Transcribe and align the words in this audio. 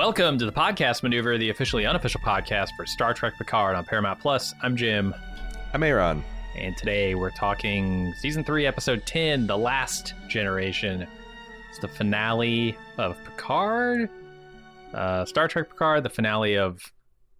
Welcome 0.00 0.38
to 0.38 0.46
the 0.46 0.52
Podcast 0.52 1.02
Maneuver, 1.02 1.36
the 1.36 1.50
officially 1.50 1.84
unofficial 1.84 2.22
podcast 2.22 2.70
for 2.74 2.86
Star 2.86 3.12
Trek 3.12 3.34
Picard 3.36 3.76
on 3.76 3.84
Paramount 3.84 4.18
Plus. 4.18 4.54
I'm 4.62 4.74
Jim, 4.74 5.14
I'm 5.74 5.82
Aaron. 5.82 6.24
and 6.56 6.74
today 6.74 7.14
we're 7.14 7.28
talking 7.32 8.10
season 8.18 8.42
three, 8.42 8.64
episode 8.64 9.04
10, 9.04 9.46
The 9.46 9.58
Last 9.58 10.14
Generation. 10.26 11.06
It's 11.68 11.78
the 11.80 11.88
finale 11.88 12.78
of 12.96 13.22
Picard, 13.24 14.08
uh, 14.94 15.26
Star 15.26 15.48
Trek 15.48 15.68
Picard, 15.68 16.02
the 16.02 16.08
finale 16.08 16.56
of 16.56 16.80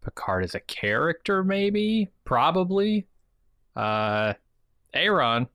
Picard 0.05 0.45
as 0.45 0.55
a 0.55 0.61
character, 0.61 1.43
maybe, 1.43 2.11
probably. 2.27 3.07
Uh, 3.75 4.35
Aaron, 4.93 5.49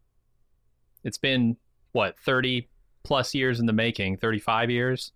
it's 1.03 1.19
been, 1.19 1.55
what, 1.91 2.17
30 2.25 2.67
plus 3.03 3.35
years 3.35 3.59
in 3.59 3.67
the 3.67 3.73
making, 3.73 4.17
35 4.17 4.71
years? 4.71 5.11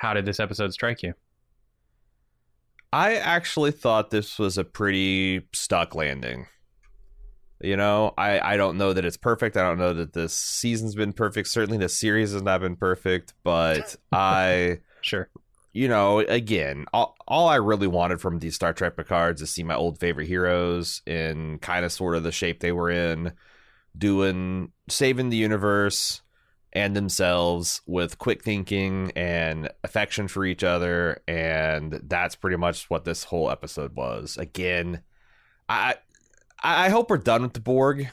How 0.00 0.14
did 0.14 0.24
this 0.24 0.40
episode 0.40 0.72
strike 0.72 1.02
you? 1.02 1.12
I 2.90 3.16
actually 3.16 3.70
thought 3.70 4.08
this 4.08 4.38
was 4.38 4.56
a 4.56 4.64
pretty 4.64 5.46
stuck 5.52 5.94
landing. 5.94 6.46
You 7.60 7.76
know, 7.76 8.14
I, 8.16 8.40
I 8.40 8.56
don't 8.56 8.78
know 8.78 8.94
that 8.94 9.04
it's 9.04 9.18
perfect. 9.18 9.58
I 9.58 9.62
don't 9.62 9.76
know 9.76 9.92
that 9.92 10.14
this 10.14 10.32
season's 10.32 10.94
been 10.94 11.12
perfect. 11.12 11.48
Certainly 11.48 11.76
the 11.76 11.90
series 11.90 12.32
has 12.32 12.40
not 12.40 12.62
been 12.62 12.76
perfect, 12.76 13.34
but 13.44 13.94
I, 14.12 14.78
Sure. 15.02 15.28
you 15.74 15.86
know, 15.86 16.20
again, 16.20 16.86
all, 16.94 17.14
all 17.28 17.46
I 17.48 17.56
really 17.56 17.86
wanted 17.86 18.22
from 18.22 18.38
these 18.38 18.54
Star 18.54 18.72
Trek 18.72 18.96
Picards 18.96 19.42
is 19.42 19.50
see 19.50 19.64
my 19.64 19.74
old 19.74 20.00
favorite 20.00 20.28
heroes 20.28 21.02
in 21.06 21.58
kind 21.58 21.84
of 21.84 21.92
sort 21.92 22.16
of 22.16 22.22
the 22.22 22.32
shape 22.32 22.60
they 22.60 22.72
were 22.72 22.90
in, 22.90 23.34
doing, 23.98 24.72
saving 24.88 25.28
the 25.28 25.36
universe 25.36 26.22
and 26.72 26.94
themselves 26.96 27.80
with 27.86 28.18
quick 28.18 28.42
thinking 28.44 29.10
and 29.16 29.68
affection 29.82 30.28
for 30.28 30.44
each 30.44 30.62
other 30.62 31.20
and 31.26 32.00
that's 32.04 32.36
pretty 32.36 32.56
much 32.56 32.88
what 32.88 33.04
this 33.04 33.24
whole 33.24 33.50
episode 33.50 33.94
was 33.96 34.36
again 34.36 35.02
i 35.68 35.94
i 36.62 36.88
hope 36.88 37.10
we're 37.10 37.16
done 37.18 37.42
with 37.42 37.54
the 37.54 37.60
borg 37.60 38.08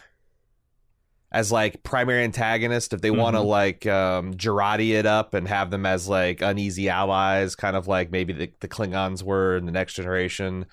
as 1.31 1.51
like 1.51 1.83
primary 1.83 2.23
antagonist 2.23 2.93
if 2.93 3.01
they 3.01 3.11
want 3.11 3.35
to 3.35 3.41
Mhm. 3.41 3.47
like 3.47 3.85
um 3.85 4.33
Girardi 4.33 4.91
it 4.97 5.05
up 5.05 5.33
and 5.33 5.47
have 5.47 5.69
them 5.71 5.85
as 5.85 6.07
like 6.07 6.41
uneasy 6.41 6.89
allies 6.89 7.55
kind 7.55 7.75
of 7.75 7.87
like 7.87 8.11
maybe 8.11 8.33
the, 8.33 8.51
the 8.61 8.67
klingons 8.67 9.23
were 9.23 9.57
in 9.57 9.65
the 9.65 9.71
next 9.71 9.93
generation 9.95 10.65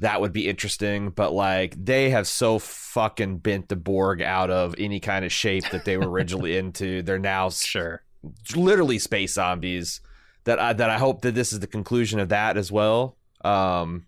that 0.00 0.20
would 0.20 0.32
be 0.32 0.48
interesting 0.48 1.10
but 1.10 1.32
like 1.32 1.74
they 1.82 2.10
have 2.10 2.26
so 2.26 2.58
fucking 2.58 3.38
bent 3.38 3.68
the 3.68 3.76
borg 3.76 4.22
out 4.22 4.50
of 4.50 4.74
any 4.78 5.00
kind 5.00 5.24
of 5.24 5.32
shape 5.32 5.64
that 5.72 5.84
they 5.84 5.96
were 5.96 6.08
originally 6.08 6.56
into 6.62 7.02
they're 7.02 7.18
now 7.18 7.48
Sure. 7.50 8.02
literally 8.54 8.98
space 8.98 9.34
zombies 9.34 10.00
that 10.44 10.58
I, 10.58 10.72
that 10.72 10.88
I 10.90 10.98
hope 10.98 11.22
that 11.22 11.34
this 11.34 11.52
is 11.52 11.60
the 11.60 11.66
conclusion 11.66 12.20
of 12.20 12.28
that 12.30 12.56
as 12.56 12.70
well 12.72 13.16
um 13.44 14.06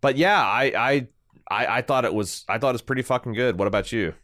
but 0.00 0.16
yeah 0.16 0.42
I, 0.42 0.64
I 0.76 1.08
I 1.50 1.66
I 1.78 1.82
thought 1.82 2.04
it 2.04 2.14
was 2.14 2.44
I 2.48 2.58
thought 2.58 2.70
it 2.70 2.72
was 2.72 2.82
pretty 2.82 3.02
fucking 3.02 3.32
good 3.34 3.58
what 3.58 3.68
about 3.68 3.92
you 3.92 4.14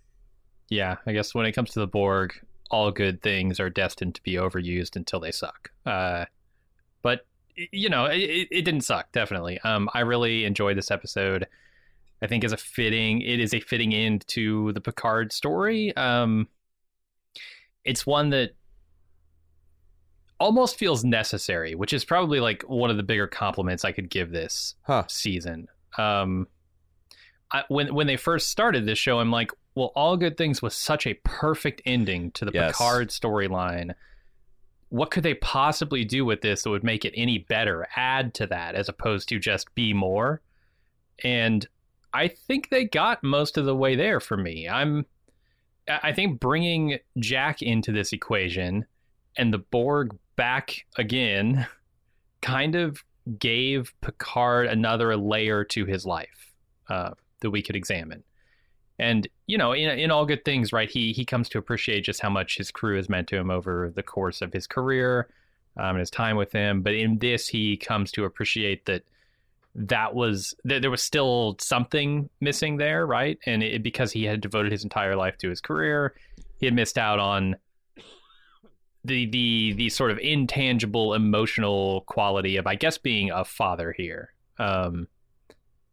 Yeah, 0.71 0.97
I 1.06 1.12
guess 1.12 1.34
when 1.34 1.47
it 1.47 1.53
comes 1.53 1.71
to 1.73 1.81
the 1.81 1.87
Borg, 1.89 2.33
all 2.71 2.91
good 2.93 3.21
things 3.23 3.59
are 3.59 3.69
destined 3.69 4.15
to 4.15 4.23
be 4.23 4.34
overused 4.34 4.95
until 4.95 5.19
they 5.19 5.33
suck. 5.33 5.71
Uh, 5.84 6.27
but 7.03 7.27
you 7.72 7.89
know, 7.89 8.06
it, 8.06 8.48
it 8.50 8.62
didn't 8.64 8.83
suck. 8.83 9.12
Definitely. 9.12 9.59
Um, 9.60 9.88
I 9.94 10.00
really 10.00 10.44
enjoyed 10.44 10.76
this 10.76 10.91
episode. 10.91 11.47
I 12.22 12.26
think 12.26 12.44
as 12.44 12.53
a 12.53 12.56
fitting, 12.56 13.22
it 13.22 13.41
is 13.41 13.54
a 13.54 13.60
fitting 13.60 13.94
end 13.94 14.26
to 14.28 14.72
the 14.72 14.81
Picard 14.81 15.32
story. 15.32 15.97
Um, 15.97 16.48
it's 17.84 18.06
one 18.06 18.31
that 18.31 18.50
almost 20.38 20.76
feels 20.78 21.04
necessary, 21.04 21.75
which 21.75 21.93
is 21.93 22.04
probably 22.04 22.41
like 22.41 22.62
one 22.62 22.91
of 22.91 22.97
the 22.97 23.03
bigger 23.03 23.26
compliments 23.26 23.84
I 23.84 23.92
could 23.92 24.10
give 24.10 24.31
this 24.31 24.75
huh 24.82 25.04
season. 25.09 25.69
Um, 25.98 26.47
I, 27.53 27.65
when 27.69 27.94
when 27.94 28.06
they 28.06 28.16
first 28.16 28.48
started 28.48 28.87
this 28.87 28.98
show, 28.98 29.19
I'm 29.19 29.31
like, 29.31 29.50
well, 29.75 29.92
All 29.94 30.16
Good 30.16 30.37
Things 30.37 30.62
was 30.62 30.75
such 30.75 31.06
a 31.06 31.15
perfect 31.25 31.82
ending 31.84 32.31
to 32.32 32.44
the 32.44 32.53
Yes. 32.53 32.72
Picard 32.72 33.09
storyline. 33.09 33.94
What 34.91 35.11
could 35.11 35.23
they 35.23 35.34
possibly 35.34 36.05
do 36.05 36.25
with 36.25 36.43
this 36.43 36.62
that 36.62 36.71
would 36.71 36.84
make 36.84 37.05
it 37.05 37.15
any 37.17 37.39
better? 37.39 37.87
Add 37.97 38.34
to 38.34 38.47
that 38.49 38.75
as 38.75 38.89
opposed 38.89 39.28
to 39.31 39.39
just 39.39 39.75
be 39.75 39.93
more. 39.93 40.43
And 41.23 41.67
I 42.12 42.28
think 42.28 42.69
they 42.69 42.84
got 42.84 43.23
most 43.23 43.56
of 43.56 43.65
the 43.65 43.75
way 43.75 43.95
there 43.95 44.21
for 44.21 44.37
me. 44.37 44.69
I'm, 44.69 45.06
I 45.89 46.12
think 46.12 46.41
bringing 46.41 46.99
Jack 47.19 47.62
into 47.62 47.93
this 47.93 48.12
equation 48.12 48.87
and 49.37 49.53
the 49.53 49.59
Borg 49.59 50.17
back 50.37 50.87
again 50.97 51.67
kind 52.43 52.75
of 52.75 53.05
gave 53.39 53.93
Picard 54.01 54.67
another 54.67 55.17
layer 55.17 55.65
to 55.65 55.84
his 55.84 56.05
life 56.05 56.53
uh, 56.89 57.11
that 57.41 57.51
we 57.51 57.62
could 57.62 57.77
examine. 57.77 58.25
And 59.00 59.27
you 59.47 59.56
know, 59.56 59.72
in, 59.72 59.88
in 59.99 60.11
all 60.11 60.27
good 60.27 60.44
things, 60.44 60.72
right? 60.72 60.88
He 60.88 61.12
he 61.12 61.25
comes 61.25 61.49
to 61.49 61.59
appreciate 61.59 62.03
just 62.03 62.21
how 62.21 62.28
much 62.28 62.59
his 62.59 62.71
crew 62.71 62.97
has 62.97 63.09
meant 63.09 63.28
to 63.28 63.37
him 63.37 63.50
over 63.50 63.91
the 63.94 64.03
course 64.03 64.43
of 64.43 64.53
his 64.53 64.66
career 64.66 65.28
um, 65.78 65.91
and 65.91 66.00
his 66.00 66.11
time 66.11 66.37
with 66.37 66.53
him. 66.53 66.83
But 66.83 66.94
in 66.94 67.19
this, 67.19 67.49
he 67.49 67.78
comes 67.78 68.12
to 68.12 68.25
appreciate 68.25 68.84
that 68.84 69.03
that 69.75 70.15
was 70.15 70.55
there 70.65 70.91
was 70.91 71.03
still 71.03 71.56
something 71.60 72.28
missing 72.41 72.77
there, 72.77 73.06
right? 73.06 73.39
And 73.47 73.62
it, 73.62 73.83
because 73.83 74.12
he 74.12 74.25
had 74.25 74.43
devoted 74.43 74.71
his 74.71 74.84
entire 74.84 75.16
life 75.16 75.39
to 75.39 75.49
his 75.49 75.62
career, 75.62 76.15
he 76.59 76.66
had 76.66 76.75
missed 76.75 76.99
out 76.99 77.19
on 77.19 77.56
the 79.03 79.25
the 79.31 79.72
the 79.78 79.89
sort 79.89 80.10
of 80.10 80.19
intangible 80.19 81.15
emotional 81.15 82.03
quality 82.03 82.59
of 82.59 82.66
I 82.66 82.75
guess 82.75 82.99
being 82.99 83.31
a 83.31 83.47
father 83.47 83.94
here. 83.97 84.34
Um, 84.59 85.09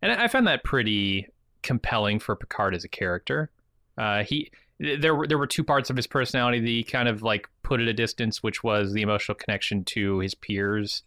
and 0.02 0.12
I 0.12 0.28
found 0.28 0.48
that 0.48 0.66
pretty 0.66 1.30
compelling 1.68 2.18
for 2.20 2.36
Picard 2.36 2.74
as 2.74 2.84
a 2.84 2.88
character. 2.88 3.52
Uh, 3.98 4.24
he 4.24 4.50
there 4.80 5.14
were 5.16 5.28
there 5.28 5.38
were 5.38 5.48
two 5.48 5.64
parts 5.64 5.90
of 5.90 5.96
his 5.96 6.08
personality 6.08 6.60
that 6.60 6.68
he 6.68 6.84
kind 6.84 7.08
of 7.10 7.22
like 7.22 7.48
put 7.64 7.80
at 7.82 7.88
a 7.88 7.94
distance, 7.94 8.42
which 8.42 8.64
was 8.64 8.94
the 8.94 9.02
emotional 9.02 9.36
connection 9.36 9.84
to 9.84 10.20
his 10.20 10.34
peers 10.34 11.04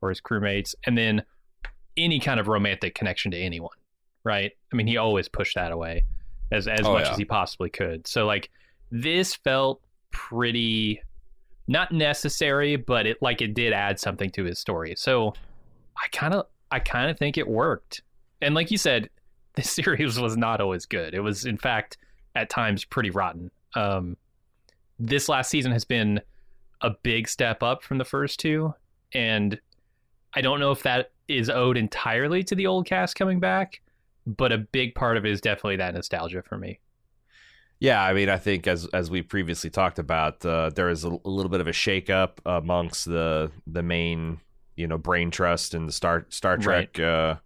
or 0.00 0.08
his 0.08 0.20
crewmates, 0.20 0.74
and 0.86 0.96
then 0.96 1.22
any 1.96 2.18
kind 2.20 2.40
of 2.40 2.48
romantic 2.48 2.94
connection 2.94 3.30
to 3.32 3.36
anyone. 3.38 3.76
Right? 4.24 4.52
I 4.72 4.76
mean, 4.76 4.86
he 4.86 4.96
always 4.96 5.28
pushed 5.28 5.54
that 5.56 5.72
away 5.72 6.04
as 6.50 6.66
as 6.68 6.80
Oh, 6.84 6.92
much 6.94 7.04
yeah. 7.06 7.12
as 7.12 7.18
he 7.18 7.24
possibly 7.24 7.70
could. 7.70 8.06
So 8.06 8.24
like 8.26 8.50
this 8.90 9.34
felt 9.34 9.82
pretty 10.10 11.02
not 11.66 11.92
necessary, 11.92 12.76
but 12.76 13.06
it 13.06 13.18
like 13.20 13.42
it 13.42 13.52
did 13.54 13.72
add 13.72 14.00
something 14.00 14.30
to 14.30 14.44
his 14.44 14.58
story. 14.58 14.94
So 14.96 15.34
I 15.96 16.06
kind 16.12 16.34
of 16.34 16.46
I 16.70 16.78
kind 16.78 17.10
of 17.10 17.18
think 17.18 17.36
it 17.36 17.48
worked. 17.48 18.02
And 18.40 18.54
like 18.54 18.70
you 18.70 18.78
said, 18.78 19.10
this 19.58 19.70
series 19.84 20.18
was 20.18 20.36
not 20.36 20.60
always 20.60 20.86
good. 20.86 21.14
It 21.14 21.20
was 21.20 21.44
in 21.44 21.58
fact 21.58 21.98
at 22.34 22.48
times 22.48 22.84
pretty 22.84 23.10
rotten. 23.10 23.50
Um 23.74 24.16
this 24.98 25.28
last 25.28 25.50
season 25.50 25.72
has 25.72 25.84
been 25.84 26.20
a 26.80 26.90
big 27.02 27.28
step 27.28 27.62
up 27.62 27.82
from 27.82 27.98
the 27.98 28.04
first 28.04 28.40
two 28.40 28.74
and 29.12 29.60
I 30.34 30.40
don't 30.40 30.60
know 30.60 30.70
if 30.70 30.82
that 30.82 31.12
is 31.26 31.50
owed 31.50 31.76
entirely 31.76 32.42
to 32.44 32.54
the 32.54 32.66
old 32.66 32.86
cast 32.86 33.16
coming 33.16 33.40
back, 33.40 33.80
but 34.26 34.52
a 34.52 34.58
big 34.58 34.94
part 34.94 35.16
of 35.16 35.24
it 35.24 35.32
is 35.32 35.40
definitely 35.40 35.76
that 35.76 35.94
nostalgia 35.94 36.42
for 36.42 36.58
me. 36.58 36.80
Yeah, 37.80 38.02
I 38.02 38.12
mean, 38.12 38.28
I 38.28 38.38
think 38.38 38.66
as 38.66 38.86
as 38.86 39.10
we 39.10 39.22
previously 39.22 39.70
talked 39.70 39.98
about, 39.98 40.44
uh, 40.44 40.70
there 40.74 40.88
is 40.88 41.04
a, 41.04 41.08
a 41.08 41.28
little 41.28 41.48
bit 41.48 41.60
of 41.60 41.68
a 41.68 41.72
shakeup 41.72 42.38
amongst 42.44 43.04
the 43.04 43.52
the 43.66 43.82
main, 43.82 44.40
you 44.76 44.88
know, 44.88 44.98
brain 44.98 45.30
trust 45.30 45.74
in 45.74 45.86
the 45.86 45.92
Star 45.92 46.26
Star 46.28 46.56
Trek. 46.58 46.98
Uh, 46.98 47.36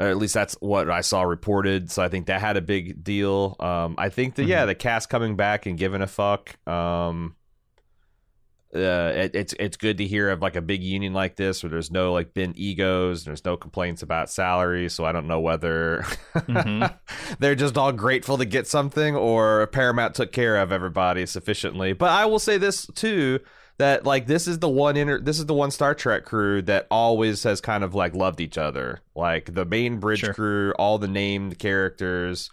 or 0.00 0.06
at 0.08 0.16
least 0.16 0.34
that's 0.34 0.56
what 0.60 0.90
I 0.90 1.02
saw 1.02 1.22
reported. 1.22 1.90
So 1.92 2.02
I 2.02 2.08
think 2.08 2.26
that 2.26 2.40
had 2.40 2.56
a 2.56 2.62
big 2.62 3.04
deal. 3.04 3.54
Um, 3.60 3.94
I 3.98 4.08
think 4.08 4.34
that 4.36 4.44
yeah, 4.44 4.64
the 4.64 4.74
cast 4.74 5.10
coming 5.10 5.36
back 5.36 5.66
and 5.66 5.78
giving 5.78 6.00
a 6.02 6.06
fuck. 6.08 6.56
Um, 6.66 7.36
uh, 8.74 9.12
it, 9.16 9.34
it's 9.34 9.52
it's 9.58 9.76
good 9.76 9.98
to 9.98 10.06
hear 10.06 10.30
of 10.30 10.40
like 10.40 10.54
a 10.54 10.62
big 10.62 10.80
union 10.80 11.12
like 11.12 11.34
this 11.34 11.62
where 11.62 11.70
there's 11.70 11.90
no 11.90 12.12
like 12.12 12.32
been 12.34 12.52
egos, 12.56 13.24
there's 13.24 13.44
no 13.44 13.56
complaints 13.56 14.00
about 14.02 14.30
salary. 14.30 14.88
So 14.88 15.04
I 15.04 15.10
don't 15.12 15.26
know 15.26 15.40
whether 15.40 16.02
Mhm. 16.34 16.96
they're 17.40 17.56
just 17.56 17.76
all 17.76 17.90
grateful 17.92 18.38
to 18.38 18.44
get 18.44 18.68
something 18.68 19.16
or 19.16 19.66
Paramount 19.66 20.14
took 20.14 20.30
care 20.30 20.56
of 20.56 20.70
everybody 20.70 21.26
sufficiently. 21.26 21.92
But 21.94 22.10
I 22.10 22.26
will 22.26 22.38
say 22.38 22.58
this 22.58 22.86
too 22.94 23.40
that 23.80 24.04
like 24.06 24.26
this 24.26 24.46
is 24.46 24.58
the 24.60 24.68
one 24.68 24.96
inter- 24.96 25.20
this 25.20 25.38
is 25.38 25.46
the 25.46 25.54
one 25.54 25.70
Star 25.70 25.94
Trek 25.94 26.24
crew 26.24 26.62
that 26.62 26.86
always 26.90 27.42
has 27.42 27.60
kind 27.60 27.82
of 27.82 27.94
like 27.94 28.14
loved 28.14 28.40
each 28.40 28.56
other. 28.58 29.00
Like 29.14 29.52
the 29.54 29.64
main 29.64 29.98
bridge 29.98 30.20
Sure. 30.20 30.34
crew, 30.34 30.72
all 30.78 30.98
the 30.98 31.08
named 31.08 31.58
characters 31.58 32.50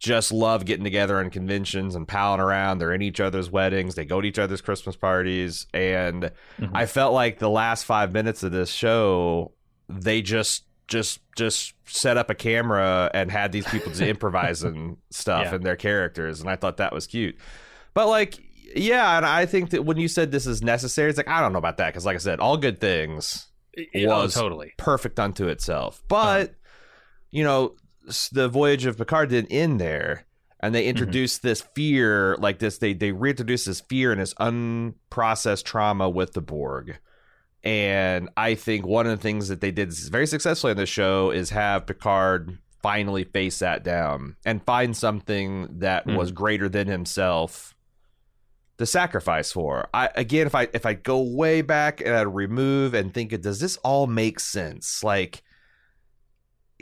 just 0.00 0.32
love 0.32 0.64
getting 0.66 0.84
together 0.84 1.18
on 1.18 1.30
conventions 1.30 1.94
and 1.94 2.06
palling 2.06 2.40
around. 2.40 2.78
They're 2.78 2.92
in 2.92 3.00
each 3.02 3.20
other's 3.20 3.50
weddings. 3.50 3.94
They 3.94 4.04
go 4.04 4.20
to 4.20 4.26
each 4.28 4.38
other's 4.38 4.60
Christmas 4.60 4.96
parties. 4.96 5.66
And 5.72 6.30
Mhm. 6.60 6.70
I 6.74 6.86
felt 6.86 7.14
like 7.14 7.38
the 7.38 7.48
last 7.48 7.84
five 7.84 8.12
minutes 8.12 8.42
of 8.42 8.52
this 8.52 8.70
show, 8.70 9.52
they 9.88 10.20
just 10.22 10.64
just 10.86 11.20
just 11.36 11.72
set 11.86 12.18
up 12.18 12.28
a 12.28 12.34
camera 12.34 13.10
and 13.14 13.30
had 13.30 13.52
these 13.52 13.66
people 13.66 13.88
just 13.90 14.02
improvising 14.14 14.98
stuff 15.10 15.44
Yeah. 15.46 15.54
and 15.54 15.64
their 15.64 15.76
characters, 15.76 16.40
and 16.42 16.50
I 16.50 16.56
thought 16.56 16.76
that 16.76 16.92
was 16.92 17.06
cute. 17.06 17.36
But 17.94 18.08
like 18.08 18.38
Yeah, 18.74 19.16
and 19.16 19.26
I 19.26 19.46
think 19.46 19.70
that 19.70 19.84
when 19.84 19.98
you 19.98 20.08
said 20.08 20.30
this 20.30 20.46
is 20.46 20.62
necessary, 20.62 21.10
it's 21.10 21.16
like 21.16 21.28
I 21.28 21.40
don't 21.40 21.52
know 21.52 21.58
about 21.58 21.76
that 21.78 21.88
because, 21.88 22.06
like 22.06 22.16
I 22.16 22.18
said, 22.18 22.40
all 22.40 22.56
good 22.56 22.80
things 22.80 23.48
It- 23.72 24.06
oh, 24.06 24.22
was 24.22 24.34
totally. 24.34 24.72
perfect 24.78 25.18
unto 25.20 25.48
itself. 25.48 26.02
Uh-huh. 26.10 26.46
But 26.46 26.54
you 27.30 27.44
know, 27.44 27.74
the 28.32 28.48
voyage 28.48 28.86
of 28.86 28.96
Picard 28.96 29.30
didn't 29.30 29.52
end 29.52 29.80
there, 29.80 30.26
and 30.60 30.74
they 30.74 30.82
mm-hmm. 30.82 30.90
introduced 30.90 31.42
this 31.42 31.62
fear, 31.74 32.36
like 32.38 32.58
this. 32.58 32.78
They 32.78 32.94
they 32.94 33.12
reintroduced 33.12 33.66
this 33.66 33.80
fear 33.80 34.12
and 34.12 34.20
this 34.20 34.34
unprocessed 34.34 35.64
trauma 35.64 36.08
with 36.08 36.32
the 36.32 36.42
Borg. 36.42 36.98
And 37.62 38.28
I 38.36 38.56
think 38.56 38.86
one 38.86 39.06
of 39.06 39.12
the 39.12 39.22
things 39.22 39.48
that 39.48 39.62
they 39.62 39.70
did 39.70 39.90
very 40.10 40.26
successfully 40.26 40.72
on 40.72 40.76
the 40.76 40.84
show 40.84 41.30
is 41.30 41.48
have 41.50 41.86
Picard 41.86 42.58
finally 42.82 43.24
face 43.24 43.60
that 43.60 43.82
down 43.82 44.36
and 44.44 44.62
find 44.62 44.94
something 44.94 45.78
that 45.78 46.06
mm-hmm. 46.06 46.18
was 46.18 46.30
greater 46.30 46.68
than 46.68 46.86
himself 46.86 47.73
to 48.78 48.86
sacrifice 48.86 49.52
for. 49.52 49.88
I 49.94 50.10
again 50.16 50.46
if 50.46 50.54
I 50.54 50.68
if 50.72 50.84
I 50.86 50.94
go 50.94 51.20
way 51.22 51.62
back 51.62 52.00
and 52.00 52.10
I 52.14 52.22
remove 52.22 52.94
and 52.94 53.12
think 53.14 53.32
of 53.32 53.42
does 53.42 53.60
this 53.60 53.76
all 53.78 54.06
make 54.06 54.40
sense? 54.40 55.02
Like 55.04 55.42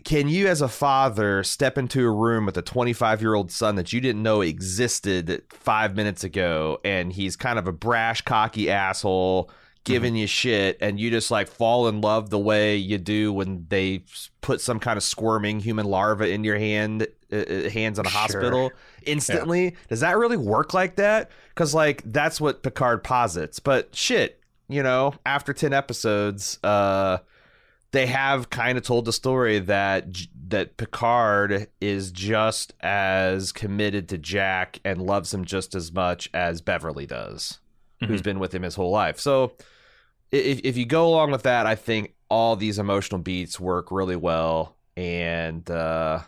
can 0.04 0.26
you 0.28 0.48
as 0.48 0.60
a 0.62 0.68
father 0.68 1.44
step 1.44 1.76
into 1.78 2.04
a 2.04 2.10
room 2.10 2.46
with 2.46 2.56
a 2.56 2.62
25 2.62 3.20
year 3.20 3.34
old 3.34 3.52
son 3.52 3.76
that 3.76 3.92
you 3.92 4.00
didn't 4.00 4.22
know 4.22 4.40
existed 4.40 5.42
five 5.50 5.94
minutes 5.94 6.24
ago 6.24 6.78
and 6.84 7.12
he's 7.12 7.36
kind 7.36 7.58
of 7.58 7.68
a 7.68 7.72
brash 7.72 8.22
cocky 8.22 8.70
asshole 8.70 9.50
giving 9.84 10.16
you 10.16 10.26
shit 10.26 10.78
and 10.80 10.98
you 10.98 11.10
just 11.10 11.30
like 11.30 11.46
fall 11.48 11.88
in 11.88 12.00
love 12.00 12.30
the 12.30 12.38
way 12.38 12.76
you 12.76 12.98
do 12.98 13.32
when 13.32 13.66
they 13.68 14.02
put 14.40 14.60
some 14.60 14.78
kind 14.80 14.96
of 14.96 15.02
squirming 15.02 15.60
human 15.60 15.84
larva 15.86 16.28
in 16.28 16.42
your 16.42 16.56
hand 16.56 17.06
uh, 17.32 17.36
uh, 17.36 17.68
hands 17.70 17.98
in 17.98 18.06
a 18.06 18.08
Sure. 18.08 18.20
hospital 18.20 18.70
instantly 19.04 19.76
does 19.88 20.00
that 20.00 20.16
really 20.16 20.36
work 20.36 20.72
like 20.72 20.96
that 20.96 21.30
because 21.54 21.74
like 21.74 22.02
that's 22.06 22.40
what 22.40 22.62
picard 22.62 23.04
posits. 23.04 23.60
But 23.60 23.94
shit 23.94 24.38
you 24.68 24.82
know 24.82 25.12
after 25.26 25.52
10 25.52 25.72
episodes 25.72 26.58
uh 26.62 27.18
they 27.92 28.06
have 28.06 28.50
kind 28.50 28.78
of 28.78 28.84
told 28.84 29.04
the 29.04 29.12
story 29.12 29.58
that 29.60 30.06
that 30.48 30.76
Picard 30.76 31.68
is 31.80 32.10
just 32.10 32.72
as 32.80 33.52
committed 33.52 34.08
to 34.08 34.18
Jack 34.18 34.80
and 34.84 35.00
loves 35.00 35.32
him 35.32 35.44
just 35.44 35.74
as 35.74 35.92
much 35.92 36.28
as 36.34 36.60
Beverly 36.60 37.06
does, 37.06 37.60
who's 38.00 38.22
been 38.22 38.38
with 38.38 38.54
him 38.54 38.62
his 38.62 38.74
whole 38.74 38.90
life. 38.90 39.20
So 39.20 39.52
if 40.30 40.60
if 40.64 40.76
you 40.76 40.86
go 40.86 41.06
along 41.06 41.30
with 41.30 41.42
that, 41.42 41.66
I 41.66 41.74
think 41.74 42.14
all 42.30 42.56
these 42.56 42.78
emotional 42.78 43.20
beats 43.20 43.60
work 43.60 43.92
really 43.92 44.16
well. 44.16 44.76
And 44.96 45.70
uh 45.70 46.20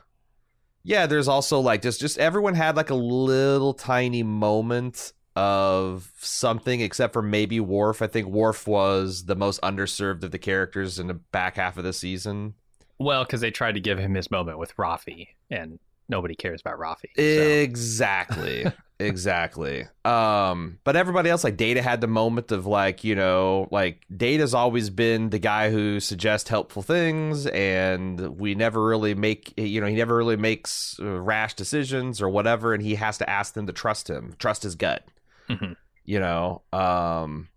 yeah, 0.85 1.07
there's 1.07 1.29
also 1.29 1.59
like 1.61 1.83
just 1.83 2.01
just 2.01 2.19
everyone 2.19 2.55
had 2.55 2.77
like 2.77 2.91
a 2.91 2.95
little 2.95 3.75
tiny 3.75 4.23
moment 4.23 5.13
of 5.37 6.13
something 6.21 6.81
except 6.81 7.13
for 7.13 7.23
maybe 7.23 7.59
Worf. 7.59 8.01
I 8.03 8.07
think 8.07 8.29
Worf 8.29 8.69
was 8.69 9.25
the 9.25 9.35
most 9.35 9.61
underserved 9.63 10.23
of 10.23 10.31
the 10.31 10.39
characters 10.39 10.99
in 11.01 11.09
the 11.09 11.15
back 11.15 11.57
half 11.57 11.77
of 11.77 11.83
the 11.85 11.93
season. 11.93 12.55
Well, 12.99 13.25
because 13.25 13.41
they 13.41 13.51
tried 13.51 13.73
to 13.75 13.81
give 13.81 13.99
him 13.99 14.15
his 14.15 14.31
moment 14.31 14.59
with 14.59 14.77
Raffi, 14.77 15.29
and 15.51 15.81
nobody 16.09 16.37
cares 16.37 16.61
about 16.61 16.79
Raffi. 16.79 17.11
so- 17.17 17.21
Exactly. 17.23 18.67
exactly. 18.99 19.87
Um, 20.05 20.79
but 20.85 20.97
everybody 20.97 21.31
else, 21.31 21.45
like 21.45 21.57
Data, 21.57 21.83
had 21.83 22.01
the 22.01 22.07
moment 22.07 22.53
of 22.53 22.67
like, 22.67 23.05
you 23.05 23.15
know, 23.15 23.69
like 23.71 24.05
Data's 24.15 24.55
always 24.55 24.91
been 24.91 25.31
the 25.31 25.39
guy 25.39 25.71
who 25.71 26.01
suggests 26.01 26.49
helpful 26.49 26.83
things, 26.83 27.47
and 27.47 28.39
we 28.39 28.55
never 28.55 28.85
really 28.85 29.15
make, 29.15 29.53
you 29.59 29.81
know, 29.81 29.87
he 29.87 29.97
never 29.97 30.17
really 30.17 30.37
makes 30.37 30.97
uh, 31.01 31.21
rash 31.21 31.55
decisions 31.55 32.21
or 32.23 32.29
whatever, 32.29 32.75
and 32.75 32.83
he 32.83 32.95
has 32.95 33.19
to 33.19 33.29
ask 33.29 33.55
them 33.55 33.67
to 33.67 33.73
trust 33.73 34.09
him, 34.09 34.35
trust 34.39 34.63
his 34.63 34.75
gut. 34.75 35.07
Mhm. 35.49 35.77
You 36.05 36.21
know, 36.21 36.63
um, 36.73 37.49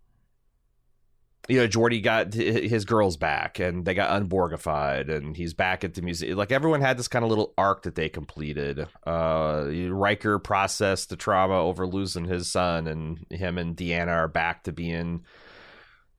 you 1.47 1.59
know, 1.59 1.67
Geordi 1.67 2.03
got 2.03 2.33
his 2.33 2.85
girls 2.85 3.17
back, 3.17 3.59
and 3.59 3.85
they 3.85 3.94
got 3.94 4.09
unborgified, 4.09 5.09
and 5.09 5.35
he's 5.35 5.53
back 5.53 5.83
at 5.83 5.94
the 5.94 6.01
museum. 6.01 6.38
Like 6.38 6.51
everyone 6.51 6.81
had 6.81 6.97
this 6.97 7.07
kind 7.07 7.23
of 7.23 7.29
little 7.29 7.53
arc 7.57 7.83
that 7.83 7.95
they 7.95 8.09
completed. 8.09 8.88
Uh, 9.05 9.65
Riker 9.89 10.39
processed 10.39 11.09
the 11.09 11.15
trauma 11.15 11.55
over 11.59 11.88
losing 11.88 12.25
his 12.25 12.51
son, 12.51 12.88
and 12.88 13.25
him 13.29 13.57
and 13.57 13.75
Deanna 13.75 14.09
are 14.09 14.27
back 14.27 14.63
to 14.63 14.71
being 14.71 15.23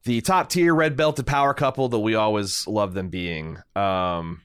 the 0.05 0.21
top 0.21 0.49
tier 0.49 0.75
red 0.75 0.97
belted 0.97 1.27
power 1.27 1.53
couple 1.53 1.89
that 1.91 1.99
we 1.99 2.15
always 2.15 2.67
love 2.67 2.95
them 2.95 3.09
being. 3.09 3.59
Um, 3.77 4.43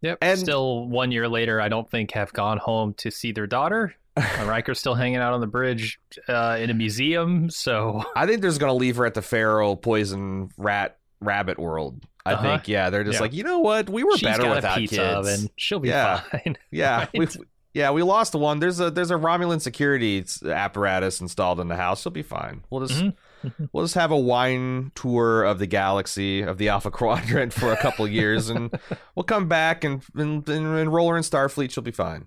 Yep. 0.00 0.18
And- 0.20 0.38
still 0.38 0.86
one 0.88 1.10
year 1.10 1.28
later, 1.28 1.60
I 1.60 1.68
don't 1.68 1.90
think 1.90 2.12
have 2.12 2.32
gone 2.32 2.58
home 2.58 2.94
to 2.98 3.10
see 3.10 3.32
their 3.32 3.46
daughter. 3.46 3.94
Riker's 4.44 4.78
still 4.78 4.94
hanging 4.94 5.16
out 5.18 5.32
on 5.34 5.40
the 5.40 5.46
bridge 5.46 5.98
uh, 6.28 6.56
in 6.60 6.70
a 6.70 6.74
museum. 6.74 7.50
So 7.50 8.04
I 8.16 8.26
think 8.26 8.40
they're 8.40 8.50
just 8.50 8.60
gonna 8.60 8.74
leave 8.74 8.96
her 8.96 9.06
at 9.06 9.14
the 9.14 9.22
feral 9.22 9.76
poison 9.76 10.50
rat 10.56 10.98
rabbit 11.20 11.58
world. 11.58 12.02
I 12.26 12.32
Uh-huh. 12.34 12.42
think, 12.42 12.68
yeah, 12.68 12.90
they're 12.90 13.04
just 13.04 13.16
Yeah. 13.16 13.22
like, 13.22 13.32
you 13.32 13.42
know 13.44 13.58
what, 13.60 13.88
we 13.88 14.04
were 14.04 14.12
she's 14.12 14.22
better 14.22 14.48
without 14.50 14.78
kids. 14.78 14.98
oven. 14.98 15.48
She'll 15.56 15.80
be 15.80 15.88
Yeah. 15.88 16.20
fine. 16.20 16.56
Yeah, 16.70 16.98
Right? 16.98 17.10
we 17.14 17.26
yeah 17.74 17.90
we 17.90 18.02
lost 18.02 18.34
one. 18.34 18.60
There's 18.60 18.80
a 18.80 18.90
there's 18.90 19.10
a 19.10 19.14
Romulan 19.16 19.60
security 19.60 20.24
apparatus 20.46 21.20
installed 21.20 21.60
in 21.60 21.68
the 21.68 21.76
house. 21.76 22.02
She'll 22.02 22.12
be 22.12 22.22
fine. 22.22 22.64
We'll 22.70 22.86
just 22.86 23.02
Mhm. 23.02 23.68
we'll 23.72 23.84
just 23.84 23.94
have 23.94 24.10
a 24.10 24.16
wine 24.18 24.90
tour 24.94 25.44
of 25.44 25.58
the 25.58 25.66
galaxy 25.66 26.42
of 26.42 26.58
the 26.58 26.68
Alpha 26.68 26.90
Quadrant 26.90 27.52
for 27.52 27.72
a 27.72 27.76
couple 27.76 28.06
years, 28.08 28.48
and 28.50 28.76
we'll 29.14 29.24
come 29.24 29.48
back 29.48 29.84
and, 29.84 30.02
and, 30.16 30.46
and 30.48 30.78
enroll 30.78 31.08
her 31.10 31.16
in 31.16 31.22
Starfleet. 31.22 31.70
She'll 31.70 31.82
be 31.84 31.90
fine. 31.92 32.26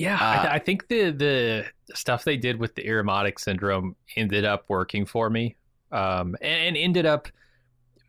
Yeah, 0.00 0.14
Uh, 0.14 0.18
I, 0.48 0.54
I 0.54 0.58
think 0.58 0.88
the 0.88 1.10
the 1.10 1.66
stuff 1.94 2.24
they 2.24 2.36
did 2.36 2.58
with 2.58 2.74
the 2.74 2.82
Irumodic 2.84 3.38
syndrome 3.38 3.96
ended 4.16 4.44
up 4.44 4.64
working 4.68 5.04
for 5.06 5.28
me, 5.30 5.56
um, 5.92 6.36
and, 6.40 6.68
and 6.68 6.76
ended 6.76 7.06
up 7.06 7.28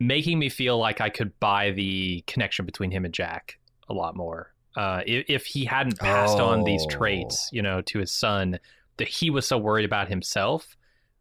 making 0.00 0.38
me 0.38 0.48
feel 0.48 0.78
like 0.78 1.00
I 1.00 1.08
could 1.10 1.38
buy 1.38 1.70
the 1.70 2.22
connection 2.26 2.64
between 2.66 2.90
him 2.90 3.04
and 3.04 3.14
Jack 3.14 3.58
a 3.88 3.94
lot 3.94 4.16
more. 4.16 4.52
Uh, 4.76 5.02
if, 5.06 5.26
if 5.28 5.44
he 5.46 5.64
hadn't 5.64 5.98
passed 5.98 6.40
on 6.40 6.64
these 6.64 6.84
Oh. 6.86 6.90
traits, 6.90 7.48
you 7.52 7.62
know, 7.62 7.82
to 7.82 7.98
his 7.98 8.10
son, 8.10 8.58
that 8.96 9.06
he 9.08 9.30
was 9.30 9.46
so 9.46 9.58
worried 9.58 9.84
about 9.84 10.08
himself, 10.08 10.76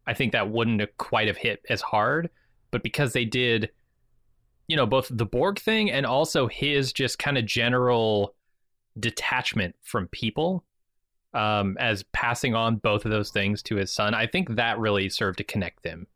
I 0.08 0.14
think 0.14 0.32
that 0.32 0.50
wouldn't 0.50 0.80
have 0.80 0.96
quite 0.98 1.28
have 1.28 1.38
hit 1.38 1.62
as 1.70 1.82
hard. 1.82 2.30
But 2.72 2.82
because 2.82 3.12
they 3.14 3.26
did, 3.26 3.70
you 4.68 4.78
know, 4.78 4.86
both 4.86 5.10
the 5.12 5.26
Borg 5.26 5.60
thing 5.60 5.92
and 5.92 6.06
also 6.06 6.48
his 6.48 6.94
just 6.94 7.20
kind 7.20 7.38
of 7.38 7.46
general 7.46 8.34
detachment 9.00 9.76
from 9.82 10.08
people 10.08 10.64
um, 11.34 11.78
as 11.80 12.04
passing 12.12 12.56
on 12.56 12.76
both 12.78 13.06
of 13.06 13.12
those 13.12 13.32
things 13.32 13.62
to 13.64 13.76
his 13.76 13.92
son. 13.92 14.14
I 14.14 14.28
think 14.28 14.56
that 14.56 14.80
really 14.80 15.10
served 15.10 15.38
to 15.38 15.44
connect 15.44 15.84
them, 15.84 16.08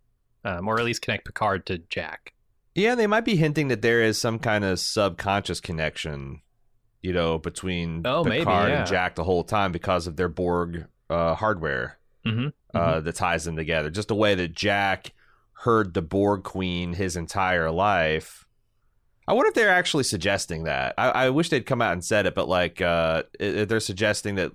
um, 0.43 0.67
or 0.67 0.79
at 0.79 0.85
least 0.85 1.01
connect 1.01 1.25
Picard 1.25 1.65
to 1.67 1.77
Jack. 1.89 2.33
Yeah, 2.73 2.95
they 2.95 3.07
might 3.07 3.23
be 3.25 3.37
hinting 3.37 3.69
that 3.69 3.81
there 3.81 4.01
is 4.01 4.19
some 4.19 4.39
kind 4.39 4.65
of 4.65 4.79
subconscious 4.79 5.61
connection, 5.61 6.41
you 7.01 7.13
know, 7.13 7.37
between 7.37 8.01
Oh, 8.05 8.23
maybe, 8.23 8.39
Picard 8.39 8.69
yeah. 8.69 8.79
and 8.79 8.87
Jack 8.87 9.15
the 9.15 9.23
whole 9.23 9.43
time 9.45 9.71
because 9.71 10.07
of 10.07 10.17
their 10.17 10.27
Borg 10.29 10.85
uh, 11.09 11.35
hardware. 11.35 11.97
Mm-hmm. 12.25 12.47
uh, 12.75 13.01
that 13.01 13.13
ties 13.17 13.45
them 13.45 13.55
together. 13.55 13.91
Just 13.91 14.07
the 14.07 14.15
way 14.15 14.33
that 14.33 14.55
Jack 14.55 15.13
heard 15.59 15.93
the 15.93 16.01
Borg 16.01 16.41
Queen 16.43 16.93
his 16.93 17.15
entire 17.15 17.69
life. 17.69 18.44
I 19.27 19.33
wonder 19.33 19.47
if 19.47 19.55
they're 19.55 19.69
actually 19.69 20.03
suggesting 20.03 20.63
that. 20.63 20.93
I, 20.97 21.09
I 21.09 21.29
wish 21.31 21.49
they'd 21.49 21.65
come 21.65 21.81
out 21.81 21.93
and 21.93 22.03
said 22.03 22.25
it, 22.25 22.35
but 22.35 22.47
like 22.47 22.81
uh, 22.81 23.23
they're 23.39 23.79
suggesting 23.79 24.35
that 24.35 24.51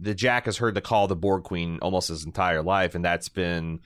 the 0.00 0.14
Jack 0.14 0.46
has 0.46 0.56
heard 0.56 0.74
the 0.74 0.80
call 0.80 1.04
of 1.04 1.08
the 1.10 1.16
Borg 1.16 1.44
Queen 1.44 1.78
almost 1.82 2.08
his 2.08 2.24
entire 2.24 2.62
life, 2.62 2.94
and 2.94 3.04
that's 3.04 3.28
been 3.28 3.80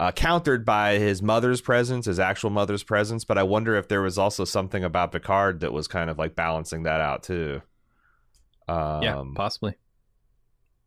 uh, 0.00 0.10
countered 0.10 0.64
by 0.64 0.98
his 0.98 1.22
mother's 1.22 1.60
presence, 1.60 2.06
his 2.06 2.18
actual 2.18 2.50
mother's 2.50 2.82
presence. 2.82 3.24
But 3.24 3.38
I 3.38 3.44
wonder 3.44 3.76
if 3.76 3.88
there 3.88 4.02
was 4.02 4.18
also 4.18 4.44
something 4.44 4.82
about 4.82 5.12
Picard 5.12 5.60
that 5.60 5.72
was 5.72 5.86
kind 5.86 6.10
of 6.10 6.18
like 6.18 6.34
balancing 6.34 6.84
that 6.84 7.00
out 7.00 7.22
too. 7.22 7.62
Um, 8.68 9.02
yeah, 9.02 9.22
possibly. 9.36 9.76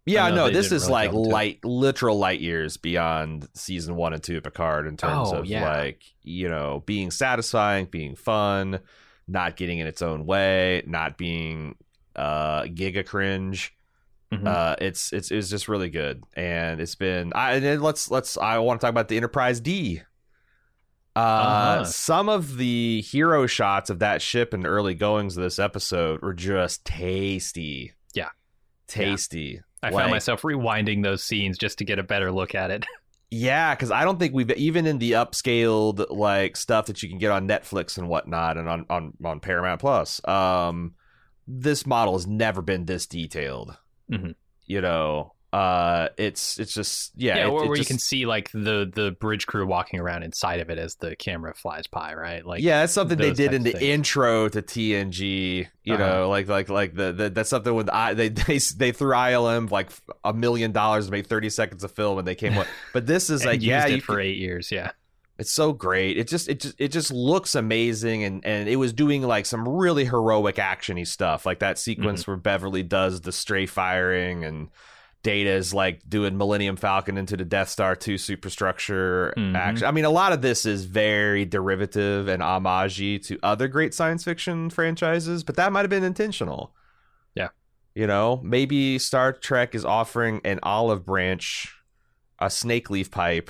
Yeah, 0.05 0.25
I 0.25 0.29
know 0.29 0.47
no, 0.47 0.49
this 0.53 0.71
is 0.71 0.83
really 0.83 0.91
like 0.91 1.09
it. 1.11 1.15
light, 1.15 1.65
literal 1.65 2.17
light 2.17 2.39
years 2.41 2.77
beyond 2.77 3.47
season 3.53 3.95
one 3.95 4.13
and 4.13 4.21
two 4.23 4.37
of 4.37 4.43
Picard 4.43 4.87
in 4.87 4.97
terms 4.97 5.29
Oh, 5.31 5.37
of 5.39 5.45
yeah. 5.45 5.67
like 5.69 6.03
you 6.21 6.49
know 6.49 6.83
being 6.85 7.11
satisfying, 7.11 7.85
being 7.85 8.15
fun, 8.15 8.79
not 9.27 9.55
getting 9.55 9.79
in 9.79 9.87
its 9.87 10.01
own 10.01 10.25
way, 10.25 10.83
not 10.85 11.17
being 11.17 11.75
uh 12.15 12.63
giga 12.63 13.05
cringe. 13.05 13.73
Mhm. 14.33 14.47
Uh, 14.47 14.75
it's 14.81 15.13
it's 15.13 15.29
it's 15.31 15.49
just 15.49 15.67
really 15.67 15.89
good, 15.89 16.23
and 16.33 16.81
it's 16.81 16.95
been. 16.95 17.31
I 17.35 17.53
and 17.53 17.63
then 17.65 17.79
let's 17.81 18.09
let's. 18.09 18.37
I 18.37 18.57
want 18.57 18.81
to 18.81 18.85
talk 18.85 18.89
about 18.91 19.07
the 19.07 19.17
Enterprise 19.17 19.59
D. 19.59 20.01
Uh, 21.15 21.19
Uh-huh. 21.19 21.85
some 21.85 22.27
of 22.27 22.57
the 22.57 23.01
hero 23.01 23.45
shots 23.47 23.89
of 23.89 23.99
that 23.99 24.21
ship 24.21 24.51
and 24.53 24.65
early 24.65 24.95
goings 24.95 25.37
of 25.37 25.43
this 25.43 25.59
episode 25.59 26.21
were 26.21 26.33
just 26.33 26.83
tasty. 26.85 27.93
Yeah. 28.13 28.29
tasty. 28.87 29.61
I 29.83 29.89
Like- 29.89 30.01
found 30.03 30.11
myself 30.11 30.41
rewinding 30.41 31.03
those 31.03 31.23
scenes 31.23 31.57
just 31.57 31.77
to 31.79 31.85
get 31.85 31.99
a 31.99 32.03
better 32.03 32.31
look 32.31 32.55
at 32.55 32.71
it. 32.71 32.85
Yeah, 33.31 33.73
because 33.73 33.89
I 33.91 34.05
don't 34.05 34.19
think 34.19 34.33
we've 34.35 34.51
even 34.51 34.85
in 34.85 34.99
the 34.99 35.13
upscaled 35.13 36.05
like 36.11 36.55
stuff 36.55 36.85
that 36.85 37.01
you 37.03 37.09
can 37.09 37.17
get 37.17 37.31
on 37.31 37.47
Netflix 37.47 37.97
and 37.97 38.07
whatnot, 38.07 38.55
and 38.57 38.69
on 38.69 38.85
on 38.89 39.13
on 39.25 39.39
Paramount 39.39 39.81
Plus. 39.81 40.25
Um, 40.27 40.93
this 41.47 41.85
model 41.87 42.13
has 42.13 42.27
never 42.27 42.61
been 42.61 42.85
this 42.85 43.07
detailed. 43.07 43.75
Mhm. 44.11 44.35
You 44.67 44.79
know, 44.79 45.33
uh, 45.55 46.09
it's 46.17 46.59
it's 46.59 46.73
just 46.73 47.13
yeah, 47.15 47.37
yeah, 47.37 47.45
it- 47.47 47.53
where, 47.53 47.63
it 47.63 47.67
where 47.69 47.77
you 47.77 47.85
can 47.85 47.97
see 47.99 48.25
like 48.25 48.51
the 48.51 48.91
the 48.93 49.15
bridge 49.21 49.47
crew 49.47 49.65
walking 49.65 49.99
around 50.01 50.23
inside 50.23 50.59
of 50.59 50.69
it 50.69 50.77
as 50.77 50.95
the 50.95 51.15
camera 51.15 51.53
flies 51.53 51.87
by, 51.87 52.13
right? 52.13 52.45
Like 52.45 52.61
yeah, 52.61 52.81
that's 52.81 52.91
something 52.91 53.17
they 53.17 53.31
did 53.31 53.53
in 53.53 53.63
the 53.63 53.81
intro 53.81 54.49
to 54.49 54.61
TNG. 54.61 55.67
You 55.83 55.93
Uh-huh. 55.93 56.05
know, 56.05 56.29
like 56.29 56.47
like 56.49 56.67
like 56.69 56.93
the, 56.95 57.13
the 57.13 57.29
that's 57.29 57.49
something 57.49 57.73
with 57.73 57.89
I 57.89 58.13
they 58.13 58.29
they 58.47 58.57
they 58.57 58.91
threw 58.91 59.13
ILM 59.13 59.71
like 59.71 59.91
a 60.25 60.33
million 60.33 60.73
dollars 60.73 61.05
to 61.05 61.11
make 61.11 61.27
thirty 61.27 61.49
seconds 61.49 61.83
of 61.85 61.91
film, 61.91 62.17
and 62.19 62.27
they 62.27 62.35
came 62.35 62.57
up. 62.57 62.67
But 62.93 63.05
this 63.07 63.29
is 63.29 63.45
like 63.45 63.55
used 63.61 63.65
yeah, 63.65 63.85
you 63.87 64.01
for 64.01 64.15
can- 64.17 64.25
eight 64.25 64.37
years. 64.37 64.71
Yeah, 64.71 64.91
it's 65.39 65.51
so 65.53 65.71
great. 65.71 66.17
It 66.17 66.27
just 66.27 66.49
it 66.49 66.59
just 66.59 66.75
it 66.79 66.89
just 66.89 67.11
looks 67.11 67.55
amazing, 67.55 68.25
and 68.25 68.45
and 68.45 68.67
it 68.67 68.75
was 68.75 68.91
doing 68.91 69.21
like 69.21 69.45
some 69.45 69.65
really 69.69 70.03
heroic 70.03 70.55
actiony 70.57 71.07
stuff, 71.07 71.45
like 71.45 71.59
that 71.59 71.77
sequence 71.77 72.23
Mm-hmm. 72.23 72.31
where 72.31 72.37
Beverly 72.37 72.83
does 72.83 73.21
the 73.21 73.31
stray 73.31 73.65
firing 73.67 74.43
and. 74.43 74.67
Data 75.25 75.49
is 75.49 75.73
like 75.73 76.07
doing 76.07 76.37
Millennium 76.37 76.75
Falcon 76.75 77.17
into 77.17 77.35
the 77.35 77.43
Death 77.43 77.67
Star 77.69 77.95
2 77.95 78.15
superstructure 78.19 79.33
Mhm. 79.35 79.55
action. 79.55 79.87
I 79.87 79.91
mean, 79.91 80.05
a 80.05 80.11
lot 80.11 80.33
of 80.33 80.43
this 80.43 80.67
is 80.67 80.85
very 80.85 81.45
derivative 81.45 82.27
and 82.27 82.43
homage 82.43 82.97
to 83.27 83.39
other 83.41 83.67
great 83.67 83.95
science 83.95 84.23
fiction 84.23 84.69
franchises, 84.69 85.43
but 85.43 85.55
that 85.55 85.71
might 85.71 85.81
have 85.81 85.89
been 85.89 86.03
intentional. 86.03 86.75
Yeah. 87.33 87.47
You 87.95 88.05
know, 88.05 88.39
maybe 88.43 88.99
Star 88.99 89.33
Trek 89.33 89.73
is 89.73 89.83
offering 89.83 90.41
an 90.45 90.59
olive 90.61 91.03
branch, 91.07 91.73
a 92.37 92.51
snake 92.51 92.91
leaf 92.91 93.09
pipe 93.09 93.49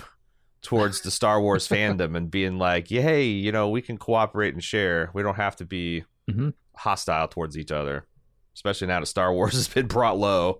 towards 0.61 1.01
the 1.01 1.11
Star 1.11 1.41
Wars 1.41 1.67
fandom 1.75 2.15
and 2.15 2.31
being 2.31 2.57
like, 2.57 2.89
yeah, 2.89 3.01
hey, 3.01 3.25
you 3.25 3.51
know, 3.51 3.67
we 3.67 3.81
can 3.81 3.97
cooperate 3.97 4.53
and 4.53 4.63
share. 4.63 5.11
We 5.13 5.23
don't 5.23 5.35
have 5.35 5.57
to 5.57 5.65
be 5.65 6.05
Mhm. 6.31 6.53
hostile 6.77 7.27
towards 7.27 7.57
each 7.57 7.71
other. 7.71 8.07
Especially 8.55 8.87
now 8.87 8.99
that 9.01 9.05
Star 9.05 9.31
Wars 9.33 9.53
has 9.53 9.67
been 9.67 9.85
brought 9.85 10.17
low. 10.17 10.59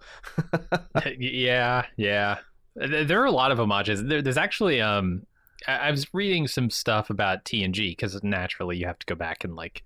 yeah, 1.18 1.86
yeah. 1.98 2.38
There 2.75 3.22
are 3.22 3.25
a 3.25 3.32
lot 3.32 3.52
of 3.52 3.58
homages. 3.58 4.04
There's 4.04 4.38
actually 4.38 4.82
um, 4.82 5.25
I, 5.68 5.90
was 5.92 6.14
reading 6.14 6.48
some 6.48 6.70
stuff 6.70 7.10
about 7.10 7.46
TNG 7.46 7.92
because 7.92 8.22
naturally 8.24 8.78
you 8.78 8.86
have 8.86 9.00
to 9.00 9.06
go 9.06 9.16
back 9.16 9.44
and 9.46 9.56
like 9.56 9.84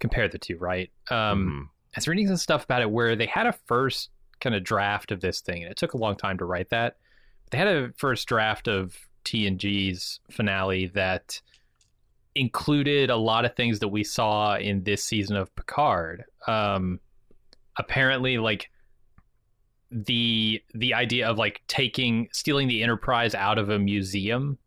compare 0.00 0.28
the 0.28 0.38
two, 0.38 0.58
right? 0.58 0.90
Um, 1.10 1.68
Mhm. 1.68 1.68
I 1.96 1.98
was 1.98 2.08
reading 2.08 2.26
some 2.26 2.36
stuff 2.36 2.64
about 2.64 2.82
it 2.82 2.90
where 2.90 3.14
they 3.14 3.26
had 3.26 3.46
a 3.46 3.52
first 3.66 4.10
kind 4.40 4.56
of 4.56 4.64
draft 4.64 5.12
of 5.12 5.20
this 5.20 5.40
thing, 5.40 5.62
and 5.62 5.70
it 5.70 5.76
took 5.76 5.94
a 5.94 5.96
long 5.96 6.16
time 6.16 6.36
to 6.38 6.44
write 6.44 6.70
that. 6.70 6.96
They 7.52 7.58
had 7.58 7.68
a 7.68 7.92
first 7.96 8.26
draft 8.26 8.66
of 8.66 8.98
TNG's 9.24 10.18
finale 10.28 10.88
that 10.88 11.40
included 12.34 13.10
a 13.10 13.16
lot 13.16 13.44
of 13.44 13.54
things 13.54 13.78
that 13.78 13.88
we 13.88 14.02
saw 14.02 14.56
in 14.56 14.82
this 14.82 15.04
season 15.04 15.36
of 15.36 15.54
Picard. 15.54 16.24
Um, 16.48 16.98
apparently, 17.78 18.38
like 18.38 18.70
the 19.90 20.62
the 20.74 20.94
idea 20.94 21.28
of 21.28 21.38
like 21.38 21.62
taking 21.68 22.28
stealing 22.32 22.68
the 22.68 22.82
Enterprise 22.82 23.34
out 23.34 23.58
of 23.58 23.68
a 23.70 23.78
museum 23.78 24.58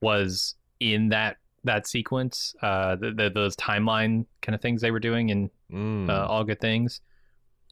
was 0.00 0.54
in 0.80 1.08
that 1.10 1.36
that 1.64 1.86
sequence. 1.86 2.54
Uh, 2.62 2.96
the, 2.96 3.10
the, 3.10 3.30
those 3.30 3.56
timeline 3.56 4.26
kind 4.42 4.54
of 4.54 4.60
things 4.60 4.80
they 4.80 4.90
were 4.90 5.00
doing 5.00 5.30
in 5.30 5.50
Mm. 5.72 6.08
uh, 6.08 6.26
All 6.26 6.44
Good 6.44 6.60
Things. 6.60 7.00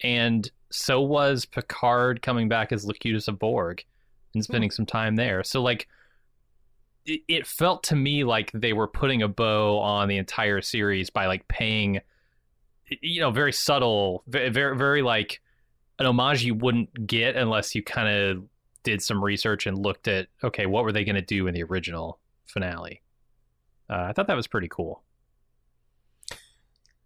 And 0.03 0.51
so 0.71 1.01
was 1.01 1.45
Picard 1.45 2.23
coming 2.23 2.49
back 2.49 2.73
as 2.73 2.85
Locutus 2.85 3.29
of 3.29 3.39
Borg 3.39 3.85
and 4.35 4.43
spending 4.43 4.73
some 4.73 4.85
time 4.85 5.15
there. 5.15 5.45
So, 5.45 5.63
like, 5.63 5.87
it, 7.07 7.21
it 7.29 7.47
felt 7.47 7.85
to 7.85 7.95
me 7.95 8.25
like 8.25 8.51
they 8.53 8.73
were 8.73 8.89
putting 8.89 9.23
a 9.23 9.29
bow 9.29 9.79
on 9.79 10.09
the 10.09 10.17
entire 10.17 10.61
series 10.61 11.09
by, 11.09 11.27
like, 11.27 11.47
paying, 11.47 12.01
you 13.03 13.21
know, 13.21 13.31
very 13.31 13.53
subtle, 13.53 14.23
very, 14.27 14.49
very, 14.51 14.77
very 14.77 15.03
like 15.03 15.41
an 15.99 16.07
homage 16.07 16.43
you 16.45 16.55
wouldn't 16.55 17.07
get 17.07 17.37
unless 17.37 17.75
you 17.75 17.83
kind 17.83 18.09
of 18.09 18.45
did 18.83 19.01
some 19.03 19.23
research 19.23 19.67
and 19.67 19.79
looked 19.79 20.09
at, 20.09 20.29
okay, 20.43 20.67
what 20.67 20.85
were 20.85 20.93
they 20.93 21.05
going 21.05 21.15
to 21.17 21.23
do 21.23 21.47
in 21.47 21.55
the 21.55 21.63
original 21.63 22.19
finale? 22.47 23.01
Uh, 23.89 24.07
I 24.09 24.13
thought 24.13 24.27
that 24.27 24.37
was 24.37 24.47
pretty 24.47 24.69
cool. 24.69 25.03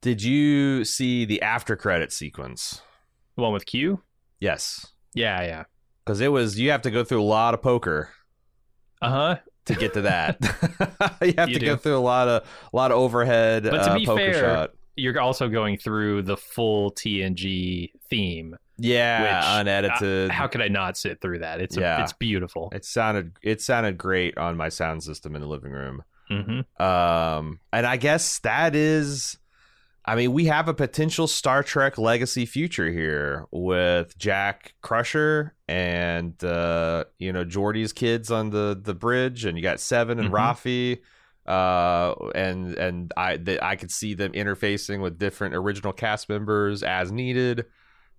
Did 0.00 0.22
you 0.22 0.84
see 0.84 1.24
the 1.24 1.42
after 1.42 1.76
credit 1.76 2.12
sequence? 2.12 2.82
The 3.36 3.42
one 3.42 3.52
with 3.52 3.66
Q? 3.66 4.02
Yes. 4.40 4.86
Yeah, 5.14 5.42
yeah. 5.42 5.64
Because 6.04 6.20
it 6.20 6.28
was, 6.28 6.58
you 6.58 6.70
have 6.70 6.82
to 6.82 6.90
go 6.90 7.04
through 7.04 7.22
a 7.22 7.24
lot 7.24 7.54
of 7.54 7.62
poker 7.62 8.10
Uh 9.02 9.10
huh. 9.10 9.36
to 9.66 9.74
get 9.74 9.94
to 9.94 10.02
that. 10.02 10.38
you 11.22 11.34
have 11.36 11.48
You 11.48 11.54
to 11.54 11.60
do. 11.60 11.66
go 11.66 11.76
through 11.76 11.98
a 11.98 12.00
lot 12.00 12.28
of 12.28 12.42
a 12.72 12.76
lot 12.76 12.90
of 12.92 12.98
overhead 12.98 13.64
But 13.64 13.82
to 13.84 13.90
uh, 13.92 13.98
be 13.98 14.06
poker 14.06 14.32
fair, 14.32 14.40
shot. 14.40 14.70
You're 14.98 15.20
also 15.20 15.48
going 15.48 15.78
through 15.78 16.22
the 16.22 16.36
full 16.36 16.90
TNG 16.92 17.92
theme. 18.10 18.56
Yeah, 18.80 19.22
which, 19.22 19.44
uh, 19.44 19.60
unedited. 19.60 20.30
How 20.30 20.46
could 20.46 20.62
I 20.62 20.68
not 20.68 20.96
sit 20.96 21.20
through 21.20 21.40
that? 21.40 21.60
It's 21.60 21.76
a, 21.76 21.80
Yeah. 21.80 22.02
it's 22.02 22.12
beautiful. 22.12 22.70
it 22.72 22.84
sounded 22.84 23.32
it 23.42 23.60
sounded 23.60 23.98
great 23.98 24.38
on 24.38 24.56
my 24.56 24.68
sound 24.68 25.02
system 25.02 25.34
in 25.34 25.40
the 25.42 25.48
living 25.48 25.72
room. 25.72 26.04
hmm 26.28 26.60
Um, 26.82 27.58
and 27.72 27.86
I 27.86 27.96
guess 27.96 28.38
that 28.40 28.74
is, 28.76 29.38
I 30.04 30.14
mean, 30.14 30.32
we 30.32 30.44
have 30.46 30.68
a 30.68 30.74
potential 30.74 31.26
Star 31.26 31.62
Trek 31.62 31.98
legacy 31.98 32.46
future 32.46 32.90
here 32.90 33.46
with 33.50 34.16
Jack 34.16 34.74
Crusher 34.80 35.54
and 35.66 36.42
uh, 36.44 37.04
you 37.18 37.32
know 37.32 37.44
Geordi's 37.44 37.92
kids 37.92 38.30
on 38.30 38.50
the 38.50 38.78
the 38.80 38.94
bridge, 38.94 39.44
and 39.44 39.56
you 39.58 39.62
got 39.62 39.80
Seven 39.80 40.18
and 40.20 40.30
Mhm. 40.30 40.34
Raffi. 40.34 41.00
Uh, 41.48 42.14
and 42.34 42.74
and 42.74 43.12
I 43.16 43.38
that 43.38 43.64
I 43.64 43.76
could 43.76 43.90
see 43.90 44.12
them 44.12 44.32
interfacing 44.32 45.00
with 45.00 45.18
different 45.18 45.54
original 45.54 45.94
cast 45.94 46.28
members 46.28 46.82
as 46.82 47.10
needed. 47.10 47.64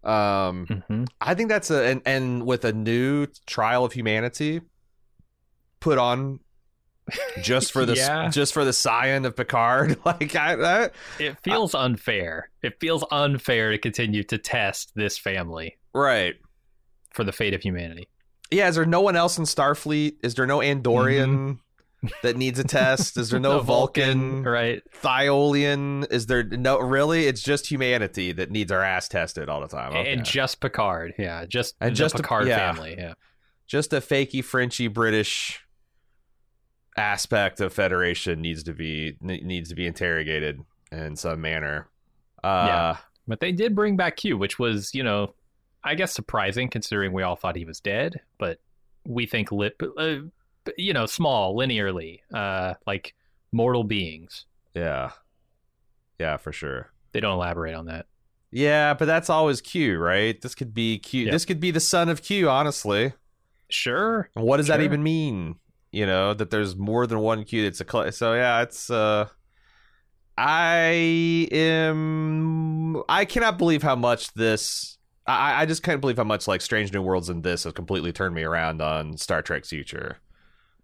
Um, 0.04 0.84
hmm 0.88 1.04
I 1.22 1.36
think 1.36 1.50
that's 1.50 1.70
a 1.70 1.84
and, 1.86 2.02
and 2.06 2.46
with 2.46 2.66
a 2.66 2.74
new 2.74 3.28
trial 3.46 3.86
of 3.86 3.94
humanity 3.94 4.62
put 5.80 6.00
on 6.00 6.40
just 7.44 7.72
for 7.72 7.86
the 7.86 7.96
Yeah. 7.96 8.30
just 8.30 8.54
for 8.54 8.66
the 8.66 8.74
scion 8.74 9.26
of 9.26 9.36
Picard. 9.36 9.98
Like 10.06 10.36
I, 10.36 10.54
I 10.86 10.90
It 11.20 11.38
feels 11.44 11.76
unfair. 11.76 12.50
It 12.64 12.80
feels 12.80 13.06
unfair 13.12 13.72
to 13.72 13.78
continue 13.78 14.24
to 14.24 14.40
test 14.40 14.92
this 14.96 15.18
family 15.20 15.78
right. 15.94 16.36
for 17.14 17.24
the 17.24 17.32
fate 17.32 17.54
of 17.54 17.62
humanity. 17.62 18.08
Yeah, 18.50 18.70
is 18.70 18.76
there 18.76 18.86
no 18.86 19.02
one 19.02 19.16
else 19.16 19.38
in 19.38 19.44
Starfleet? 19.44 20.14
Is 20.24 20.34
there 20.34 20.48
no 20.48 20.60
Andorian 20.60 21.60
that 22.24 22.38
needs 22.38 22.60
a 22.60 22.64
test? 22.64 23.18
Is 23.18 23.30
there 23.30 23.40
no, 23.42 23.58
No 23.58 23.62
Vulcan, 23.62 24.44
right? 24.44 24.82
Tholian? 25.02 26.10
Is 26.12 26.26
there 26.28 26.44
no 26.44 26.80
really? 26.80 27.28
It's 27.28 27.42
just 27.42 27.68
humanity 27.70 28.32
that 28.34 28.52
needs 28.52 28.72
our 28.72 28.84
ass 28.84 29.08
tested 29.08 29.50
all 29.50 29.62
the 29.62 29.68
time. 29.68 29.92
Okay. 29.96 30.14
And 30.14 30.24
just 30.26 30.60
Picard. 30.62 31.14
Yeah, 31.18 31.46
just 31.46 31.76
And 31.82 31.92
the 31.92 31.96
just 31.96 32.16
a- 32.16 32.18
Picard 32.20 32.48
yeah. 32.48 32.58
family. 32.74 32.96
Yeah. 32.98 33.14
just 33.68 33.94
a 33.94 33.98
fakey 34.02 34.44
Frenchy 34.44 34.88
British 34.88 35.62
aspect 36.98 37.62
of 37.62 37.72
Federation 37.74 38.42
needs 38.42 38.64
to 38.64 38.74
be 38.74 39.16
ne- 39.22 39.42
needs 39.42 39.70
to 39.70 39.76
be 39.76 39.86
interrogated 39.86 40.60
in 40.92 41.16
some 41.16 41.42
manner. 41.42 41.88
Uh, 42.44 42.66
Yeah. 42.68 42.98
But 43.28 43.40
they 43.42 43.52
did 43.52 43.76
bring 43.76 43.96
back 43.96 44.16
Q, 44.18 44.38
which 44.38 44.58
was, 44.58 44.94
you 44.96 45.04
know, 45.04 45.36
I 45.84 45.94
guess 45.96 46.12
surprising 46.14 46.68
considering 46.68 47.14
we 47.14 47.22
all 47.22 47.36
thought 47.36 47.56
he 47.56 47.64
was 47.64 47.80
dead, 47.80 48.22
but 48.40 48.60
we 49.06 49.28
think 49.28 49.52
lit, 49.52 49.76
uh, 49.98 50.16
you 50.78 50.94
know, 50.94 51.06
small 51.06 51.56
linearly, 51.56 52.20
uh, 52.34 52.76
like 52.86 53.16
mortal 53.52 53.84
beings. 53.84 54.46
yeah, 54.74 55.12
yeah, 56.20 56.38
for 56.38 56.52
sure. 56.52 56.92
They 57.12 57.20
don't 57.20 57.34
elaborate 57.34 57.74
on 57.76 57.86
that. 57.88 58.06
Yeah, 58.52 58.94
but 58.94 59.06
that's 59.06 59.30
always 59.30 59.62
Q, 59.62 59.98
right? 59.98 60.40
This 60.42 60.56
could 60.56 60.74
be 60.74 60.98
Q. 61.00 61.26
Yeah. 61.26 61.32
This 61.32 61.46
could 61.46 61.60
be 61.60 61.72
the 61.72 61.80
son 61.80 62.10
of 62.10 62.22
Q, 62.22 62.50
honestly. 62.50 63.14
Sure. 63.70 64.30
What 64.34 64.58
does 64.58 64.68
that 64.68 64.82
even 64.82 65.04
mean? 65.04 65.56
You 65.92 66.06
know 66.06 66.34
that 66.34 66.50
there's 66.52 66.76
more 66.76 67.08
than 67.08 67.20
one 67.20 67.44
Q. 67.46 67.64
That's 67.64 67.82
a 67.82 67.86
cl- 67.90 68.12
so 68.12 68.34
yeah. 68.34 68.62
It's 68.62 68.90
uh, 68.90 69.28
I 70.38 71.48
am. 71.52 73.04
I 73.10 73.26
cannot 73.26 73.58
believe 73.58 73.84
how 73.84 73.96
much 73.96 74.34
this. 74.34 74.98
I 75.28 75.62
I 75.62 75.66
just 75.66 75.84
can't 75.84 76.02
believe 76.02 76.18
how 76.18 76.24
much 76.24 76.48
like 76.48 76.62
Strange 76.62 76.94
New 76.94 77.02
Worlds 77.02 77.30
and 77.30 77.44
this 77.44 77.64
have 77.66 77.74
completely 77.74 78.12
turned 78.12 78.34
me 78.36 78.44
around 78.44 78.82
on 78.82 79.18
Star 79.18 79.42
Trek's 79.42 79.70
future. 79.70 80.18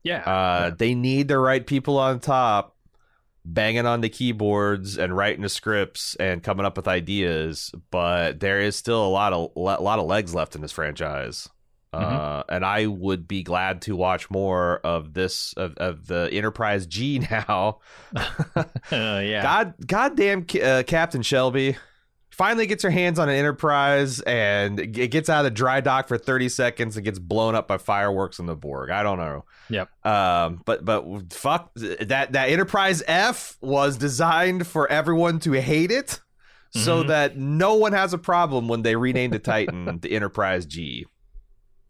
Yeah. 0.06 0.20
Uh, 0.20 0.70
they 0.70 0.94
need 0.94 1.28
the 1.28 1.40
right 1.40 1.66
people 1.66 1.98
on 1.98 2.20
top, 2.20 2.78
banging 3.44 3.88
on 3.88 4.02
the 4.02 4.10
keyboards 4.10 4.98
and 4.98 5.18
writing 5.18 5.42
the 5.42 5.50
scripts 5.50 6.16
and 6.16 6.44
coming 6.44 6.66
up 6.66 6.78
with 6.78 6.88
ideas. 6.88 7.72
But 7.90 8.40
there 8.40 8.62
is 8.62 8.76
still 8.76 9.04
a 9.06 9.10
lot 9.10 9.34
of 9.34 9.52
a 9.56 9.60
lot 9.60 10.00
of 10.00 10.06
legs 10.06 10.34
left 10.34 10.56
in 10.56 10.62
this 10.62 10.72
franchise. 10.72 11.50
Uh, 11.92 12.44
and 12.50 12.66
I 12.66 12.88
would 12.88 13.26
be 13.26 13.42
glad 13.42 13.82
to 13.84 13.96
watch 13.96 14.30
more 14.30 14.80
of 14.84 15.14
this 15.14 15.54
of, 15.54 15.76
of 15.78 16.08
the 16.08 16.30
Enterprise 16.32 16.86
G 16.86 17.20
now. 17.32 17.80
Uh, 18.92 19.20
yeah. 19.26 19.42
God, 19.42 19.74
goddamn, 19.88 20.46
uh, 20.62 20.84
Captain 20.86 21.24
Shelby 21.24 21.76
finally 22.36 22.66
gets 22.68 22.84
her 22.84 22.90
hands 22.90 23.18
on 23.20 23.30
an 23.30 23.36
Enterprise 23.36 24.20
and 24.22 24.80
it 24.80 25.10
gets 25.12 25.30
out 25.30 25.40
of 25.40 25.44
the 25.46 25.52
dry 25.52 25.82
dock 25.82 26.08
for 26.08 26.18
thirty 26.18 26.50
seconds 26.50 26.96
and 26.98 27.06
gets 27.06 27.20
blown 27.20 27.56
up 27.56 27.68
by 27.68 27.78
fireworks 27.78 28.40
in 28.40 28.46
the 28.46 28.56
Borg. 28.56 28.90
I 28.90 29.02
don't 29.04 29.18
know. 29.18 29.46
Yep. 29.70 30.06
Um, 30.06 30.62
but 30.66 30.86
but 30.86 31.34
fuck 31.34 31.72
that 31.76 32.34
that 32.34 32.50
Enterprise 32.50 33.02
F 33.08 33.58
was 33.62 33.98
designed 33.98 34.68
for 34.68 34.88
everyone 34.92 35.40
to 35.40 35.54
hate 35.54 35.92
it, 35.92 36.20
so 36.72 37.04
Mhm. 37.04 37.08
that 37.08 37.38
no 37.38 37.76
one 37.76 37.94
has 37.94 38.14
a 38.14 38.18
problem 38.18 38.68
when 38.68 38.82
they 38.84 38.96
rename 38.96 39.32
the 39.32 39.40
Titan 39.40 40.00
the 40.02 40.12
Enterprise 40.12 40.66
G. 40.66 41.06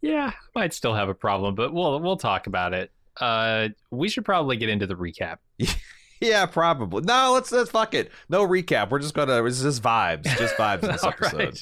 Yeah, 0.02 0.32
might 0.54 0.74
still 0.74 0.94
have 0.94 1.10
a 1.10 1.16
problem, 1.16 1.56
but 1.56 1.74
we'll 1.74 2.00
we'll 2.00 2.18
talk 2.18 2.48
about 2.48 2.74
it. 2.74 2.92
Uh, 3.20 3.70
we 3.92 4.10
should 4.10 4.26
probably 4.26 4.58
get 4.58 4.70
into 4.70 4.86
the 4.88 4.96
recap. 4.96 5.38
Yeah, 6.22 6.46
probably. 6.46 7.02
No, 7.04 7.32
let's 7.34 7.52
let's 7.52 7.70
fuck 7.70 7.94
it. 7.94 8.10
No 8.30 8.48
recap. 8.48 8.90
We're 8.90 9.00
just 9.00 9.14
gonna. 9.14 9.44
It's 9.44 9.62
just 9.62 9.84
vibes. 9.84 10.24
Just 10.38 10.56
vibes 10.56 10.84
in 10.84 10.92
this 10.94 11.04
episode. 11.04 11.58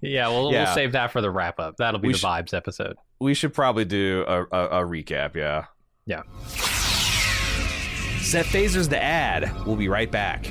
Yeah, 0.00 0.28
we'll 0.28 0.52
Yeah. 0.52 0.64
we'll 0.64 0.74
save 0.74 0.92
that 0.92 1.12
for 1.12 1.20
the 1.20 1.30
wrap 1.30 1.58
up. 1.60 1.76
That'll 1.78 2.00
be 2.00 2.08
We 2.08 2.14
the 2.14 2.18
sh- 2.20 2.24
vibes 2.24 2.54
episode. 2.54 2.96
We 3.20 3.34
should 3.34 3.52
probably 3.52 3.84
do 3.84 4.24
a, 4.26 4.42
a, 4.44 4.66
a 4.82 4.86
recap. 4.86 5.34
Yeah. 5.34 5.64
Yeah. 6.06 6.22
Set 8.22 8.46
phasers 8.46 8.88
the 8.88 9.02
ad. 9.02 9.50
We'll 9.66 9.76
be 9.76 9.88
right 9.88 10.10
back. 10.10 10.50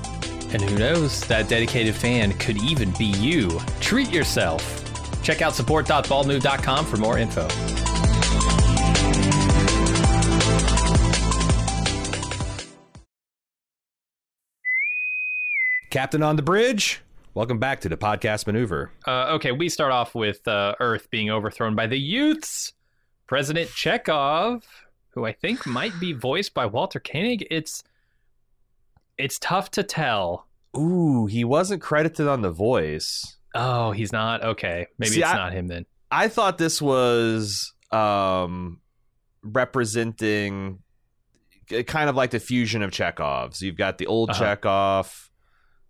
And 0.53 0.61
who 0.61 0.77
knows, 0.77 1.21
that 1.27 1.47
dedicated 1.47 1.95
fan 1.95 2.33
could 2.33 2.57
even 2.57 2.91
be 2.97 3.05
you. 3.05 3.59
Treat 3.79 4.11
yourself. 4.11 4.61
Check 5.23 5.41
out 5.41 5.55
support.baldmove.com 5.55 6.85
for 6.85 6.97
more 6.97 7.17
info. 7.17 7.47
Captain 15.91 16.23
on 16.23 16.37
the 16.37 16.41
bridge, 16.41 17.01
welcome 17.33 17.59
back 17.59 17.81
to 17.81 17.89
the 17.89 17.97
podcast 17.97 18.47
maneuver. 18.47 18.91
Uh, 19.05 19.33
okay, 19.33 19.51
we 19.51 19.67
start 19.67 19.91
off 19.91 20.15
with 20.15 20.47
uh, 20.47 20.73
Earth 20.79 21.09
being 21.09 21.29
overthrown 21.29 21.75
by 21.75 21.85
the 21.85 21.99
youths. 21.99 22.71
President 23.27 23.69
Chekov, 23.69 24.63
who 25.09 25.25
I 25.25 25.33
think 25.33 25.67
might 25.67 25.91
be 25.99 26.13
voiced 26.13 26.53
by 26.53 26.65
Walter 26.65 27.01
Koenig. 27.01 27.45
It's 27.51 27.83
it's 29.21 29.39
tough 29.39 29.71
to 29.71 29.83
tell. 29.83 30.47
Ooh, 30.77 31.25
he 31.25 31.43
wasn't 31.43 31.81
credited 31.81 32.27
on 32.27 32.41
the 32.41 32.51
voice. 32.51 33.37
Oh, 33.53 33.91
he's 33.91 34.11
not. 34.11 34.43
Okay, 34.43 34.87
maybe 34.97 35.11
See, 35.11 35.19
it's 35.21 35.29
I- 35.29 35.35
not 35.35 35.53
him 35.53 35.67
then. 35.67 35.85
I 36.09 36.27
thought 36.27 36.57
this 36.57 36.81
was 36.81 37.73
um, 37.91 38.79
representing 39.43 40.79
kind 41.87 42.09
of 42.09 42.15
like 42.15 42.31
the 42.31 42.39
fusion 42.39 42.81
of 42.81 42.91
Chekovs. 42.91 43.61
You've 43.61 43.77
got 43.77 43.97
the 43.97 44.07
old 44.07 44.29
Uh-huh. 44.31 44.55
Chekov. 44.57 45.29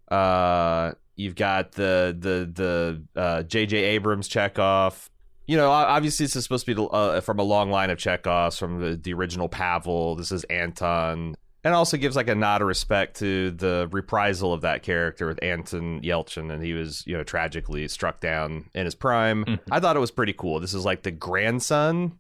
Uh, 0.09 0.93
you've 1.15 1.35
got 1.35 1.71
the 1.73 2.15
the 2.17 3.03
the 3.15 3.19
uh, 3.19 3.43
J.J. 3.43 3.77
Abrams 3.77 4.27
Chekov. 4.29 5.07
You 5.47 5.57
know, 5.57 5.71
obviously 5.71 6.25
this 6.25 6.35
is 6.35 6.43
supposed 6.43 6.65
to 6.67 6.75
be 6.75 6.87
uh, 6.91 7.19
from 7.21 7.39
a 7.39 7.43
long 7.43 7.71
line 7.71 7.89
of 7.89 7.97
Chekovs 7.97 8.57
from 8.57 8.79
the, 8.79 8.95
the 8.95 9.13
original 9.13 9.49
Pavel. 9.49 10.15
This 10.15 10.31
is 10.31 10.43
Anton. 10.45 11.35
And 11.63 11.75
also 11.75 11.95
gives 11.97 12.15
like 12.15 12.27
a 12.27 12.33
nod 12.33 12.61
of 12.61 12.67
respect 12.67 13.17
to 13.19 13.51
the 13.51 13.87
reprisal 13.91 14.51
of 14.51 14.61
that 14.61 14.81
character 14.81 15.27
with 15.27 15.41
Anton 15.43 16.01
Yelchin, 16.01 16.51
and 16.51 16.63
he 16.63 16.73
was, 16.73 17.03
you 17.05 17.15
know, 17.15 17.23
tragically 17.23 17.87
struck 17.87 18.19
down 18.19 18.65
in 18.73 18.85
his 18.85 18.95
prime. 18.95 19.45
Mhm. 19.45 19.59
I 19.69 19.79
thought 19.79 19.95
it 19.95 19.99
was 19.99 20.09
pretty 20.09 20.33
cool. 20.33 20.59
This 20.59 20.73
is 20.73 20.83
like 20.85 21.03
the 21.03 21.11
grandson 21.11 22.17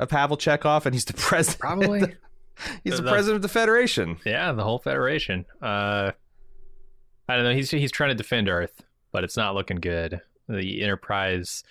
of 0.00 0.08
Pavel 0.08 0.36
Chekov, 0.36 0.84
and 0.84 0.94
he's 0.94 1.04
the 1.04 1.12
president. 1.12 1.60
Probably. 1.60 2.00
he's 2.82 2.96
the 2.96 3.02
The- 3.02 3.10
president 3.10 3.36
of 3.36 3.42
the 3.42 3.48
Federation. 3.48 4.16
Yeah, 4.26 4.50
the 4.50 4.64
whole 4.64 4.78
Federation. 4.80 5.44
Uh, 5.62 6.10
I 7.28 7.36
don't 7.36 7.44
know. 7.44 7.54
He's 7.54 7.70
he's 7.70 7.92
trying 7.92 8.10
to 8.10 8.16
defend 8.16 8.48
Earth, 8.48 8.82
but 9.12 9.22
it's 9.22 9.36
not 9.36 9.54
looking 9.54 9.76
good. 9.76 10.20
The 10.48 10.82
Enterprise 10.82 11.62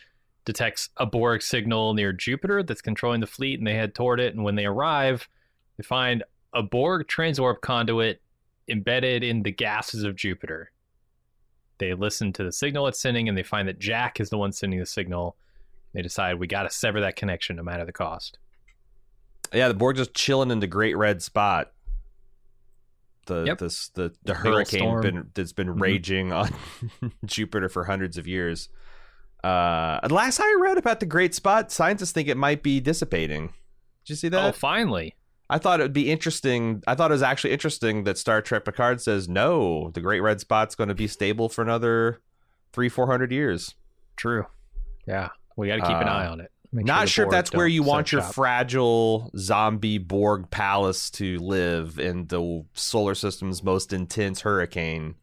detects 0.45 0.89
a 0.95 1.05
Borg 1.05 1.41
signal 1.41 1.93
near 1.93 2.13
Jupiter 2.13 2.63
that's 2.63 2.81
controlling 2.81 3.19
the 3.19 3.27
fleet, 3.27 3.59
and 3.59 3.67
they 3.67 3.73
head 3.73 3.93
toward 3.93 4.21
it. 4.21 4.33
And 4.33 4.45
when 4.45 4.55
they 4.55 4.65
arrive, 4.65 5.27
they 5.75 5.83
find 5.83 6.23
a 6.53 6.63
Borg 6.63 7.07
transwarp 7.07 7.61
conduit 7.61 8.21
embedded 8.67 9.23
in 9.23 9.43
the 9.43 9.51
gases 9.51 10.03
of 10.03 10.15
Jupiter. 10.15 10.71
They 11.77 11.93
listen 11.93 12.33
to 12.33 12.43
the 12.43 12.51
signal 12.51 12.87
it's 12.87 12.99
sending, 13.01 13.29
and 13.29 13.37
they 13.37 13.43
find 13.43 13.67
that 13.67 13.79
Jack 13.79 14.19
is 14.19 14.29
the 14.29 14.37
one 14.37 14.51
sending 14.51 14.79
the 14.79 14.85
signal. 14.85 15.37
They 15.93 16.01
decide 16.01 16.35
we 16.39 16.47
got 16.47 16.63
to 16.63 16.69
sever 16.69 16.99
that 17.01 17.15
connection 17.15 17.55
no 17.55 17.63
matter 17.63 17.85
the 17.85 17.91
cost. 17.93 18.37
Yeah, 19.53 19.67
the 19.69 19.73
Borg 19.73 19.95
just 19.95 20.13
chilling 20.13 20.51
in 20.51 20.59
the 20.59 20.67
Great 20.67 20.95
Red 20.97 21.21
Spot. 21.21 21.71
The 23.25 23.45
Yep. 23.45 23.57
this 23.59 23.89
the 23.89 24.09
Big 24.09 24.17
the 24.23 24.33
hurricane 24.35 25.01
been 25.01 25.31
that's 25.33 25.53
been 25.53 25.67
Mhm. 25.75 25.81
raging 25.81 26.31
on 26.33 26.49
Jupiter 27.25 27.69
for 27.69 27.85
hundreds 27.85 28.17
of 28.17 28.27
years. 28.27 28.69
Uh, 29.43 29.99
last 30.09 30.39
I 30.39 30.55
read 30.59 30.77
about 30.77 30.99
the 30.99 31.05
Great 31.05 31.33
Spot, 31.33 31.71
scientists 31.71 32.11
think 32.11 32.27
it 32.27 32.37
might 32.37 32.61
be 32.61 32.79
dissipating. 32.79 33.47
Did 34.03 34.09
you 34.09 34.15
see 34.15 34.29
that? 34.29 34.43
oh, 34.43 34.51
finally! 34.51 35.15
I 35.49 35.57
thought 35.57 35.79
it 35.79 35.83
would 35.83 35.93
be 35.93 36.11
interesting. 36.11 36.83
I 36.87 36.95
thought 36.95 37.11
it 37.11 37.15
was 37.15 37.23
actually 37.23 37.53
interesting 37.53 38.03
that 38.03 38.17
Star 38.17 38.41
Trek 38.41 38.65
Picard 38.65 39.01
says 39.01 39.27
no, 39.27 39.89
the 39.93 40.01
Great 40.01 40.19
Red 40.19 40.39
Spot's 40.39 40.75
going 40.75 40.89
to 40.89 40.95
be 40.95 41.07
stable 41.07 41.49
for 41.49 41.61
another 41.61 42.21
three, 42.71 42.89
four 42.89 43.07
hundred 43.07 43.31
years. 43.31 43.73
True. 44.15 44.45
Yeah, 45.07 45.29
we 45.57 45.67
got 45.67 45.77
to 45.77 45.81
keep 45.81 45.89
an 45.97 46.07
Uh, 46.07 46.11
eye 46.11 46.27
on 46.27 46.39
it. 46.39 46.51
Make 46.71 46.85
Not 46.85 47.05
the 47.05 47.07
sure 47.07 47.25
if 47.25 47.31
that's 47.31 47.51
where 47.51 47.65
you 47.65 47.81
want 47.81 48.11
your 48.11 48.21
shop. 48.21 48.35
fragile 48.35 49.31
zombie 49.35 49.97
Borg 49.97 50.51
palace 50.51 51.09
to 51.11 51.39
live 51.39 51.97
in 51.97 52.27
the 52.27 52.63
solar 52.73 53.15
system's 53.15 53.63
most 53.63 53.91
intense 53.91 54.41
hurricane 54.41 55.15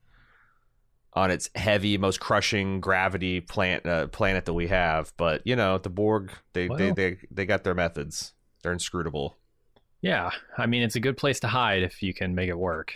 on 1.12 1.30
its 1.30 1.48
heavy, 1.54 1.98
most 1.98 2.18
crushing 2.18 2.80
gravity 2.80 3.40
plant 3.40 3.86
uh, 3.86 4.08
planet 4.08 4.44
that 4.46 4.54
we 4.54 4.66
have. 4.66 5.12
But 5.16 5.42
you 5.44 5.54
know, 5.54 5.78
the 5.78 5.88
Borg—they—they—they—they 5.88 7.46
got 7.46 7.62
their 7.62 7.74
methods. 7.76 8.34
They're 8.64 8.72
inscrutable. 8.72 9.36
Yeah, 10.00 10.30
I 10.56 10.66
mean, 10.66 10.82
it's 10.82 10.96
a 10.96 11.00
good 11.00 11.16
place 11.16 11.40
to 11.40 11.48
hide 11.48 11.82
if 11.82 12.02
you 12.02 12.14
can 12.14 12.34
make 12.34 12.48
it 12.48 12.58
work. 12.58 12.94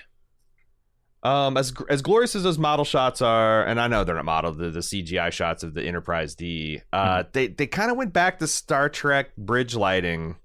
Um, 1.22 1.58
as 1.58 1.74
as 1.90 2.00
glorious 2.00 2.34
as 2.34 2.44
those 2.44 2.58
model 2.58 2.84
shots 2.84 3.20
are, 3.20 3.64
and 3.64 3.78
I 3.78 3.88
know 3.88 4.04
they're 4.04 4.14
not 4.14 4.24
model, 4.24 4.52
the, 4.52 4.70
the 4.70 4.80
CGI 4.80 5.30
shots 5.30 5.62
of 5.62 5.74
the 5.74 5.82
Enterprise 5.82 6.34
D, 6.34 6.80
uh, 6.92 7.24
they 7.32 7.48
they 7.48 7.66
kind 7.66 7.90
of 7.90 7.98
went 7.98 8.14
back 8.14 8.38
to 8.38 8.46
Star 8.46 8.88
Trek 8.88 9.36
bridge 9.36 9.74
lighting. 9.74 10.36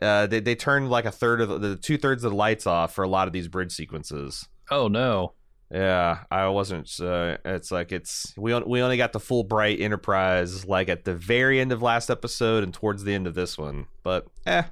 Uh, 0.00 0.26
they 0.26 0.40
they 0.40 0.56
turned 0.56 0.90
like 0.90 1.04
a 1.04 1.12
third 1.12 1.40
of 1.40 1.48
the, 1.48 1.58
the 1.58 1.76
two 1.76 1.98
thirds 1.98 2.24
of 2.24 2.32
the 2.32 2.36
lights 2.36 2.66
off 2.66 2.92
for 2.94 3.04
a 3.04 3.08
lot 3.08 3.28
of 3.28 3.32
these 3.32 3.46
bridge 3.46 3.70
sequences. 3.70 4.48
Oh 4.72 4.88
no! 4.88 5.34
Yeah, 5.70 6.24
I 6.30 6.48
wasn't. 6.48 6.90
Uh, 7.00 7.36
it's 7.44 7.70
like 7.70 7.92
it's 7.92 8.34
we 8.36 8.52
on, 8.52 8.68
we 8.68 8.82
only 8.82 8.96
got 8.96 9.12
the 9.12 9.20
full 9.20 9.44
bright 9.44 9.80
Enterprise 9.80 10.66
like 10.66 10.88
at 10.88 11.04
the 11.04 11.14
very 11.14 11.60
end 11.60 11.70
of 11.70 11.80
last 11.80 12.10
episode 12.10 12.64
and 12.64 12.74
towards 12.74 13.04
the 13.04 13.14
end 13.14 13.28
of 13.28 13.34
this 13.34 13.56
one. 13.56 13.86
But 14.02 14.26
eh, 14.46 14.64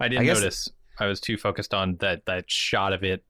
I 0.00 0.08
didn't 0.08 0.22
I 0.22 0.24
guess- 0.26 0.38
notice. 0.40 0.68
I 0.98 1.06
was 1.06 1.20
too 1.20 1.36
focused 1.36 1.74
on 1.74 1.96
that 1.96 2.24
that 2.26 2.50
shot 2.50 2.92
of 2.94 3.04
it 3.04 3.22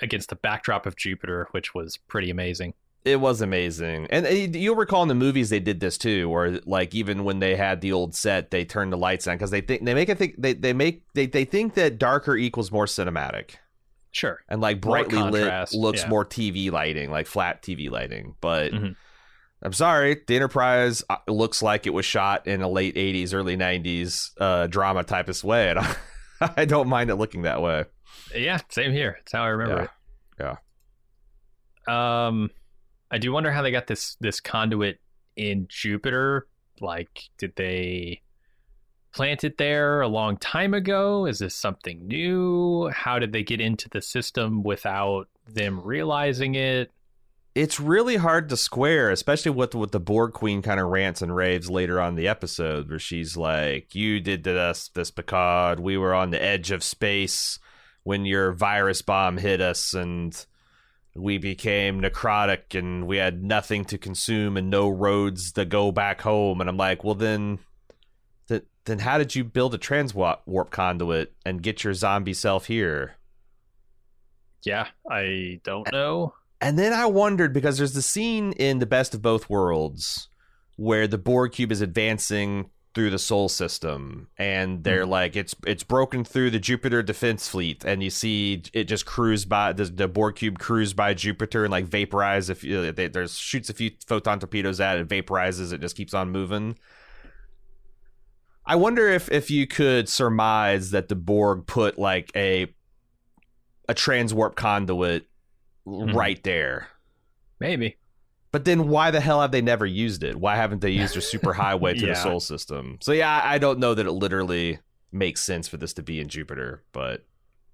against 0.00 0.30
the 0.30 0.36
backdrop 0.36 0.86
of 0.86 0.96
Jupiter, 0.96 1.48
which 1.50 1.74
was 1.74 1.98
pretty 2.08 2.30
amazing. 2.30 2.72
It 3.04 3.20
was 3.20 3.40
amazing, 3.40 4.08
and 4.10 4.26
you'll 4.56 4.74
recall 4.74 5.02
in 5.02 5.08
the 5.08 5.14
movies 5.14 5.48
they 5.50 5.60
did 5.60 5.78
this 5.78 5.96
too, 5.98 6.28
where 6.28 6.58
like 6.66 6.92
even 6.94 7.22
when 7.22 7.38
they 7.38 7.54
had 7.54 7.80
the 7.80 7.92
old 7.92 8.14
set, 8.16 8.50
they 8.50 8.64
turned 8.64 8.92
the 8.92 8.96
lights 8.96 9.28
on 9.28 9.36
because 9.36 9.50
they 9.52 9.60
think 9.60 9.84
they 9.84 9.94
make 9.94 10.08
it 10.08 10.18
think 10.18 10.34
they 10.38 10.54
they 10.54 10.72
make 10.72 11.02
they 11.14 11.26
they 11.26 11.44
think 11.44 11.74
that 11.74 11.98
darker 11.98 12.34
equals 12.36 12.72
more 12.72 12.86
cinematic, 12.86 13.56
Sure. 14.10 14.40
and 14.48 14.60
like 14.60 14.80
brightly 14.80 15.22
lit 15.22 15.72
looks 15.74 16.02
yeah. 16.02 16.08
more 16.08 16.24
TV 16.24 16.72
lighting, 16.72 17.10
like 17.10 17.26
flat 17.28 17.62
TV 17.62 17.90
lighting. 17.90 18.34
But 18.40 18.72
Mhm. 18.72 18.96
I'm 19.62 19.72
sorry, 19.72 20.20
the 20.26 20.36
Enterprise 20.36 21.02
uh, 21.08 21.16
looks 21.28 21.62
like 21.62 21.86
it 21.86 21.94
was 21.94 22.04
shot 22.04 22.46
in 22.46 22.60
a 22.62 22.68
late 22.68 22.94
'80s, 22.94 23.32
early 23.34 23.56
'90s 23.56 24.30
uh, 24.40 24.66
drama 24.66 25.02
typist 25.02 25.42
way, 25.44 25.70
and 25.70 25.78
I, 25.78 25.96
I 26.58 26.64
don't 26.66 26.88
mind 26.88 27.10
it 27.10 27.16
looking 27.16 27.42
that 27.42 27.62
way. 27.62 27.84
Yeah, 28.34 28.60
same 28.68 28.92
here. 28.92 29.14
That's 29.18 29.32
how 29.32 29.42
I 29.44 29.48
remember 29.48 29.88
Yeah. 30.38 30.48
it. 30.48 30.58
Yeah. 31.88 32.26
Um, 32.26 32.50
I 33.10 33.18
do 33.18 33.32
wonder 33.32 33.50
how 33.52 33.62
they 33.62 33.70
got 33.70 33.86
this 33.86 34.16
this 34.20 34.40
conduit 34.40 34.98
in 35.36 35.66
Jupiter. 35.68 36.46
Like, 36.80 37.22
did 37.38 37.54
they 37.56 38.22
plant 39.14 39.44
it 39.44 39.56
there 39.56 40.02
a 40.02 40.08
long 40.08 40.36
time 40.36 40.74
ago? 40.74 41.24
Is 41.26 41.38
this 41.38 41.54
something 41.54 42.06
new? 42.06 42.88
How 42.90 43.18
did 43.18 43.32
they 43.32 43.42
get 43.42 43.60
into 43.60 43.88
the 43.88 44.02
system 44.02 44.62
without 44.62 45.28
them 45.48 45.80
realizing 45.80 46.54
it? 46.56 46.90
It's 47.56 47.80
really 47.80 48.16
hard 48.16 48.50
to 48.50 48.56
square, 48.56 49.10
especially 49.10 49.50
with 49.50 49.74
what 49.74 49.90
the 49.90 49.98
Borg 49.98 50.34
Queen 50.34 50.60
kind 50.60 50.78
of 50.78 50.88
rants 50.88 51.22
and 51.22 51.34
raves 51.34 51.70
later 51.70 51.98
on 51.98 52.14
the 52.14 52.28
episode, 52.28 52.90
where 52.90 52.98
she's 52.98 53.34
like, 53.34 53.94
"You 53.94 54.20
did 54.20 54.44
to 54.44 54.58
us 54.60 54.88
this, 54.88 55.10
Picard. 55.10 55.80
We 55.80 55.96
were 55.96 56.14
on 56.14 56.30
the 56.30 56.42
edge 56.42 56.70
of 56.70 56.84
space 56.84 57.58
when 58.02 58.26
your 58.26 58.52
virus 58.52 59.00
bomb 59.00 59.38
hit 59.38 59.62
us, 59.62 59.94
and 59.94 60.46
we 61.14 61.38
became 61.38 62.02
necrotic, 62.02 62.78
and 62.78 63.06
we 63.06 63.16
had 63.16 63.42
nothing 63.42 63.86
to 63.86 63.96
consume 63.96 64.58
and 64.58 64.68
no 64.68 64.90
roads 64.90 65.52
to 65.52 65.64
go 65.64 65.90
back 65.90 66.20
home." 66.20 66.60
And 66.60 66.68
I'm 66.68 66.76
like, 66.76 67.04
"Well, 67.04 67.14
then." 67.14 67.58
th- 68.48 68.64
Then 68.84 68.98
how 68.98 69.16
did 69.16 69.34
you 69.34 69.44
build 69.44 69.74
a 69.74 69.78
transwarp 69.78 70.40
warp 70.44 70.70
conduit 70.70 71.32
and 71.46 71.62
get 71.62 71.84
your 71.84 71.94
zombie 71.94 72.34
self 72.34 72.66
here? 72.66 73.16
Yeah, 74.62 74.88
I 75.10 75.60
don't 75.64 75.90
know. 75.90 76.34
And 76.60 76.78
then 76.78 76.92
I 76.92 77.06
wondered 77.06 77.52
because 77.52 77.78
there's 77.78 77.92
the 77.92 78.02
scene 78.02 78.52
in 78.52 78.78
The 78.78 78.86
Best 78.86 79.14
of 79.14 79.22
Both 79.22 79.50
Worlds 79.50 80.28
where 80.76 81.06
the 81.06 81.18
Borg 81.18 81.52
cube 81.52 81.72
is 81.72 81.80
advancing 81.80 82.70
through 82.94 83.10
the 83.10 83.18
Sol 83.18 83.46
system 83.50 84.28
and 84.38 84.78
hmm. 84.78 84.82
they're 84.82 85.04
like 85.04 85.36
it's 85.36 85.54
it's 85.66 85.82
broken 85.82 86.24
through 86.24 86.50
the 86.50 86.58
Jupiter 86.58 87.02
defense 87.02 87.46
fleet 87.46 87.84
and 87.84 88.02
you 88.02 88.08
see 88.08 88.62
it 88.72 88.84
just 88.84 89.04
cruise 89.04 89.44
by 89.44 89.74
the, 89.74 89.84
the 89.84 90.08
Borg 90.08 90.36
cube 90.36 90.58
cruise 90.58 90.94
by 90.94 91.12
Jupiter 91.12 91.64
and 91.64 91.70
like 91.70 91.84
vaporize 91.84 92.48
if 92.48 92.64
you 92.64 92.78
uh, 92.78 92.92
they, 92.92 93.08
there's 93.08 93.36
shoots 93.36 93.68
a 93.68 93.74
few 93.74 93.90
photon 94.06 94.40
torpedoes 94.40 94.80
at 94.80 94.96
it 94.96 95.08
vaporizes 95.08 95.74
it 95.74 95.82
just 95.82 95.94
keeps 95.94 96.14
on 96.14 96.30
moving. 96.30 96.78
I 98.64 98.76
wonder 98.76 99.08
if 99.08 99.30
if 99.30 99.50
you 99.50 99.66
could 99.66 100.08
surmise 100.08 100.90
that 100.92 101.08
the 101.08 101.16
Borg 101.16 101.66
put 101.66 101.98
like 101.98 102.32
a 102.34 102.74
a 103.90 103.94
transwarp 103.94 104.56
conduit 104.56 105.28
right 105.86 106.42
there. 106.42 106.88
Maybe. 107.60 107.96
But 108.52 108.64
then 108.64 108.88
why 108.88 109.10
the 109.10 109.20
hell 109.20 109.40
have 109.40 109.50
they 109.52 109.62
never 109.62 109.86
used 109.86 110.22
it? 110.22 110.36
Why 110.36 110.56
haven't 110.56 110.80
they 110.80 110.90
used 110.90 111.14
their 111.14 111.20
super 111.22 111.52
highway 111.62 111.94
to 111.94 112.00
Yeah. 112.06 112.14
the 112.14 112.20
Sol 112.20 112.40
system? 112.40 112.98
So 113.00 113.12
yeah, 113.12 113.40
I 113.44 113.58
don't 113.58 113.78
know 113.78 113.94
that 113.94 114.06
it 114.06 114.12
literally 114.12 114.78
makes 115.12 115.42
sense 115.42 115.68
for 115.68 115.76
this 115.76 115.92
to 115.94 116.02
be 116.02 116.20
in 116.20 116.28
Jupiter, 116.28 116.82
but 116.92 117.24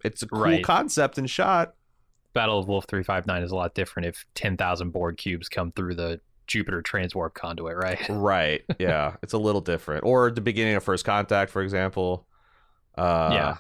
it's 0.04 0.22
a 0.22 0.28
cool 0.28 0.42
Right. 0.42 0.64
concept 0.64 1.18
and 1.18 1.28
shot. 1.28 1.74
Battle 2.34 2.58
of 2.58 2.66
Wolf 2.68 2.86
359 2.88 3.42
is 3.42 3.50
a 3.52 3.56
lot 3.56 3.74
different 3.74 4.06
if 4.06 4.24
10,000 4.34 4.90
Borg 4.90 5.16
cubes 5.18 5.48
come 5.48 5.70
through 5.72 5.94
the 5.94 6.20
Jupiter 6.46 6.82
transwarp 6.82 7.34
conduit, 7.34 7.76
right? 7.76 8.00
Right. 8.08 8.62
Yeah. 8.78 9.16
it's 9.22 9.32
a 9.34 9.38
little 9.38 9.60
different. 9.60 10.04
Or 10.04 10.30
the 10.30 10.40
beginning 10.40 10.74
of 10.74 10.82
First 10.84 11.04
Contact, 11.04 11.50
for 11.50 11.62
example. 11.62 12.26
Uh 12.96 13.30
Yeah. 13.32 13.56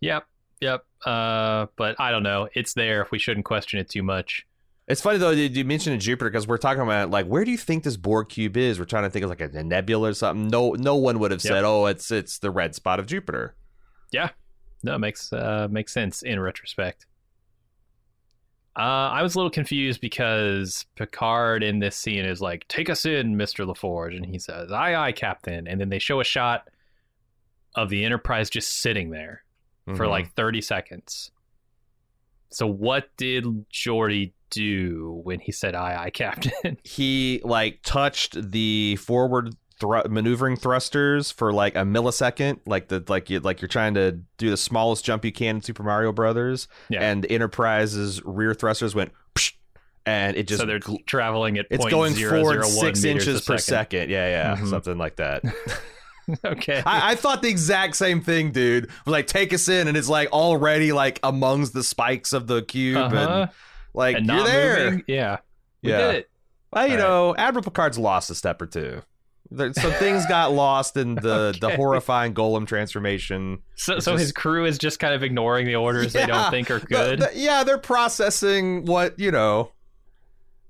Yep. 0.00 0.24
Yep. 0.60 0.84
Uh, 1.06 1.66
but 1.76 1.98
I 1.98 2.10
don't 2.10 2.22
know. 2.22 2.48
It's 2.54 2.74
there. 2.74 3.02
If 3.02 3.10
we 3.10 3.18
shouldn't 3.18 3.46
question 3.46 3.80
it 3.80 3.88
too 3.88 4.02
much. 4.02 4.46
It's 4.88 5.00
funny 5.00 5.18
though 5.18 5.30
you 5.30 5.44
you 5.44 5.64
mentioned 5.64 6.00
Jupiter 6.00 6.30
because 6.30 6.48
we're 6.48 6.58
talking 6.58 6.82
about 6.82 7.10
like 7.10 7.26
where 7.26 7.44
do 7.44 7.52
you 7.52 7.56
think 7.58 7.84
this 7.84 7.96
Borg 7.96 8.28
cube 8.28 8.56
is? 8.56 8.78
We're 8.78 8.86
trying 8.86 9.04
to 9.04 9.10
think 9.10 9.22
of 9.22 9.30
like 9.30 9.40
a, 9.40 9.62
nebula 9.62 10.10
or 10.10 10.14
something. 10.14 10.48
No, 10.48 10.72
no 10.72 10.96
one 10.96 11.20
would 11.20 11.30
have 11.30 11.44
Yep. 11.44 11.52
said, 11.52 11.64
"Oh, 11.64 11.86
it's 11.86 12.10
it's 12.10 12.38
the 12.38 12.50
red 12.50 12.74
spot 12.74 12.98
of 12.98 13.06
Jupiter." 13.06 13.54
Yeah, 14.10 14.30
no, 14.82 14.96
it 14.96 14.98
makes 14.98 15.32
uh 15.32 15.68
makes 15.70 15.92
sense 15.92 16.22
in 16.22 16.40
retrospect. 16.40 17.06
Uh, 18.76 19.10
I 19.12 19.22
was 19.22 19.34
a 19.34 19.38
little 19.38 19.50
confused 19.50 20.00
because 20.00 20.86
Picard 20.96 21.62
in 21.62 21.78
this 21.78 21.96
scene 21.96 22.24
is 22.24 22.40
like, 22.40 22.66
"Take 22.66 22.90
us 22.90 23.04
in, 23.06 23.36
Mister 23.36 23.64
LaForge," 23.64 24.16
and 24.16 24.26
he 24.26 24.38
says, 24.40 24.72
"Aye, 24.72 24.96
aye, 24.96 25.12
Captain." 25.12 25.68
And 25.68 25.80
then 25.80 25.88
they 25.88 25.98
show 26.00 26.20
a 26.20 26.24
shot 26.24 26.68
of 27.76 27.90
the 27.90 28.04
Enterprise 28.04 28.50
just 28.50 28.80
sitting 28.80 29.10
there 29.10 29.44
for 29.96 30.04
Mhm. 30.06 30.10
like 30.10 30.34
thirty 30.34 30.60
seconds. 30.60 31.30
So 32.50 32.66
what 32.66 33.08
did 33.16 33.44
Geordi 33.72 34.32
do 34.50 35.20
when 35.22 35.38
he 35.40 35.52
said, 35.52 35.74
"Aye, 35.74 35.96
aye, 36.04 36.10
Captain"? 36.10 36.78
he 36.84 37.40
like 37.44 37.80
touched 37.84 38.50
the 38.50 38.96
forward 38.96 39.54
thr- 39.78 40.08
maneuvering 40.08 40.56
thrusters 40.56 41.30
for 41.30 41.52
like 41.52 41.76
a 41.76 41.80
millisecond, 41.84 42.58
like 42.66 42.88
the 42.88 43.04
like 43.08 43.30
you 43.30 43.38
like 43.40 43.60
you're 43.60 43.68
trying 43.68 43.94
to 43.94 44.20
do 44.38 44.50
the 44.50 44.56
smallest 44.56 45.04
jump 45.04 45.24
you 45.24 45.32
can 45.32 45.56
in 45.56 45.62
Super 45.62 45.82
Mario 45.84 46.12
Brothers, 46.12 46.66
Yeah. 46.88 47.02
and 47.08 47.24
Enterprise's 47.30 48.20
rear 48.24 48.52
thrusters 48.54 48.94
went, 48.96 49.12
psh, 49.36 49.52
and 50.04 50.36
it 50.36 50.48
just 50.48 50.60
so 50.60 50.66
they're 50.66 50.80
gl- 50.80 51.06
traveling 51.06 51.56
at 51.58 51.66
it's 51.70 51.86
going 51.86 52.14
forward 52.14 52.64
six 52.64 53.04
inches 53.04 53.42
per 53.42 53.58
second. 53.58 54.00
second. 54.00 54.10
Yeah, 54.10 54.28
yeah, 54.28 54.56
Mhm. 54.60 54.68
something 54.70 54.98
like 54.98 55.14
that. 55.16 55.44
okay. 56.44 56.82
I, 56.84 57.12
I 57.12 57.14
thought 57.14 57.42
the 57.42 57.48
exact 57.48 57.96
same 57.96 58.20
thing, 58.20 58.52
dude. 58.52 58.90
Like 59.06 59.26
take 59.26 59.52
us 59.52 59.68
in, 59.68 59.88
and 59.88 59.96
it's 59.96 60.08
like 60.08 60.30
already 60.32 60.92
like 60.92 61.18
amongst 61.22 61.72
the 61.74 61.82
spikes 61.84 62.32
of 62.32 62.46
the 62.46 62.62
cube, 62.62 62.96
Uh-huh. 62.96 63.16
and 63.42 63.50
like 63.94 64.16
and 64.16 64.26
you're 64.26 64.44
there. 64.44 64.84
moving. 64.90 65.04
Yeah. 65.06 65.38
We 65.82 65.90
Yeah. 65.90 65.98
did 65.98 66.14
it. 66.16 66.30
Well, 66.72 66.86
you 66.86 66.92
All 66.94 66.98
right. 66.98 67.02
know, 67.04 67.34
Admiral 67.36 67.64
Picard's 67.64 67.98
lost 67.98 68.30
a 68.30 68.34
step 68.34 68.62
or 68.62 68.66
two. 68.66 69.02
There, 69.52 69.72
some 69.72 69.90
things 69.92 70.24
got 70.26 70.52
lost 70.52 70.96
in 70.96 71.16
the 71.16 71.56
the 71.60 71.74
horrifying 71.74 72.34
golem 72.34 72.66
transformation. 72.68 73.58
So, 73.74 73.96
It's 73.96 74.04
so 74.04 74.16
his 74.16 74.30
crew 74.30 74.64
is 74.64 74.78
just 74.78 75.00
kind 75.00 75.12
of 75.12 75.24
ignoring 75.24 75.66
the 75.66 75.74
orders 75.74 76.12
they 76.12 76.26
don't 76.26 76.50
think 76.52 76.70
are 76.70 76.78
good. 76.78 77.18
the- 77.20 77.30
yeah, 77.34 77.64
they're 77.64 77.78
processing 77.78 78.84
what 78.84 79.18
you 79.18 79.32
know. 79.32 79.72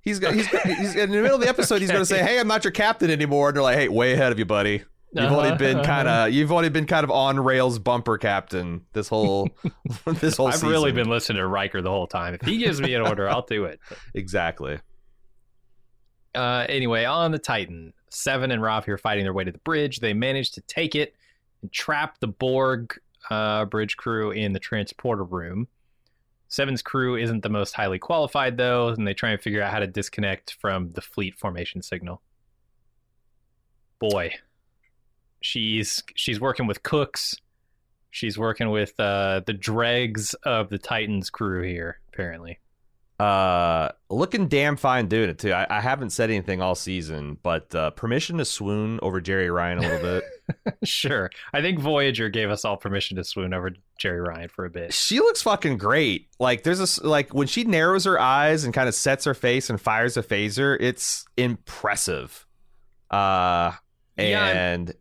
He's 0.02 0.18
got, 0.18 0.32
he's, 0.32 0.46
he's 0.48 0.94
in 0.96 1.10
the 1.10 1.18
middle 1.20 1.34
of 1.34 1.42
the 1.42 1.48
episode. 1.48 1.82
He's 1.82 1.90
going 1.90 2.00
to 2.00 2.06
say, 2.06 2.22
"Hey, 2.26 2.40
I'm 2.40 2.48
not 2.48 2.64
your 2.64 2.70
captain 2.70 3.10
anymore." 3.10 3.48
And 3.48 3.56
they're 3.56 3.62
like, 3.62 3.76
"Hey, 3.76 3.88
way 3.88 4.14
ahead 4.14 4.32
of 4.32 4.38
you, 4.38 4.46
buddy. 4.46 4.82
You've 5.12 5.24
Uh-huh, 5.24 5.56
been 5.56 5.76
uh-huh. 5.78 5.84
kind 5.84 6.08
of 6.08 6.30
you've 6.32 6.52
already 6.52 6.68
been 6.68 6.86
kind 6.86 7.02
of 7.02 7.10
on 7.10 7.40
rails 7.40 7.78
bumper 7.80 8.16
captain 8.16 8.82
this 8.92 9.08
whole 9.08 9.48
this 10.06 10.36
whole 10.36 10.46
I've 10.48 10.54
season." 10.54 10.68
really 10.68 10.92
been 10.92 11.08
listening 11.08 11.38
to 11.38 11.46
Riker 11.46 11.82
the 11.82 11.90
whole 11.90 12.06
time. 12.06 12.34
If 12.34 12.42
he 12.42 12.58
gives 12.58 12.80
me 12.80 12.94
an 12.94 13.02
order, 13.02 13.28
I'll 13.28 13.42
do 13.44 13.64
it. 13.64 13.80
exactly. 14.14 14.78
Uh, 16.34 16.64
anyway, 16.68 17.04
on 17.04 17.32
the 17.32 17.40
Titan, 17.40 17.92
Seven 18.10 18.52
and 18.52 18.62
Rav 18.62 18.84
here 18.84 18.96
fighting 18.98 19.24
their 19.24 19.32
way 19.32 19.42
to 19.44 19.50
the 19.50 19.58
bridge. 19.58 19.98
They 19.98 20.14
manage 20.14 20.52
to 20.52 20.60
take 20.62 20.94
it 20.94 21.14
and 21.62 21.72
trap 21.72 22.20
the 22.20 22.28
Borg 22.28 22.96
uh, 23.30 23.64
bridge 23.64 23.96
crew 23.96 24.30
in 24.30 24.52
the 24.52 24.60
transporter 24.60 25.24
room. 25.24 25.66
Seven's 26.48 26.82
crew 26.82 27.16
isn't 27.16 27.42
the 27.42 27.48
most 27.48 27.74
highly 27.74 27.98
qualified, 27.98 28.56
though, 28.56 28.88
and 28.88 29.06
they 29.06 29.14
try 29.14 29.30
and 29.30 29.40
figure 29.40 29.60
out 29.62 29.72
how 29.72 29.80
to 29.80 29.86
disconnect 29.88 30.56
from 30.60 30.92
the 30.92 31.00
fleet 31.00 31.36
formation 31.38 31.82
signal. 31.82 32.22
Boy, 33.98 34.34
she's 35.40 36.02
she's 36.14 36.40
working 36.40 36.66
with 36.66 36.82
cooks. 36.82 37.36
She's 38.10 38.36
working 38.36 38.70
with 38.70 38.98
uh, 38.98 39.42
the 39.46 39.52
dregs 39.52 40.34
of 40.42 40.68
the 40.68 40.78
Titans 40.78 41.30
crew 41.30 41.62
here, 41.62 42.00
apparently. 42.12 42.58
Uh, 43.20 43.90
looking 44.08 44.48
damn 44.48 44.76
fine 44.76 45.06
doing 45.06 45.28
it 45.28 45.38
too. 45.38 45.52
I, 45.52 45.66
I 45.68 45.80
haven't 45.82 46.08
said 46.10 46.30
anything 46.30 46.62
all 46.62 46.74
season, 46.74 47.36
but 47.42 47.72
uh, 47.74 47.90
permission 47.90 48.38
to 48.38 48.46
swoon 48.46 48.98
over 49.02 49.20
Jeri 49.20 49.54
Ryan 49.54 49.78
a 49.78 49.80
little 49.82 50.00
bit. 50.00 50.24
Sure. 50.82 51.30
I 51.52 51.60
think 51.60 51.78
Voyager 51.78 52.28
gave 52.28 52.50
us 52.50 52.64
all 52.64 52.76
permission 52.76 53.16
to 53.18 53.22
swoon 53.24 53.54
over 53.54 53.70
Jeri 54.02 54.26
Ryan 54.26 54.48
for 54.48 54.64
a 54.64 54.70
bit. 54.70 54.92
she 54.92 55.20
looks 55.20 55.42
fucking 55.42 55.76
great. 55.78 56.26
Like 56.40 56.64
there's 56.64 56.98
a 56.98 57.06
like 57.06 57.32
when 57.32 57.46
she 57.46 57.62
narrows 57.62 58.04
her 58.04 58.18
eyes 58.18 58.64
and 58.64 58.74
kind 58.74 58.88
of 58.88 58.94
sets 58.96 59.26
her 59.26 59.34
face 59.34 59.70
and 59.70 59.80
fires 59.80 60.16
a 60.16 60.22
phaser, 60.24 60.76
it's 60.80 61.24
impressive. 61.36 62.46
Uh, 63.12 63.72
Yeah, 64.16 64.46
and 64.46 64.88
So, 64.88 64.94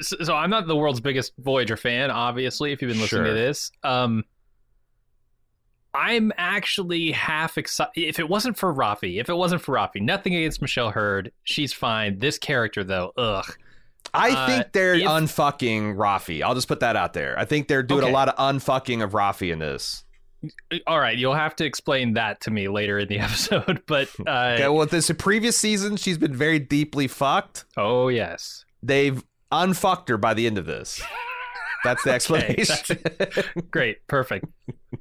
so 0.00 0.34
I'm 0.34 0.50
not 0.50 0.66
the 0.66 0.76
world's 0.76 1.00
biggest 1.00 1.32
Voyager 1.38 1.76
fan, 1.76 2.10
obviously, 2.10 2.72
if 2.72 2.82
you've 2.82 2.90
been 2.90 3.00
listening 3.00 3.24
Sure. 3.24 3.34
to 3.34 3.40
this. 3.40 3.70
Um, 3.82 4.24
I'm 5.94 6.30
actually 6.36 7.12
half 7.12 7.56
excited. 7.56 7.92
If 7.96 8.18
it 8.18 8.28
wasn't 8.28 8.58
for 8.58 8.72
Raffi, 8.74 9.18
if 9.18 9.30
it 9.30 9.34
wasn't 9.34 9.62
for 9.62 9.74
Raffi, 9.76 10.02
nothing 10.02 10.34
against 10.34 10.60
Michelle 10.60 10.90
Hurd. 10.90 11.32
She's 11.44 11.72
fine. 11.72 12.18
This 12.18 12.38
character, 12.38 12.84
though, 12.84 13.12
ugh. 13.16 13.46
I 14.12 14.30
Uh, 14.30 14.46
think 14.46 14.72
they're 14.72 14.94
if- 14.94 15.02
unfucking 15.08 15.96
Raffi. 15.96 16.42
I'll 16.42 16.54
just 16.54 16.68
put 16.68 16.80
that 16.80 16.96
out 16.96 17.14
there. 17.14 17.38
I 17.38 17.44
think 17.46 17.66
they're 17.68 17.82
doing 17.82 18.02
Okay. 18.02 18.10
a 18.10 18.14
lot 18.14 18.28
of 18.28 18.36
unfucking 18.36 19.02
of 19.02 19.12
Raffi 19.12 19.50
in 19.52 19.58
this. 19.58 20.04
All 20.86 21.00
right, 21.00 21.16
you'll 21.16 21.34
have 21.34 21.56
to 21.56 21.64
explain 21.64 22.12
that 22.14 22.42
to 22.42 22.50
me 22.50 22.68
later 22.68 22.98
in 22.98 23.08
the 23.08 23.18
episode. 23.20 23.82
But 23.86 24.08
uh, 24.26 24.30
Okay, 24.54 24.68
well, 24.68 24.86
this 24.86 25.10
previous 25.18 25.56
season, 25.56 25.96
she's 25.96 26.18
been 26.18 26.34
very 26.34 26.58
deeply 26.58 27.08
fucked. 27.08 27.64
oh 27.78 28.08
yes, 28.08 28.64
They've 28.82 29.24
unfucked 29.52 30.08
her 30.08 30.16
by 30.18 30.34
the 30.34 30.46
end 30.46 30.58
of 30.58 30.66
this. 30.66 31.02
That's 31.84 32.02
the 32.02 32.10
Okay, 32.14 32.14
explanation. 32.16 32.98
great, 33.70 34.06
perfect. 34.08 34.46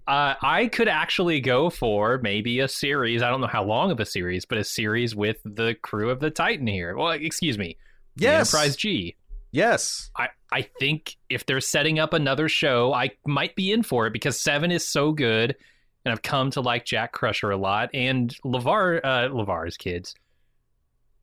Uh, 0.08 0.36
I 0.41 0.67
could 0.67 0.88
actually 0.88 1.39
go 1.41 1.69
for 1.69 2.19
maybe 2.21 2.60
a 2.60 2.67
series. 2.67 3.21
I 3.23 3.29
don't 3.29 3.41
know 3.41 3.47
how 3.47 3.63
long 3.63 3.91
of 3.91 3.99
a 3.99 4.05
series, 4.05 4.45
but 4.45 4.58
a 4.58 4.63
series 4.63 5.15
with 5.15 5.38
the 5.43 5.75
crew 5.81 6.10
of 6.10 6.19
the 6.19 6.29
Titan 6.29 6.67
here. 6.67 6.95
Well, 6.95 7.12
excuse 7.12 7.58
me, 7.58 7.77
the 8.15 8.23
yes. 8.23 8.53
Enterprise 8.53 8.75
G. 8.75 9.15
Yes. 9.51 10.12
I, 10.17 10.27
I 10.51 10.63
think 10.79 11.15
if 11.29 11.45
they're 11.45 11.62
setting 11.62 11.97
up 11.97 12.13
another 12.13 12.49
show, 12.49 12.93
I 12.93 13.12
might 13.25 13.55
be 13.55 13.71
in 13.71 13.84
for 13.84 14.05
it 14.05 14.12
because 14.13 14.39
Seven 14.39 14.69
is 14.69 14.88
so 14.88 15.12
good, 15.13 15.55
and 16.03 16.12
I've 16.12 16.21
come 16.21 16.51
to 16.51 16.62
like 16.62 16.86
Jack 16.86 17.13
Crusher 17.13 17.51
a 17.51 17.58
lot 17.58 17.89
and 17.93 18.36
LeVar, 18.43 18.99
uh, 19.03 19.29
LeVar's 19.29 19.77
kids. 19.77 20.13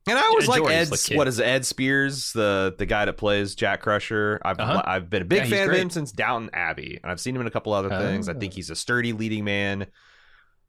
And 0.09 0.19
I 0.19 0.23
always 0.23 0.47
Yeah, 0.47 0.51
like 0.51 0.63
Geordi's 0.63 1.11
Ed. 1.11 1.17
What 1.17 1.29
is 1.29 1.39
it, 1.39 1.45
Ed 1.45 1.63
Speleers, 1.63 2.33
the 2.33 2.75
the 2.77 2.87
guy 2.87 3.05
that 3.05 3.13
plays 3.17 3.55
Jack 3.55 3.83
Crusher? 3.83 4.41
I've 4.45 4.59
Uh-huh. 4.59 4.83
I've 4.85 5.09
been 5.09 5.23
a 5.23 5.25
big 5.25 5.39
Yeah, 5.39 5.45
he's 5.45 5.53
fan 5.53 5.71
of 5.71 5.77
him 5.77 5.91
since 5.91 6.11
Downton 6.11 6.51
Abbey, 6.53 6.99
and 7.03 7.11
I've 7.13 7.21
seen 7.21 7.35
him 7.37 7.41
in 7.41 7.47
a 7.47 7.51
couple 7.53 7.73
other 7.73 7.89
things. 7.89 8.29
I 8.29 8.33
Oh. 8.33 8.39
think 8.39 8.53
he's 8.53 8.71
a 8.71 8.75
sturdy 8.75 9.13
leading 9.13 9.45
man. 9.45 9.83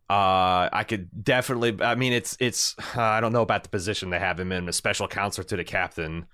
Uh, 0.09 0.69
I 0.71 0.85
could 0.87 1.23
definitely. 1.23 1.77
I 1.83 1.95
mean, 1.95 2.13
it's 2.13 2.37
it's. 2.39 2.75
Uh, 2.95 3.01
I 3.01 3.21
don't 3.21 3.33
know 3.33 3.41
about 3.41 3.63
the 3.63 3.69
position 3.69 4.11
they 4.11 4.19
have 4.19 4.39
him 4.39 4.51
in, 4.51 4.69
a 4.69 4.73
special 4.73 5.07
counselor 5.07 5.45
to 5.45 5.55
the 5.57 5.63
captain, 5.63 6.25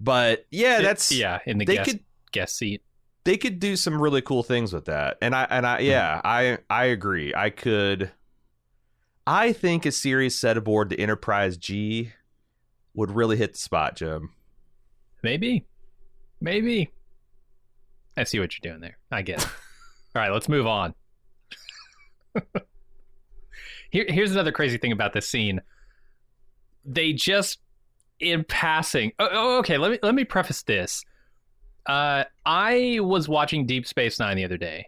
but 0.00 0.46
yeah, 0.50 0.78
It- 0.78 0.82
that's 0.82 1.12
yeah 1.12 1.40
in 1.44 1.58
the 1.58 1.66
They 1.66 1.74
guest, 1.76 1.90
could 1.90 2.00
guest 2.32 2.56
seat. 2.56 2.82
they 3.24 3.36
could 3.36 3.58
do 3.58 3.76
some 3.76 4.00
really 4.00 4.22
cool 4.22 4.42
things 4.42 4.72
with 4.72 4.86
that. 4.86 5.18
And 5.20 5.34
I 5.34 5.46
and 5.50 5.66
I 5.66 5.80
yeah, 5.80 6.22
I 6.24 6.58
I 6.70 6.84
agree. 6.86 7.34
I 7.34 7.50
could 7.50 8.12
I 9.26 9.52
think 9.52 9.84
a 9.84 9.92
series 9.92 10.38
set 10.38 10.56
aboard 10.56 10.88
the 10.88 10.98
Enterprise 11.00 11.56
G 11.58 12.12
would 12.96 13.10
really 13.10 13.36
hit 13.36 13.52
the 13.52 13.58
spot, 13.58 13.96
Jim. 13.96 14.30
Maybe. 15.22 15.64
Maybe. 16.40 16.90
I 18.16 18.24
see 18.24 18.40
what 18.40 18.52
you're 18.52 18.72
doing 18.72 18.80
there. 18.80 18.98
I 19.12 19.22
get 19.22 19.42
it. 19.42 19.46
All 20.14 20.22
right, 20.22 20.32
let's 20.32 20.48
move 20.48 20.66
on. 20.66 20.94
Here, 23.90 24.04
here's 24.08 24.32
another 24.32 24.50
crazy 24.50 24.78
thing 24.78 24.90
about 24.90 25.12
this 25.12 25.28
scene. 25.28 25.60
They 26.84 27.12
just, 27.12 27.60
in 28.20 28.44
passing. 28.44 29.12
Oh, 29.18 29.28
oh, 29.30 29.58
okay. 29.58 29.78
Let 29.78 29.92
me 29.92 29.98
let 30.02 30.14
me 30.14 30.24
preface 30.24 30.62
this. 30.62 31.04
Uh, 31.86 32.24
I 32.44 32.98
was 33.00 33.28
watching 33.28 33.66
Deep 33.66 33.86
Space 33.86 34.18
Nine 34.18 34.36
the 34.36 34.44
other 34.44 34.56
day, 34.56 34.86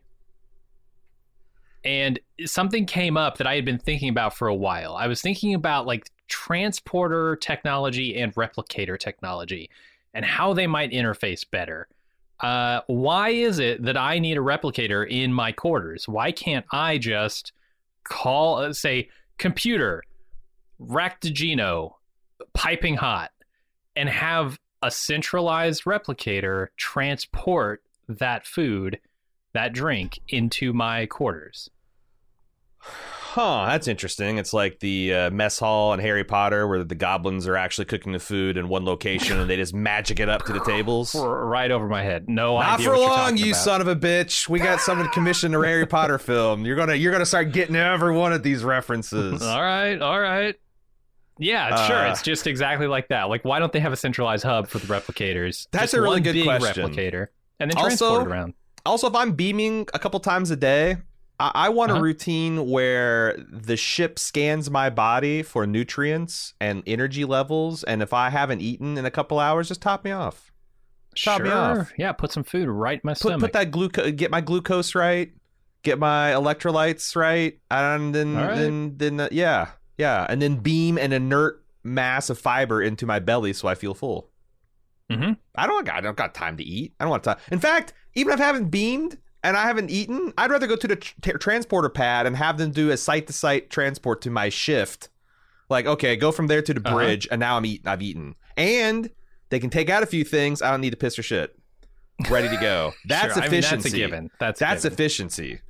and 1.85 2.19
something 2.45 2.87
came 2.87 3.17
up 3.17 3.39
that 3.39 3.47
I 3.47 3.55
had 3.55 3.65
been 3.65 3.79
thinking 3.79 4.09
about 4.09 4.35
for 4.35 4.49
a 4.49 4.55
while. 4.55 4.97
I 4.97 5.07
was 5.07 5.21
thinking 5.21 5.55
about 5.55 5.87
like 5.87 6.11
transporter 6.29 7.37
technology 7.37 8.21
and 8.21 8.35
replicator 8.35 8.99
technology 8.99 9.71
and 10.15 10.25
how 10.25 10.53
they 10.53 10.67
might 10.67 10.91
interface 10.91 11.49
better. 11.49 11.89
Uh, 12.41 12.81
why 12.87 13.31
is 13.31 13.59
it 13.59 13.83
that 13.85 13.97
I 13.97 14.19
need 14.19 14.37
a 14.37 14.41
replicator 14.41 15.09
in 15.09 15.33
my 15.33 15.53
quarters? 15.53 16.07
Why 16.09 16.33
can't 16.33 16.65
I 16.71 16.99
just 16.99 17.53
call, 18.05 18.59
uh, 18.59 18.73
say, 18.73 19.09
computer, 19.39 20.03
Raktajino, 20.81 21.95
piping 22.55 22.97
hot, 22.97 23.31
and 23.97 24.09
have 24.09 24.59
a 24.83 24.91
centralized 24.91 25.85
replicator 25.85 26.69
transport 26.77 27.83
that 28.09 28.47
food, 28.47 29.01
that 29.55 29.73
drink 29.73 30.19
into 30.29 30.73
my 30.73 31.07
quarters? 31.07 31.71
Huh, 32.81 33.67
that's 33.69 33.87
interesting. 33.87 34.39
It's 34.39 34.53
like 34.53 34.81
the 34.81 35.15
uh, 35.15 35.31
mess 35.31 35.59
hall 35.59 35.93
in 35.93 36.01
Harry 36.01 36.25
Potter 36.25 36.67
where 36.67 36.83
the 36.83 36.95
goblins 36.95 37.47
are 37.47 37.57
actually 37.57 37.85
cooking 37.85 38.13
the 38.13 38.19
food 38.19 38.57
in 38.57 38.69
one 38.69 38.85
location 38.85 39.39
and 39.39 39.49
they 39.49 39.57
just 39.57 39.75
magic 39.75 40.19
it 40.19 40.29
up 40.29 40.45
to 40.47 40.53
the 40.53 40.61
tables. 40.65 41.15
Right 41.49 41.71
over 41.71 41.89
my 41.89 42.03
head. 42.03 42.29
No 42.29 42.57
idea. 42.57 42.87
Not 42.89 42.95
for 42.95 42.99
long, 43.01 43.37
you 43.37 43.51
about. 43.53 43.57
son 43.57 43.81
of 43.81 43.89
a 43.89 43.97
bitch. 43.97 44.49
We 44.49 44.59
got 44.61 44.81
someone 44.81 45.09
commissioned 45.11 45.55
a 45.55 45.59
Harry 45.63 45.87
Potter 45.87 46.19
film. 46.19 46.65
You're 46.65 46.77
gonna 46.77 46.95
you're 46.95 47.13
gonna 47.13 47.27
start 47.27 47.53
getting 47.53 47.75
every 47.77 48.13
one 48.13 48.33
of 48.33 48.43
these 48.43 48.65
references. 48.65 49.43
All 49.47 49.61
right, 49.63 50.01
all 50.01 50.21
right. 50.21 50.55
Yeah, 51.39 51.87
sure. 51.87 51.97
Uh, 51.97 52.11
It's 52.13 52.23
just 52.23 52.47
exactly 52.47 52.87
like 52.87 53.09
that. 53.09 53.25
Like, 53.29 53.45
why 53.45 53.59
don't 53.61 53.73
they 53.73 53.81
have 53.81 53.93
a 53.93 53.97
centralized 53.97 54.45
hub 54.45 54.69
for 54.69 54.79
the 54.79 54.87
replicators? 54.87 55.69
That's 55.71 55.85
Just 55.85 55.95
a 55.95 56.03
really 56.03 56.21
good 56.21 56.43
question. 56.43 56.89
Replicator, 56.91 57.29
and 57.61 57.71
then 57.71 57.77
Also- 57.79 57.87
transport 58.09 58.23
it 58.27 58.31
around. 58.31 58.55
Also, 58.89 59.07
if 59.07 59.15
I'm 59.15 59.33
beaming 59.33 59.87
a 59.95 59.99
couple 59.99 60.19
times 60.21 60.51
a 60.51 60.57
day, 60.57 60.97
I, 61.39 61.51
I 61.55 61.69
want 61.69 61.91
Uh-huh. 61.93 62.01
a 62.01 62.03
routine 62.03 62.69
where 62.71 63.37
the 63.51 63.77
ship 63.77 64.19
scans 64.19 64.71
my 64.71 64.91
body 64.91 65.43
for 65.43 65.67
nutrients 65.67 66.55
and 66.61 66.83
energy 66.87 67.25
levels, 67.25 67.85
and 67.85 68.03
if 68.03 68.13
I 68.13 68.31
haven't 68.31 68.61
eaten 68.63 68.99
in 68.99 69.05
a 69.05 69.11
couple 69.11 69.39
hours, 69.39 69.69
just 69.69 69.83
top 69.83 70.05
me 70.05 70.11
off. 70.11 70.51
top 71.23 71.39
Sure. 71.39 71.45
me 71.47 71.51
off. 71.53 71.93
Yeah, 71.99 72.13
put 72.13 72.33
some 72.33 72.45
food 72.45 72.69
right 72.69 72.95
in 72.95 73.01
my 73.05 73.13
Put, 73.13 73.19
stomach. 73.19 73.41
put 73.41 73.53
that 73.53 73.71
glucose, 73.71 74.13
get 74.13 74.31
my 74.31 74.41
glucose 74.41 74.95
right, 74.95 75.33
get 75.83 75.99
my 75.99 76.33
electrolytes 76.33 77.15
right, 77.17 77.59
and 77.71 78.15
then 78.15 78.35
right. 78.37 78.55
then 78.57 78.95
then 78.97 79.21
uh, 79.21 79.29
yeah 79.33 79.69
yeah, 79.97 80.27
and 80.29 80.41
then 80.41 80.57
beam 80.57 80.97
an 80.99 81.13
inert 81.13 81.65
mass 81.85 82.31
of 82.31 82.39
fiber 82.39 82.81
into 82.83 83.05
my 83.07 83.19
belly 83.19 83.53
so 83.53 83.67
I 83.69 83.75
feel 83.75 83.95
full. 83.95 84.31
Mhm. 85.11 85.37
I 85.55 85.67
don't 85.67 85.89
I 85.89 86.01
don't 86.01 86.17
got 86.17 86.35
time 86.35 86.57
to 86.59 86.63
eat. 86.65 86.93
I 87.01 87.05
don't 87.05 87.11
want 87.11 87.25
time. 87.25 87.39
In 87.51 87.59
fact, 87.61 87.95
even 88.15 88.33
if 88.33 88.41
I 88.41 88.45
haven't 88.45 88.71
beamed 88.71 89.17
and 89.43 89.57
I 89.57 89.63
haven't 89.63 89.91
eaten, 89.91 90.33
I'd 90.37 90.51
rather 90.51 90.67
go 90.67 90.77
to 90.77 90.87
the 90.89 90.97
tr- 90.97 91.39
transporter 91.39 91.89
pad 91.89 92.27
and 92.27 92.37
have 92.37 92.59
them 92.59 92.71
do 92.73 92.91
a 92.91 92.97
site 92.97 93.27
to 93.29 93.33
site 93.33 93.71
transport 93.71 94.21
to 94.23 94.31
my 94.31 94.49
shift. 94.51 95.09
Like, 95.71 95.87
okay, 95.87 96.17
go 96.17 96.31
from 96.33 96.47
there 96.47 96.63
to 96.63 96.75
the 96.75 96.81
Uh-huh. 96.85 96.95
bridge, 96.97 97.29
and 97.31 97.41
now 97.41 97.57
I'm 97.57 97.65
eating. 97.67 97.87
I've 97.87 98.03
eaten, 98.03 98.35
and 98.57 99.11
they 99.51 99.59
can 99.61 99.71
take 99.71 99.89
out 99.91 100.03
a 100.03 100.07
few 100.07 100.25
things. 100.25 100.61
I 100.63 100.71
don't 100.71 100.81
need 100.81 100.91
to 100.91 100.97
piss 100.97 101.19
or 101.19 101.23
shit. 101.23 101.59
Ready 102.29 102.49
to 102.49 102.57
go. 102.57 102.93
That's 103.07 103.35
Sure, 103.35 103.43
I 103.43 103.47
mean, 103.49 103.55
efficiency. 103.59 103.89
that's 103.91 103.95
a 103.95 103.97
given. 103.99 104.31
That's 104.41 104.61
That's 104.61 104.83
given. 104.83 104.93
efficiency. 104.95 105.61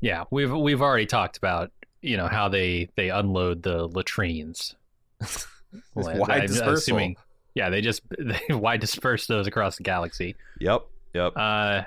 yeah. 0.00 0.24
We've 0.30 0.52
we've 0.52 0.82
already 0.82 1.06
talked 1.06 1.36
about 1.36 1.70
you 2.02 2.16
know 2.16 2.26
how 2.28 2.48
they 2.48 2.90
they 2.96 3.08
unload 3.10 3.62
the 3.62 3.88
latrines. 3.88 4.74
Wide 5.94 6.30
I'm 6.30 6.40
dispersal. 6.46 6.72
Assuming, 6.74 7.16
Yeah, 7.56 7.70
they 7.70 7.80
just 7.80 8.02
they, 8.18 8.54
why 8.54 8.76
disperse 8.76 9.26
those 9.26 9.48
across 9.48 9.76
the 9.76 9.82
galaxy? 9.82 10.36
Yep. 10.60 10.86
Yep. 11.14 11.32
Uh, 11.34 11.82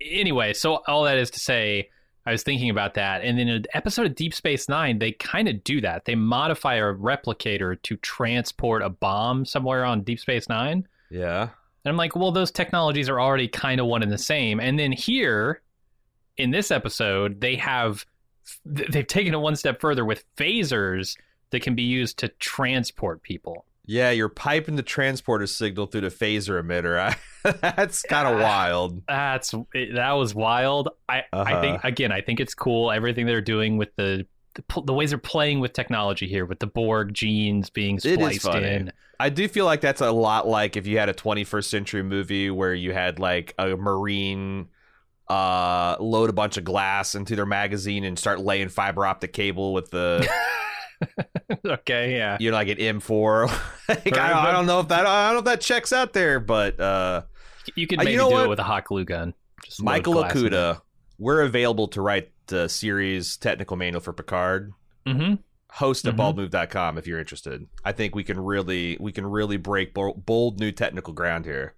anyway, 0.00 0.54
so 0.54 0.76
all 0.86 1.02
that 1.04 1.18
is 1.18 1.30
to 1.32 1.40
say, 1.40 1.90
I 2.24 2.32
was 2.32 2.42
thinking 2.42 2.70
about 2.70 2.94
that, 2.94 3.22
and 3.22 3.40
in 3.40 3.48
an 3.48 3.64
episode 3.74 4.06
of 4.06 4.14
Deep 4.14 4.32
Space 4.32 4.68
Nine, 4.68 4.98
they 4.98 5.12
kind 5.12 5.48
of 5.48 5.64
do 5.64 5.80
that. 5.80 6.04
They 6.04 6.14
modify 6.14 6.76
a 6.76 6.94
replicator 6.94 7.80
to 7.82 7.96
transport 7.96 8.82
a 8.82 8.88
bomb 8.88 9.44
somewhere 9.44 9.84
on 9.84 10.02
Deep 10.02 10.20
Space 10.20 10.48
Nine. 10.48 10.86
yeah. 11.10 11.48
And 11.82 11.90
I'm 11.90 11.96
like, 11.96 12.14
well, 12.14 12.30
those 12.30 12.50
technologies 12.50 13.08
are 13.08 13.18
already 13.18 13.48
kind 13.48 13.80
of 13.80 13.86
one 13.86 14.02
and 14.02 14.12
the 14.12 14.18
same. 14.18 14.60
And 14.60 14.78
then 14.78 14.92
here, 14.92 15.62
in 16.36 16.50
this 16.50 16.70
episode, 16.70 17.40
they 17.40 17.56
have 17.56 18.04
they've 18.66 19.06
taken 19.06 19.32
it 19.32 19.38
one 19.38 19.56
step 19.56 19.80
further 19.80 20.04
with 20.04 20.24
phasers 20.36 21.16
that 21.50 21.62
can 21.62 21.74
be 21.74 21.82
used 21.82 22.18
to 22.18 22.28
transport 22.38 23.22
people. 23.22 23.64
Yeah, 23.90 24.10
you're 24.12 24.28
piping 24.28 24.76
the 24.76 24.84
transporter 24.84 25.48
signal 25.48 25.86
through 25.86 26.02
the 26.02 26.08
phaser 26.10 26.62
emitter. 26.62 27.12
That's 27.60 28.02
kind 28.02 28.28
of 28.28 28.40
wild. 28.40 29.02
That's 29.08 29.52
that 29.94 30.12
was 30.12 30.32
wild. 30.32 30.90
I 31.08 31.24
I 31.32 31.60
think 31.60 31.78
Uh-huh. 31.78 31.88
again, 31.88 32.12
I 32.12 32.20
think 32.20 32.38
it's 32.38 32.54
cool 32.54 32.92
everything 32.92 33.26
they're 33.26 33.40
doing 33.40 33.78
with 33.78 33.88
the 33.96 34.28
the, 34.54 34.82
the 34.84 34.92
ways 34.94 35.10
they're 35.10 35.18
playing 35.18 35.58
with 35.58 35.72
technology 35.72 36.28
here, 36.28 36.46
with 36.46 36.60
the 36.60 36.68
Borg 36.68 37.14
genes 37.14 37.68
being 37.68 37.98
spliced 37.98 38.46
in. 38.46 38.92
I 39.18 39.28
do 39.28 39.48
feel 39.48 39.64
like 39.64 39.80
that's 39.80 40.00
a 40.00 40.12
lot 40.12 40.46
like 40.46 40.76
if 40.76 40.86
you 40.86 40.98
had 40.98 41.08
a 41.08 41.14
21st 41.14 41.64
century 41.64 42.02
movie 42.04 42.48
where 42.48 42.72
you 42.74 42.92
had 42.92 43.18
like 43.18 43.54
a 43.58 43.76
marine 43.76 44.68
uh 45.28 45.96
load 45.98 46.30
a 46.30 46.32
bunch 46.32 46.56
of 46.58 46.64
glass 46.64 47.14
into 47.16 47.34
their 47.36 47.46
magazine 47.46 48.04
and 48.04 48.18
start 48.18 48.38
laying 48.40 48.68
fiber 48.68 49.04
optic 49.04 49.32
cable 49.32 49.72
with 49.72 49.90
the 49.90 50.28
okay, 51.66 52.16
yeah. 52.16 52.36
you 52.40 52.50
know 52.50 52.56
like 52.56 52.68
an 52.68 52.76
M4. 52.78 53.46
like, 53.88 54.16
I, 54.18 54.48
I 54.48 54.52
don't 54.52 54.66
know 54.66 54.80
if 54.80 54.88
that 54.88 55.06
I 55.06 55.26
don't 55.26 55.34
know 55.34 55.38
if 55.40 55.44
that 55.46 55.60
checks 55.60 55.92
out 55.92 56.12
there, 56.12 56.40
but 56.40 56.78
uh 56.80 57.22
You 57.74 57.86
could 57.86 58.00
Uh, 58.00 58.02
you 58.04 58.16
know 58.16 58.28
do 58.28 58.34
what? 58.34 58.44
it 58.46 58.48
with 58.48 58.58
a 58.58 58.64
hot 58.64 58.84
glue 58.84 59.04
gun. 59.04 59.34
Just 59.64 59.82
Michael 59.82 60.14
glass 60.14 60.32
Okuda, 60.34 60.80
we're 61.18 61.42
available 61.42 61.88
to 61.88 62.00
write 62.02 62.30
the 62.46 62.68
series 62.68 63.36
technical 63.36 63.76
manual 63.76 64.00
for 64.00 64.12
Picard. 64.12 64.72
Mhm. 65.06 65.38
Host 65.72 66.04
at 66.06 66.16
Mhm. 66.16 66.50
baldmove.com 66.50 66.98
if 66.98 67.06
you're 67.06 67.20
interested. 67.20 67.66
I 67.84 67.92
think 67.92 68.14
we 68.14 68.24
can 68.24 68.38
really 68.40 68.96
we 69.00 69.12
can 69.12 69.24
really 69.26 69.56
break 69.56 69.94
bo- 69.94 70.14
bold 70.14 70.58
new 70.60 70.72
technical 70.72 71.12
ground 71.14 71.44
here. 71.46 71.74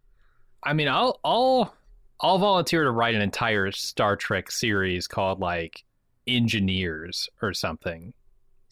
I 0.65 0.73
mean, 0.73 0.89
I'll 0.89 1.21
I'll 1.25 1.75
I'll 2.21 2.39
volunteer 2.39 2.85
to 2.85 2.91
write 2.91 3.15
an 3.15 3.21
entire 3.21 3.71
Star 3.73 4.17
Trek 4.17 4.51
series 4.51 5.07
called 5.09 5.41
like 5.41 5.85
Engineers 6.27 7.29
or 7.43 7.53
something, 7.53 8.15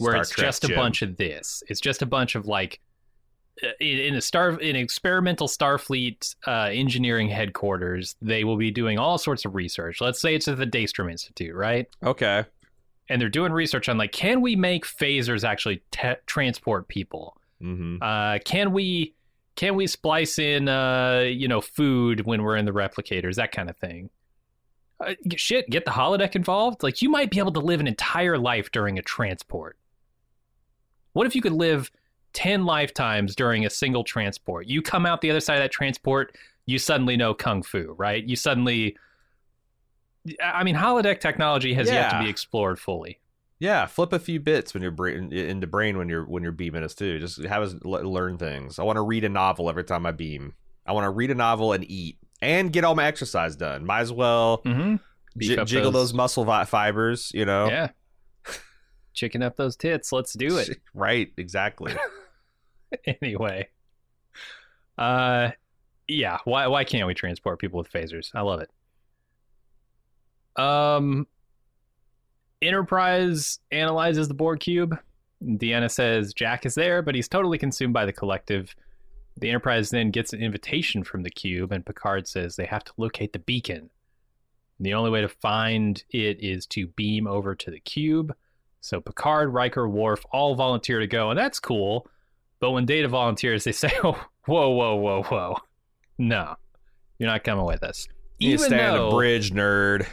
where 0.01 0.13
Star 0.13 0.23
it's 0.23 0.31
Trek 0.31 0.47
just 0.47 0.65
a 0.65 0.75
bunch 0.75 1.03
of 1.03 1.17
this. 1.17 1.63
It's 1.69 1.81
just 1.81 2.03
a 2.03 2.07
bunch 2.07 2.35
of 2.35 2.47
like 2.47 2.81
uh, 3.63 3.69
in, 3.81 4.15
a 4.15 4.21
star 4.21 4.59
in 4.61 4.77
experimental 4.77 5.47
Starfleet 5.47 6.35
uh, 6.47 6.71
engineering 6.73 7.29
headquarters. 7.29 8.17
They 8.23 8.45
will 8.45 8.57
be 8.57 8.71
doing 8.71 8.99
all 8.99 9.19
sorts 9.19 9.45
of 9.45 9.55
research. 9.55 10.01
Let's 10.01 10.21
say 10.21 10.35
it's 10.35 10.49
at 10.49 10.59
the 10.59 10.67
Daystrom 10.67 11.11
Institute, 11.11 11.55
right? 11.55 11.87
Okay. 12.03 12.45
And 13.09 13.21
they're 13.21 13.29
doing 13.29 13.53
research 13.53 13.89
on 13.89 13.99
like, 13.99 14.13
can 14.13 14.41
we 14.41 14.57
make 14.57 14.87
phasers 14.87 15.45
actually 15.45 15.83
te- 15.91 16.15
transport 16.27 16.89
people? 16.89 17.37
Mm-hmm. 17.63 17.97
Uh, 18.01 18.39
can 18.45 18.73
we 18.73 19.15
can 19.57 19.75
we 19.75 19.87
splice 19.87 20.39
in 20.39 20.69
uh, 20.69 21.27
you 21.27 21.49
know 21.49 21.61
food 21.61 22.25
when 22.25 22.43
we're 22.43 22.57
in 22.57 22.65
the 22.65 22.73
replicators, 22.73 23.35
that 23.35 23.53
kind 23.53 23.69
of 23.69 23.77
thing? 23.77 24.11
Uh, 25.05 25.15
shit, 25.37 25.69
get 25.69 25.85
the 25.85 25.91
holodeck 25.91 26.37
involved. 26.37 26.83
Like 26.83 27.03
you 27.03 27.11
might 27.11 27.31
be 27.31 27.39
able 27.39 27.53
to 27.53 27.61
live 27.61 27.81
an 27.81 27.87
entire 27.87 28.39
life 28.39 28.71
during 28.71 28.99
a 28.99 29.03
transport. 29.03 29.77
What 31.13 31.27
if 31.27 31.35
you 31.35 31.43
could 31.43 31.53
live 31.53 31.91
ten 32.33 32.65
lifetimes 32.65 33.35
during 33.35 33.67
a 33.67 33.71
single 33.71 34.05
transport? 34.05 34.67
You 34.67 34.83
come 34.83 35.07
out 35.07 35.21
the 35.21 35.31
other 35.31 35.41
side 35.41 35.57
of 35.57 35.63
that 35.63 35.73
transport, 35.73 36.37
you 36.67 36.79
suddenly 36.79 37.17
know 37.17 37.35
kung 37.35 37.63
fu, 37.63 37.95
right? 37.99 38.25
You 38.25 38.37
suddenly. 38.37 38.97
I 40.45 40.65
mean, 40.65 40.77
holodeck 40.77 41.21
technology 41.21 41.73
has 41.75 41.89
yet 41.89 42.11
to 42.11 42.19
be 42.23 42.29
explored 42.29 42.79
fully. 42.79 43.19
Yeah, 43.59 43.87
flip 43.87 44.13
a 44.13 44.19
few 44.19 44.39
bits 44.41 44.73
when 44.75 44.83
you're 44.83 44.91
brain, 44.93 45.33
in 45.33 45.61
the 45.61 45.67
brain 45.67 45.99
when 45.99 46.09
you're 46.09 46.25
when 46.25 46.43
you're 46.43 46.53
beaming 46.53 46.83
us 46.83 46.95
too. 46.95 47.19
Just 47.19 47.43
have 47.45 47.63
us 47.63 47.75
le- 47.83 48.03
learn 48.03 48.39
things. 48.39 48.79
I 48.79 48.83
want 48.85 48.97
to 48.97 49.03
read 49.03 49.25
a 49.25 49.29
novel 49.29 49.69
every 49.69 49.85
time 49.85 50.07
I 50.07 50.13
beam. 50.13 50.55
I 50.87 50.93
want 50.93 51.05
to 51.05 51.11
read 51.11 51.31
a 51.31 51.35
novel 51.35 51.73
and 51.73 51.85
eat 51.91 52.19
and 52.43 52.73
get 52.73 52.85
all 52.85 52.95
my 52.95 53.05
exercise 53.05 53.57
done. 53.57 53.85
Might 53.85 54.01
as 54.01 54.13
well 54.13 54.63
Mm-hmm. 54.65 54.97
j- 55.39 55.65
jiggle 55.65 55.91
those, 55.91 56.15
muscle 56.15 56.45
vi- 56.45 56.65
fibers. 56.65 57.31
You 57.35 57.45
know, 57.45 57.69
Yeah. 57.69 57.89
Chicken 59.13 59.43
up 59.43 59.57
those 59.57 59.77
tits. 59.77 60.13
Let's 60.13 60.33
do 60.33 60.59
it. 60.59 60.81
right? 60.95 61.33
Exactly. 61.37 61.95
anyway. 63.23 63.69
Uh 64.99 65.51
yeah, 66.09 66.39
why 66.45 66.67
why 66.67 66.85
can't 66.85 67.07
we 67.07 67.15
transport 67.15 67.59
people 67.59 67.79
with 67.79 67.93
phasers? 67.93 68.31
I 68.35 68.43
love 68.43 68.61
it. 68.61 68.71
Um 70.61 71.27
Enterprise 72.63 73.59
analyzes 73.71 74.29
the 74.29 74.35
Borg 74.35 74.61
cube. 74.61 74.99
Deanna 75.43 75.91
says 75.91 76.35
Jack 76.35 76.67
is 76.67 76.75
there, 76.75 77.01
but 77.01 77.15
he's 77.15 77.29
totally 77.29 77.57
consumed 77.57 77.95
by 77.95 78.05
the 78.05 78.13
collective. 78.13 78.75
The 79.39 79.49
Enterprise 79.49 79.91
then 79.91 80.11
gets 80.11 80.35
an 80.35 80.43
invitation 80.43 81.03
from 81.03 81.23
the 81.23 81.31
cube, 81.31 81.73
and 81.73 81.87
Picard 81.87 82.29
says 82.29 82.57
they 82.57 82.67
have 82.67 82.85
to 82.85 82.93
locate 82.99 83.33
the 83.33 83.39
beacon. 83.39 83.89
The 84.79 84.95
only 84.95 85.11
way 85.11 85.23
to 85.23 85.29
find 85.29 86.03
it 86.11 86.43
is 86.43 86.67
to 86.69 86.89
beam 86.89 87.27
over 87.27 87.55
to 87.55 87.71
the 87.71 87.81
cube. 87.81 88.35
So 88.81 89.01
Picard, 89.01 89.53
Riker, 89.53 89.89
Worf 89.89 90.25
all 90.33 90.55
volunteer 90.55 91.01
to 91.01 91.07
go, 91.07 91.31
and 91.31 91.39
that's 91.39 91.61
cool. 91.61 92.07
But 92.61 92.71
when 92.73 92.87
Data 92.87 93.09
volunteers, 93.09 93.65
they 93.65 93.73
say, 93.73 93.91
"Oh, 94.03 94.23
whoa, 94.47 94.71
whoa, 94.71 94.97
whoa, 94.97 95.23
whoa, 95.25 95.57
no, 96.19 96.55
you're 97.19 97.29
not 97.29 97.45
coming 97.45 97.65
with 97.67 97.83
us." 97.83 98.07
You 98.39 98.55
Even 98.55 98.67
stand 98.67 98.93
on 98.93 98.99
though, 98.99 99.11
the 99.11 99.17
bridge, 99.17 99.51
nerd. 99.53 100.07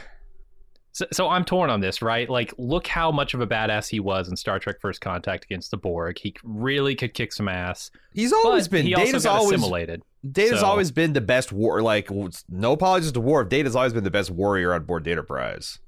so, 0.92 1.06
so 1.12 1.28
I'm 1.30 1.44
torn 1.46 1.70
on 1.70 1.80
this, 1.80 2.02
right? 2.02 2.28
Like, 2.28 2.52
look 2.58 2.86
how 2.86 3.10
much 3.10 3.32
of 3.32 3.40
a 3.40 3.46
badass 3.46 3.88
he 3.88 4.00
was 4.00 4.28
in 4.28 4.36
Star 4.36 4.58
Trek: 4.58 4.80
First 4.80 5.00
Contact 5.00 5.44
against 5.44 5.70
the 5.70 5.78
Borg. 5.78 6.18
He 6.18 6.34
really 6.44 6.94
could 6.94 7.14
kick 7.14 7.32
some 7.32 7.48
ass. 7.48 7.90
He's 8.12 8.32
always 8.32 8.68
been. 8.68 8.84
He 8.84 8.92
got 8.92 9.26
always 9.26 9.54
assimilated. 9.54 10.02
Data's 10.30 10.60
so- 10.60 10.66
always 10.66 10.90
been 10.90 11.14
the 11.14 11.20
best 11.22 11.52
war. 11.52 11.80
Like 11.80 12.10
no 12.50 12.72
apologies 12.72 13.12
to 13.12 13.20
Worf. 13.20 13.48
Data's 13.48 13.74
always 13.76 13.94
been 13.94 14.04
the 14.04 14.10
best 14.10 14.30
warrior 14.30 14.74
on 14.74 14.84
board 14.84 15.08
Enterprise. 15.08 15.78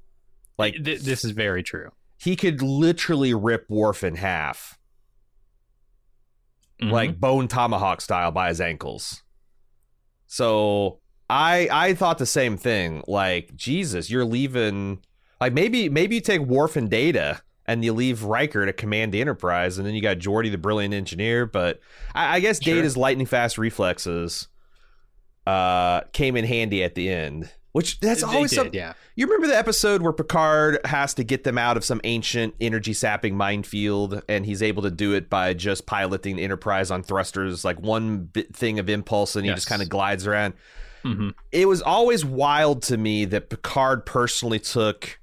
Like 0.57 0.75
Th- 0.83 0.99
this 1.01 1.23
is 1.23 1.31
very 1.31 1.61
true. 1.63 1.91
He 2.23 2.35
could 2.35 2.61
literally 2.61 3.33
rip 3.33 3.65
Worf 3.69 4.03
in 4.03 4.15
half. 4.15 4.77
Mhm. 6.81 6.91
like 6.91 7.19
bone 7.19 7.47
tomahawk 7.47 8.01
style 8.01 8.31
by 8.31 8.47
his 8.49 8.59
ankles. 8.59 9.21
So 10.25 10.99
I 11.29 11.67
I 11.71 11.93
thought 11.93 12.17
the 12.17 12.25
same 12.25 12.57
thing. 12.57 13.03
Like 13.07 13.55
Jesus, 13.55 14.09
you're 14.09 14.25
leaving. 14.25 14.99
Like 15.39 15.53
maybe 15.53 15.89
maybe 15.89 16.15
you 16.15 16.21
take 16.21 16.41
Worf 16.41 16.75
and 16.75 16.89
Data 16.89 17.41
and 17.67 17.85
you 17.85 17.93
leave 17.93 18.23
Riker 18.23 18.65
to 18.65 18.73
command 18.73 19.11
the 19.13 19.21
Enterprise, 19.21 19.77
and 19.77 19.85
then 19.85 19.93
you 19.93 20.01
got 20.01 20.17
Geordi, 20.17 20.49
the 20.51 20.57
brilliant 20.57 20.93
engineer. 20.95 21.45
But 21.45 21.79
I, 22.15 22.37
I 22.37 22.39
guess 22.39 22.61
Sure. 22.61 22.73
Data's 22.73 22.97
lightning 22.97 23.27
fast 23.27 23.57
reflexes 23.59 24.47
uh 25.45 26.01
came 26.13 26.35
in 26.35 26.45
handy 26.45 26.83
at 26.83 26.95
the 26.95 27.09
end. 27.09 27.51
Which 27.73 27.99
that's 28.01 28.21
always 28.21 28.49
did, 28.49 28.55
something. 28.57 28.73
yeah. 28.73 28.93
You 29.15 29.25
remember 29.27 29.47
the 29.47 29.57
episode 29.57 30.01
where 30.01 30.11
Picard 30.11 30.79
has 30.85 31.13
to 31.13 31.23
get 31.23 31.45
them 31.45 31.57
out 31.57 31.77
of 31.77 31.85
some 31.85 32.01
ancient 32.03 32.53
energy 32.59 32.91
sapping 32.93 33.37
minefield, 33.37 34.21
and 34.27 34.45
he's 34.45 34.61
able 34.61 34.83
to 34.83 34.91
do 34.91 35.13
it 35.13 35.29
by 35.29 35.53
just 35.53 35.85
piloting 35.85 36.35
the 36.35 36.43
Enterprise 36.43 36.91
on 36.91 37.01
thrusters, 37.01 37.63
like 37.63 37.79
one 37.79 38.19
bit 38.25 38.53
thing 38.53 38.77
of 38.77 38.89
impulse, 38.89 39.37
and 39.37 39.45
he 39.45 39.49
Yes. 39.51 39.59
just 39.59 39.69
kind 39.69 39.81
of 39.81 39.87
glides 39.87 40.27
around. 40.27 40.53
hmm 41.03 41.29
It 41.53 41.67
was 41.67 41.81
always 41.81 42.25
wild 42.25 42.81
to 42.83 42.97
me 42.97 43.23
that 43.25 43.49
Picard 43.49 44.05
personally 44.05 44.59
took 44.59 45.17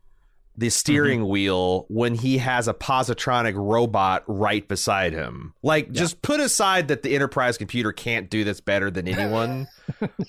the 0.58 0.68
steering 0.70 1.20
Mm-hmm. 1.20 1.28
wheel 1.30 1.86
when 1.88 2.14
he 2.14 2.38
has 2.38 2.66
a 2.66 2.74
positronic 2.74 3.54
robot 3.54 4.24
right 4.26 4.66
beside 4.66 5.12
him. 5.12 5.54
Like, 5.62 5.92
just 5.92 6.20
put 6.20 6.40
aside 6.40 6.88
that 6.88 7.02
the 7.04 7.14
Enterprise 7.14 7.56
computer 7.56 7.92
can't 7.92 8.28
do 8.28 8.42
this 8.42 8.60
better 8.60 8.90
than 8.90 9.06
anyone. 9.08 9.68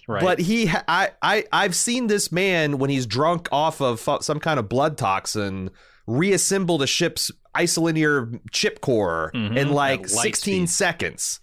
Right. 0.08 0.24
But 0.24 0.40
he, 0.40 0.70
I, 0.88 1.10
I, 1.22 1.44
I've 1.52 1.76
seen 1.76 2.08
this 2.08 2.32
man 2.32 2.78
when 2.78 2.90
he's 2.90 3.06
drunk 3.06 3.50
off 3.52 3.82
of 3.82 4.00
some 4.24 4.40
kind 4.40 4.58
of 4.60 4.70
blood 4.70 4.98
toxin, 4.98 5.70
reassemble 6.08 6.78
the 6.78 6.88
ship's 6.88 7.30
isolinear 7.58 8.40
chip 8.52 8.80
core 8.82 9.32
Mhm, 9.36 9.58
in 9.58 9.72
like 9.72 10.08
16 10.08 10.68
speed. 10.68 10.70
seconds. 10.70 11.40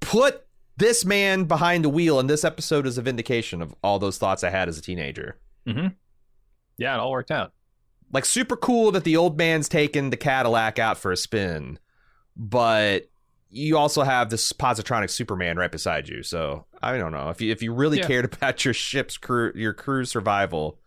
Put 0.00 0.46
this 0.76 1.04
man 1.04 1.44
behind 1.44 1.84
the 1.84 1.88
wheel, 1.88 2.20
and 2.20 2.30
this 2.30 2.44
episode 2.44 2.86
is 2.86 2.98
a 2.98 3.02
vindication 3.02 3.60
of 3.62 3.74
all 3.82 3.98
those 3.98 4.16
thoughts 4.18 4.44
I 4.44 4.50
had 4.50 4.68
as 4.68 4.78
a 4.78 4.82
teenager. 4.82 5.38
yeah, 5.66 6.94
it 6.94 7.00
all 7.00 7.10
worked 7.10 7.30
out. 7.30 7.52
Like 8.12 8.24
super 8.24 8.56
cool 8.56 8.92
that 8.92 9.04
the 9.04 9.16
old 9.16 9.36
man's 9.36 9.68
taken 9.68 10.10
the 10.10 10.16
Cadillac 10.16 10.78
out 10.78 10.96
for 10.98 11.10
a 11.12 11.16
spin, 11.16 11.78
but 12.36 13.10
you 13.50 13.76
also 13.76 14.02
have 14.02 14.30
this 14.30 14.52
positronic 14.52 15.10
Superman 15.10 15.56
right 15.56 15.70
beside 15.72 16.08
you. 16.08 16.22
So 16.22 16.66
I 16.82 16.96
don't 16.98 17.12
know 17.12 17.30
if 17.30 17.40
you 17.40 17.50
if 17.52 17.62
you 17.62 17.72
really 17.72 17.98
Yeah. 17.98 18.06
cared 18.06 18.24
about 18.32 18.64
your 18.64 18.74
ship's 18.74 19.16
crew, 19.16 19.52
your 19.54 19.72
crew's 19.72 20.10
survival. 20.10 20.78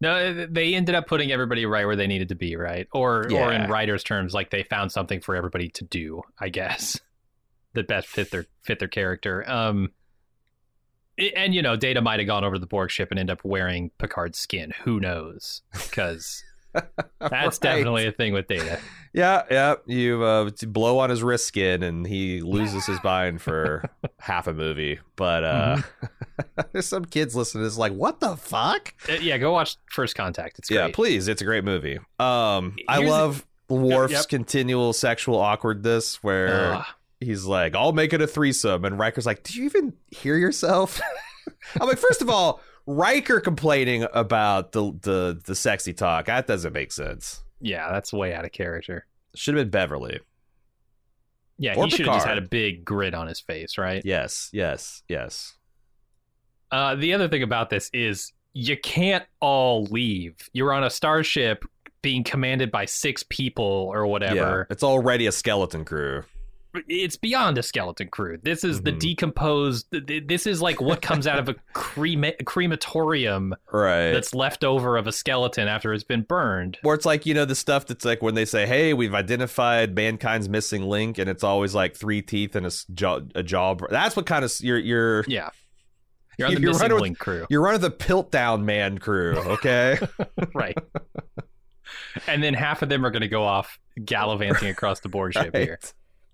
No, 0.00 0.46
they 0.46 0.74
ended 0.74 0.94
up 0.94 1.06
putting 1.06 1.32
everybody 1.32 1.64
right 1.64 1.86
where 1.86 1.96
they 1.96 2.06
needed 2.08 2.28
to 2.28 2.34
be, 2.34 2.56
right? 2.56 2.86
Or, 2.92 3.30
or 3.32 3.52
in 3.52 3.70
writers' 3.70 4.02
terms, 4.04 4.34
like 4.34 4.50
they 4.50 4.62
found 4.64 4.92
something 4.92 5.20
for 5.20 5.34
everybody 5.34 5.70
to 5.70 5.84
do. 5.84 6.22
I 6.38 6.48
guess. 6.50 7.00
that 7.74 7.88
best 7.88 8.08
fit 8.08 8.30
their 8.30 8.46
fit 8.62 8.78
their 8.80 8.88
character. 8.88 9.48
Um, 9.48 9.92
and 11.36 11.54
you 11.54 11.62
know, 11.62 11.76
Data 11.76 12.00
might 12.00 12.20
have 12.20 12.26
gone 12.26 12.44
over 12.44 12.56
to 12.56 12.60
the 12.60 12.66
Borg 12.66 12.90
ship 12.90 13.10
and 13.10 13.18
end 13.20 13.30
up 13.30 13.40
wearing 13.44 13.90
Picard's 13.98 14.38
skin. 14.38 14.72
Who 14.84 15.00
knows? 15.00 15.62
Because 15.72 16.42
that's 16.72 16.90
Right. 17.20 17.60
definitely 17.60 18.06
a 18.06 18.12
thing 18.12 18.32
with 18.32 18.48
Data. 18.48 18.80
Yeah, 19.12 19.42
yeah. 19.50 19.74
You 19.86 20.24
uh, 20.24 20.50
blow 20.66 20.98
on 20.98 21.08
his 21.10 21.22
wrist 21.22 21.46
skin, 21.46 21.84
and 21.84 22.04
he 22.04 22.40
loses 22.40 22.84
his 22.86 22.98
mind 23.04 23.40
for 23.40 23.88
half 24.18 24.48
a 24.48 24.52
movie. 24.52 24.98
But 25.14 25.44
uh, 25.44 25.76
there's 26.72 26.86
some 26.88 27.04
kids 27.04 27.36
listening 27.36 27.62
to 27.62 27.68
this 27.68 27.78
like, 27.78 27.92
what 27.92 28.18
the 28.18 28.36
fuck? 28.36 28.92
Uh, 29.08 29.12
yeah, 29.20 29.38
go 29.38 29.52
watch 29.52 29.76
First 29.90 30.16
Contact. 30.16 30.58
It's 30.58 30.68
Yeah, 30.70 30.88
please. 30.92 31.28
It's 31.28 31.40
a 31.42 31.44
great 31.44 31.62
movie. 31.64 31.98
Um, 32.18 32.74
I 32.88 32.96
Here's 32.98 33.04
the- 33.04 33.10
love 33.10 33.46
Worf's 33.68 34.12
Yep. 34.12 34.28
continual 34.28 34.92
sexual 34.92 35.38
awkwardness, 35.38 36.22
where 36.24 36.74
Ugh. 36.74 36.84
He's 37.20 37.44
like, 37.44 37.74
"I'll 37.74 37.92
make 37.92 38.12
it 38.12 38.20
a 38.22 38.26
threesome," 38.26 38.84
and 38.84 38.98
Riker's 38.98 39.26
like, 39.26 39.42
"Do 39.42 39.58
you 39.58 39.64
even 39.64 39.94
hear 40.10 40.36
yourself?" 40.36 41.00
I'm 41.80 41.88
like, 41.88 41.98
first 41.98 42.22
of 42.22 42.28
all, 42.30 42.60
Riker 42.86 43.40
complaining 43.40 44.06
about 44.12 44.72
the 44.72 44.92
the 45.02 45.40
the 45.44 45.54
sexy 45.54 45.92
talk 45.92 46.26
that 46.26 46.46
doesn't 46.46 46.72
make 46.72 46.92
sense. 46.92 47.42
yeah, 47.60 47.90
that's 47.92 48.12
way 48.12 48.34
out 48.34 48.44
of 48.44 48.52
character. 48.52 49.06
Should 49.34 49.56
have 49.56 49.64
been 49.64 49.70
Beverly. 49.70 50.20
Yeah, 51.58 51.74
Or 51.76 51.84
he 51.84 51.90
should 51.90 52.06
have 52.06 52.16
just 52.16 52.26
had 52.26 52.38
a 52.38 52.42
big 52.48 52.84
grit 52.84 53.14
on 53.14 53.28
his 53.28 53.40
face, 53.40 53.78
right? 53.78 54.02
Yes, 54.04 54.50
yes, 54.52 55.02
yes. 55.08 55.54
Uh, 56.72 56.96
the 56.96 57.12
other 57.14 57.28
thing 57.28 57.42
about 57.44 57.70
this 57.70 57.90
is 57.92 58.32
you 58.54 58.76
can't 58.76 59.24
all 59.40 59.84
leave. 59.84 60.36
You're 60.52 60.72
on 60.72 60.82
a 60.82 60.90
starship 60.90 61.64
being 62.02 62.24
commanded 62.24 62.70
by 62.72 62.84
six 62.86 63.22
people 63.28 63.64
or 63.64 64.00
Yeah, 64.04 64.10
whatever. 64.10 64.66
it's 64.68 64.82
already 64.82 65.26
a 65.26 65.32
skeleton 65.32 65.84
crew. 65.84 66.24
It's 66.88 67.16
beyond 67.16 67.56
a 67.58 67.62
skeleton 67.62 68.08
crew. 68.08 68.38
This 68.42 68.64
is 68.64 68.82
the 68.82 68.92
Mhm. 68.92 68.98
decomposed. 68.98 69.90
th- 69.92 70.06
th- 70.06 70.24
This 70.26 70.46
is 70.46 70.60
like 70.60 70.80
what 70.80 71.00
comes 71.02 71.26
out 71.26 71.38
of 71.38 71.48
a 71.48 71.54
crema- 71.72 72.32
crematorium 72.44 73.54
Right. 73.72 74.10
that's 74.12 74.34
left 74.34 74.64
over 74.64 74.96
of 74.96 75.06
a 75.06 75.12
skeleton 75.12 75.68
after 75.68 75.92
it's 75.92 76.04
been 76.04 76.22
burned. 76.22 76.78
Or 76.82 76.94
it's 76.94 77.06
like, 77.06 77.26
you 77.26 77.34
know, 77.34 77.44
the 77.44 77.54
stuff 77.54 77.86
that's 77.86 78.04
like 78.04 78.22
when 78.22 78.34
they 78.34 78.44
say, 78.44 78.66
hey, 78.66 78.92
we've 78.94 79.14
identified 79.14 79.94
mankind's 79.94 80.48
missing 80.48 80.82
link, 80.82 81.18
and 81.18 81.30
it's 81.30 81.44
always 81.44 81.74
like 81.74 81.94
three 81.96 82.22
teeth 82.22 82.56
and 82.56 82.66
a 82.66 82.70
jaw. 82.92 83.20
A 83.34 83.42
jaw. 83.42 83.74
That's 83.90 84.16
what 84.16 84.26
kind 84.26 84.44
of 84.44 84.52
you're 84.60 84.78
you're 84.78 85.24
Yeah. 85.28 85.50
You're 86.38 86.48
on 86.48 86.54
the 86.56 86.60
You're 86.60 86.70
missing 86.72 86.90
running 86.90 87.12
with- 87.12 87.18
crew. 87.20 87.46
you're 87.50 87.62
running 87.62 87.80
the 87.82 87.90
Piltdown 87.92 88.64
man 88.64 88.98
crew. 88.98 89.36
Okay. 89.36 89.98
right. 90.54 90.76
and 92.26 92.42
then 92.42 92.54
half 92.54 92.82
of 92.82 92.88
them 92.88 93.04
are 93.06 93.10
going 93.10 93.22
to 93.22 93.28
go 93.28 93.44
off 93.44 93.78
gallivanting 94.04 94.68
across 94.68 95.00
the 95.00 95.08
Borg 95.08 95.34
ship 95.34 95.54
here. 95.54 95.78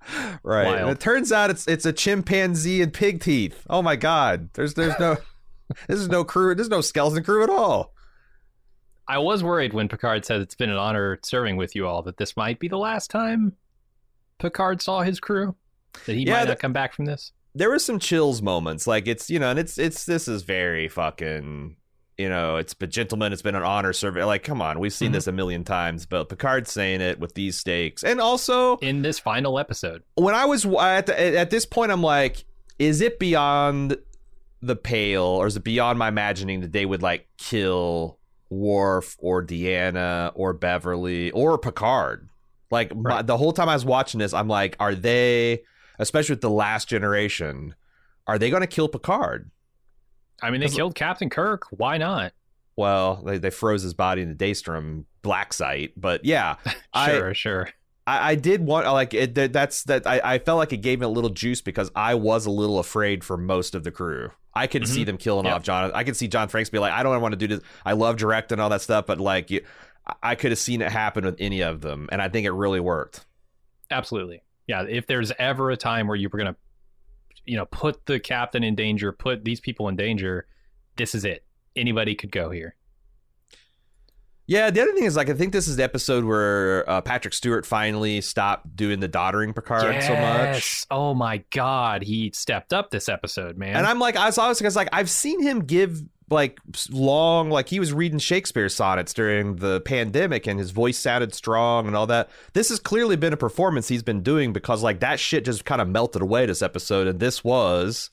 Right. 0.43 0.79
And 0.79 0.91
it 0.91 1.01
turns 1.01 1.31
out 1.31 1.51
it's 1.51 1.67
it's 1.69 1.85
a 1.85 1.93
chimpanzee 1.93 2.81
and 2.83 2.93
pig 2.93 3.21
teeth. 3.21 3.67
Oh 3.69 3.83
my 3.83 3.97
god. 3.97 4.49
There's 4.55 4.75
there's 4.75 4.99
no 4.99 5.17
this 5.89 5.99
is 6.01 6.09
no 6.09 6.25
crew. 6.25 6.55
There's 6.55 6.69
no 6.69 6.81
skeleton 6.81 7.23
crew 7.23 7.43
at 7.43 7.51
all. 7.51 7.93
I 9.07 9.19
was 9.19 9.43
worried 9.43 9.73
when 9.73 9.89
Picard 9.89 10.25
said 10.25 10.41
it's 10.41 10.55
been 10.55 10.71
an 10.71 10.77
honor 10.77 11.19
serving 11.25 11.57
with 11.57 11.75
you 11.75 11.87
all 11.87 12.03
that 12.03 12.17
this 12.17 12.37
might 12.37 12.59
be 12.61 12.69
the 12.69 12.79
last 12.79 13.11
time 13.11 13.57
Picard 14.39 14.81
saw 14.81 15.03
his 15.03 15.21
crew. 15.21 15.55
That 16.07 16.15
he 16.15 16.23
Yeah, 16.23 16.39
might 16.39 16.49
not 16.49 16.59
come 16.61 16.73
back 16.73 16.95
from 16.95 17.05
this. 17.05 17.33
There 17.55 17.69
were 17.69 17.81
some 17.81 17.99
chills 17.99 18.41
moments. 18.41 18.87
Like 18.87 19.07
it's 19.09 19.29
you 19.29 19.39
know, 19.39 19.51
and 19.51 19.59
it's 19.59 19.79
it's 19.79 20.07
this 20.07 20.29
is 20.29 20.43
very 20.43 20.89
fucking 20.89 21.77
you 22.21 22.29
know, 22.29 22.57
it's 22.57 22.75
been 22.75 22.91
gentlemen, 22.91 23.33
it's 23.33 23.43
been 23.43 23.55
an 23.55 23.63
honor 23.63 23.93
serving. 23.93 24.25
Like, 24.27 24.43
come 24.43 24.61
on, 24.61 24.79
we've 24.79 24.93
seen 24.93 25.11
Mhm. 25.11 25.15
this 25.15 25.27
a 25.27 25.33
million 25.33 25.65
times, 25.65 26.05
but 26.07 26.29
Picard's 26.29 26.71
saying 26.71 27.01
it 27.01 27.19
with 27.19 27.35
these 27.35 27.57
stakes. 27.59 28.03
And 28.05 28.21
also 28.21 28.77
In 28.79 29.03
this 29.03 29.19
final 29.19 29.59
episode. 29.59 30.03
when 30.17 30.35
I 30.35 30.45
was 30.45 30.67
at 30.67 31.07
the, 31.07 31.39
at 31.39 31.51
this 31.51 31.65
point, 31.65 31.91
I'm 31.91 32.03
like, 32.03 32.45
is 32.79 33.01
it 33.01 33.19
beyond 33.19 33.97
the 34.63 34.77
pale, 34.77 35.23
or 35.25 35.47
is 35.47 35.57
it 35.57 35.65
beyond 35.65 35.99
my 35.99 36.09
imagining 36.09 36.61
that 36.61 36.73
they 36.73 36.85
would 36.85 37.03
like 37.03 37.27
kill 37.39 38.19
Worf 38.51 39.17
or 39.19 39.43
Deanna 39.45 40.33
or 40.35 40.53
Beverly 40.53 41.31
or 41.31 41.57
Picard? 41.59 42.29
Like 42.71 42.95
my, 42.95 43.23
the 43.23 43.37
whole 43.37 43.53
time 43.53 43.69
I 43.69 43.75
was 43.75 43.85
watching 43.85 44.19
this, 44.21 44.33
I'm 44.35 44.49
like, 44.49 44.77
are 44.79 44.95
they, 44.95 45.63
especially 45.99 46.35
with 46.35 46.41
the 46.43 46.51
last 46.51 46.89
generation, 46.89 47.75
are 48.27 48.39
they 48.39 48.51
going 48.51 48.61
to 48.61 48.67
kill 48.67 48.89
Picard? 48.89 49.51
I 50.43 50.51
mean, 50.51 50.61
they 50.61 50.69
killed 50.69 50.95
Captain 50.95 51.29
Kirk. 51.31 51.67
Why 51.71 51.97
not? 51.99 52.33
Well, 52.77 53.23
they, 53.25 53.39
they 53.39 53.51
froze 53.51 53.83
his 53.83 53.95
body 53.95 54.23
in 54.23 54.29
the 54.29 54.35
Daystrom 54.35 55.05
black 55.23 55.53
site, 55.53 55.93
but 55.97 56.25
yeah, 56.25 56.57
I- 56.95 57.11
Sure, 57.11 57.35
sure. 57.35 57.69
I, 58.07 58.31
I 58.31 58.35
did 58.35 58.65
want 58.65 58.87
like 58.87 59.13
it. 59.15 59.35
that- 59.35 59.53
That's 59.53 59.85
that. 59.85 60.07
I, 60.07 60.21
I 60.25 60.39
felt 60.39 60.59
like 60.59 60.73
it 60.73 60.79
gave 60.79 61.01
me 61.01 61.05
a 61.07 61.09
little 61.11 61.31
juice 61.31 61.61
because 61.61 61.91
I 61.95 62.15
was 62.15 62.47
a 62.47 62.51
little 62.51 62.79
afraid 62.79 63.23
for 63.23 63.37
most 63.37 63.75
of 63.75 63.85
the 63.85 63.91
crew. 63.91 64.31
I 64.55 64.67
could 64.67 64.89
see 64.89 65.03
Mhm. 65.03 65.07
them 65.07 65.17
killing 65.19 65.47
off 65.47 65.63
John. 65.63 65.93
I 65.95 66.03
could 66.05 66.17
see 66.17 66.27
John 66.27 66.49
Frakes 66.49 66.71
be 66.73 66.79
like, 66.79 66.93
I 66.93 67.03
don't 67.05 67.21
want 67.21 67.33
to 67.33 67.37
do 67.37 67.47
this. 67.47 67.61
I 67.85 67.93
love 67.93 68.17
direct 68.17 68.51
and 68.51 68.61
all 68.61 68.71
that 68.71 68.81
stuff, 68.81 69.07
but 69.07 69.21
like, 69.21 69.51
you, 69.51 69.61
I- 70.07 70.15
I 70.31 70.35
could 70.35 70.51
have 70.51 70.59
seen 70.59 70.81
it 70.81 70.91
happen 70.91 71.25
with 71.25 71.37
any 71.39 71.61
of 71.61 71.83
them, 71.83 72.09
and 72.11 72.21
I 72.23 72.29
think 72.31 72.47
it 72.47 72.53
really 72.53 72.81
worked. 72.81 73.27
Absolutely. 73.91 74.43
Yeah. 74.67 74.83
If 74.89 75.07
there's 75.07 75.33
ever 75.39 75.71
a 75.71 75.77
time 75.77 76.07
where 76.07 76.17
you 76.17 76.29
were 76.33 76.39
going 76.39 76.53
to, 76.55 76.59
you 77.51 77.57
know, 77.57 77.67
put 77.67 78.07
the 78.07 78.21
captain 78.21 78.63
in 78.63 78.77
danger, 78.77 79.11
put 79.11 79.45
these 79.45 79.59
people 79.59 79.89
in 79.89 79.97
danger, 79.97 80.47
this 80.97 81.17
is 81.17 81.25
it. 81.25 81.45
Anybody 81.75 82.15
could 82.15 82.31
go 82.31 82.51
here. 82.51 82.77
Yeah, 84.47 84.71
the 84.71 84.81
other 84.81 84.93
thing 84.93 85.05
is 85.05 85.17
like 85.17 85.29
I 85.29 85.35
think 85.35 85.53
this 85.53 85.67
is 85.67 85.75
the 85.75 85.83
episode 85.83 86.25
where 86.25 86.89
uh, 86.89 87.01
Patrick 87.01 87.35
Stewart 87.35 87.67
finally 87.67 88.21
stopped 88.21 88.77
doing 88.77 89.01
the 89.01 89.09
doddering 89.09 89.53
Picard 89.53 90.01
so 90.03 90.15
much. 90.15 90.87
Oh 90.93 91.13
my 91.13 91.43
God. 91.51 92.03
He 92.03 92.31
stepped 92.35 92.73
up 92.73 92.91
this 92.91 93.09
episode, 93.09 93.59
man. 93.59 93.77
And 93.77 93.87
I'm 93.87 93.99
like, 93.99 94.17
I 94.17 94.27
was 94.27 94.39
always 94.39 94.59
because 94.59 94.77
like 94.77 94.89
I've 94.93 95.11
seen 95.11 95.43
him 95.43 95.65
give 95.65 96.03
like 96.31 96.59
long, 96.91 97.51
like 97.51 97.69
he 97.69 97.81
was 97.81 97.93
reading 97.93 98.19
Shakespeare 98.19 98.69
sonnets 98.69 99.13
during 99.13 99.57
the 99.57 99.81
pandemic, 99.81 100.47
and 100.47 100.59
his 100.59 100.71
voice 100.71 100.99
sounded 100.99 101.35
strong 101.35 101.87
and 101.87 101.97
all 101.97 102.07
that. 102.07 102.31
This 102.53 102.69
has 102.69 102.79
clearly 102.79 103.17
been 103.17 103.33
a 103.33 103.37
performance 103.37 103.89
he's 103.89 104.03
been 104.03 104.23
doing 104.23 104.53
because 104.53 104.83
like 104.83 105.01
that 105.01 105.19
shit 105.21 105.45
just 105.45 105.65
kind 105.65 105.81
of 105.81 105.89
melted 105.89 106.23
away 106.23 106.47
this 106.47 106.63
episode, 106.63 107.07
and 107.07 107.21
this 107.21 107.43
was 107.45 108.11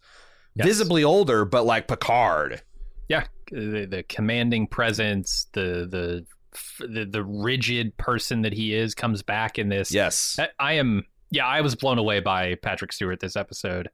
Yes. 0.55 0.65
visibly 0.65 1.03
older, 1.03 1.45
but 1.45 1.65
like 1.65 1.88
Picard. 1.88 2.63
yeah. 3.07 3.26
The, 3.51 3.86
the 3.89 4.03
commanding 4.09 4.65
presence, 4.68 5.47
the, 5.53 5.88
the, 5.88 6.86
the, 6.86 7.05
the 7.05 7.24
rigid 7.24 7.95
person 7.95 8.41
that 8.41 8.51
he 8.53 8.74
is 8.74 8.93
comes 8.95 9.22
back 9.24 9.57
in 9.59 9.70
this. 9.70 9.93
Yes, 9.93 10.38
I, 10.39 10.49
I 10.59 10.74
am, 10.74 11.05
yeah, 11.30 11.45
I 11.45 11.61
was 11.61 11.76
blown 11.76 11.97
away 11.99 12.20
by 12.20 12.55
Patrick 12.55 12.91
Stewart 12.91 13.20
this 13.22 13.36
episode, 13.38 13.89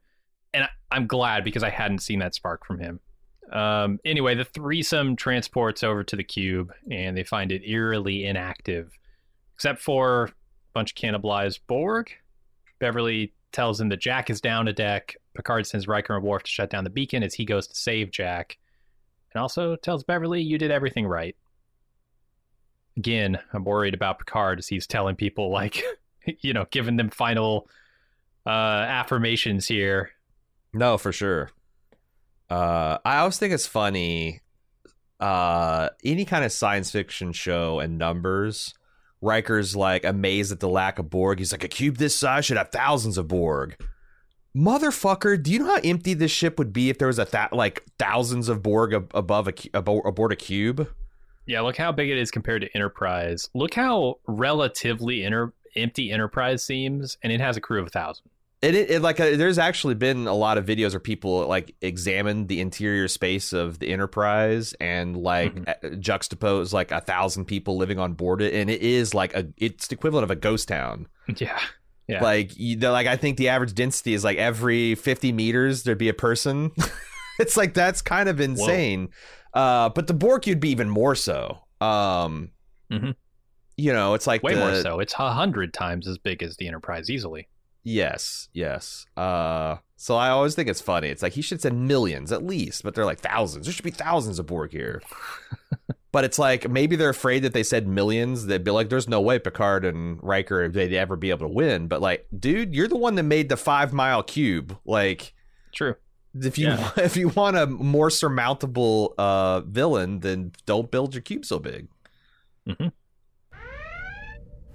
and 0.54 0.64
I, 0.64 0.68
I'm 0.90 1.06
glad 1.06 1.44
because 1.44 1.62
I 1.62 1.68
hadn't 1.70 1.98
seen 2.00 2.18
that 2.20 2.34
spark 2.34 2.64
from 2.66 2.80
him. 2.80 2.98
Um, 3.54 4.00
anyway, 4.04 4.34
the 4.34 4.44
threesome 4.44 5.16
transports 5.16 5.82
over 5.82 6.02
to 6.04 6.16
the 6.16 6.24
cube, 6.24 6.72
and 6.90 7.16
they 7.16 7.24
find 7.24 7.52
it 7.52 7.62
eerily 7.64 8.26
inactive, 8.26 8.90
except 9.54 9.80
for 9.80 10.24
a 10.24 10.32
bunch 10.74 10.90
of 10.90 10.96
cannibalized 10.96 11.60
Borg. 11.66 12.10
Beverly 12.80 13.32
tells 13.52 13.80
him 13.80 13.88
that 13.90 14.00
Jack 14.00 14.28
is 14.28 14.40
down 14.40 14.66
a 14.66 14.72
deck. 14.72 15.16
Picard 15.36 15.66
sends 15.66 15.86
Riker 15.86 16.16
and 16.16 16.24
Worf 16.24 16.42
to 16.42 16.50
shut 16.50 16.68
down 16.68 16.84
the 16.84 16.90
beacon 16.90 17.22
as 17.22 17.34
he 17.34 17.44
goes 17.44 17.68
to 17.68 17.76
save 17.76 18.10
Jack, 18.10 18.58
and 19.32 19.40
also 19.40 19.76
tells 19.76 20.02
Beverly, 20.02 20.42
"You 20.42 20.58
did 20.58 20.72
everything 20.72 21.06
right." 21.06 21.36
Again, 22.96 23.38
I'm 23.52 23.64
worried 23.64 23.94
about 23.94 24.18
Picard 24.18 24.58
as 24.58 24.68
he's 24.68 24.86
telling 24.86 25.16
people 25.16 25.50
like 25.50 25.82
you 26.40 26.52
know, 26.52 26.66
giving 26.70 26.96
them 26.96 27.10
final 27.10 27.68
uh, 28.46 28.50
affirmations 28.50 29.66
here. 29.66 30.10
no, 30.72 30.98
for 30.98 31.12
sure. 31.12 31.50
Uh, 32.50 32.98
I 33.04 33.18
always 33.18 33.38
think 33.38 33.52
it's 33.52 33.66
funny. 33.66 34.40
Uh, 35.20 35.88
any 36.04 36.24
kind 36.24 36.44
of 36.44 36.52
science 36.52 36.90
fiction 36.90 37.32
show 37.32 37.80
and 37.80 37.98
numbers. 37.98 38.74
Riker's 39.22 39.74
like 39.74 40.04
amazed 40.04 40.52
at 40.52 40.60
the 40.60 40.68
lack 40.68 40.98
of 40.98 41.08
Borg. 41.08 41.38
He's 41.38 41.52
like, 41.52 41.64
a 41.64 41.68
cube 41.68 41.96
this 41.96 42.14
size 42.14 42.44
should 42.44 42.58
have 42.58 42.70
thousands 42.70 43.16
of 43.16 43.26
Borg. 43.26 43.76
Motherfucker, 44.56 45.42
do 45.42 45.50
you 45.50 45.58
know 45.60 45.66
how 45.66 45.80
empty 45.82 46.14
this 46.14 46.30
ship 46.30 46.58
would 46.58 46.72
be 46.72 46.90
if 46.90 46.98
there 46.98 47.08
was 47.08 47.18
a 47.18 47.24
th- 47.24 47.52
like 47.52 47.84
thousands 47.98 48.48
of 48.48 48.62
Borg 48.62 48.92
ab- 48.92 49.10
above 49.14 49.48
a 49.48 49.52
cu- 49.52 49.70
aboard 49.74 50.32
a 50.32 50.36
cube? 50.36 50.88
Yeah, 51.46 51.62
look 51.62 51.76
how 51.76 51.90
big 51.90 52.08
it 52.08 52.18
is 52.18 52.30
compared 52.30 52.62
to 52.62 52.72
Enterprise. 52.74 53.50
Look 53.54 53.74
how 53.74 54.18
relatively 54.26 55.24
inter- 55.24 55.52
empty 55.74 56.12
Enterprise 56.12 56.62
seems, 56.62 57.18
and 57.22 57.32
it 57.32 57.40
has 57.40 57.56
a 57.56 57.60
crew 57.60 57.80
of 57.80 57.86
a 57.88 57.90
thousand. 57.90 58.26
It, 58.64 58.74
it 58.90 59.02
like 59.02 59.20
uh, 59.20 59.36
there's 59.36 59.58
actually 59.58 59.94
been 59.94 60.26
a 60.26 60.34
lot 60.34 60.58
of 60.58 60.64
videos 60.66 60.92
where 60.92 61.00
people 61.00 61.46
like 61.46 61.74
examined 61.80 62.48
the 62.48 62.60
interior 62.60 63.08
space 63.08 63.52
of 63.52 63.78
the 63.78 63.88
Enterprise 63.92 64.74
and 64.80 65.16
like 65.16 65.54
Mhm. 65.54 65.68
uh, 65.68 65.74
juxtapose 65.98 66.72
like 66.72 66.90
a 66.90 67.00
thousand 67.00 67.44
people 67.44 67.76
living 67.76 67.98
on 67.98 68.14
board 68.14 68.40
it, 68.42 68.54
and 68.54 68.70
it 68.70 68.80
is 68.80 69.12
like 69.14 69.34
a 69.34 69.46
it's 69.58 69.88
the 69.88 69.94
equivalent 69.94 70.24
of 70.24 70.30
a 70.30 70.36
ghost 70.36 70.68
town. 70.68 71.06
Yeah, 71.36 71.58
yeah. 72.08 72.22
Like 72.22 72.56
you 72.56 72.76
know, 72.76 72.92
like 72.92 73.06
I 73.06 73.16
think 73.16 73.36
the 73.36 73.48
average 73.50 73.74
density 73.74 74.14
is 74.14 74.24
like 74.24 74.38
every 74.38 74.94
50 74.94 75.32
meters 75.32 75.82
there'd 75.82 75.98
be 75.98 76.08
a 76.08 76.14
person. 76.14 76.70
it's 77.38 77.56
like 77.56 77.74
that's 77.74 78.02
kind 78.02 78.28
of 78.28 78.40
insane. 78.40 79.08
Uh, 79.52 79.88
but 79.90 80.06
the 80.06 80.14
Borg 80.14 80.46
you'd 80.46 80.60
be 80.60 80.70
even 80.70 80.88
more 80.90 81.14
so. 81.14 81.58
Um, 81.80 82.50
Mhm. 82.92 83.14
you 83.76 83.92
know, 83.92 84.14
it's 84.14 84.26
like 84.26 84.42
Way 84.42 84.54
the, 84.54 84.60
more 84.60 84.74
so. 84.82 85.00
It's 85.00 85.14
a 85.14 85.32
hundred 85.32 85.72
times 85.74 86.06
as 86.08 86.18
big 86.18 86.42
as 86.42 86.56
the 86.56 86.66
Enterprise 86.68 87.10
easily. 87.10 87.48
Yes, 87.84 88.48
yes. 88.54 89.04
Uh, 89.16 89.76
so 89.96 90.16
I 90.16 90.30
always 90.30 90.54
think 90.54 90.68
it's 90.68 90.80
funny. 90.80 91.08
It's 91.08 91.22
like 91.22 91.34
he 91.34 91.42
should 91.42 91.60
send 91.60 91.86
millions 91.86 92.32
at 92.32 92.42
least, 92.42 92.82
but 92.82 92.94
they're 92.94 93.04
like 93.04 93.20
thousands. 93.20 93.66
There 93.66 93.72
should 93.74 93.84
be 93.84 93.90
thousands 93.90 94.38
of 94.38 94.46
Borg 94.46 94.72
here. 94.72 95.02
but 96.12 96.24
it's 96.24 96.38
like 96.38 96.68
maybe 96.68 96.96
they're 96.96 97.10
afraid 97.10 97.40
that 97.42 97.52
they 97.52 97.62
said 97.62 97.86
millions. 97.86 98.46
They'd 98.46 98.64
be 98.64 98.70
like, 98.70 98.88
"There's 98.88 99.08
no 99.08 99.20
way 99.20 99.38
Picard 99.38 99.84
and 99.84 100.18
Riker 100.22 100.68
they'd 100.68 100.94
ever 100.94 101.14
be 101.16 101.28
able 101.30 101.46
to 101.48 101.54
win." 101.54 101.86
But 101.86 102.00
like, 102.00 102.26
dude, 102.36 102.74
you're 102.74 102.88
the 102.88 102.96
one 102.96 103.16
that 103.16 103.22
made 103.24 103.50
the 103.50 103.56
five 103.56 103.92
mile 103.92 104.22
cube. 104.22 104.78
Like, 104.86 105.34
True. 105.72 105.96
if 106.34 106.56
you 106.56 106.68
Yeah. 106.68 106.90
if 106.96 107.18
you 107.18 107.28
want 107.28 107.56
a 107.58 107.66
more 107.66 108.08
surmountable 108.08 109.14
uh 109.18 109.60
villain, 109.60 110.20
then 110.20 110.52
don't 110.64 110.90
build 110.90 111.14
your 111.14 111.22
cube 111.22 111.44
so 111.44 111.58
big. 111.58 111.88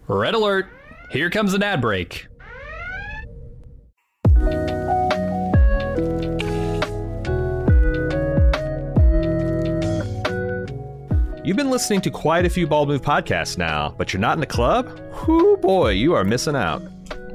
Red 0.08 0.34
alert! 0.36 0.68
Here 1.12 1.30
comes 1.30 1.54
an 1.56 1.64
ad 1.64 1.82
break. 1.82 2.28
You've 11.50 11.58
been 11.58 11.72
listening 11.72 12.02
to 12.02 12.12
quite 12.12 12.46
a 12.46 12.50
few 12.50 12.68
Bald 12.68 12.90
Move 12.90 13.02
podcasts 13.02 13.58
now, 13.58 13.96
but 13.98 14.14
you're 14.14 14.20
not 14.20 14.34
in 14.36 14.40
the 14.40 14.46
club? 14.46 14.88
Whoo 15.28 15.58
boy, 15.58 15.90
you 15.90 16.14
are 16.14 16.24
missing 16.24 16.56
out. 16.56 16.84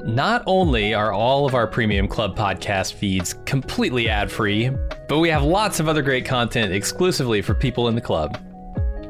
Not 0.05 0.41
only 0.45 0.93
are 0.93 1.11
all 1.11 1.45
of 1.45 1.53
our 1.53 1.67
premium 1.67 2.07
club 2.07 2.37
podcast 2.37 2.93
feeds 2.93 3.33
completely 3.45 4.07
ad 4.07 4.31
free, 4.31 4.69
but 5.09 5.19
we 5.19 5.27
have 5.29 5.43
lots 5.43 5.81
of 5.81 5.89
other 5.89 6.01
great 6.01 6.23
content 6.25 6.71
exclusively 6.71 7.41
for 7.41 7.53
people 7.53 7.89
in 7.89 7.95
the 7.95 7.99
club. 8.01 8.37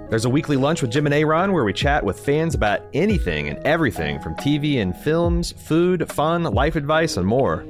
There's 0.10 0.26
a 0.26 0.30
weekly 0.30 0.56
lunch 0.56 0.84
with 0.84 0.92
Jim 0.92 1.08
and 1.08 1.16
Aaron 1.16 1.52
where 1.52 1.64
we 1.64 1.74
chat 1.74 2.04
with 2.04 2.20
fans 2.20 2.54
about 2.54 2.82
anything 2.94 3.50
and 3.50 3.58
everything 3.66 4.20
from 4.20 4.36
TV 4.36 4.80
and 4.80 4.96
films, 4.96 5.52
food, 5.54 6.08
fun, 6.12 6.44
life 6.44 6.76
advice, 6.76 7.18
and 7.18 7.26
more. 7.26 7.66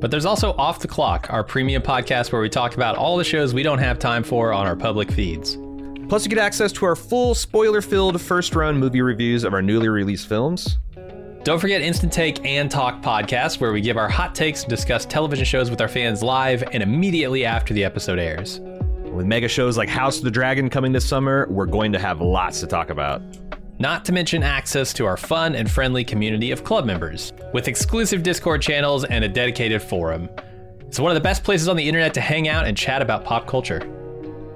But 0.00 0.10
there's 0.10 0.24
also 0.24 0.52
Off 0.52 0.80
the 0.80 0.88
Clock, 0.88 1.30
our 1.30 1.44
premium 1.44 1.82
podcast 1.82 2.32
where 2.32 2.40
we 2.40 2.48
talk 2.48 2.74
about 2.74 2.96
all 2.96 3.18
the 3.18 3.24
shows 3.24 3.52
we 3.52 3.62
don't 3.62 3.78
have 3.78 3.98
time 3.98 4.24
for 4.24 4.54
on 4.54 4.66
our 4.66 4.74
public 4.74 5.12
feeds. 5.12 5.58
Plus, 6.08 6.24
you 6.24 6.30
get 6.30 6.38
access 6.38 6.72
to 6.72 6.86
our 6.86 6.96
full 6.96 7.34
spoiler 7.34 7.82
filled 7.82 8.18
first 8.22 8.54
run 8.54 8.78
movie 8.78 9.02
reviews 9.02 9.44
of 9.44 9.52
our 9.52 9.62
newly 9.62 9.90
released 9.90 10.28
films. 10.28 10.78
Don't 11.44 11.58
forget 11.60 11.82
Instant 11.82 12.12
Take 12.12 12.44
and 12.44 12.70
Talk 12.70 13.02
podcast, 13.02 13.60
where 13.60 13.72
we 13.72 13.82
give 13.82 13.98
our 13.98 14.08
hot 14.08 14.34
takes 14.34 14.62
and 14.62 14.70
discuss 14.70 15.04
television 15.04 15.44
shows 15.44 15.70
with 15.70 15.80
our 15.82 15.88
fans 15.88 16.22
live 16.22 16.62
and 16.72 16.82
immediately 16.82 17.44
after 17.44 17.74
the 17.74 17.84
episode 17.84 18.18
airs. 18.18 18.60
With 19.16 19.24
mega 19.24 19.48
shows 19.48 19.78
like 19.78 19.88
House 19.88 20.18
of 20.18 20.24
the 20.24 20.30
Dragon 20.30 20.68
coming 20.68 20.92
this 20.92 21.08
summer, 21.08 21.46
we're 21.48 21.64
going 21.64 21.90
to 21.92 21.98
have 21.98 22.20
lots 22.20 22.60
to 22.60 22.66
talk 22.66 22.90
about. 22.90 23.22
Not 23.78 24.04
to 24.04 24.12
mention 24.12 24.42
access 24.42 24.92
to 24.92 25.06
our 25.06 25.16
fun 25.16 25.54
and 25.54 25.70
friendly 25.70 26.04
community 26.04 26.50
of 26.50 26.64
club 26.64 26.84
members, 26.84 27.32
with 27.54 27.66
exclusive 27.66 28.22
Discord 28.22 28.60
channels 28.60 29.06
and 29.06 29.24
a 29.24 29.28
dedicated 29.28 29.80
forum. 29.80 30.28
It's 30.80 31.00
one 31.00 31.10
of 31.10 31.14
the 31.14 31.22
best 31.22 31.44
places 31.44 31.66
on 31.66 31.76
the 31.76 31.88
internet 31.88 32.12
to 32.12 32.20
hang 32.20 32.46
out 32.48 32.66
and 32.66 32.76
chat 32.76 33.00
about 33.00 33.24
pop 33.24 33.46
culture. 33.46 33.80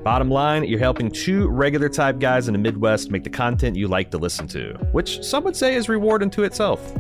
Bottom 0.05 0.29
line, 0.29 0.65
you're 0.65 0.79
helping 0.79 1.11
two 1.11 1.49
regular 1.49 1.89
type 1.89 2.19
guys 2.19 2.47
in 2.47 2.53
the 2.53 2.59
Midwest 2.59 3.11
make 3.11 3.25
the 3.25 3.31
content 3.31 3.77
you 3.77 3.89
like 3.89 4.11
to 4.11 4.19
listen 4.19 4.47
to, 4.49 4.75
which 4.93 5.25
some 5.25 5.43
would 5.45 5.57
say 5.57 5.75
is 5.75 5.89
reward 5.89 6.23
unto 6.23 6.43
itself. 6.43 6.93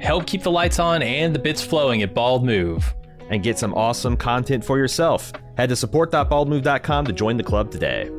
Help 0.00 0.26
keep 0.26 0.42
the 0.42 0.50
lights 0.50 0.80
on 0.80 1.02
and 1.02 1.32
the 1.32 1.38
bits 1.38 1.62
flowing 1.62 2.02
at 2.02 2.12
Bald 2.12 2.44
Move. 2.44 2.92
And 3.30 3.42
get 3.42 3.58
some 3.58 3.74
awesome 3.74 4.16
content 4.16 4.64
for 4.64 4.78
yourself. 4.78 5.32
Head 5.56 5.68
to 5.68 5.76
support.baldmove.com 5.76 7.06
to 7.06 7.12
join 7.12 7.36
the 7.36 7.42
club 7.42 7.70
today. 7.70 8.10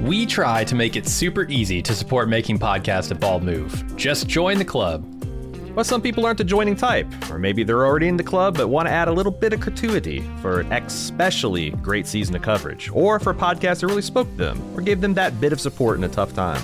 We 0.00 0.26
try 0.26 0.64
to 0.64 0.74
make 0.74 0.96
it 0.96 1.06
super 1.06 1.44
easy 1.48 1.80
to 1.82 1.94
support 1.94 2.28
making 2.28 2.58
podcasts 2.58 3.10
at 3.10 3.20
Bald 3.20 3.42
Move. 3.42 3.96
Just 3.96 4.26
join 4.26 4.58
the 4.58 4.64
club. 4.64 5.11
But 5.74 5.86
some 5.86 6.02
people 6.02 6.26
aren't 6.26 6.38
the 6.38 6.44
joining 6.44 6.76
type, 6.76 7.06
or 7.30 7.38
maybe 7.38 7.64
they're 7.64 7.86
already 7.86 8.08
in 8.08 8.16
the 8.16 8.22
club 8.22 8.56
but 8.56 8.68
want 8.68 8.88
to 8.88 8.92
add 8.92 9.08
a 9.08 9.12
little 9.12 9.32
bit 9.32 9.52
of 9.52 9.60
gratuity 9.60 10.20
for 10.40 10.60
an 10.60 10.72
especially 10.72 11.70
great 11.70 12.06
season 12.06 12.36
of 12.36 12.42
coverage, 12.42 12.90
or 12.92 13.18
for 13.18 13.30
a 13.30 13.34
podcast 13.34 13.80
that 13.80 13.86
really 13.86 14.02
spoke 14.02 14.28
to 14.32 14.36
them, 14.36 14.76
or 14.76 14.82
gave 14.82 15.00
them 15.00 15.14
that 15.14 15.40
bit 15.40 15.52
of 15.52 15.60
support 15.60 15.96
in 15.96 16.04
a 16.04 16.08
tough 16.08 16.34
time. 16.34 16.60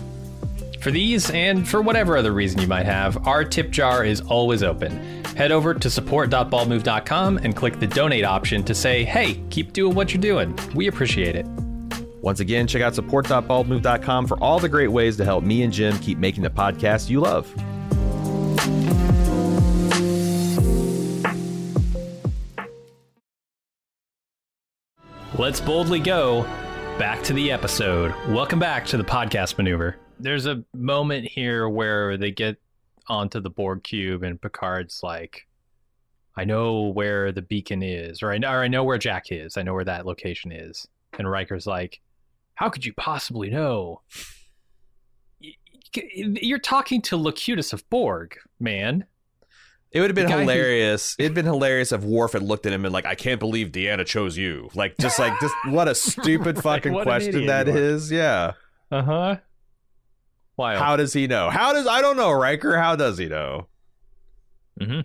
For 0.80 0.90
these, 0.92 1.30
and 1.30 1.66
for 1.68 1.82
whatever 1.82 2.16
other 2.16 2.32
reason 2.32 2.61
you 2.61 2.68
might 2.68 2.86
have, 2.86 3.26
our 3.26 3.44
tip 3.44 3.70
jar 3.70 4.04
is 4.04 4.20
always 4.20 4.62
open. 4.62 5.24
Head 5.36 5.50
over 5.50 5.74
to 5.74 5.90
support.baldmove.com 5.90 7.38
and 7.38 7.56
click 7.56 7.80
the 7.80 7.86
donate 7.86 8.24
option 8.24 8.62
to 8.64 8.74
say, 8.74 9.04
hey, 9.04 9.40
keep 9.50 9.72
doing 9.72 9.94
what 9.94 10.14
you're 10.14 10.20
doing. 10.20 10.56
We 10.74 10.86
appreciate 10.86 11.34
it. 11.34 11.46
Once 12.20 12.40
again, 12.40 12.66
check 12.66 12.82
out 12.82 12.94
support.baldmove.com 12.94 14.26
for 14.26 14.38
all 14.38 14.59
the 14.59 14.68
great 14.68 14.88
ways 14.88 15.16
to 15.16 15.24
help 15.24 15.44
me 15.44 15.62
and 15.62 15.72
Jim 15.72 15.98
keep 15.98 16.18
making 16.18 16.42
the 16.42 16.50
podcast 16.50 17.09
you 17.09 17.20
love. 17.20 17.52
Let's 25.49 25.62
boldly 25.62 26.01
go 26.01 26.42
back 26.99 27.22
to 27.22 27.32
the 27.32 27.51
episode. 27.51 28.14
Welcome 28.28 28.59
back 28.59 28.84
to 28.88 28.99
the 28.99 29.03
podcast 29.03 29.57
maneuver. 29.57 29.96
There's 30.20 30.44
a 30.44 30.62
moment 30.74 31.26
here 31.26 31.70
where 31.70 32.18
they 32.18 32.30
get 32.30 32.59
onto 33.07 33.40
the 33.40 33.49
Borg 33.49 33.82
cube 33.82 34.22
and 34.24 34.38
Picard's 34.38 35.03
like, 35.03 35.46
I 36.36 36.44
know 36.44 36.88
where 36.88 37.32
the 37.32 37.40
beacon 37.40 37.82
is, 37.82 38.22
or 38.22 38.30
I 38.30 38.36
know, 38.36 38.51
or 38.51 38.62
I 38.62 38.68
know 38.68 38.84
where 38.84 38.99
Jack 38.99 39.32
is. 39.32 39.57
I 39.57 39.62
know 39.62 39.72
where 39.72 39.86
that 39.86 40.05
location 40.05 40.53
is. 40.53 40.86
And 41.18 41.30
Riker's 41.30 41.66
like, 41.66 42.03
How 42.53 42.68
could 42.68 42.84
you 42.84 42.92
possibly 42.92 43.49
know? 43.49 44.03
You're 45.94 46.59
talking 46.59 47.01
to 47.01 47.16
Locutus 47.16 47.72
of 47.72 47.88
Borg, 47.88 48.36
man. 48.61 49.07
It 49.91 50.01
would 50.01 50.11
have 50.11 50.14
been 50.14 50.26
guy 50.26 50.34
who- 50.34 50.41
hilarious. 50.41 51.16
It'd 51.18 51.34
been 51.34 51.47
hilarious 51.47 51.93
if 51.93 52.03
Worf 52.03 52.32
had 52.32 52.43
looked 52.43 52.66
at 52.66 52.72
him 52.72 52.84
and 52.84 52.93
like, 52.93 53.07
I 53.07 53.14
can't 53.14 53.41
believe 53.41 53.68
Deanna 53.72 54.05
chose 54.05 54.36
you. 54.36 54.68
Like, 54.74 54.97
just 54.99 55.18
like, 55.18 55.32
just 55.41 55.55
what 55.66 55.89
a 55.89 55.95
stupid 55.95 56.62
fucking 56.62 56.93
question 57.03 57.47
that 57.47 57.68
is. 57.68 58.11
Yeah. 58.12 58.53
Uh 58.91 59.03
huh. 59.03 59.36
Wild. 60.57 60.80
How 60.80 60.97
does 60.97 61.12
he 61.12 61.26
know? 61.26 61.51
How 61.51 61.72
does 61.72 61.86
I 61.86 62.01
don't 62.01 62.16
know, 62.16 62.32
Riker? 62.32 62.76
How 62.76 62.97
does 62.97 63.16
he 63.18 63.26
know? 63.26 63.68
hmm 64.80 65.01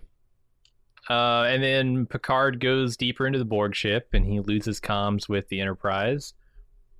Uh, 1.10 1.44
and 1.44 1.62
then 1.64 2.06
Picard 2.06 2.60
goes 2.60 2.98
deeper 2.98 3.28
into 3.28 3.40
the 3.40 3.46
Borg 3.46 3.76
ship, 3.76 4.10
and 4.14 4.26
he 4.26 4.40
loses 4.40 4.80
comms 4.80 5.30
with 5.30 5.48
the 5.50 5.60
Enterprise. 5.62 6.34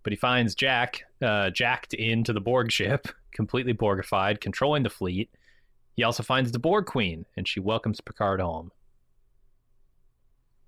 But 0.04 0.12
he 0.14 0.18
finds 0.18 0.54
Jack, 0.56 1.02
uh, 1.22 1.50
jacked 1.50 1.94
into 1.94 2.34
the 2.34 2.42
Borg 2.42 2.72
ship, 2.72 3.08
completely 3.34 3.74
Borgified, 3.74 4.40
controlling 4.42 4.84
the 4.84 4.90
fleet. 4.90 5.30
He 5.96 6.04
also 6.04 6.24
finds 6.24 6.52
the 6.52 6.60
Borg 6.60 6.86
Queen, 6.86 7.26
and 7.38 7.48
she 7.48 7.60
welcomes 7.60 8.02
Picard 8.02 8.40
home. 8.42 8.72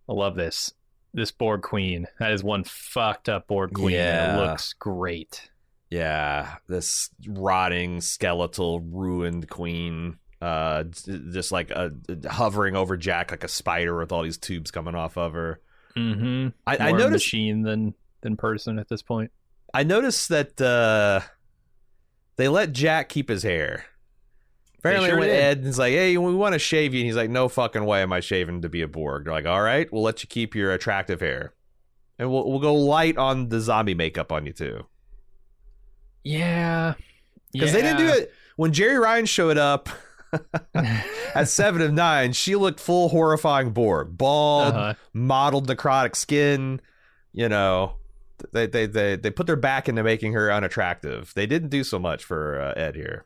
I 0.10 0.14
love 0.14 0.36
this. 0.36 0.74
This 1.14 1.32
Borg 1.32 1.62
Queen. 1.62 2.08
That 2.20 2.32
is 2.32 2.44
one 2.44 2.64
fucked 2.64 3.30
up 3.30 3.48
Borg 3.48 3.74
Queen. 3.74 3.96
Yeah. 3.96 4.36
It 4.38 4.46
looks 4.46 4.74
great. 4.74 5.50
Yeah, 5.90 6.56
this 6.68 7.10
rotting, 7.28 8.02
skeletal, 8.02 8.82
ruined 8.82 9.48
queen, 9.50 10.18
uh, 10.42 10.84
just 10.84 11.52
like 11.52 11.72
uh, 11.74 11.90
hovering 12.28 12.76
over 12.76 12.98
Jack 12.98 13.32
like 13.32 13.44
a 13.44 13.48
spider 13.48 13.98
with 13.98 14.12
all 14.12 14.24
these 14.24 14.38
tubes 14.40 14.72
coming 14.72 14.96
off 14.96 15.16
of 15.18 15.34
her. 15.34 15.62
Mm-hmm. 15.96 16.50
I, 16.68 16.78
I 16.78 16.90
More 16.90 17.00
noticed. 17.00 17.26
machine 17.26 17.62
than 17.62 17.94
than 18.22 18.36
person 18.36 18.80
at 18.80 18.90
this 18.90 19.04
point. 19.04 19.32
I 19.74 19.84
noticed 19.84 20.30
that 20.30 20.60
uh, 20.60 21.22
they 22.36 22.48
let 22.50 22.74
Jack 22.74 23.08
keep 23.10 23.30
his 23.30 23.44
hair. 23.44 23.86
Apparently, 24.86 25.10
sure 25.10 25.20
when 25.20 25.30
did. 25.30 25.40
Ed 25.44 25.66
is 25.66 25.80
like, 25.80 25.94
"Hey, 25.94 26.18
we 26.18 26.34
want 26.36 26.54
to 26.54 26.60
shave 26.60 26.94
you," 26.94 27.00
and 27.02 27.06
he's 27.08 27.16
like, 27.16 27.30
"No 27.30 27.48
fucking 27.50 27.86
way 27.86 28.02
am 28.02 28.14
I 28.14 28.20
shaving 28.20 28.62
to 28.62 28.70
be 28.70 28.82
a 28.82 28.88
Borg." 28.88 29.26
They're 29.26 29.34
like, 29.34 29.46
"All 29.46 29.62
right, 29.62 29.92
we'll 29.92 30.04
let 30.04 30.22
you 30.24 30.28
keep 30.28 30.54
your 30.56 30.72
attractive 30.72 31.22
hair, 31.22 31.54
and 32.20 32.30
we'll 32.32 32.50
we'll 32.50 32.60
go 32.60 32.74
light 32.74 33.18
on 33.18 33.50
the 33.50 33.60
zombie 33.60 33.96
makeup 33.96 34.32
on 34.32 34.46
you 34.46 34.54
too." 34.54 34.86
Yeah. 36.24 36.96
Because 37.54 37.72
they 37.72 37.82
didn't 37.82 37.98
do 38.00 38.08
it 38.08 38.34
when 38.58 38.72
Jeri 38.74 39.00
Ryan 39.02 39.26
showed 39.26 39.58
up 39.58 39.88
at 40.76 41.48
seven 41.48 41.82
of 41.82 41.94
nine. 41.94 42.34
She 42.34 42.56
looked 42.56 42.80
full 42.80 43.10
horrifying 43.10 43.72
Borg, 43.72 44.18
bald, 44.18 44.74
Uh-huh. 44.74 44.94
mottled 45.14 45.68
necrotic 45.68 46.16
skin. 46.16 46.82
You 47.32 47.48
know, 47.50 47.96
they 48.52 48.68
they 48.68 48.86
they 48.88 49.16
they 49.16 49.30
put 49.32 49.48
their 49.48 49.56
back 49.56 49.88
into 49.88 50.04
making 50.04 50.34
her 50.34 50.52
unattractive. 50.52 51.34
They 51.34 51.46
didn't 51.46 51.70
do 51.70 51.84
so 51.84 51.98
much 52.00 52.24
for 52.24 52.60
uh, 52.60 52.74
Ed 52.80 52.96
here. 52.96 53.26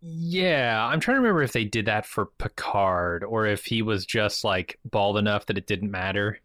Yeah, 0.00 0.84
I'm 0.84 1.00
trying 1.00 1.16
to 1.16 1.20
remember 1.20 1.42
if 1.42 1.52
they 1.52 1.64
did 1.64 1.86
that 1.86 2.06
for 2.06 2.26
Picard 2.38 3.24
or 3.24 3.46
if 3.46 3.64
he 3.64 3.82
was 3.82 4.06
just 4.06 4.44
like 4.44 4.78
bald 4.84 5.16
enough 5.18 5.46
that 5.46 5.58
it 5.58 5.66
didn't 5.66 5.90
matter. 5.90 6.38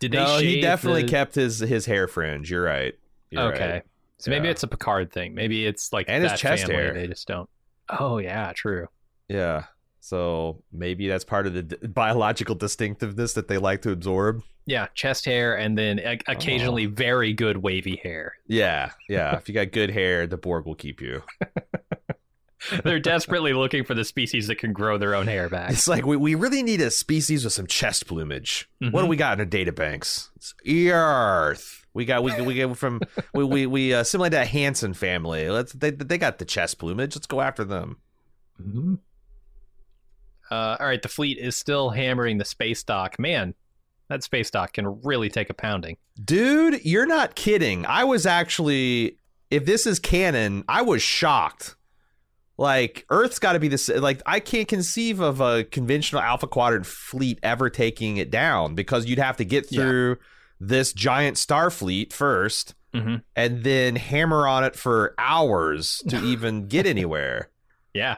Did 0.00 0.12
they? 0.12 0.18
no, 0.18 0.38
he 0.38 0.60
definitely 0.60 1.02
the- 1.02 1.08
kept 1.08 1.34
his 1.34 1.58
his 1.58 1.86
hair 1.86 2.06
fringe. 2.06 2.50
You're 2.50 2.62
right. 2.62 2.94
You're 3.30 3.52
okay, 3.52 3.72
right. 3.72 3.82
so 4.18 4.30
maybe 4.30 4.48
it's 4.48 4.62
a 4.62 4.68
Picard 4.68 5.12
thing. 5.12 5.34
Maybe 5.34 5.66
it's 5.66 5.92
like 5.92 6.06
And 6.08 6.22
his 6.22 6.38
chest 6.40 6.68
hair. 6.68 6.94
They 6.94 7.08
just 7.08 7.26
don't. 7.26 7.50
Oh 7.90 8.18
yeah, 8.18 8.52
true. 8.54 8.86
Yeah. 9.28 9.64
So 10.00 10.62
maybe 10.72 11.08
that's 11.08 11.24
part 11.24 11.46
of 11.46 11.52
the 11.54 11.62
d- 11.64 11.86
biological 11.88 12.54
distinctiveness 12.54 13.34
that 13.34 13.48
they 13.48 13.58
like 13.58 13.82
to 13.82 13.90
absorb. 13.90 14.42
Yeah, 14.64 14.86
chest 14.94 15.24
hair 15.26 15.58
and 15.58 15.76
then 15.76 16.00
o- 16.00 16.12
oh. 16.12 16.32
occasionally 16.32 16.86
very 16.86 17.32
good 17.34 17.58
wavy 17.58 18.00
hair. 18.02 18.34
Yeah, 18.46 18.92
yeah. 19.08 19.36
if 19.36 19.48
you 19.48 19.54
got 19.54 19.72
good 19.72 19.90
hair, 19.90 20.26
the 20.26 20.36
Borg 20.38 20.64
will 20.64 20.74
keep 20.76 21.00
you. 21.02 21.22
They're 22.84 22.98
desperately 23.00 23.52
looking 23.52 23.84
for 23.84 23.94
the 23.94 24.04
species 24.04 24.46
that 24.48 24.56
can 24.56 24.72
grow 24.72 24.98
their 24.98 25.14
own 25.14 25.26
hair 25.26 25.48
back. 25.48 25.70
It's 25.70 25.86
like 25.88 26.04
we, 26.04 26.16
we 26.16 26.34
really 26.34 26.62
need 26.62 26.80
a 26.80 26.90
species 26.90 27.44
with 27.44 27.52
some 27.52 27.66
chest 27.66 28.06
plumage. 28.06 28.68
What 28.80 28.90
do 28.90 28.96
Mhm. 29.06 29.08
we 29.08 29.16
got 29.16 29.34
in 29.34 29.40
our 29.40 29.46
data 29.46 29.72
banks? 29.72 30.30
It's 30.36 30.54
Earth. 30.92 31.86
We 31.94 32.04
got 32.04 32.22
we 32.22 32.40
we 32.42 32.54
get 32.54 32.76
from 32.76 33.00
we 33.32 33.44
we 33.44 33.66
we 33.66 33.94
uh, 33.94 34.00
assimilate 34.00 34.32
that 34.32 34.48
Hanson 34.48 34.92
family. 34.94 35.48
Let's 35.50 35.72
they 35.72 35.90
they 35.90 36.18
got 36.18 36.38
the 36.38 36.44
chest 36.44 36.78
plumage. 36.78 37.14
Let's 37.16 37.26
go 37.26 37.40
after 37.40 37.64
them. 37.64 37.96
Mhm. 38.62 38.98
Uh, 40.50 40.76
all 40.80 40.86
right, 40.86 41.02
the 41.02 41.08
fleet 41.08 41.38
is 41.38 41.56
still 41.56 41.90
hammering 41.90 42.38
the 42.38 42.44
space 42.44 42.82
dock. 42.82 43.18
Man, 43.18 43.54
that 44.08 44.22
space 44.22 44.50
dock 44.50 44.72
can 44.72 45.00
really 45.02 45.28
take 45.28 45.50
a 45.50 45.54
pounding. 45.54 45.96
Dude, 46.24 46.84
you're 46.84 47.06
not 47.06 47.34
kidding. 47.34 47.84
I 47.84 48.04
was 48.04 48.24
actually, 48.24 49.18
if 49.50 49.66
this 49.66 49.86
is 49.86 49.98
canon, 49.98 50.64
I 50.66 50.82
was 50.82 51.02
shocked. 51.02 51.76
Like, 52.58 53.06
Earth's 53.08 53.38
got 53.38 53.52
to 53.52 53.60
be 53.60 53.68
this. 53.68 53.88
Like, 53.88 54.20
I 54.26 54.40
can't 54.40 54.66
conceive 54.68 55.20
of 55.20 55.40
a 55.40 55.62
conventional 55.64 56.20
Alpha 56.20 56.48
Quadrant 56.48 56.86
fleet 56.86 57.38
ever 57.42 57.70
taking 57.70 58.16
it 58.16 58.30
down 58.30 58.74
because 58.74 59.06
you'd 59.06 59.20
have 59.20 59.36
to 59.36 59.44
get 59.44 59.70
Yeah. 59.70 59.80
through 59.82 60.16
this 60.60 60.92
giant 60.92 61.38
star 61.38 61.70
fleet 61.70 62.12
first 62.12 62.74
Mhm. 62.92 63.22
and 63.36 63.62
then 63.62 63.94
hammer 63.94 64.48
on 64.48 64.64
it 64.64 64.74
for 64.74 65.14
hours 65.18 66.02
to 66.08 66.18
even 66.24 66.66
get 66.66 66.84
anywhere. 66.84 67.48
Yeah, 67.94 68.16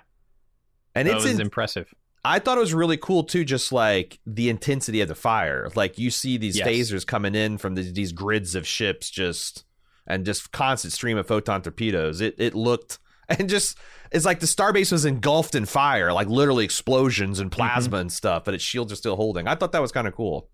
And 0.95 1.07
that 1.07 1.17
it's 1.17 1.25
was 1.25 1.35
in, 1.35 1.41
impressive. 1.43 1.93
I 2.25 2.39
thought 2.39 2.57
it 2.57 2.63
was 2.63 2.73
really 2.75 2.97
cool 2.97 3.25
too, 3.25 3.45
just 3.45 3.73
like 3.73 4.21
the 4.27 4.49
intensity 4.49 5.01
of 5.03 5.09
the 5.09 5.15
fire. 5.15 5.69
Like 5.75 5.99
you 5.99 6.11
see 6.11 6.39
these 6.39 6.57
Yes. 6.57 6.67
phasers 6.69 7.07
coming 7.07 7.35
in 7.35 7.59
from 7.59 7.75
these, 7.75 7.93
these 7.93 8.13
grids 8.13 8.55
of 8.55 8.67
ships, 8.67 9.11
just 9.11 9.65
and 10.07 10.25
just 10.25 10.51
constant 10.53 10.93
stream 10.95 11.19
of 11.19 11.27
photon 11.27 11.61
torpedoes. 11.63 12.21
It 12.23 12.35
it 12.39 12.55
looked 12.55 12.99
and 13.39 13.49
just 13.49 13.79
it's 14.11 14.25
like 14.25 14.41
the 14.41 14.47
starbase 14.47 14.91
was 14.91 15.05
engulfed 15.05 15.55
in 15.55 15.67
fire, 15.67 16.13
like 16.13 16.29
literally 16.29 16.65
explosions 16.65 17.39
and 17.39 17.53
plasma 17.53 17.99
and 17.99 18.13
stuff, 18.13 18.45
but 18.45 18.55
its 18.55 18.65
shields 18.65 18.93
are 18.93 18.97
still 18.97 19.17
holding. 19.17 19.47
I 19.47 19.55
thought 19.55 19.73
that 19.73 19.83
was 19.83 19.93
kind 19.93 20.09
of 20.09 20.15
cool. 20.15 20.49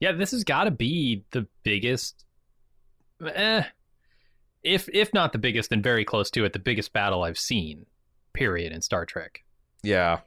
Yeah, 0.00 0.12
this 0.12 0.32
has 0.32 0.42
got 0.42 0.64
to 0.64 0.72
be 0.72 1.24
the 1.30 1.46
biggest, 1.62 2.24
eh, 3.24 3.62
if 4.64 4.88
if 4.92 5.14
not 5.14 5.32
the 5.32 5.38
biggest, 5.38 5.70
and 5.70 5.82
very 5.82 6.04
close 6.04 6.28
to 6.32 6.44
it, 6.44 6.52
the 6.52 6.58
biggest 6.58 6.92
battle 6.92 7.22
I've 7.22 7.38
seen. 7.38 7.86
Period 8.32 8.72
in 8.72 8.82
Star 8.82 9.04
Trek. 9.06 9.44
Yeah, 9.84 10.20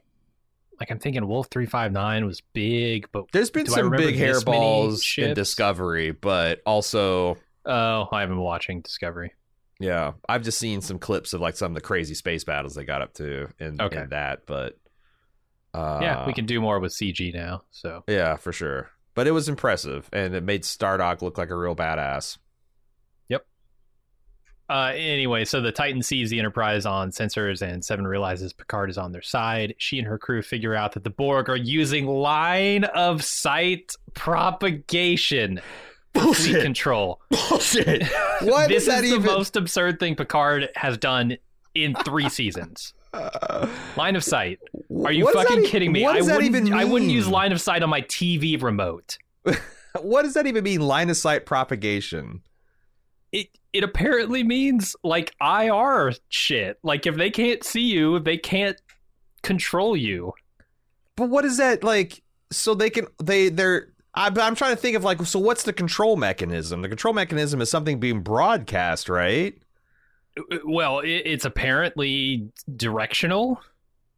Like 0.80 0.90
I'm 0.90 0.98
thinking, 0.98 1.26
Wolf 1.26 1.48
three 1.50 1.66
five 1.66 1.92
nine 1.92 2.24
was 2.24 2.40
big, 2.54 3.08
but 3.12 3.26
there's 3.32 3.50
been 3.50 3.66
some 3.66 3.90
big 3.90 4.16
hairballs 4.16 5.18
in? 5.18 5.34
Discovery, 5.34 6.12
but 6.12 6.62
also 6.64 7.36
oh, 7.66 8.08
I 8.10 8.20
haven't 8.20 8.36
been 8.36 8.44
watching 8.44 8.80
Discovery. 8.80 9.32
Yeah, 9.78 10.12
I've 10.28 10.42
just 10.42 10.58
seen 10.58 10.80
some 10.80 10.98
clips 10.98 11.32
of 11.34 11.40
like 11.40 11.56
some 11.56 11.72
of 11.72 11.74
the 11.74 11.80
crazy 11.82 12.14
space 12.14 12.44
battles 12.44 12.74
they 12.74 12.84
got 12.84 13.02
up 13.02 13.12
to 13.14 13.48
in, 13.58 13.80
Okay. 13.80 14.00
in 14.02 14.08
that, 14.10 14.46
but 14.46 14.78
uh, 15.74 15.98
yeah, 16.00 16.26
we 16.26 16.32
can 16.32 16.46
do 16.46 16.60
more 16.60 16.80
with 16.80 16.92
CG 16.92 17.34
now. 17.34 17.62
So 17.70 18.02
Yeah, 18.08 18.36
for 18.36 18.52
sure. 18.52 18.88
But 19.14 19.26
it 19.26 19.32
was 19.32 19.48
impressive, 19.48 20.08
and 20.12 20.34
it 20.34 20.42
made 20.42 20.62
Stardock 20.62 21.20
look 21.22 21.36
like 21.38 21.50
a 21.50 21.56
real 21.56 21.76
badass. 21.76 22.38
Yep. 23.28 23.46
Uh, 24.70 24.92
anyway, 24.94 25.44
so 25.44 25.60
the 25.60 25.72
Titan 25.72 26.02
sees 26.02 26.30
the 26.30 26.38
Enterprise 26.38 26.86
on 26.86 27.10
sensors, 27.10 27.60
and 27.62 27.84
Seven 27.84 28.06
realizes 28.06 28.52
Picard 28.54 28.88
is 28.90 28.96
on 28.98 29.12
their 29.12 29.22
side. 29.22 29.74
She 29.78 29.98
and 29.98 30.06
her 30.08 30.18
crew 30.18 30.40
figure 30.42 30.74
out 30.74 30.92
that 30.92 31.04
the 31.04 31.10
Borg 31.10 31.48
are 31.50 31.56
using 31.56 32.06
line 32.06 32.84
of 32.84 33.22
sight 33.22 33.92
propagation 34.14 35.60
fleet 36.20 36.62
control. 36.62 37.20
Bullshit. 37.30 38.02
What 38.42 38.68
this 38.68 38.82
is 38.82 38.88
that 38.88 39.02
is 39.02 39.12
even? 39.12 39.22
the 39.22 39.28
most 39.32 39.56
absurd 39.56 39.98
thing 39.98 40.14
Picard 40.14 40.68
has 40.74 40.98
done 40.98 41.38
in 41.74 41.94
three 42.04 42.28
seasons. 42.28 42.92
Line 43.96 44.14
of 44.14 44.22
sight. 44.22 44.58
Are 45.04 45.12
you 45.12 45.30
fucking 45.32 45.64
e- 45.64 45.68
kidding 45.68 45.90
me? 45.92 46.02
What 46.02 46.16
I 46.16 46.18
does 46.18 46.26
that 46.26 46.36
wouldn't. 46.36 46.54
even 46.56 46.72
I 46.74 46.84
wouldn't 46.84 47.10
use 47.10 47.26
line 47.26 47.52
of 47.52 47.60
sight 47.62 47.82
on 47.82 47.88
my 47.88 48.02
TV 48.02 48.62
remote. 48.62 49.16
What 50.02 50.22
does 50.22 50.34
that 50.34 50.46
even 50.46 50.64
mean? 50.64 50.80
Line 50.82 51.08
of 51.08 51.16
sight 51.16 51.46
propagation. 51.46 52.42
it 53.32 53.48
it 53.72 53.82
apparently 53.84 54.44
means 54.44 54.94
like 55.02 55.34
IR 55.40 56.12
shit. 56.28 56.78
Like 56.82 57.06
if 57.06 57.16
they 57.16 57.30
can't 57.30 57.64
see 57.64 57.80
you, 57.82 58.18
they 58.18 58.36
can't 58.36 58.78
control 59.42 59.96
you. 59.96 60.34
But 61.16 61.30
what 61.30 61.46
is 61.46 61.56
that 61.56 61.82
like? 61.82 62.22
So 62.52 62.74
they 62.74 62.90
can 62.90 63.06
they 63.22 63.48
they're. 63.48 63.88
I'm, 64.16 64.36
I'm 64.38 64.54
trying 64.54 64.74
to 64.74 64.80
think 64.80 64.96
of 64.96 65.04
like. 65.04 65.24
So 65.26 65.38
what's 65.38 65.64
the 65.64 65.72
control 65.72 66.16
mechanism? 66.16 66.82
The 66.82 66.88
control 66.88 67.14
mechanism 67.14 67.60
is 67.60 67.70
something 67.70 68.00
being 68.00 68.20
broadcast, 68.20 69.08
right? 69.08 69.56
Well, 70.64 71.00
it, 71.00 71.22
it's 71.24 71.44
apparently 71.44 72.50
directional. 72.74 73.60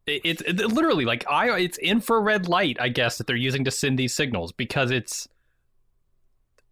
It, 0.07 0.23
it's 0.25 0.43
it, 0.43 0.57
literally 0.59 1.05
like 1.05 1.29
I 1.29 1.59
it's 1.59 1.79
infrared 1.79 2.49
light, 2.49 2.77
I 2.81 2.89
guess, 2.89 3.19
that 3.19 3.27
they're 3.27 3.37
using 3.37 3.65
to 3.65 3.71
send 3.71 3.99
these 3.99 4.15
signals 4.15 4.53
because 4.53 4.91
it's 4.93 5.29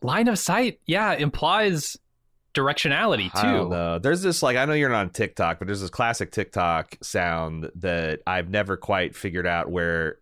line 0.02 0.28
of 0.28 0.38
sight. 0.38 0.80
Yeah, 0.86 1.12
implies 1.14 1.96
directionality 2.54 3.30
I 3.34 3.42
don't 3.42 3.64
too. 3.64 3.68
know. 3.70 3.98
There's 3.98 4.22
this 4.22 4.42
like 4.42 4.56
I 4.56 4.64
know 4.64 4.72
you're 4.72 4.88
not 4.88 5.00
on 5.00 5.10
TikTok, 5.10 5.58
but 5.58 5.66
there's 5.66 5.80
this 5.80 5.90
classic 5.90 6.30
TikTok 6.30 6.96
sound 7.02 7.70
that 7.76 8.20
I've 8.26 8.48
never 8.48 8.76
quite 8.76 9.16
figured 9.16 9.46
out 9.46 9.70
where 9.70 10.18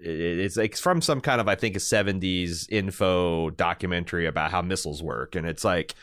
it's 0.00 0.56
like 0.56 0.76
from 0.76 1.00
some 1.00 1.20
kind 1.20 1.40
of 1.40 1.48
I 1.48 1.54
think 1.54 1.76
a 1.76 1.80
70s 1.80 2.66
info 2.70 3.50
documentary 3.50 4.26
about 4.26 4.50
how 4.50 4.62
missiles 4.62 5.02
work, 5.02 5.34
and 5.34 5.46
it's 5.46 5.64
like 5.64 5.94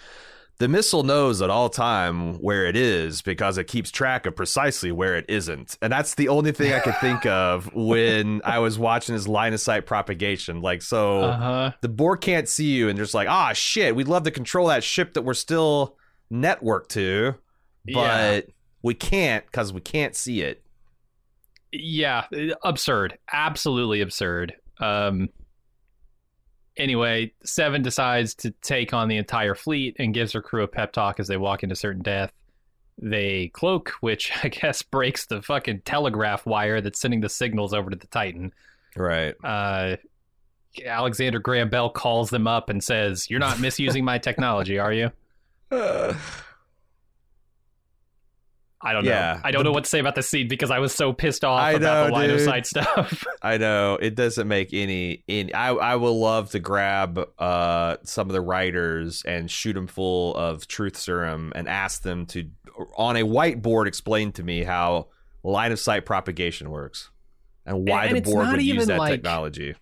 the 0.57 0.67
missile 0.69 1.03
knows 1.03 1.41
at 1.41 1.49
all 1.49 1.67
time 1.69 2.35
where 2.35 2.65
it 2.65 2.77
is 2.77 3.21
because 3.21 3.57
it 3.57 3.65
keeps 3.65 3.91
track 3.91 4.25
of 4.25 4.35
precisely 4.37 4.89
where 4.91 5.17
it 5.17 5.25
isn't, 5.27 5.77
and 5.81 5.91
that's 5.91 6.15
the 6.15 6.29
only 6.29 6.51
thing 6.53 6.71
I 6.73 6.79
could 6.79 6.97
think 7.01 7.25
of 7.25 7.69
when 7.75 8.41
I 8.45 8.59
was 8.59 8.79
watching 8.79 9.15
this 9.15 9.27
line 9.27 9.53
of 9.53 9.59
sight 9.59 9.85
propagation. 9.85 10.61
Like 10.61 10.81
so 10.81 11.21
Uh 11.23 11.37
huh. 11.37 11.71
the 11.81 11.89
Borg 11.89 12.21
can't 12.21 12.47
see 12.47 12.67
you, 12.73 12.87
and 12.89 12.97
just 12.97 13.13
like, 13.13 13.27
ah, 13.27 13.51
shit, 13.53 13.95
we'd 13.95 14.07
love 14.07 14.23
to 14.23 14.31
control 14.31 14.67
that 14.67 14.83
ship 14.83 15.13
that 15.15 15.23
we're 15.23 15.33
still 15.33 15.97
networked 16.31 16.87
to, 16.89 17.35
but 17.93 18.45
Yeah. 18.47 18.53
we 18.81 18.93
can't 18.93 19.45
because 19.45 19.73
we 19.73 19.81
can't 19.81 20.15
see 20.15 20.41
it. 20.41 20.61
Yeah 21.82 22.26
absurd 22.63 23.17
absolutely 23.32 24.01
absurd 24.01 24.53
um 24.80 25.30
anyway 26.78 27.32
seven 27.43 27.82
decides 27.82 28.34
to 28.36 28.51
take 28.61 28.93
on 28.93 29.07
the 29.07 29.17
entire 29.17 29.55
fleet 29.55 29.95
and 29.99 30.13
gives 30.13 30.32
her 30.34 30.41
crew 30.41 30.63
a 30.63 30.67
pep 30.67 30.91
talk 30.91 31.19
as 31.19 31.28
they 31.28 31.38
walk 31.38 31.63
into 31.63 31.76
certain 31.76 32.01
death 32.01 32.32
they 33.01 33.49
cloak 33.53 33.91
which 34.01 34.32
i 34.43 34.47
guess 34.49 34.82
breaks 34.82 35.26
the 35.26 35.41
fucking 35.41 35.82
telegraph 35.86 36.45
wire 36.45 36.82
that's 36.82 36.99
sending 36.99 37.21
the 37.21 37.30
signals 37.30 37.73
over 37.73 37.89
to 37.89 37.95
the 37.95 38.07
titan 38.07 38.53
Right. 38.97 39.36
uh 39.43 39.95
alexander 40.86 41.39
graham 41.39 41.69
bell 41.69 41.89
calls 41.89 42.30
them 42.30 42.47
up 42.47 42.69
and 42.69 42.84
says 42.84 43.30
you're 43.30 43.39
not 43.39 43.59
misusing 43.59 44.03
my 44.03 44.17
technology 44.17 44.78
are 44.80 44.91
you 44.93 45.11
I 48.86 48.93
don't 48.93 49.03
Yeah. 49.05 49.33
know. 49.36 49.41
I 49.43 49.51
don't 49.51 49.63
know 49.63 49.71
what 49.71 49.83
to 49.86 49.89
say 49.89 49.99
about 49.99 50.15
the 50.15 50.21
scene 50.21 50.47
because 50.47 50.69
I 50.71 50.79
was 50.79 50.93
so 50.93 51.11
pissed 51.11 51.43
off 51.43 51.59
I 51.59 51.71
about 51.71 51.81
know, 51.81 52.05
the 52.07 52.11
line 52.13 52.29
of 52.29 52.39
sight 52.41 52.67
stuff. 52.67 53.25
I 53.41 53.57
know 53.57 53.95
it 53.99 54.13
doesn't 54.15 54.47
make 54.47 54.73
any. 54.73 55.23
any 55.27 55.53
I 55.53 55.69
I 55.73 55.95
will 55.95 56.19
love 56.19 56.51
to 56.51 56.59
grab 56.59 57.19
uh 57.39 57.97
some 58.03 58.27
of 58.29 58.33
the 58.33 58.41
writers 58.41 59.23
and 59.25 59.49
shoot 59.49 59.73
them 59.73 59.88
full 59.88 60.36
of 60.36 60.67
truth 60.67 60.97
serum 60.97 61.51
and 61.55 61.67
ask 61.67 62.03
them 62.03 62.25
to 62.27 62.49
on 62.95 63.17
a 63.17 63.23
whiteboard 63.23 63.88
explain 63.88 64.31
to 64.33 64.43
me 64.43 64.63
how 64.63 65.07
line 65.43 65.71
of 65.71 65.79
sight 65.79 66.05
propagation 66.05 66.69
works 66.69 67.09
and 67.65 67.88
why 67.89 68.05
And 68.05 68.17
the 68.17 68.21
Borg 68.21 68.51
would 68.51 68.61
use 68.61 68.86
that 68.88 68.99
like- 68.99 69.11
technology. 69.13 69.75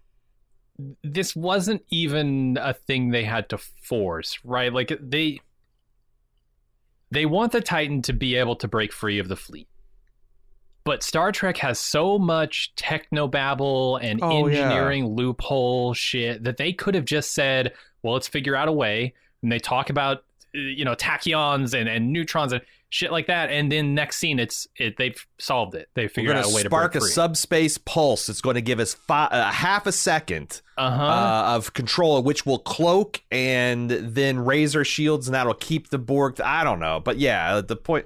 this 1.03 1.35
wasn't 1.35 1.83
even 1.89 2.57
a 2.59 2.73
thing 2.73 3.09
they 3.11 3.23
had 3.23 3.49
to 3.49 3.57
force, 3.57 4.39
right? 4.43 4.73
Like 4.73 4.91
they 4.99 5.39
they 7.13 7.25
want 7.25 7.51
the 7.51 7.61
Titan 7.61 8.01
to 8.03 8.13
be 8.13 8.35
able 8.35 8.55
to 8.57 8.67
break 8.67 8.91
free 8.91 9.19
of 9.19 9.27
the 9.27 9.35
fleet. 9.35 9.67
But 10.85 11.01
Star 11.01 11.31
Trek 11.31 11.57
has 11.57 11.79
so 11.79 12.19
much 12.19 12.73
technobabble 12.75 13.99
and 14.01 14.19
Oh, 14.21 14.47
yeah. 14.47 14.57
engineering 14.57 15.05
loophole 15.07 15.93
shit 15.93 16.43
that 16.43 16.57
they 16.57 16.73
could 16.73 16.95
have 16.95 17.05
just 17.05 17.33
said, 17.33 17.73
well, 18.01 18.13
let's 18.13 18.27
figure 18.27 18.55
out 18.55 18.67
a 18.67 18.71
way. 18.73 19.13
And 19.41 19.51
they 19.51 19.59
talk 19.59 19.89
about, 19.89 20.17
uh, 20.53 20.59
you 20.59 20.83
know, 20.83 20.95
tachyons 20.95 21.73
and, 21.73 21.87
and 21.87 22.11
neutrons 22.11 22.51
and 22.51 22.61
shit 22.93 23.11
like 23.11 23.25
that. 23.25 23.49
And 23.49 23.71
then 23.71 23.95
next 23.95 24.17
scene, 24.17 24.39
it's 24.39 24.67
it 24.77 24.97
they've 24.97 25.17
solved 25.39 25.73
it. 25.73 25.89
They 25.95 26.07
figured 26.07 26.37
out 26.37 26.45
a 26.45 26.49
way 26.49 26.61
to 26.61 26.69
spark 26.69 26.93
a 26.93 26.99
free. 26.99 27.09
subspace 27.09 27.79
pulse. 27.79 28.29
It's 28.29 28.39
going 28.39 28.53
to 28.53 28.61
give 28.61 28.79
us 28.79 28.93
fi- 28.93 29.25
uh, 29.25 29.51
half 29.51 29.87
a 29.87 29.91
second 29.91 30.61
uh-huh. 30.77 31.03
uh, 31.03 31.55
of 31.55 31.73
control, 31.73 32.21
which 32.21 32.45
will 32.45 32.59
cloak 32.59 33.23
and 33.31 33.89
then 33.89 34.45
raise 34.45 34.75
our 34.75 34.85
shields, 34.85 35.27
and 35.27 35.33
that'll 35.33 35.55
keep 35.55 35.89
the 35.89 35.97
Borg. 35.97 36.39
I 36.39 36.63
don't 36.63 36.79
know, 36.79 36.99
but 36.99 37.17
yeah, 37.17 37.61
the 37.61 37.75
point. 37.75 38.05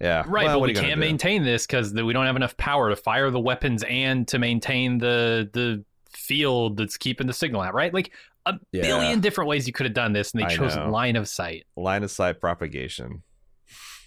Yeah. 0.00 0.22
Right, 0.26 0.46
Well, 0.46 0.60
but 0.60 0.60
we 0.60 0.66
are 0.66 0.68
you 0.68 0.74
gonna 0.76 0.88
can't 0.88 1.00
maintain 1.00 1.42
this 1.42 1.66
because 1.66 1.92
we 1.92 2.12
don't 2.12 2.24
have 2.24 2.36
enough 2.36 2.56
power 2.56 2.88
to 2.88 2.96
fire 2.96 3.30
the 3.30 3.40
weapons 3.40 3.82
and 3.82 4.26
to 4.28 4.38
maintain 4.38 4.98
the 4.98 5.50
the 5.52 5.84
field 6.08 6.76
that's 6.76 6.96
keeping 6.96 7.26
the 7.26 7.34
signal 7.34 7.60
out. 7.62 7.74
Right, 7.74 7.92
like 7.92 8.12
a 8.46 8.54
Yeah. 8.72 8.82
billion 8.82 9.20
different 9.20 9.48
ways 9.48 9.66
you 9.66 9.72
could 9.72 9.86
have 9.86 9.94
done 9.94 10.12
this, 10.12 10.32
and 10.32 10.40
they 10.40 10.46
I 10.46 10.56
chose 10.56 10.76
know. 10.76 10.88
line 10.88 11.16
of 11.16 11.28
sight. 11.28 11.66
line 11.76 12.04
of 12.04 12.10
sight 12.12 12.40
propagation. 12.40 13.22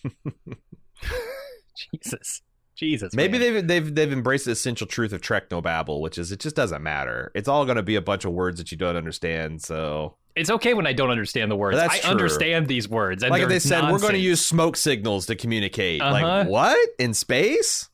Jesus, 1.93 2.41
Jesus. 2.76 3.14
Maybe 3.14 3.39
man. 3.39 3.54
they've 3.54 3.68
they've 3.68 3.95
they've 3.95 4.14
embraced 4.14 4.45
the 4.45 4.51
essential 4.51 4.88
truth 4.88 5.14
of 5.14 5.22
technobabble, 5.22 6.01
which 6.01 6.18
is 6.18 6.32
it 6.32 6.39
just 6.39 6.56
doesn't 6.56 6.82
matter. 6.82 7.32
It's 7.36 7.47
all 7.47 7.66
going 7.66 7.78
to 7.78 7.84
be 7.84 7.95
a 7.95 8.01
bunch 8.01 8.26
of 8.26 8.32
words 8.34 8.58
that 8.58 8.72
you 8.72 8.78
don't 8.78 8.95
understand. 8.95 9.62
So, 9.62 10.16
It's 10.36 10.49
okay 10.49 10.74
when 10.74 10.88
I 10.88 10.93
don't 10.93 11.12
understand 11.12 11.51
the 11.51 11.56
words. 11.56 11.78
That's 11.78 11.95
I 11.95 11.99
true. 11.99 12.12
understand 12.12 12.68
these 12.68 12.89
words, 12.89 13.24
and 13.24 13.32
like 13.32 13.47
they 13.47 13.60
said, 13.60 13.91
we're 13.91 13.99
going 13.99 14.14
to 14.14 14.20
use 14.20 14.43
smoke 14.45 14.76
signals 14.76 15.28
to 15.28 15.36
communicate. 15.36 16.01
Uh-huh. 16.01 16.12
Like 16.12 16.47
what 16.47 16.89
in 16.99 17.14
space? 17.14 17.89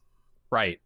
right. 0.50 0.80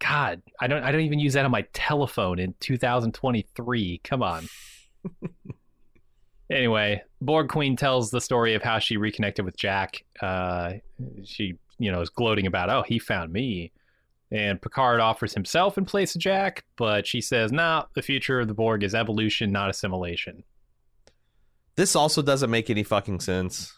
God, 0.00 0.42
I 0.60 0.68
don't. 0.68 0.84
I 0.84 0.92
don't 0.92 1.00
even 1.00 1.18
use 1.18 1.32
that 1.32 1.44
on 1.44 1.50
my 1.50 1.62
telephone 1.72 2.38
in 2.38 2.54
2023. 2.60 4.00
Come 4.04 4.22
on. 4.22 4.48
anyway, 6.50 7.02
Borg 7.20 7.48
Queen 7.48 7.76
tells 7.76 8.10
the 8.10 8.20
story 8.20 8.54
of 8.54 8.62
how 8.62 8.78
she 8.78 8.96
reconnected 8.96 9.44
with 9.44 9.56
Jack. 9.56 10.04
Uh, 10.20 10.74
she, 11.24 11.54
you 11.78 11.92
know, 11.92 12.00
is 12.00 12.10
gloating 12.10 12.46
about, 12.46 12.70
oh, 12.70 12.82
he 12.86 12.98
found 12.98 13.32
me. 13.32 13.72
And 14.30 14.60
Picard 14.60 15.00
offers 15.00 15.32
himself 15.32 15.78
in 15.78 15.86
place 15.86 16.14
of 16.14 16.20
Jack, 16.20 16.64
but 16.76 17.06
she 17.06 17.20
says, 17.20 17.50
nah, 17.50 17.84
the 17.94 18.02
future 18.02 18.40
of 18.40 18.48
the 18.48 18.54
Borg 18.54 18.82
is 18.82 18.94
evolution, 18.94 19.50
not 19.50 19.70
assimilation. 19.70 20.44
This 21.76 21.96
also 21.96 22.20
doesn't 22.20 22.50
make 22.50 22.68
any 22.68 22.82
fucking 22.82 23.20
sense. 23.20 23.74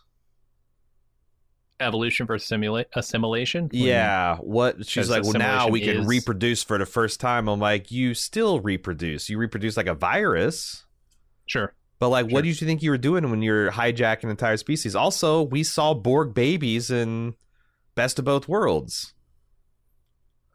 Evolution 1.79 2.27
versus 2.27 2.51
simula- 2.51 2.87
assimilation? 2.95 3.65
What 3.65 3.73
do 3.73 3.79
you 3.79 3.85
mean? 3.85 3.93
Yeah, 3.93 4.37
what 4.39 4.87
she's 4.87 5.09
like, 5.09 5.23
well, 5.23 5.35
now 5.35 5.69
we 5.69 5.81
assimilation 5.81 5.95
can 5.95 6.03
is- 6.03 6.09
reproduce 6.09 6.63
for 6.65 6.79
the 6.79 6.87
first 6.87 7.21
time. 7.21 7.49
I'm 7.49 7.61
like, 7.61 7.91
you 7.93 8.15
still 8.15 8.61
reproduce. 8.61 9.29
You 9.31 9.39
reproduce 9.39 9.77
like 9.77 9.87
a 9.87 9.95
virus. 9.95 10.85
Sure. 11.47 11.73
But 12.01 12.09
like, 12.09 12.25
Sure. 12.29 12.35
what 12.35 12.45
did 12.45 12.61
you 12.61 12.67
think 12.67 12.83
you 12.83 12.91
were 12.91 12.99
doing 12.99 13.31
when 13.31 13.43
you're 13.43 13.71
hijacking 13.71 14.25
an 14.25 14.31
entire 14.31 14.57
species? 14.57 14.97
Also, 14.97 15.43
we 15.43 15.63
saw 15.63 15.95
Borg 15.95 16.35
babies 16.35 16.91
in 16.91 17.35
Best 17.95 18.19
of 18.19 18.25
Both 18.25 18.49
Worlds. 18.49 19.15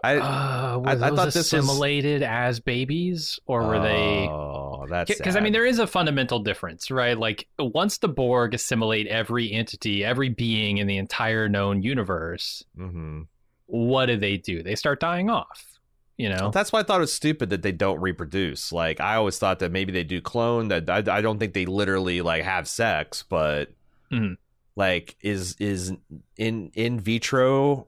I 0.04 0.18
Uh, 0.18 0.82
I- 0.86 0.92
I 0.92 0.96
thought 0.98 1.26
this 1.26 1.36
was- 1.36 1.54
assimilated 1.54 2.22
as 2.22 2.60
babies, 2.60 3.40
or 3.48 3.66
were 3.68 3.80
they? 3.80 4.28
Oh, 4.28 4.86
that's 4.90 5.16
Because 5.18 5.36
I 5.36 5.40
mean, 5.40 5.54
there 5.54 5.66
is 5.66 5.80
a 5.80 5.88
fundamental 5.88 6.40
difference, 6.40 6.92
right? 6.92 7.18
Like 7.18 7.48
once 7.58 7.98
the 8.00 8.08
Borg 8.10 8.54
assimilate 8.54 9.08
every 9.08 9.52
entity, 9.52 10.04
every 10.04 10.30
being 10.30 10.78
in 10.78 10.86
the 10.88 10.98
entire 10.98 11.48
known 11.50 11.82
universe, 11.82 12.64
hmm 12.76 13.22
what 13.68 14.06
do 14.06 14.18
they 14.18 14.38
do? 14.38 14.62
They 14.62 14.76
start 14.76 15.00
dying 15.00 15.30
off. 15.32 15.75
You 16.18 16.30
know, 16.30 16.50
That's 16.50 16.72
why 16.72 16.80
I 16.80 16.84
thought 16.84 16.98
it 16.98 17.02
was 17.02 17.14
stupid 17.14 17.50
that 17.50 17.62
they 17.62 17.74
don't 17.74 18.00
reproduce. 18.00 18.72
Like, 18.72 19.02
I 19.02 19.16
always 19.16 19.38
thought 19.38 19.60
that 19.60 19.72
maybe 19.74 19.92
they 19.92 20.06
do 20.06 20.22
clone. 20.22 20.70
That 20.70 20.90
I, 20.90 20.98
I 21.18 21.22
don't 21.22 21.40
think 21.40 21.54
they 21.54 21.66
literally 21.66 22.22
like 22.22 22.44
have 22.44 22.68
sex, 22.70 23.24
but 23.28 23.74
Mhm. 24.12 24.38
like, 24.78 25.18
is 25.22 25.56
is 25.60 25.92
in 26.38 26.72
in 26.74 27.00
vitro 27.02 27.88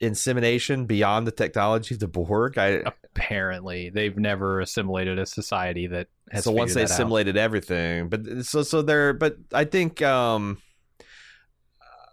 insemination 0.00 0.86
beyond 0.86 1.26
the 1.26 1.30
technology 1.32 1.94
of 1.94 2.00
the 2.00 2.08
Borg? 2.08 2.56
I 2.56 2.82
apparently 3.14 3.90
they've 3.90 4.16
never 4.16 4.60
assimilated 4.60 5.18
a 5.18 5.26
society 5.26 5.88
that 5.88 6.06
has. 6.30 6.44
so 6.44 6.52
once 6.52 6.74
they 6.74 6.82
that 6.82 6.90
out. 6.90 6.94
assimilated 6.94 7.36
everything 7.36 8.08
but 8.08 8.44
so 8.46 8.62
so 8.62 8.80
they're 8.80 9.12
but 9.12 9.36
i 9.52 9.64
think 9.64 10.00
um 10.02 10.58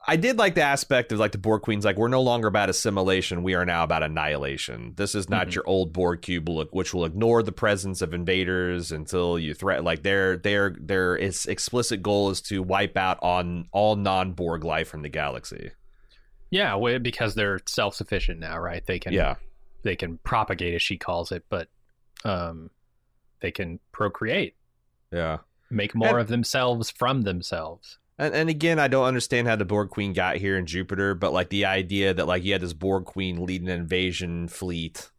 i 0.07 0.15
did 0.15 0.37
like 0.37 0.55
the 0.55 0.61
aspect 0.61 1.11
of 1.11 1.19
like 1.19 1.31
the 1.31 1.37
borg 1.37 1.61
queens 1.61 1.83
like 1.85 1.97
we're 1.97 2.07
no 2.07 2.21
longer 2.21 2.47
about 2.47 2.69
assimilation 2.69 3.43
we 3.43 3.53
are 3.55 3.65
now 3.65 3.83
about 3.83 4.03
annihilation 4.03 4.93
this 4.95 5.15
is 5.15 5.29
not 5.29 5.47
Mhm. 5.47 5.55
your 5.55 5.63
old 5.67 5.93
borg 5.93 6.21
cube 6.21 6.47
will- 6.47 6.65
which 6.71 6.93
will 6.93 7.05
ignore 7.05 7.41
the 7.43 7.51
presence 7.51 8.01
of 8.01 8.13
invaders 8.13 8.91
until 8.91 9.37
you 9.39 9.53
threat 9.53 9.83
like 9.83 10.03
their 10.03 10.37
their 10.37 10.75
their 10.79 11.15
its 11.17 11.45
explicit 11.45 12.01
goal 12.03 12.29
is 12.29 12.41
to 12.41 12.61
wipe 12.63 12.97
out 12.97 13.17
on 13.21 13.67
all 13.71 13.95
non-borg 13.95 14.63
life 14.63 14.87
from 14.87 15.01
the 15.01 15.09
galaxy 15.09 15.71
Yeah, 16.51 16.77
because 16.99 17.35
they're 17.35 17.59
self-sufficient 17.65 18.39
now, 18.39 18.57
right? 18.59 18.85
They 18.85 18.99
can 18.99 19.11
yeah 19.13 19.35
they 19.83 19.95
can 19.95 20.17
propagate, 20.19 20.73
as 20.75 20.81
she 20.81 20.97
calls 20.97 21.31
it, 21.31 21.43
but 21.49 21.67
um, 22.23 22.69
they 23.41 23.51
can 23.51 23.79
procreate, 23.91 24.55
yeah 25.11 25.39
make 25.69 25.93
more 25.95 26.09
And- 26.09 26.19
of 26.21 26.27
themselves 26.27 26.89
from 26.91 27.21
themselves. 27.23 27.97
And, 28.17 28.33
and 28.33 28.49
again, 28.49 28.79
I 28.79 28.87
don't 28.87 29.05
understand 29.05 29.47
how 29.47 29.55
the 29.55 29.65
Borg 29.65 29.89
Queen 29.89 30.13
got 30.13 30.37
here 30.37 30.57
in 30.57 30.65
Jupiter, 30.65 31.15
but 31.15 31.33
like 31.33 31.49
the 31.49 31.65
idea 31.65 32.13
that 32.13 32.27
like 32.27 32.43
you 32.43 32.53
had 32.53 32.61
this 32.61 32.73
Borg 32.73 33.05
Queen 33.05 33.45
leading 33.45 33.69
an 33.69 33.79
invasion 33.79 34.47
fleet, 34.47 35.11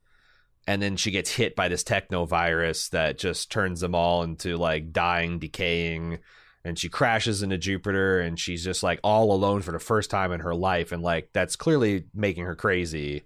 and 0.67 0.81
then 0.81 0.97
she 0.97 1.11
gets 1.11 1.31
hit 1.31 1.55
by 1.55 1.69
this 1.69 1.85
techno 1.85 2.25
virus 2.25 2.89
that 2.89 3.19
just 3.19 3.51
turns 3.51 3.81
them 3.81 3.95
all 3.95 4.23
into 4.23 4.57
like 4.57 4.93
dying, 4.93 5.39
decaying, 5.39 6.19
and 6.65 6.79
she 6.79 6.89
crashes 6.89 7.43
into 7.43 7.59
Jupiter, 7.59 8.21
and 8.21 8.41
she's 8.41 8.65
just 8.65 8.83
like 8.83 8.99
all 9.05 9.33
alone 9.33 9.63
for 9.63 9.73
the 9.73 9.79
first 9.79 10.11
time 10.11 10.33
in 10.33 10.41
her 10.41 10.55
life, 10.55 10.91
and 10.91 11.03
like 11.03 11.29
that's 11.33 11.57
clearly 11.57 12.07
making 12.15 12.45
her 12.45 12.57
crazy. 12.57 13.25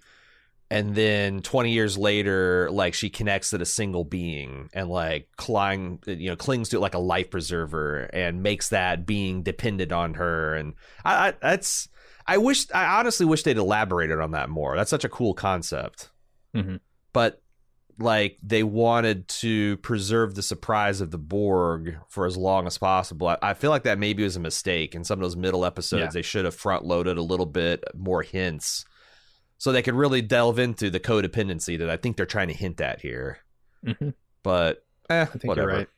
And 0.73 0.95
then 0.95 1.41
20 1.43 1.73
years 1.73 1.99
later, 1.99 2.71
like 2.71 2.95
she 2.95 3.11
connects 3.11 3.51
to 3.51 3.61
a 3.61 3.65
single 3.67 4.05
being 4.05 4.71
and 4.73 4.89
like 4.89 5.29
cling, 5.37 5.99
you 6.07 6.31
know, 6.31 6.37
clings 6.37 6.69
to 6.69 6.77
it 6.77 6.81
like 6.81 6.95
a 6.95 6.99
life 7.01 7.29
preserver 7.31 8.03
and 8.13 8.43
makes 8.43 8.69
that 8.69 9.05
being 9.05 9.43
dependent 9.43 9.91
on 9.91 10.15
her. 10.15 10.55
And 10.55 10.75
I, 11.05 11.29
I 11.31 11.35
that's, 11.43 11.89
I 12.27 12.39
wish, 12.39 12.67
I 12.73 12.99
honestly 13.01 13.27
wish 13.27 13.43
they'd 13.43 13.57
elaborated 13.57 14.21
on 14.21 14.31
that 14.31 14.49
more. 14.49 14.77
That's 14.77 14.91
such 14.91 15.05
a 15.05 15.09
cool 15.09 15.35
concept. 15.35 16.11
Mhm. 16.55 16.79
But 17.13 17.43
like 17.99 18.39
they 18.43 18.63
wanted 18.63 19.27
to 19.29 19.77
preserve 19.79 20.35
the 20.37 20.43
surprise 20.43 21.01
of 21.01 21.11
the 21.11 21.19
Borg 21.19 21.97
for 22.09 22.27
as 22.27 22.37
long 22.37 22.69
as 22.69 22.79
possible. 22.79 23.27
I, 23.27 23.39
I 23.43 23.55
feel 23.55 23.71
like 23.71 23.83
that 23.83 23.99
maybe 23.99 24.23
was 24.23 24.37
a 24.37 24.41
mistake. 24.41 24.95
In 24.95 25.03
some 25.03 25.19
of 25.19 25.23
those 25.25 25.37
middle 25.37 25.65
episodes, 25.65 26.01
Yeah. 26.03 26.09
they 26.11 26.23
should 26.23 26.45
have 26.45 26.55
front 26.55 26.85
loaded 26.85 27.19
a 27.19 27.23
little 27.23 27.45
bit 27.47 27.83
more 27.95 28.23
hints 28.23 28.85
so 29.61 29.71
they 29.73 29.83
could 29.83 29.95
really 29.95 30.23
delve 30.23 30.59
into 30.59 30.89
the 30.89 30.99
codependency 30.99 31.79
that 31.79 31.91
I 31.91 31.99
think 31.99 32.17
they're 32.17 32.25
trying 32.25 32.49
to 32.49 32.55
hint 32.55 32.81
at 32.81 33.03
here. 33.03 33.41
Mhm. 33.85 34.15
But 34.43 34.87
eh, 35.11 35.21
I 35.21 35.25
think 35.27 35.45
whatever. 35.45 35.69
you're 35.69 35.79
right. 35.81 35.89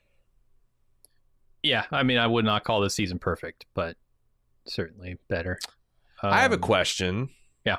Yeah, 1.63 1.85
I 1.93 2.03
mean, 2.03 2.19
I 2.19 2.27
would 2.27 2.45
not 2.45 2.65
call 2.65 2.81
this 2.81 2.97
season 2.97 3.21
perfect, 3.21 3.67
but 3.73 3.97
certainly 4.67 5.19
better. 5.29 5.61
I 6.21 6.41
have 6.41 6.51
a 6.51 6.57
Um, 6.57 6.61
question. 6.61 7.29
yeah. 7.65 7.79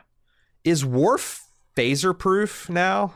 Is 0.63 0.85
Worf 0.85 1.41
phaser 1.75 2.17
proof 2.17 2.69
now? 2.69 3.15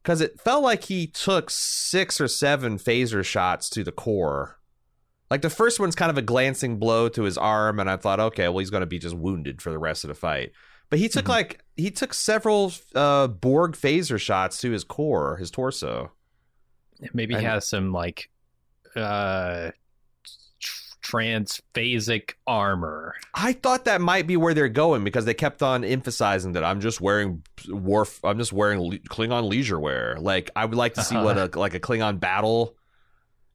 Because 0.00 0.20
it 0.20 0.40
felt 0.40 0.62
like 0.62 0.84
he 0.84 1.08
took 1.08 1.50
six 1.50 2.20
or 2.20 2.28
seven 2.28 2.78
phaser 2.78 3.24
shots 3.24 3.68
to 3.70 3.82
the 3.82 3.90
core. 3.92 4.60
Like 5.30 5.42
the 5.42 5.50
first 5.50 5.80
one's 5.80 5.96
kind 5.96 6.10
of 6.10 6.18
a 6.18 6.22
glancing 6.22 6.78
blow 6.78 7.08
to 7.08 7.22
his 7.22 7.36
arm, 7.38 7.80
and 7.80 7.90
I 7.90 7.96
thought, 7.96 8.20
okay, 8.20 8.46
well, 8.48 8.58
he's 8.58 8.70
going 8.70 8.82
to 8.82 8.86
be 8.86 8.98
just 9.00 9.16
wounded 9.16 9.60
for 9.60 9.70
the 9.70 9.78
rest 9.78 10.04
of 10.04 10.08
the 10.08 10.14
fight. 10.14 10.52
But 10.94 11.00
he 11.00 11.08
took 11.08 11.24
Mhm. 11.24 11.28
like 11.30 11.64
he 11.76 11.90
took 11.90 12.14
several 12.14 12.72
uh, 12.94 13.26
Borg 13.26 13.72
phaser 13.72 14.20
shots 14.20 14.60
to 14.60 14.70
his 14.70 14.84
core, 14.84 15.38
his 15.38 15.50
torso. 15.50 16.12
Maybe 17.12 17.34
he 17.34 17.38
and- 17.38 17.46
has 17.48 17.66
some 17.68 17.90
like 17.92 18.30
uh 18.94 19.72
transphasic 21.02 22.34
armor. 22.46 23.14
I 23.34 23.54
thought 23.54 23.86
that 23.86 24.00
might 24.00 24.28
be 24.28 24.36
where 24.36 24.54
they're 24.54 24.68
going 24.68 25.04
because 25.04 25.24
they 25.24 25.34
kept 25.34 25.62
on 25.62 25.82
emphasizing 25.84 26.52
that 26.52 26.62
I'm 26.64 26.80
just 26.80 27.00
wearing 27.00 27.42
Worf. 27.68 28.20
I'm 28.24 28.38
just 28.38 28.52
wearing 28.52 28.80
le- 28.80 28.98
Klingon 28.98 29.48
leisure 29.48 29.80
wear. 29.80 30.16
Like 30.20 30.50
I 30.54 30.64
would 30.64 30.76
like 30.78 30.94
to 30.94 31.02
see 31.02 31.16
what 31.16 31.36
a 31.36 31.58
like 31.58 31.74
a 31.74 31.80
Klingon 31.80 32.20
battle. 32.20 32.76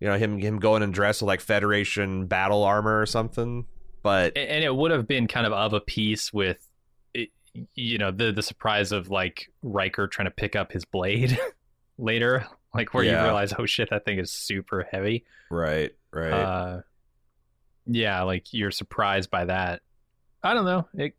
You 0.02 0.08
know 0.10 0.18
him 0.18 0.38
him 0.40 0.60
going 0.60 0.84
and 0.84 0.94
dressed 0.94 1.22
with 1.22 1.28
like 1.28 1.42
Federation 1.42 2.28
battle 2.28 2.64
armor 2.64 3.00
or 3.02 3.06
something. 3.06 3.66
But 4.04 4.38
and 4.38 4.64
it 4.64 4.76
would 4.76 4.92
have 4.92 5.08
been 5.08 5.28
kind 5.28 5.46
of 5.48 5.54
of 5.54 5.74
a 5.74 5.80
piece 5.82 6.32
with 6.34 6.58
it- 6.58 6.66
you 7.76 7.98
know 7.98 8.12
the 8.12 8.32
the 8.32 8.44
surprise 8.44 8.92
of 8.92 9.10
like 9.10 9.50
Riker 9.64 10.08
trying 10.08 10.28
to 10.28 10.32
pick 10.32 10.56
up 10.56 10.72
his 10.72 10.86
blade 10.86 11.38
later 11.98 12.46
like 12.74 12.94
where 12.94 13.04
Yeah. 13.04 13.20
you 13.20 13.24
realize 13.26 13.54
oh 13.58 13.66
shit 13.66 13.90
that 13.90 14.06
thing 14.06 14.20
is 14.20 14.32
super 14.32 14.88
heavy 14.92 15.26
right, 15.50 15.92
right. 16.12 16.32
uh 16.32 16.82
yeah 17.88 18.22
like 18.24 18.54
you're 18.54 18.72
surprised 18.72 19.30
by 19.32 19.46
that 19.46 19.82
I 20.44 20.54
don't 20.54 20.66
know 20.66 20.88
it, 20.94 21.16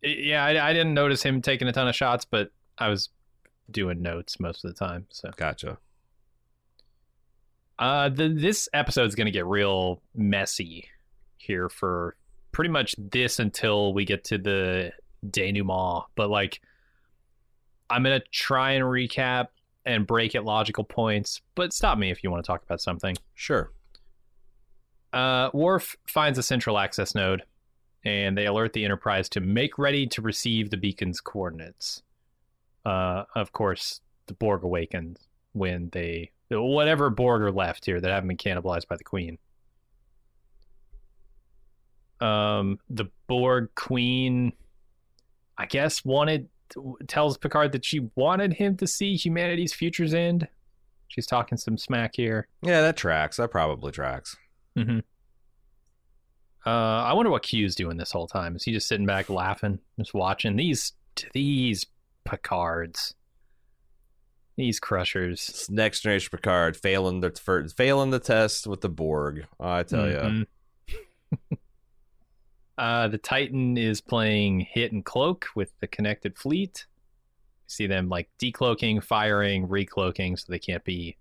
it- 0.00 0.18
yeah 0.18 0.44
I, 0.44 0.70
I 0.70 0.72
didn't 0.72 0.94
notice 0.94 1.22
him 1.22 1.42
taking 1.42 1.68
a 1.68 1.72
ton 1.72 1.86
of 1.88 1.94
shots 1.94 2.24
but 2.24 2.50
I 2.78 2.88
was 2.88 3.10
doing 3.70 4.02
notes 4.02 4.40
most 4.40 4.64
of 4.64 4.70
the 4.74 4.78
time 4.78 5.06
so 5.10 5.30
gotcha. 5.36 5.78
Uh, 7.78 8.08
the, 8.08 8.28
this 8.28 8.68
episode's 8.72 9.14
going 9.14 9.24
to 9.26 9.30
get 9.32 9.46
real 9.46 10.00
messy 10.14 10.88
here 11.36 11.68
for 11.68 12.16
pretty 12.52 12.70
much 12.70 12.94
this 12.98 13.38
until 13.40 13.92
we 13.92 14.04
get 14.04 14.22
to 14.24 14.38
the 14.38 14.92
denouement. 15.28 16.04
But 16.14 16.30
like, 16.30 16.60
I'm 17.90 18.04
to 18.04 18.20
try 18.30 18.72
and 18.72 18.84
recap 18.84 19.48
and 19.84 20.06
break 20.06 20.34
at 20.34 20.44
logical 20.44 20.84
points. 20.84 21.40
But 21.54 21.72
stop 21.72 21.98
me 21.98 22.10
if 22.10 22.22
you 22.22 22.30
want 22.30 22.44
to 22.44 22.46
talk 22.46 22.62
about 22.62 22.80
something. 22.80 23.16
Sure. 23.34 23.72
Uh, 25.12 25.50
Worf 25.52 25.96
finds 26.06 26.38
a 26.38 26.42
central 26.42 26.78
access 26.78 27.14
node, 27.14 27.42
and 28.04 28.36
they 28.36 28.46
alert 28.46 28.72
the 28.72 28.84
Enterprise 28.84 29.28
to 29.30 29.40
make 29.40 29.78
ready 29.78 30.06
to 30.06 30.22
receive 30.22 30.70
the 30.70 30.76
beacon's 30.76 31.20
coordinates. 31.20 32.02
Uh, 32.84 33.24
of 33.34 33.52
course, 33.52 34.00
the 34.26 34.34
Borg 34.34 34.64
awakens 34.64 35.18
when 35.52 35.90
they 35.92 36.30
whatever 36.48 37.10
Borg 37.10 37.42
are 37.42 37.52
left 37.52 37.84
here 37.84 38.00
that 38.00 38.10
haven't 38.10 38.28
been 38.28 38.36
cannibalized 38.36 38.88
by 38.88 38.96
the 38.96 39.04
Queen. 39.04 39.38
Um, 42.20 42.78
the 42.88 43.06
Borg 43.26 43.74
Queen, 43.74 44.52
I 45.62 45.66
guess, 45.66 46.04
wanted 46.04 46.48
tells 47.06 47.38
Picard 47.38 47.70
that 47.72 47.84
she 47.84 48.08
wanted 48.16 48.54
him 48.54 48.76
to 48.78 48.86
see 48.86 49.14
humanity's 49.14 49.72
futures 49.72 50.12
end. 50.12 50.48
She's 51.08 51.26
talking 51.26 51.56
some 51.58 51.76
smack 51.78 52.12
here. 52.16 52.48
Yeah, 52.62 52.80
that 52.80 52.96
tracks. 52.96 53.36
That 53.36 53.50
probably 53.50 53.92
tracks. 53.92 54.36
Mm-hmm. 54.76 55.00
Uh, 56.64 56.70
I 56.70 57.12
wonder 57.12 57.30
what 57.30 57.42
Q's 57.42 57.74
doing 57.74 57.96
this 57.96 58.10
whole 58.12 58.26
time. 58.26 58.56
Is 58.56 58.64
he 58.64 58.72
just 58.72 58.88
sitting 58.88 59.06
back 59.06 59.28
laughing, 59.28 59.78
just 59.98 60.14
watching 60.14 60.56
these 60.56 60.92
these 61.32 61.86
Picards, 62.24 63.14
these 64.56 64.80
Crushers? 64.80 65.48
It's 65.48 65.70
next 65.70 66.00
generation 66.00 66.30
Picard 66.32 66.76
failing 66.76 67.20
the 67.20 67.30
failing 67.76 68.10
the 68.10 68.18
test 68.18 68.66
with 68.66 68.80
the 68.80 68.88
Borg. 68.88 69.46
I 69.60 69.82
tell 69.84 70.06
Mhm. 70.06 70.46
uh, 72.82 73.06
the 73.06 73.18
Titan 73.18 73.78
is 73.78 74.00
playing 74.00 74.58
hit 74.58 74.90
and 74.90 75.04
cloak 75.04 75.46
with 75.54 75.72
the 75.78 75.86
connected 75.86 76.36
fleet. 76.36 76.84
You 76.88 77.68
see 77.68 77.86
them 77.86 78.08
like 78.08 78.28
decloaking, 78.40 79.04
firing, 79.04 79.68
recloaking, 79.68 80.36
so 80.36 80.46
they 80.48 80.58
can't 80.58 80.82
be, 80.82 81.16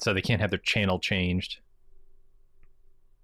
so 0.00 0.12
they 0.12 0.20
can't 0.20 0.40
have 0.40 0.50
their 0.50 0.58
channel 0.58 0.98
changed. 0.98 1.58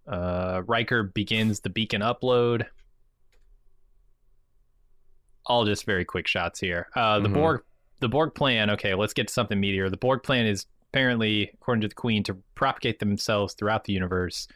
Uh, 0.06 0.62
Riker 0.64 1.02
begins 1.02 1.58
the 1.58 1.70
beacon 1.70 2.02
upload. 2.02 2.66
All 5.44 5.64
just 5.64 5.84
very 5.84 6.04
quick 6.04 6.28
shots 6.28 6.60
here. 6.60 6.86
Uh, 6.94 7.18
the 7.18 7.28
Mhm. 7.28 7.34
Borg, 7.34 7.64
the 7.98 8.08
Borg 8.08 8.32
plan. 8.32 8.70
Okay, 8.70 8.94
let's 8.94 9.12
get 9.12 9.26
to 9.26 9.34
something 9.34 9.60
meatier. 9.60 9.90
The 9.90 9.96
Borg 9.96 10.22
plan 10.22 10.46
is 10.46 10.66
apparently, 10.90 11.50
according 11.54 11.80
to 11.82 11.88
the 11.88 11.94
Queen, 11.96 12.22
to 12.24 12.34
propagate 12.54 13.00
themselves 13.00 13.54
throughout 13.54 13.84
the 13.84 13.92
universe 13.92 14.46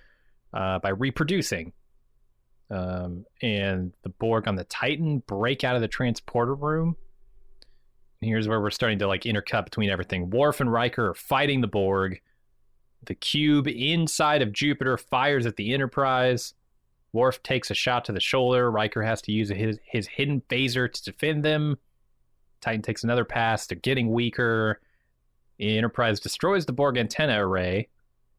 uh, 0.53 0.79
by 0.79 0.91
reproducing. 0.91 1.73
Um, 2.71 3.27
and 3.43 3.93
the 4.03 4.09
Borg 4.09 4.49
on 4.49 4.57
the 4.57 4.65
Titan 4.65 5.19
break 5.27 5.65
out 5.65 5.77
of 5.77 5.83
the 5.83 5.89
transporter 5.89 6.55
room. 6.55 6.97
And 8.21 8.29
here's 8.29 8.49
where 8.49 8.61
we're 8.61 8.71
starting 8.71 8.99
to 9.01 9.07
like 9.07 9.23
intercut 9.23 9.65
between 9.65 9.91
everything. 9.91 10.31
Worf 10.31 10.61
and 10.61 10.73
Riker 10.73 11.11
are 11.11 11.15
fighting 11.15 11.61
the 11.61 11.69
Borg. 11.69 12.21
The 13.05 13.15
cube 13.15 13.69
inside 13.69 14.41
of 14.41 14.53
Jupiter 14.53 14.97
fires 14.97 15.45
at 15.45 15.57
the 15.57 15.75
Enterprise. 15.75 16.55
Worf 17.13 17.43
takes 17.43 17.71
a 17.71 17.75
shot 17.75 18.07
to 18.07 18.13
the 18.13 18.21
shoulder. 18.21 18.71
Riker 18.71 19.03
has 19.03 19.21
to 19.23 19.33
use 19.33 19.51
his, 19.51 19.79
his 19.85 20.09
hidden 20.09 20.43
phaser 20.49 20.91
to 20.91 21.05
defend 21.05 21.45
them. 21.45 21.79
Titan 22.61 22.83
takes 22.83 23.05
another 23.05 23.25
pass. 23.25 23.67
They're 23.67 23.79
getting 23.79 24.11
weaker. 24.11 24.81
Enterprise 25.61 26.19
destroys 26.19 26.67
the 26.67 26.73
Borg 26.73 26.97
antenna 26.97 27.47
array, 27.47 27.89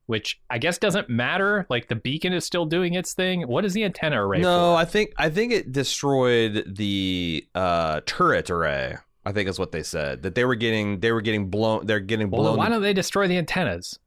which 0.07 0.39
I 0.49 0.57
guess 0.57 0.77
doesn't 0.77 1.09
matter. 1.09 1.65
Like 1.69 1.87
the 1.87 1.95
beacon 1.95 2.33
is 2.33 2.45
still 2.45 2.65
doing 2.65 2.93
its 2.93 3.13
thing. 3.13 3.41
What 3.43 3.65
is 3.65 3.73
the 3.73 3.83
antenna 3.83 4.25
array 4.25 4.39
No, 4.41 4.73
for? 4.73 4.77
I 4.77 4.85
think 4.85 5.13
I 5.17 5.29
think 5.29 5.51
it 5.53 5.71
destroyed 5.71 6.63
the 6.75 7.45
uh, 7.55 8.01
turret 8.05 8.49
array. 8.49 8.97
I 9.27 9.31
think 9.31 9.49
is 9.49 9.57
what 9.57 9.71
they 9.71 9.81
said 9.81 10.21
that 10.21 10.35
they 10.35 10.45
were 10.45 10.53
getting 10.55 10.99
they 10.99 11.11
were 11.11 11.21
getting 11.21 11.49
blown. 11.49 11.85
They're 11.87 11.99
getting 11.99 12.29
Well, 12.29 12.43
blown. 12.43 12.57
why 12.57 12.69
don't 12.69 12.83
they 12.83 12.93
destroy 12.93 13.27
the 13.27 13.37
antennas? 13.37 13.97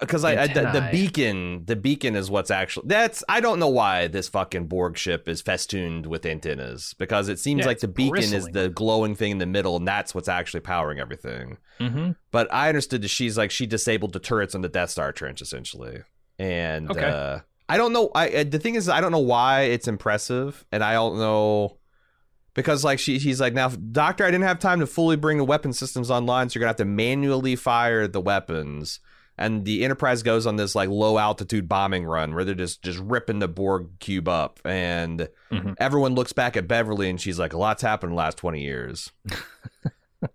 Because 0.00 0.24
I, 0.24 0.42
I, 0.42 0.46
the, 0.46 0.62
the 0.62 0.88
beacon 0.90 1.64
the 1.66 1.76
beacon 1.76 2.16
is 2.16 2.30
what's 2.30 2.50
actually 2.50 2.86
that's 2.88 3.22
I 3.28 3.40
don't 3.40 3.58
know 3.58 3.68
why 3.68 4.08
this 4.08 4.28
fucking 4.28 4.66
Borg 4.66 4.96
ship 4.96 5.28
is 5.28 5.42
festooned 5.42 6.06
with 6.06 6.24
antennas 6.24 6.94
because 6.98 7.28
it 7.28 7.38
seems 7.38 7.60
Yeah, 7.60 7.66
like 7.66 7.80
the 7.80 7.88
beacon 7.88 8.32
is 8.32 8.46
the 8.46 8.68
glowing 8.70 9.14
thing 9.14 9.32
in 9.32 9.38
the 9.38 9.46
middle 9.46 9.76
and 9.76 9.86
that's 9.86 10.14
what's 10.14 10.28
actually 10.28 10.60
powering 10.60 10.98
everything. 10.98 11.58
Mm-hmm. 11.80 12.12
But 12.30 12.52
I 12.52 12.68
understood 12.68 13.02
that 13.02 13.08
she's 13.08 13.36
like 13.36 13.50
she 13.50 13.66
disabled 13.66 14.12
the 14.12 14.20
turrets 14.20 14.54
on 14.54 14.60
the 14.62 14.68
Death 14.68 14.90
Star 14.90 15.12
trench 15.12 15.42
essentially, 15.42 16.00
and 16.38 16.90
Okay. 16.90 17.04
uh, 17.04 17.38
I 17.68 17.76
don't 17.76 17.92
know. 17.92 18.10
I 18.14 18.28
uh, 18.28 18.44
the 18.44 18.58
thing 18.58 18.74
is 18.74 18.88
I 18.88 19.00
don't 19.00 19.12
know 19.12 19.18
why 19.18 19.62
it's 19.62 19.88
impressive, 19.88 20.64
and 20.70 20.84
I 20.84 20.92
don't 20.94 21.18
know 21.18 21.78
because 22.54 22.84
like 22.84 22.98
she 22.98 23.18
she's 23.18 23.40
like 23.40 23.54
now 23.54 23.68
Doctor 23.68 24.24
I 24.24 24.30
didn't 24.30 24.46
have 24.46 24.58
time 24.58 24.80
to 24.80 24.86
fully 24.86 25.16
bring 25.16 25.38
the 25.38 25.44
weapon 25.44 25.72
systems 25.72 26.10
online, 26.10 26.48
so 26.48 26.54
you're 26.58 26.60
gonna 26.60 26.70
have 26.70 26.76
to 26.76 26.84
manually 26.84 27.56
fire 27.56 28.06
the 28.06 28.20
weapons. 28.20 29.00
And 29.36 29.64
the 29.64 29.84
Enterprise 29.84 30.22
goes 30.22 30.46
on 30.46 30.56
this 30.56 30.74
like 30.76 30.88
low 30.88 31.18
altitude 31.18 31.68
bombing 31.68 32.04
run 32.04 32.34
where 32.34 32.44
they're 32.44 32.54
just 32.54 32.82
just 32.82 32.98
ripping 33.00 33.40
the 33.40 33.48
Borg 33.48 33.88
cube 33.98 34.28
up, 34.28 34.60
and 34.64 35.28
Mhm. 35.50 35.74
everyone 35.78 36.14
looks 36.14 36.32
back 36.32 36.56
at 36.56 36.68
Beverly 36.68 37.10
and 37.10 37.20
she's 37.20 37.38
like, 37.38 37.52
"A 37.52 37.58
lot's 37.58 37.82
happened 37.82 38.10
in 38.12 38.16
the 38.16 38.22
last 38.22 38.38
twenty 38.38 38.62
years." 38.62 39.10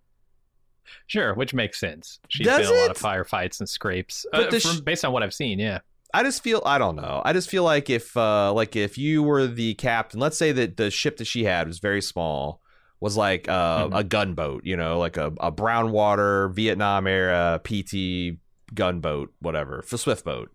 Sure, 1.07 1.33
which 1.33 1.53
makes 1.55 1.79
sense. 1.79 2.19
She's 2.29 2.45
Does 2.45 2.67
been 2.67 2.75
in 2.75 2.75
a 2.77 2.81
lot 2.81 2.91
of 2.91 2.97
firefights 2.97 3.59
and 3.59 3.67
scrapes. 3.67 4.27
But 4.31 4.53
uh, 4.53 4.59
from, 4.59 4.77
sh- 4.77 4.79
based 4.81 5.03
on 5.03 5.11
what 5.11 5.23
I've 5.23 5.33
seen, 5.33 5.57
yeah. 5.57 5.79
I 6.13 6.21
just 6.23 6.43
feel 6.43 6.61
I 6.65 6.77
don't 6.77 6.95
know. 6.95 7.21
I 7.25 7.33
just 7.33 7.49
feel 7.49 7.63
like 7.63 7.89
if 7.89 8.15
uh 8.17 8.53
like 8.53 8.75
if 8.75 8.97
you 8.97 9.23
were 9.23 9.47
the 9.47 9.73
captain, 9.75 10.19
let's 10.19 10.37
say 10.37 10.51
that 10.51 10.77
the 10.77 10.91
ship 10.91 11.17
that 11.17 11.25
she 11.25 11.45
had 11.45 11.67
was 11.67 11.79
very 11.79 12.01
small, 12.01 12.61
was 12.99 13.17
like 13.17 13.47
uh, 13.49 13.87
Mhm. 13.87 13.99
a 13.99 14.03
gunboat, 14.03 14.65
you 14.65 14.75
know, 14.77 14.99
like 14.99 15.17
a, 15.17 15.31
a 15.39 15.49
brown 15.51 15.91
water 15.91 16.49
Vietnam 16.49 17.07
era 17.07 17.59
PT 17.63 18.37
gunboat, 18.73 19.33
whatever, 19.39 19.81
for 19.81 19.97
swift 19.97 20.25
boat. 20.25 20.51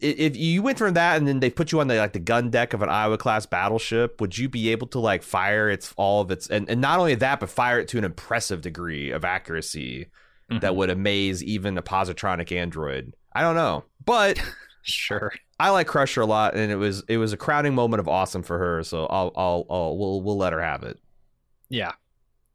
If 0.00 0.36
you 0.36 0.62
went 0.62 0.78
from 0.78 0.94
that 0.94 1.16
and 1.16 1.26
then 1.26 1.40
they 1.40 1.50
put 1.50 1.72
you 1.72 1.80
on 1.80 1.88
the 1.88 1.96
like 1.96 2.12
the 2.12 2.20
gun 2.20 2.50
deck 2.50 2.72
of 2.74 2.82
an 2.82 2.88
Iowa 2.88 3.18
class 3.18 3.44
battleship, 3.46 4.20
would 4.20 4.38
you 4.38 4.48
be 4.48 4.68
able 4.70 4.86
to 4.88 5.00
like 5.00 5.24
fire 5.24 5.68
its 5.68 5.92
all 5.96 6.20
of 6.20 6.30
its 6.30 6.46
and, 6.48 6.68
and 6.70 6.80
not 6.80 7.00
only 7.00 7.16
that, 7.16 7.40
but 7.40 7.50
fire 7.50 7.80
it 7.80 7.88
to 7.88 7.98
an 7.98 8.04
impressive 8.04 8.60
degree 8.60 9.10
of 9.10 9.24
accuracy 9.24 10.06
Mhm. 10.50 10.60
that 10.62 10.76
would 10.76 10.88
amaze 10.88 11.42
even 11.44 11.76
a 11.76 11.82
positronic 11.82 12.52
android? 12.56 13.14
I 13.34 13.42
don't 13.42 13.56
know, 13.56 13.84
but 14.04 14.40
Sure. 14.82 15.32
I 15.60 15.68
like 15.70 15.86
Crusher 15.88 16.22
a 16.22 16.26
lot, 16.26 16.54
and 16.54 16.70
it 16.72 16.76
was 16.76 17.02
it 17.08 17.18
was 17.18 17.32
a 17.32 17.36
crowning 17.36 17.74
moment 17.74 17.98
of 18.00 18.06
awesome 18.08 18.42
for 18.44 18.56
her. 18.58 18.82
So 18.84 19.04
I'll 19.06 19.32
I'll, 19.36 19.66
I'll 19.68 19.98
we'll 19.98 20.22
we'll 20.22 20.38
let 20.38 20.52
her 20.54 20.62
have 20.62 20.84
it. 20.84 20.98
Yeah. 21.68 21.92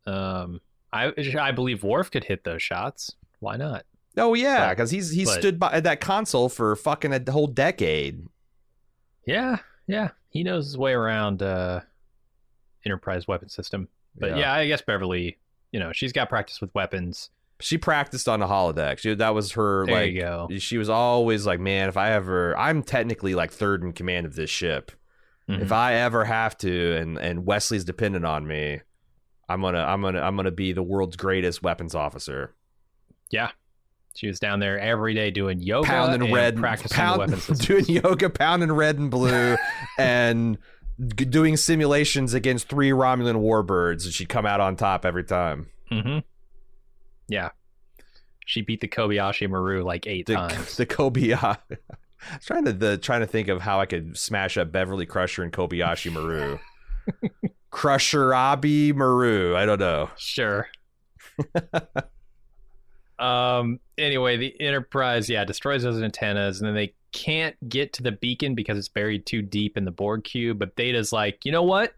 Um, 0.08 0.62
I 0.92 1.12
I 1.40 1.52
believe 1.52 1.84
Worf 1.84 2.10
could 2.10 2.24
hit 2.24 2.46
those 2.46 2.64
shots. 2.64 3.14
Why 3.42 3.58
not? 3.58 3.84
Oh 4.18 4.34
yeah, 4.34 4.70
because 4.70 4.92
he's 4.92 5.10
he's 5.12 5.30
but- 5.30 5.40
stood 5.40 5.60
by 5.60 5.80
that 5.80 6.00
console 6.02 6.50
for 6.50 6.76
fucking 6.76 7.14
a 7.14 7.32
whole 7.32 7.48
decade. 7.48 8.26
Yeah, 9.26 9.58
yeah. 9.88 10.10
He 10.30 10.44
knows 10.44 10.66
his 10.66 10.78
way 10.78 10.94
around 10.94 11.42
uh, 11.42 11.82
Enterprise 12.86 13.28
weapon 13.28 13.50
system. 13.50 13.88
But 14.16 14.38
yeah. 14.38 14.54
I 14.54 14.68
guess 14.68 14.82
Beverly, 14.82 15.38
you 15.72 15.80
know, 15.80 15.92
she's 15.94 16.12
got 16.12 16.30
practice 16.30 16.60
with 16.62 16.74
weapons. 16.76 17.30
she 17.60 17.78
practiced 17.78 18.28
on 18.28 18.40
the 18.42 18.46
holodeck. 18.48 18.98
She, 19.00 19.14
that 19.16 19.34
was 19.34 19.54
her 19.54 19.86
There 19.86 19.96
like. 19.96 20.12
you 20.14 20.22
go. 20.22 20.48
She 20.60 20.78
was 20.78 20.90
always 20.90 21.46
like, 21.48 21.60
man, 21.60 21.88
if 21.90 21.98
I 21.98 22.12
ever, 22.12 22.56
I'm 22.58 22.84
technically 22.84 23.34
like 23.36 23.52
third 23.52 23.84
in 23.84 23.94
command 23.94 24.26
of 24.26 24.36
this 24.36 24.50
ship. 24.50 24.92
Mhm. 25.50 25.62
If 25.62 25.72
I 25.72 25.96
ever 25.96 26.26
have 26.26 26.58
to, 26.60 26.96
and 26.98 27.18
and 27.18 27.46
Wesley's 27.46 27.84
dependent 27.84 28.26
on 28.26 28.46
me, 28.48 28.82
I'm 29.50 29.62
gonna 29.62 29.80
I'm 29.84 30.02
gonna 30.02 30.22
I'm 30.22 30.36
gonna 30.36 30.52
be 30.52 30.74
the 30.74 30.84
world's 30.84 31.16
greatest 31.16 31.62
weapons 31.64 31.96
officer. 31.96 32.54
She 34.16 34.28
was 34.28 34.40
down 34.40 34.60
there 34.60 34.80
every 34.80 35.14
day 35.14 35.32
doing 35.32 35.60
yoga 35.60 35.88
pounding 35.88 36.22
and 36.24 36.34
red, 36.34 36.58
practicing 36.58 36.96
pound, 36.96 37.32
the 37.32 37.36
weapon 37.38 37.56
doing 37.66 37.86
yoga, 37.86 38.30
pounding 38.30 38.72
red 38.72 38.98
and 39.00 39.10
blue, 39.10 39.56
and 39.98 40.58
doing 41.16 41.58
simulations 41.58 42.34
against 42.36 42.68
three 42.70 42.92
Romulan 42.92 43.38
warbirds, 43.42 44.06
and 44.06 44.14
she'd 44.14 44.30
come 44.30 44.46
out 44.46 44.62
on 44.62 44.76
top 44.76 45.04
every 45.06 45.24
time. 45.24 45.68
hmm 45.90 46.20
Yeah. 47.28 47.50
She 48.46 48.62
beat 48.62 48.82
the 48.82 48.88
Kobayashi 48.88 49.50
Maru 49.50 49.84
like 49.84 50.06
eight 50.06 50.28
The 50.28 50.36
times. 50.36 50.78
the 50.78 50.86
Kobayashi. 50.86 51.58
I 52.32 52.36
was 52.36 52.46
trying 52.46 52.66
to 52.66 52.74
the 52.74 52.98
trying 52.98 53.22
to 53.22 53.28
think 53.28 53.48
of 53.48 53.62
how 53.62 53.80
I 53.80 53.86
could 53.86 54.16
smash 54.18 54.58
up 54.58 54.72
Beverly 54.72 55.06
Crusher 55.06 55.44
and 55.44 55.52
Kobayashi 55.52 56.12
Maru. 56.12 56.60
Crusher 57.72 58.34
Abi 58.34 58.94
Maru. 58.94 59.56
I 59.56 59.66
don't 59.66 59.80
know. 59.80 60.10
Sure. 60.18 60.68
Um. 63.20 63.80
Anyway, 63.98 64.38
the 64.38 64.60
Enterprise, 64.60 65.30
yeah, 65.30 65.44
destroys 65.46 65.84
those 65.84 66.02
antennas, 66.02 66.60
and 66.60 66.68
then 66.68 66.76
they 66.76 66.94
can't 67.12 67.56
get 67.70 67.94
to 67.94 68.04
the 68.04 68.12
beacon 68.12 68.56
because 68.56 68.78
it's 68.78 68.88
buried 68.90 69.26
too 69.26 69.42
deep 69.42 69.78
in 69.78 69.86
the 69.86 69.92
Borg 69.92 70.24
cube. 70.24 70.58
But 70.60 70.76
Data's 70.76 71.12
like, 71.14 71.46
you 71.46 71.52
know 71.52 71.62
what? 71.64 71.94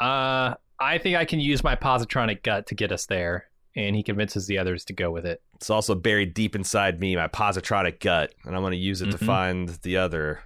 Uh, 0.00 0.54
I 0.80 0.98
think 0.98 1.16
I 1.16 1.24
can 1.24 1.38
use 1.40 1.62
my 1.62 1.76
positronic 1.76 2.42
gut 2.42 2.66
to 2.68 2.74
get 2.74 2.90
us 2.92 3.06
there, 3.06 3.46
and 3.76 3.94
he 3.94 4.02
convinces 4.02 4.46
the 4.46 4.58
others 4.58 4.84
to 4.86 4.92
go 4.92 5.10
with 5.10 5.24
it. 5.26 5.40
It's 5.54 5.70
also 5.70 5.94
buried 5.94 6.34
deep 6.34 6.56
inside 6.56 6.98
me, 6.98 7.14
my 7.14 7.28
positronic 7.28 8.00
gut, 8.00 8.34
and 8.44 8.56
I'm 8.56 8.62
going 8.62 8.72
to 8.72 8.76
use 8.78 9.00
it 9.00 9.10
to 9.12 9.18
Mhm. 9.18 9.26
find 9.26 9.68
the 9.82 9.98
other. 9.98 10.40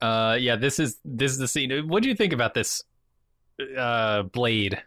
Uh, 0.00 0.36
yeah, 0.40 0.56
this 0.56 0.78
is 0.78 0.98
this 1.04 1.30
is 1.32 1.38
the 1.38 1.48
scene. 1.48 1.88
What 1.88 2.02
do 2.02 2.08
you 2.08 2.14
think 2.16 2.32
about 2.32 2.54
this 2.54 2.82
uh 3.78 4.22
blade 4.24 4.82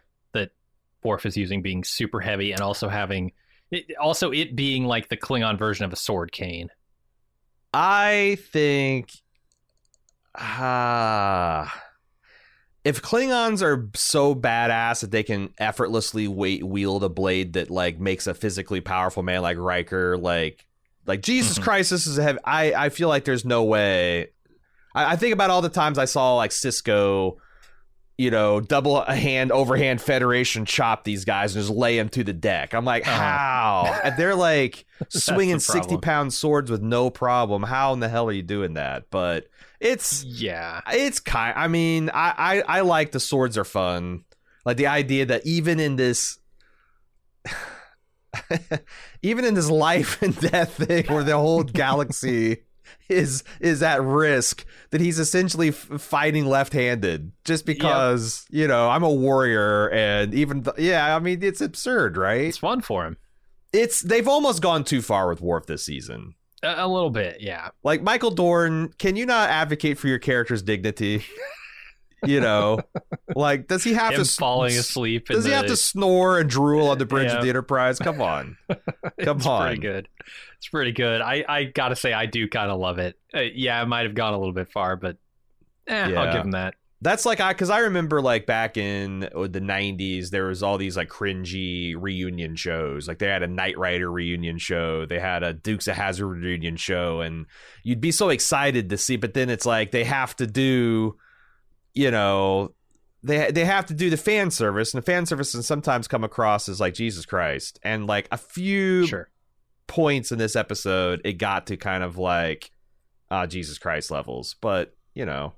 Worf 1.02 1.26
is 1.26 1.36
using 1.36 1.62
being 1.62 1.84
super 1.84 2.20
heavy 2.20 2.52
and 2.52 2.60
also 2.60 2.88
having 2.88 3.32
It, 3.70 3.86
also, 4.00 4.32
it 4.32 4.56
being 4.56 4.84
like 4.84 5.08
the 5.08 5.16
Klingon 5.16 5.58
version 5.58 5.84
of 5.84 5.92
a 5.92 5.96
sword 5.96 6.32
cane. 6.32 6.70
I 7.72 8.36
think 8.52 9.10
ah 10.36 11.82
if 12.82 13.02
Klingons 13.02 13.62
are 13.62 13.90
so 13.94 14.34
badass 14.34 15.02
that 15.02 15.10
they 15.10 15.22
can 15.22 15.52
effortlessly 15.58 16.26
wait, 16.26 16.64
wield 16.64 17.04
a 17.04 17.10
blade 17.10 17.52
that 17.52 17.70
like 17.70 18.00
makes 18.00 18.26
a 18.26 18.32
physically 18.32 18.80
powerful 18.80 19.22
man 19.22 19.42
like 19.42 19.58
Riker, 19.58 20.16
like 20.16 20.66
like 21.06 21.20
Jesus 21.20 21.58
Mhm. 21.58 21.62
Christ, 21.62 21.90
this 21.90 22.06
is 22.06 22.16
a 22.16 22.22
heavy. 22.22 22.38
I 22.44 22.86
I 22.86 22.88
feel 22.88 23.08
like 23.08 23.24
there's 23.24 23.44
no 23.44 23.64
way. 23.64 24.28
I, 24.94 25.12
I 25.12 25.16
think 25.16 25.34
about 25.34 25.50
all 25.50 25.60
the 25.60 25.68
times 25.68 25.98
I 25.98 26.06
saw 26.06 26.36
like 26.36 26.52
Sisko, 26.52 27.36
you 28.20 28.30
know, 28.30 28.60
double 28.60 28.98
a 29.00 29.14
hand 29.14 29.50
overhand 29.50 30.00
Federation 30.02 30.66
chop 30.66 31.04
these 31.04 31.24
guys 31.24 31.56
and 31.56 31.64
just 31.64 31.74
lay 31.74 31.96
them 31.96 32.10
to 32.10 32.22
the 32.22 32.34
deck. 32.34 32.74
I'm 32.74 32.84
like, 32.84 33.08
Uh-huh. 33.08 33.16
how? 33.18 34.00
and 34.04 34.14
they're 34.18 34.34
like 34.34 34.84
swinging 35.08 35.54
the 35.54 35.60
60 35.60 35.96
pound 35.96 36.34
swords 36.34 36.70
with 36.70 36.82
no 36.82 37.08
problem. 37.08 37.62
How 37.62 37.94
in 37.94 38.00
the 38.00 38.08
hell 38.10 38.28
are 38.28 38.32
you 38.32 38.42
doing 38.42 38.74
that? 38.74 39.04
But 39.10 39.46
it's 39.80 40.22
Yeah. 40.22 40.82
it's 40.92 41.18
kind. 41.18 41.54
I 41.56 41.68
mean, 41.68 42.10
I, 42.12 42.34
I 42.36 42.78
I 42.78 42.80
like 42.82 43.12
the 43.12 43.20
swords 43.20 43.56
are 43.56 43.64
fun. 43.64 44.24
Like 44.66 44.76
the 44.76 44.88
idea 44.88 45.24
that 45.26 45.46
even 45.46 45.80
in 45.80 45.96
this, 45.96 46.38
even 49.22 49.44
in 49.46 49.54
this 49.54 49.70
life 49.70 50.20
and 50.22 50.38
death 50.38 50.74
thing, 50.74 51.06
where 51.06 51.24
the 51.24 51.36
whole 51.38 51.62
galaxy 51.62 52.58
is 53.08 53.44
is 53.60 53.82
at 53.82 54.02
risk, 54.02 54.64
that 54.90 55.00
he's 55.00 55.18
essentially 55.18 55.68
f- 55.68 55.76
fighting 55.98 56.46
left 56.46 56.72
handed 56.72 57.32
just 57.44 57.66
because 57.66 58.46
you 58.50 58.66
know 58.68 58.88
I'm 58.88 59.02
a 59.02 59.10
warrior 59.12 59.88
and 59.90 60.32
even 60.34 60.62
th- 60.64 60.78
yeah. 60.78 61.14
I 61.14 61.18
mean, 61.18 61.42
it's 61.42 61.60
absurd, 61.60 62.16
right? 62.16 62.42
It's 62.42 62.58
fun 62.58 62.80
for 62.80 63.04
him. 63.04 63.16
It's 63.72 64.00
they've 64.00 64.26
almost 64.28 64.62
gone 64.62 64.84
too 64.84 65.02
far 65.02 65.28
with 65.28 65.40
Worf 65.40 65.66
this 65.66 65.84
season. 65.84 66.34
A, 66.62 66.84
a 66.84 66.88
little 66.88 67.10
bit, 67.10 67.38
yeah. 67.40 67.68
Like 67.82 68.02
Michael 68.02 68.30
Dorn, 68.32 68.92
can 68.98 69.16
you 69.16 69.26
not 69.26 69.48
advocate 69.50 69.96
for 69.98 70.08
your 70.08 70.18
character's 70.18 70.62
dignity? 70.62 71.24
you 72.26 72.38
know, 72.40 72.80
like 73.34 73.66
does 73.66 73.82
he 73.82 73.94
have 73.94 74.12
Him 74.12 74.22
to 74.24 74.30
falling 74.30 74.76
asleep. 74.76 75.30
in 75.30 75.36
Does 75.36 75.44
he 75.44 75.50
the- 75.50 75.56
have 75.56 75.66
to 75.66 75.76
snore 75.76 76.38
and 76.38 76.50
drool 76.50 76.88
on 76.88 76.98
the 76.98 77.06
bridge 77.06 77.30
Yeah. 77.30 77.36
of 77.38 77.42
the 77.42 77.48
Enterprise? 77.48 77.98
Come 77.98 78.20
on, 78.20 78.58
come 79.22 79.40
on. 79.46 79.66
pretty 79.68 79.80
good. 79.80 80.08
It's 80.60 80.68
pretty 80.68 80.92
good. 80.92 81.22
I, 81.22 81.42
I 81.48 81.64
gotta 81.64 81.96
say, 81.96 82.12
I 82.12 82.26
do 82.26 82.46
kind 82.46 82.70
of 82.70 82.78
love 82.78 82.98
it. 82.98 83.18
Uh, 83.34 83.40
yeah, 83.40 83.80
I 83.80 83.86
might 83.86 84.04
have 84.04 84.14
gone 84.14 84.34
a 84.34 84.38
little 84.38 84.52
bit 84.52 84.70
far, 84.70 84.94
but 84.94 85.16
eh, 85.86 86.08
Yeah. 86.08 86.20
I'll 86.20 86.32
give 86.34 86.44
him 86.44 86.50
that. 86.50 86.74
That's 87.00 87.24
like 87.24 87.40
I 87.40 87.54
because 87.54 87.70
I 87.70 87.78
remember 87.78 88.20
like 88.20 88.44
back 88.44 88.76
in 88.76 89.24
uh, 89.34 89.46
the 89.48 89.62
'90s, 89.62 90.28
there 90.28 90.48
was 90.48 90.62
all 90.62 90.76
these 90.76 90.98
like 90.98 91.08
cringy 91.08 91.94
reunion 91.98 92.56
shows. 92.56 93.08
Like 93.08 93.18
they 93.20 93.26
had 93.26 93.42
a 93.42 93.46
Knight 93.46 93.78
Rider 93.78 94.12
reunion 94.12 94.58
show, 94.58 95.06
they 95.06 95.18
had 95.18 95.42
a 95.42 95.54
Dukes 95.54 95.88
of 95.88 95.96
Hazzard 95.96 96.26
reunion 96.28 96.76
show, 96.76 97.22
and 97.22 97.46
you'd 97.84 98.02
be 98.02 98.12
so 98.12 98.28
excited 98.28 98.90
to 98.90 98.98
see. 98.98 99.16
But 99.16 99.32
then 99.32 99.48
it's 99.48 99.64
like 99.64 99.92
they 99.92 100.04
have 100.04 100.36
to 100.36 100.46
do, 100.46 101.16
you 101.94 102.10
know, 102.10 102.74
they 103.22 103.50
they 103.50 103.64
have 103.64 103.86
to 103.86 103.94
do 103.94 104.10
the 104.10 104.18
fan 104.18 104.50
service, 104.50 104.92
and 104.92 105.02
the 105.02 105.06
fan 105.06 105.24
service 105.24 105.52
can 105.52 105.62
sometimes 105.62 106.06
come 106.06 106.22
across 106.22 106.68
as 106.68 106.80
like 106.80 106.92
Jesus 106.92 107.24
Christ. 107.24 107.80
And 107.82 108.06
like 108.06 108.28
a 108.30 108.36
few 108.36 109.06
Sure. 109.06 109.30
Points 109.90 110.32
in 110.32 110.38
this 110.38 110.56
episode, 110.56 111.20
it 111.24 111.34
got 111.34 111.66
to 111.66 111.76
kind 111.76 112.02
of 112.02 112.16
like 112.16 112.70
uh, 113.30 113.46
Jesus 113.46 113.76
Christ 113.78 114.10
levels. 114.10 114.54
But 114.60 114.96
you 115.14 115.26
know, 115.26 115.52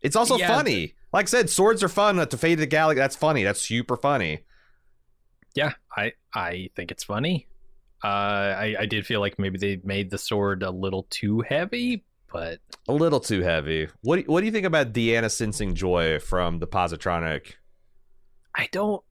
it's 0.00 0.16
also 0.16 0.36
Yeah, 0.38 0.48
funny. 0.48 0.94
Like 1.12 1.26
I 1.26 1.28
said, 1.28 1.50
swords 1.50 1.82
are 1.82 1.88
fun. 1.88 2.18
At 2.18 2.30
the 2.30 2.38
Fate 2.38 2.54
of 2.54 2.60
the 2.60 2.66
Galaxy, 2.66 3.00
that's 3.00 3.16
funny. 3.16 3.44
That's 3.44 3.60
super 3.60 3.96
funny. 3.96 4.40
Yeah, 5.54 5.72
I 5.94 6.12
I 6.32 6.70
think 6.76 6.90
it's 6.90 7.04
funny. 7.04 7.48
Uh, 8.02 8.06
I 8.08 8.76
I 8.80 8.86
did 8.86 9.06
feel 9.06 9.20
like 9.20 9.38
maybe 9.38 9.58
they 9.58 9.80
made 9.84 10.10
the 10.10 10.18
sword 10.18 10.62
a 10.62 10.70
little 10.70 11.06
too 11.10 11.40
heavy, 11.42 12.04
but 12.32 12.60
A 12.88 12.92
little 12.92 13.20
too 13.20 13.42
heavy. 13.42 13.88
What 14.00 14.16
do, 14.16 14.22
what 14.32 14.40
do 14.40 14.46
you 14.46 14.52
think 14.52 14.66
about 14.66 14.92
Deanna 14.92 15.30
sensing 15.30 15.74
joy 15.74 16.18
from 16.18 16.58
the 16.58 16.66
positronic? 16.66 17.52
I 18.56 18.68
don't. 18.72 19.02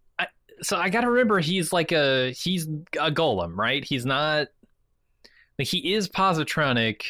So 0.64 0.78
I 0.78 0.90
got 0.90 1.02
to 1.02 1.10
remember 1.10 1.40
he's 1.40 1.74
like 1.74 1.92
a 1.92 2.32
he's 2.32 2.68
a 2.68 3.12
golem, 3.12 3.56
right? 3.56 3.84
He's 3.84 4.06
not 4.06 4.48
like 5.58 5.68
he 5.68 5.94
is 5.94 6.08
positronic, 6.08 7.04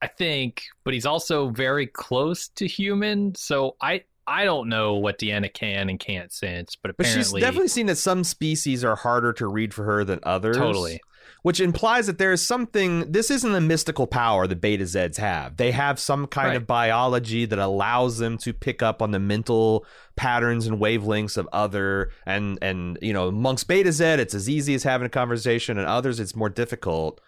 I 0.00 0.06
think, 0.06 0.62
but 0.84 0.94
he's 0.94 1.06
also 1.06 1.50
very 1.50 1.86
close 1.86 2.48
to 2.56 2.66
human. 2.66 3.34
So 3.34 3.76
I 3.80 4.04
I 4.26 4.44
don't 4.44 4.68
know 4.68 4.94
what 4.94 5.18
Deanna 5.18 5.52
can 5.52 5.88
and 5.88 5.98
can't 5.98 6.32
sense, 6.32 6.76
but 6.76 6.96
But 6.96 7.06
she's 7.06 7.32
definitely 7.32 7.68
seen 7.68 7.86
that 7.86 7.96
some 7.96 8.24
species 8.24 8.84
are 8.84 8.96
harder 8.96 9.32
to 9.34 9.48
read 9.48 9.72
for 9.72 9.84
her 9.84 10.04
than 10.04 10.20
others. 10.22 10.56
Totally. 10.56 11.00
Which 11.42 11.60
implies 11.60 12.06
that 12.08 12.18
there 12.18 12.32
is 12.32 12.44
something. 12.44 13.10
This 13.12 13.30
isn't 13.30 13.54
a 13.54 13.60
mystical 13.60 14.06
power 14.06 14.46
that 14.46 14.60
Beta 14.60 14.84
Zeds 14.84 15.18
have. 15.18 15.56
They 15.56 15.70
have 15.70 16.00
some 16.00 16.26
kind 16.26 16.56
of 16.56 16.66
biology 16.66 17.44
that 17.46 17.58
allows 17.58 18.18
them 18.18 18.38
to 18.38 18.52
pick 18.52 18.82
up 18.82 19.00
on 19.00 19.12
the 19.12 19.20
mental 19.20 19.86
patterns 20.16 20.66
and 20.66 20.78
wavelengths 20.80 21.36
of 21.36 21.48
other. 21.52 22.10
And 22.26 22.58
and 22.60 22.98
you 23.00 23.12
know, 23.12 23.28
amongst 23.28 23.68
Beta 23.68 23.92
Z, 23.92 24.04
it's 24.04 24.34
as 24.34 24.48
easy 24.48 24.74
as 24.74 24.82
having 24.82 25.06
a 25.06 25.10
conversation, 25.10 25.78
and 25.78 25.86
others, 25.86 26.18
it's 26.20 26.34
more 26.34 26.48
difficult. 26.50 27.20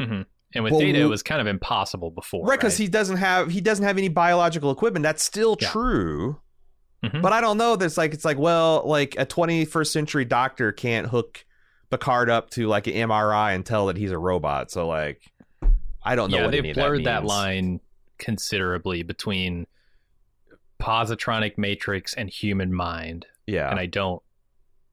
Mhm. 0.00 0.24
and 0.54 0.64
with 0.64 0.72
Well, 0.72 0.80
Data, 0.80 1.00
it 1.00 1.04
was 1.04 1.22
kind 1.22 1.42
of 1.42 1.46
impossible 1.46 2.10
before, 2.10 2.46
Right, 2.46 2.58
because 2.58 2.78
he 2.78 2.88
doesn't 2.88 3.18
have 3.18 3.50
he 3.50 3.60
doesn't 3.60 3.84
have 3.84 3.98
any 3.98 4.08
biological 4.08 4.70
equipment. 4.70 5.02
That's 5.02 5.22
still 5.22 5.58
Yeah. 5.60 5.68
true. 5.68 6.40
Mhm. 7.04 7.20
But 7.20 7.32
I 7.34 7.40
don't 7.42 7.58
know. 7.58 7.76
There's 7.76 7.98
like 7.98 8.14
it's 8.14 8.24
like 8.24 8.38
well, 8.38 8.82
like 8.86 9.14
a 9.18 9.26
21st 9.26 9.92
century 9.92 10.24
doctor 10.24 10.72
can't 10.72 11.08
hook 11.08 11.44
Picard 11.90 12.30
up 12.30 12.50
to 12.50 12.66
like 12.66 12.86
an 12.86 12.94
MRI 12.94 13.54
and 13.54 13.64
tell 13.64 13.86
that 13.86 13.96
he's 13.96 14.10
a 14.12 14.18
robot. 14.18 14.70
So 14.70 14.86
like, 14.86 15.22
I 16.02 16.14
don't 16.14 16.30
know. 16.30 16.38
yeah, 16.38 16.42
what 16.44 16.50
they've 16.52 16.64
of 16.64 16.74
blurred 16.74 17.04
that, 17.04 17.22
means. 17.22 17.28
line 17.28 17.80
considerably 18.18 19.02
between 19.02 19.66
positronic 20.80 21.58
matrix 21.58 22.14
and 22.14 22.28
human 22.30 22.72
mind, 22.72 23.26
Yeah, 23.46 23.70
and 23.70 23.78
I 23.80 23.86
don't 23.86 24.22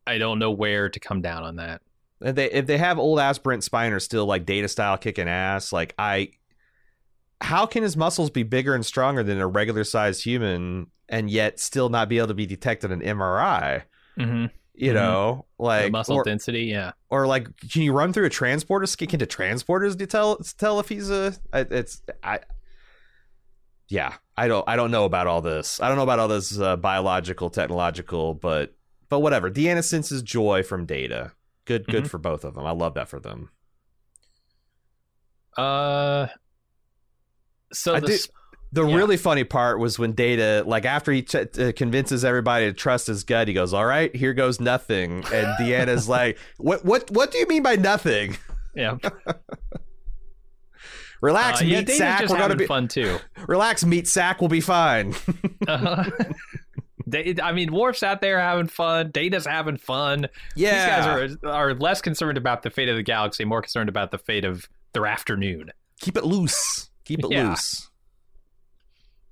I 0.07 0.17
don't 0.17 0.39
know 0.39 0.51
where 0.51 0.89
to 0.89 0.99
come 0.99 1.21
down 1.21 1.43
on 1.43 1.55
that. 1.57 1.81
if 2.21 2.35
they 2.35 2.51
if 2.51 2.65
they 2.67 2.77
have 2.77 2.97
old 2.99 3.19
ass 3.19 3.37
Brent 3.37 3.63
Spiner 3.63 4.01
still 4.01 4.25
like 4.25 4.45
data 4.45 4.67
style 4.67 4.97
kicking 4.97 5.27
ass, 5.27 5.71
like 5.73 5.93
I, 5.97 6.31
how 7.41 7.65
can 7.65 7.83
his 7.83 7.97
muscles 7.97 8.29
be 8.29 8.43
bigger 8.43 8.73
and 8.75 8.85
stronger 8.85 9.23
than 9.23 9.39
a 9.39 9.47
regular 9.47 9.83
sized 9.83 10.23
human 10.23 10.87
and 11.09 11.29
yet 11.29 11.59
still 11.59 11.89
not 11.89 12.09
be 12.09 12.17
able 12.17 12.29
to 12.29 12.33
be 12.33 12.45
detected 12.45 12.91
in 12.91 13.01
MRI? 13.01 13.83
Mm-hmm. 14.17 14.45
You 14.77 14.91
Mhm. 14.91 14.95
know, 14.95 15.45
like 15.57 15.91
muscle 15.91 16.17
or, 16.17 16.23
density, 16.23 16.63
yeah. 16.63 16.91
or 17.09 17.27
like 17.27 17.47
can 17.71 17.81
you 17.81 17.93
run 17.93 18.11
through 18.11 18.25
a 18.25 18.29
transporter 18.29 18.85
can 19.07 19.19
the 19.19 19.25
transporters 19.27 19.97
to 19.97 20.05
tell 20.05 20.35
tell 20.57 20.79
if 20.81 20.89
he's 20.89 21.09
a 21.09 21.33
it's 21.53 22.01
i 22.23 22.39
yeah 23.87 24.15
i 24.35 24.47
don't 24.49 24.67
i 24.67 24.75
don't 24.75 24.91
know 24.91 25.05
about 25.05 25.27
all 25.27 25.41
this 25.41 25.79
i 25.79 25.87
don't 25.87 25.95
know 25.95 26.03
about 26.03 26.19
all 26.19 26.27
this 26.27 26.59
uh, 26.59 26.75
biological 26.75 27.49
technological 27.49 28.33
but 28.33 28.75
but 29.07 29.19
whatever 29.19 29.49
deanna 29.49 29.81
senses 29.83 30.21
joy 30.21 30.61
from 30.63 30.85
data 30.85 31.31
good 31.65 31.85
good 31.87 32.03
Mhm. 32.03 32.07
for 32.09 32.17
both 32.17 32.43
of 32.43 32.53
them 32.55 32.65
i 32.65 32.71
love 32.71 32.95
that 32.95 33.07
for 33.07 33.19
them 33.21 33.49
Uh, 35.57 36.27
so 37.71 37.95
I 37.95 37.99
the 38.01 38.07
did- 38.07 38.27
the 38.75 38.85
Yeah. 38.85 38.95
really 38.95 39.17
funny 39.17 39.43
part 39.43 39.79
was 39.79 39.97
when 39.97 40.11
data 40.13 40.63
like 40.67 40.85
after 40.85 41.11
he 41.11 41.23
ch- 41.23 41.35
uh, 41.35 41.71
convinces 41.75 42.23
everybody 42.23 42.65
to 42.67 42.73
trust 42.73 43.07
his 43.07 43.23
gut 43.23 43.47
he 43.47 43.53
goes 43.53 43.73
all 43.73 43.85
right 43.85 44.15
here 44.15 44.33
goes 44.33 44.59
nothing 44.59 45.23
and 45.33 45.47
deanna's 45.59 46.07
like 46.17 46.37
what 46.57 46.85
what 46.85 47.09
what 47.11 47.31
do 47.31 47.37
you 47.39 47.47
mean 47.47 47.63
by 47.63 47.75
nothing 47.75 48.37
yeah, 48.75 48.97
relax 51.21 51.61
uh, 51.61 51.65
yeah, 51.65 51.77
meat 51.79 51.87
Data's 51.87 51.97
sack 51.97 52.29
we're 52.29 52.37
gonna 52.37 52.55
be 52.55 52.67
fun 52.67 52.87
too. 52.87 53.17
relax 53.47 53.85
meat 53.85 54.07
sack 54.07 54.41
will 54.41 54.47
be 54.49 54.61
fine 54.61 55.15
Uh, 55.67 56.09
they, 57.07 57.35
I 57.41 57.51
mean, 57.51 57.71
Worf's 57.71 58.01
out 58.01 58.19
there 58.19 58.39
having 58.39 58.65
fun. 58.65 59.11
Data's 59.11 59.45
having 59.45 59.77
fun. 59.77 60.27
yeah 60.55 60.85
These 60.97 61.05
guys 61.05 61.37
are 61.43 61.49
are 61.51 61.73
less 61.75 62.01
concerned 62.01 62.35
about 62.37 62.63
the 62.63 62.71
fate 62.71 62.89
of 62.89 62.95
the 62.97 63.03
galaxy, 63.03 63.45
more 63.45 63.61
concerned 63.61 63.89
about 63.89 64.09
the 64.09 64.17
fate 64.17 64.43
of 64.43 64.67
their 64.93 65.05
afternoon. 65.05 65.69
keep 66.01 66.17
it 66.17 66.25
loose 66.25 66.89
keep 67.05 67.19
it 67.23 67.31
Yeah. 67.31 67.49
loose 67.51 67.89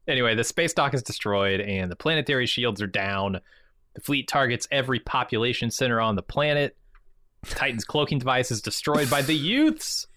Anyway, 0.07 0.35
the 0.35 0.43
space 0.43 0.73
dock 0.73 0.93
is 0.93 1.03
destroyed 1.03 1.61
and 1.61 1.91
the 1.91 1.95
planetary 1.95 2.45
shields 2.45 2.81
are 2.81 2.87
down. 2.87 3.39
The 3.93 4.01
fleet 4.01 4.27
targets 4.27 4.67
every 4.71 4.99
population 4.99 5.71
center 5.71 6.01
on 6.01 6.15
the 6.15 6.21
planet. 6.23 6.75
Titan's 7.45 7.85
cloaking 7.85 8.19
device 8.19 8.51
is 8.51 8.61
destroyed 8.61 9.09
by 9.09 9.21
the 9.21 9.35
youths. 9.35 10.07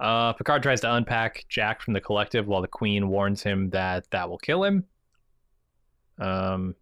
Uh, 0.00 0.32
Picard 0.32 0.62
tries 0.62 0.80
to 0.80 0.92
unpack 0.92 1.44
Jack 1.48 1.80
from 1.80 1.94
the 1.94 2.00
collective 2.00 2.46
while 2.46 2.60
the 2.60 2.68
Queen 2.68 3.08
warns 3.08 3.42
him 3.42 3.70
that 3.70 4.10
that 4.10 4.28
will 4.28 4.38
kill 4.38 4.64
him. 4.64 4.84
Um, 6.18 6.74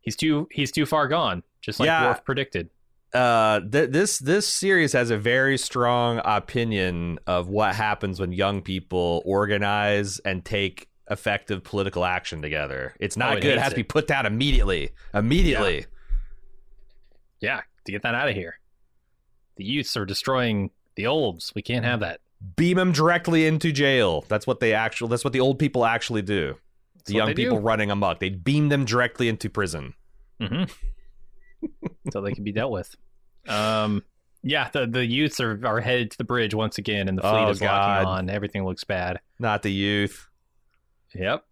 he's 0.00 0.16
too 0.16 0.48
he's 0.50 0.72
too 0.72 0.86
far 0.86 1.06
gone, 1.08 1.42
just 1.60 1.78
like 1.80 1.86
Yeah. 1.86 2.08
Worf 2.08 2.24
predicted. 2.24 2.70
Uh 3.14 3.60
th- 3.60 3.90
this 3.90 4.18
this 4.18 4.46
series 4.46 4.92
has 4.92 5.10
a 5.10 5.16
very 5.16 5.56
strong 5.56 6.20
opinion 6.24 7.18
of 7.26 7.48
what 7.48 7.74
happens 7.74 8.18
when 8.20 8.32
young 8.32 8.60
people 8.62 9.22
organize 9.24 10.18
and 10.20 10.44
take 10.44 10.88
effective 11.08 11.62
political 11.62 12.04
action 12.04 12.42
together 12.42 12.94
it's 12.98 13.16
Oh, 13.16 13.20
not 13.20 13.36
it 13.38 13.42
good 13.42 13.54
it 13.54 13.60
has 13.60 13.70
to 13.70 13.76
be 13.76 13.84
put 13.84 14.06
down 14.08 14.26
immediately 14.26 14.90
immediately 15.14 15.86
Yeah, 17.40 17.60
to 17.84 17.92
get 17.92 18.02
that 18.02 18.14
out 18.14 18.28
of 18.28 18.34
here. 18.34 18.58
The 19.56 19.64
youths 19.64 19.96
are 19.96 20.04
destroying 20.06 20.70
the 20.96 21.06
olds. 21.06 21.52
We 21.54 21.62
can't 21.62 21.84
have 21.84 22.00
that. 22.00 22.20
Beam 22.56 22.76
them 22.76 22.92
directly 22.92 23.46
into 23.46 23.72
jail. 23.72 24.24
That's 24.28 24.46
what 24.46 24.58
they 24.60 24.72
actually. 24.74 25.10
That's 25.10 25.22
what 25.24 25.32
the 25.32 25.40
old 25.40 25.58
people 25.58 25.84
actually 25.84 26.22
do. 26.22 26.56
That's 26.94 27.08
The 27.08 27.14
young 27.14 27.28
they 27.28 27.34
do. 27.34 27.42
people 27.44 27.60
running 27.60 27.90
amok. 27.90 28.20
They 28.20 28.30
beam 28.30 28.68
them 28.70 28.84
directly 28.84 29.28
into 29.28 29.48
prison. 29.48 29.94
hmm 30.40 30.64
so 32.12 32.20
they 32.20 32.32
can 32.32 32.44
be 32.44 32.52
dealt 32.52 32.72
with. 32.72 32.94
Um, 33.48 34.02
yeah, 34.42 34.68
the 34.72 34.86
the 34.86 35.04
youths 35.04 35.40
are, 35.40 35.60
are 35.66 35.80
headed 35.80 36.10
to 36.12 36.18
the 36.18 36.24
bridge 36.24 36.54
once 36.54 36.78
again, 36.78 37.08
and 37.08 37.16
the 37.18 37.22
fleet 37.22 37.32
Oh, 37.32 37.50
is 37.50 37.60
locking 37.60 38.06
on. 38.06 38.30
Everything 38.30 38.64
looks 38.64 38.84
bad. 38.84 39.20
Not 39.38 39.62
the 39.62 39.72
youth. 39.72 40.28
Yep. 41.14 41.44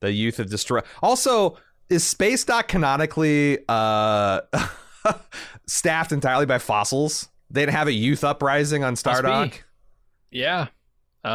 The 0.00 0.12
youth 0.12 0.36
have 0.36 0.50
destroyed. 0.50 0.84
Also, 1.02 1.56
is 1.88 2.04
space 2.04 2.44
dock 2.44 2.68
canonically 2.68 3.58
uh, 3.68 4.40
staffed 5.66 6.12
entirely 6.12 6.46
by 6.46 6.58
fossils? 6.58 7.28
They 7.50 7.62
didn't 7.62 7.74
have 7.74 7.88
a 7.88 7.92
youth 7.92 8.24
uprising 8.24 8.84
on 8.84 8.92
Must 8.92 9.04
be. 9.04 9.10
Stardock. 9.10 9.54
Yeah. 10.30 10.68
Uh, 11.24 11.28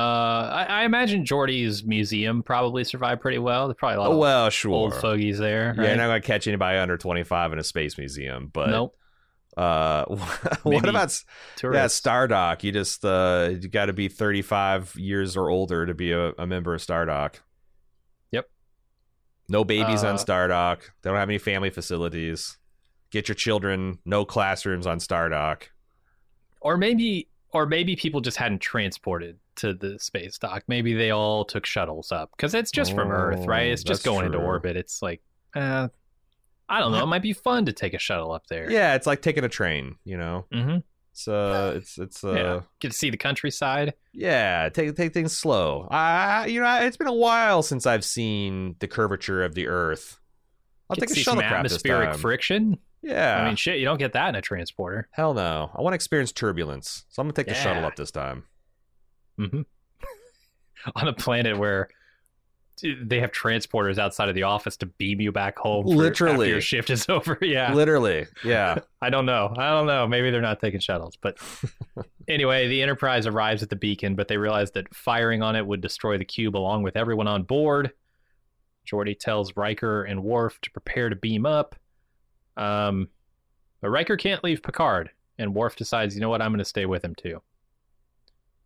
I, 0.54 0.66
I 0.70 0.84
imagine 0.84 1.26
Geordi's 1.26 1.84
museum 1.84 2.44
probably 2.44 2.84
survived 2.84 3.22
pretty 3.22 3.40
well. 3.40 3.68
There's 3.68 3.78
probably 3.78 3.96
a 3.96 4.00
lot 4.02 4.10
Oh 4.10 4.14
of 4.14 4.18
well, 4.20 4.50
sure. 4.52 4.72
old 4.72 4.94
fogies 4.96 5.40
there. 5.40 5.74
Yeah, 5.78 5.88
you're 5.88 5.96
not 5.96 6.08
gonna 6.08 6.22
catch 6.22 6.48
anybody 6.48 6.78
under 6.78 6.96
25 6.98 7.54
in 7.54 7.60
a 7.60 7.64
space 7.64 7.98
museum. 7.98 8.52
But 8.54 8.70
nope. 8.70 8.96
uh, 9.58 10.06
Maybe 10.64 10.76
what 10.76 10.88
about 10.90 11.06
s- 11.06 11.26
yeah 11.64 11.86
Stardock? 11.86 12.62
You 12.64 12.72
just 12.72 13.04
uh, 13.04 13.50
you 13.60 13.68
got 13.68 13.88
to 13.88 13.94
be 13.94 14.10
35 14.10 14.94
years 14.96 15.36
or 15.36 15.50
older 15.50 15.88
to 15.88 15.94
be 15.96 16.12
a, 16.12 16.34
a 16.38 16.46
member 16.46 16.76
of 16.76 16.82
Stardock. 16.82 17.36
Yep. 18.32 18.46
No 19.48 19.64
babies 19.64 20.04
on 20.04 20.16
Uh, 20.16 20.18
Stardock. 20.20 20.82
They 21.02 21.10
don't 21.10 21.18
have 21.18 21.30
any 21.30 21.40
family 21.40 21.72
facilities. 21.72 22.60
Get 23.10 23.28
your 23.28 23.34
children. 23.36 23.98
No 24.06 24.24
classrooms 24.24 24.86
on 24.86 25.00
Stardock. 25.00 25.64
or 26.62 26.78
maybe 26.78 27.28
or 27.52 27.66
maybe 27.66 27.96
people 27.96 28.22
just 28.22 28.38
hadn't 28.38 28.60
transported 28.60 29.40
to 29.60 29.74
the 29.74 29.98
space 30.00 30.38
dock. 30.38 30.64
Maybe 30.68 30.94
they 30.94 31.12
all 31.12 31.46
took 31.46 31.66
shuttles 31.66 32.12
up 32.12 32.32
because 32.36 32.54
it's 32.54 32.72
just 32.72 32.94
from 32.94 33.12
Earth, 33.12 33.46
right? 33.46 33.70
Oh, 33.70 33.74
It's 33.74 33.84
just 33.84 34.04
that's 34.04 34.06
going 34.06 34.26
into 34.26 34.38
orbit. 34.40 34.76
It's 34.76 35.02
like, 35.02 35.22
uh, 35.56 35.88
I 36.68 36.80
don't 36.80 36.92
know. 36.92 37.04
It 37.04 37.08
might 37.08 37.22
be 37.22 37.34
fun 37.34 37.66
to 37.66 37.74
take 37.74 37.94
a 37.94 38.00
shuttle 38.00 38.32
up 38.32 38.48
there. 38.48 38.70
Yeah, 38.72 38.96
it's 38.96 39.08
like 39.08 39.22
taking 39.22 39.44
a 39.44 39.50
train. 39.50 39.96
You 40.06 40.18
know, 40.18 40.46
hmm 40.52 40.78
it's 41.12 41.28
uh, 41.28 41.74
it's 41.76 41.98
it's 41.98 42.24
uh, 42.24 42.32
yeah. 42.32 42.38
yeah. 42.38 42.60
Get 42.80 42.92
to 42.92 42.98
see 42.98 43.10
the 43.10 43.18
countryside. 43.18 43.94
Yeah, 44.14 44.70
take 44.70 44.96
take 44.96 45.14
things 45.14 45.36
slow. 45.36 45.88
I 45.92 46.46
you 46.48 46.62
know, 46.62 46.82
it's 46.82 46.98
been 46.98 47.08
a 47.08 47.14
while 47.14 47.64
since 47.64 47.86
I've 47.86 48.06
seen 48.06 48.76
the 48.80 48.88
curvature 48.88 49.44
of 49.44 49.56
the 49.56 49.68
Earth. 49.68 50.20
I'll 50.90 50.96
Get 50.96 51.02
take 51.02 51.12
a 51.12 51.14
see 51.16 51.24
some 51.24 51.38
shuttlecraft 51.40 51.64
this 51.64 51.74
atmospheric 51.74 52.16
friction. 52.16 52.78
Yeah, 53.02 53.42
I 53.42 53.46
mean, 53.46 53.56
shit, 53.56 53.80
you 53.80 53.86
don't 53.86 53.98
get 53.98 54.14
that 54.14 54.30
in 54.30 54.36
a 54.36 54.42
transporter. 54.42 55.08
hell 55.12 55.34
no. 55.34 55.72
I 55.74 55.82
want 55.82 55.94
to 55.94 55.96
experience 55.96 56.32
turbulence, 56.32 57.06
so 57.10 57.22
I'm 57.22 57.28
gonna 57.28 57.34
take 57.34 57.48
the 57.48 57.54
shuttle 57.54 57.86
up 57.86 57.96
this 57.96 58.12
time. 58.12 58.44
Hmm 59.40 59.62
On 60.96 61.08
a 61.08 61.14
planet 61.14 61.58
where 61.58 61.90
they 63.04 63.20
have 63.20 63.32
transporters 63.34 63.98
outside 63.98 64.30
of 64.30 64.36
the 64.36 64.44
office 64.44 64.78
to 64.78 64.86
beam 64.86 65.20
you 65.20 65.34
back 65.34 65.58
home. 65.58 65.84
for- 65.86 65.90
Literally. 65.96 66.46
after 66.48 66.50
your 66.52 66.62
shift 66.62 66.90
is 66.90 67.06
over. 67.10 67.38
Yeah, 67.42 67.74
Literally, 67.74 68.26
yeah. 68.44 68.80
I 69.02 69.10
don't 69.10 69.26
know. 69.26 69.54
I 69.58 69.70
don't 69.72 69.86
know. 69.88 70.08
Maybe 70.08 70.32
they're 70.32 70.40
not 70.40 70.62
taking 70.62 70.80
shuttles, 70.80 71.18
but 71.22 71.38
anyway, 72.30 72.70
the 72.70 72.82
Enterprise 72.82 73.28
arrives 73.28 73.62
at 73.64 73.70
the 73.70 73.76
beacon, 73.76 74.16
but 74.16 74.30
they 74.30 74.38
realize 74.38 74.72
that 74.72 74.94
firing 74.96 75.42
on 75.44 75.58
it 75.58 75.66
would 75.68 75.82
destroy 75.82 76.18
the 76.18 76.24
cube 76.26 76.56
along 76.56 76.84
with 76.84 76.96
everyone 76.96 77.28
on 77.28 77.44
board. 77.44 77.92
Geordi 78.90 79.20
tells 79.20 79.58
Riker 79.58 80.04
and 80.04 80.24
Worf 80.24 80.60
to 80.62 80.72
prepare 80.72 81.10
to 81.10 81.16
beam 81.18 81.46
up. 81.46 81.76
Um, 82.56 83.10
but 83.82 83.90
Riker 83.90 84.16
can't 84.16 84.42
leave 84.44 84.64
Picard, 84.64 85.10
and 85.38 85.54
Worf 85.54 85.76
decides, 85.76 86.16
you 86.16 86.22
know 86.22 86.30
what, 86.30 86.42
I'm 86.42 86.52
going 86.52 86.60
to 86.60 86.66
stay 86.66 86.86
with 86.86 87.04
him 87.04 87.14
too. 87.16 87.42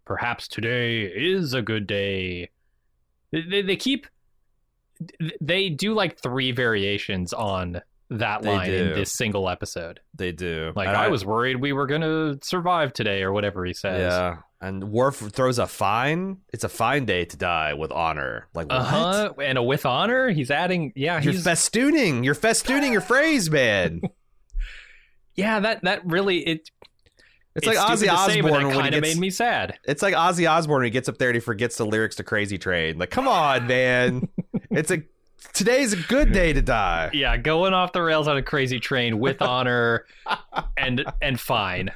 Perhaps 0.06 0.48
today 0.48 1.04
is 1.04 1.54
a 1.54 1.62
good 1.62 1.88
day. 1.88 2.50
They, 3.32 3.62
they, 3.62 3.76
keep. 3.76 4.08
They 5.42 5.70
do 5.70 5.94
like 5.94 6.20
three 6.20 6.52
variations 6.52 7.34
on 7.34 7.82
that 8.10 8.44
line 8.44 8.72
in 8.72 8.94
this 8.94 9.12
single 9.12 9.50
episode. 9.50 10.00
They 10.14 10.32
do. 10.32 10.72
Like 10.76 10.88
And 10.88 10.98
I, 10.98 11.08
was 11.08 11.26
worried 11.26 11.58
we 11.58 11.74
were 11.74 11.88
gonna 11.88 12.38
survive 12.42 12.94
today, 12.94 13.24
or 13.24 13.32
whatever 13.32 13.66
he 13.66 13.74
says. 13.74 14.02
Yeah, 14.02 14.38
and 14.64 14.92
Worf 14.92 15.18
throws 15.18 15.60
a 15.60 15.68
fine. 15.68 16.38
It's 16.54 16.64
a 16.64 16.70
fine 16.70 17.06
day 17.06 17.26
to 17.26 17.38
die 17.38 17.74
with 17.74 17.92
honor. 17.92 18.48
Like 18.54 18.68
what? 18.68 18.80
Uh 18.80 18.84
huh. 18.84 19.34
And 19.42 19.58
a 19.58 19.64
with 19.64 19.86
honor. 19.86 20.30
He's 20.30 20.50
adding. 20.50 20.94
Yeah. 20.96 21.22
You're 21.22 21.34
He's. 21.34 21.44
festooning. 21.44 22.24
You're 22.24 22.34
festooning 22.34 22.94
your 22.94 23.02
phrase, 23.02 23.50
man. 23.50 24.02
yeah. 25.36 25.60
That 25.60 25.84
that 25.84 26.06
really 26.06 26.40
it. 26.40 26.70
It's, 27.56 27.68
like 27.68 27.78
Ozzy 27.78 28.10
to 28.10 28.32
say, 28.32 28.42
but 28.42 28.52
Osbourne 28.52 28.72
he 28.72 28.80
kind 28.80 28.96
of 28.96 29.04
gets. 29.04 29.16
made 29.16 29.22
me 29.22 29.30
sad. 29.30 29.78
It's 29.84 30.02
like 30.02 30.16
Ozzy 30.16 30.50
Osbourne 30.50 30.78
when 30.78 30.86
he 30.86 30.90
gets 30.90 31.08
up 31.08 31.20
there 31.20 31.30
and 31.30 31.36
he 31.36 31.40
forgets 31.40 31.78
the 31.78 31.86
lyrics 31.86 32.16
to 32.16 32.24
Crazy 32.24 32.58
Train. 32.58 32.98
Like, 32.98 33.12
come 33.12 33.28
on, 33.28 33.68
man. 33.68 34.28
it's 34.72 34.90
a 34.90 35.04
today's 35.54 35.94
a 35.94 35.98
good 35.98 36.32
day 36.32 36.54
to 36.54 36.62
die. 36.62 37.12
Yeah, 37.14 37.38
going 37.38 37.74
off 37.74 37.92
the 37.92 38.02
rails 38.02 38.28
on 38.28 38.38
a 38.38 38.42
crazy 38.42 38.80
train 38.80 39.20
with 39.20 39.42
honor, 39.42 40.06
and 40.78 41.06
and 41.22 41.40
fine, 41.40 41.92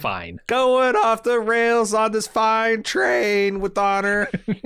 fine. 0.00 0.40
Going 0.48 0.96
off 0.96 1.22
the 1.22 1.38
rails 1.38 1.94
on 1.94 2.10
this 2.10 2.26
fine 2.26 2.82
train 2.82 3.60
with 3.60 3.78
honor. 3.78 4.28
then 4.46 4.56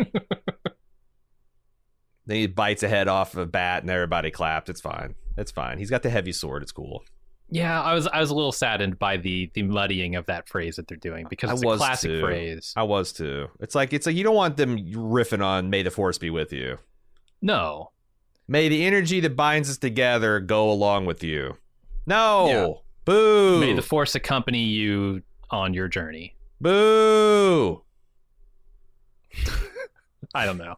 he 2.27 2.47
bites 2.47 2.83
a 2.83 2.89
head 2.89 3.09
off 3.09 3.35
of 3.35 3.41
a 3.41 3.47
bat 3.47 3.83
and 3.83 3.91
everybody 3.91 4.31
clapped. 4.31 4.71
It's 4.71 4.81
fine. 4.81 5.17
It's 5.37 5.51
fine. 5.51 5.79
He's 5.79 5.91
got 5.91 6.03
the 6.03 6.11
heavy 6.11 6.33
sword. 6.33 6.63
It's 6.63 6.73
cool. 6.73 7.03
Yeah, 7.51 7.81
I 7.83 7.95
was 7.95 8.07
I 8.07 8.21
was 8.21 8.31
a 8.31 8.35
little 8.35 8.53
saddened 8.53 8.99
by 8.99 9.17
the 9.17 9.51
the 9.55 9.63
muddying 9.63 10.15
of 10.17 10.27
that 10.27 10.49
phrase 10.49 10.77
that 10.77 10.87
they're 10.89 10.97
doing 10.97 11.27
because 11.29 11.51
I 11.51 11.55
it's 11.55 11.63
a 11.63 11.77
classic 11.77 12.11
too. 12.11 12.21
phrase. 12.21 12.73
I 12.77 12.85
was 12.85 13.13
too. 13.13 13.49
It's 13.61 13.75
like 13.75 13.93
it's 13.93 14.07
like 14.07 14.15
you 14.17 14.23
don't 14.25 14.37
want 14.37 14.57
them 14.57 14.79
riffing 14.79 15.45
on 15.45 15.69
"May 15.71 15.83
the 15.83 15.91
Force 15.91 16.17
be 16.19 16.31
with 16.31 16.53
you." 16.53 16.79
No, 17.43 17.91
May 18.47 18.69
the 18.69 18.85
energy 18.85 19.21
that 19.21 19.37
binds 19.37 19.71
us 19.71 19.79
together 19.79 20.41
go 20.41 20.71
along 20.71 21.07
with 21.07 21.23
you. 21.23 21.57
No, 22.07 22.47
Yeah. 22.49 22.73
boo, 23.05 23.61
may 23.61 23.73
the 23.75 23.83
force 23.83 24.15
accompany 24.15 24.63
you 24.65 25.23
on 25.51 25.73
your 25.75 25.89
journey. 25.89 26.35
boo. 26.61 27.83
I 30.35 30.45
don't 30.47 30.59
know. 30.59 30.77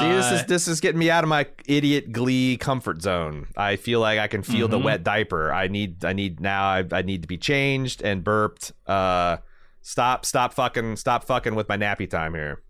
See, 0.00 0.08
this 0.08 0.30
Uh, 0.30 0.34
is 0.36 0.44
this 0.46 0.68
is 0.68 0.80
getting 0.80 0.98
me 0.98 1.10
out 1.10 1.22
of 1.22 1.28
my 1.28 1.46
idiot 1.66 2.12
glee 2.12 2.56
comfort 2.56 3.02
zone. 3.02 3.48
I 3.56 3.76
feel 3.76 4.00
like 4.00 4.18
I 4.18 4.26
can 4.26 4.42
feel 4.42 4.66
the 4.68 4.78
Mhm. 4.78 4.84
wet 4.84 5.02
diaper. 5.04 5.52
I 5.52 5.68
need 5.68 6.02
I 6.04 6.12
need 6.14 6.40
now 6.40 6.64
I, 6.64 6.84
I 6.90 7.02
need 7.02 7.22
to 7.22 7.28
be 7.28 7.36
changed 7.36 8.00
and 8.02 8.24
burped. 8.24 8.72
Uh 8.86 9.36
stop 9.82 10.24
stop 10.24 10.54
fucking 10.54 10.96
stop 10.96 11.24
fucking 11.24 11.54
with 11.54 11.68
my 11.68 11.76
nappy 11.76 12.08
time 12.08 12.32
here. 12.34 12.62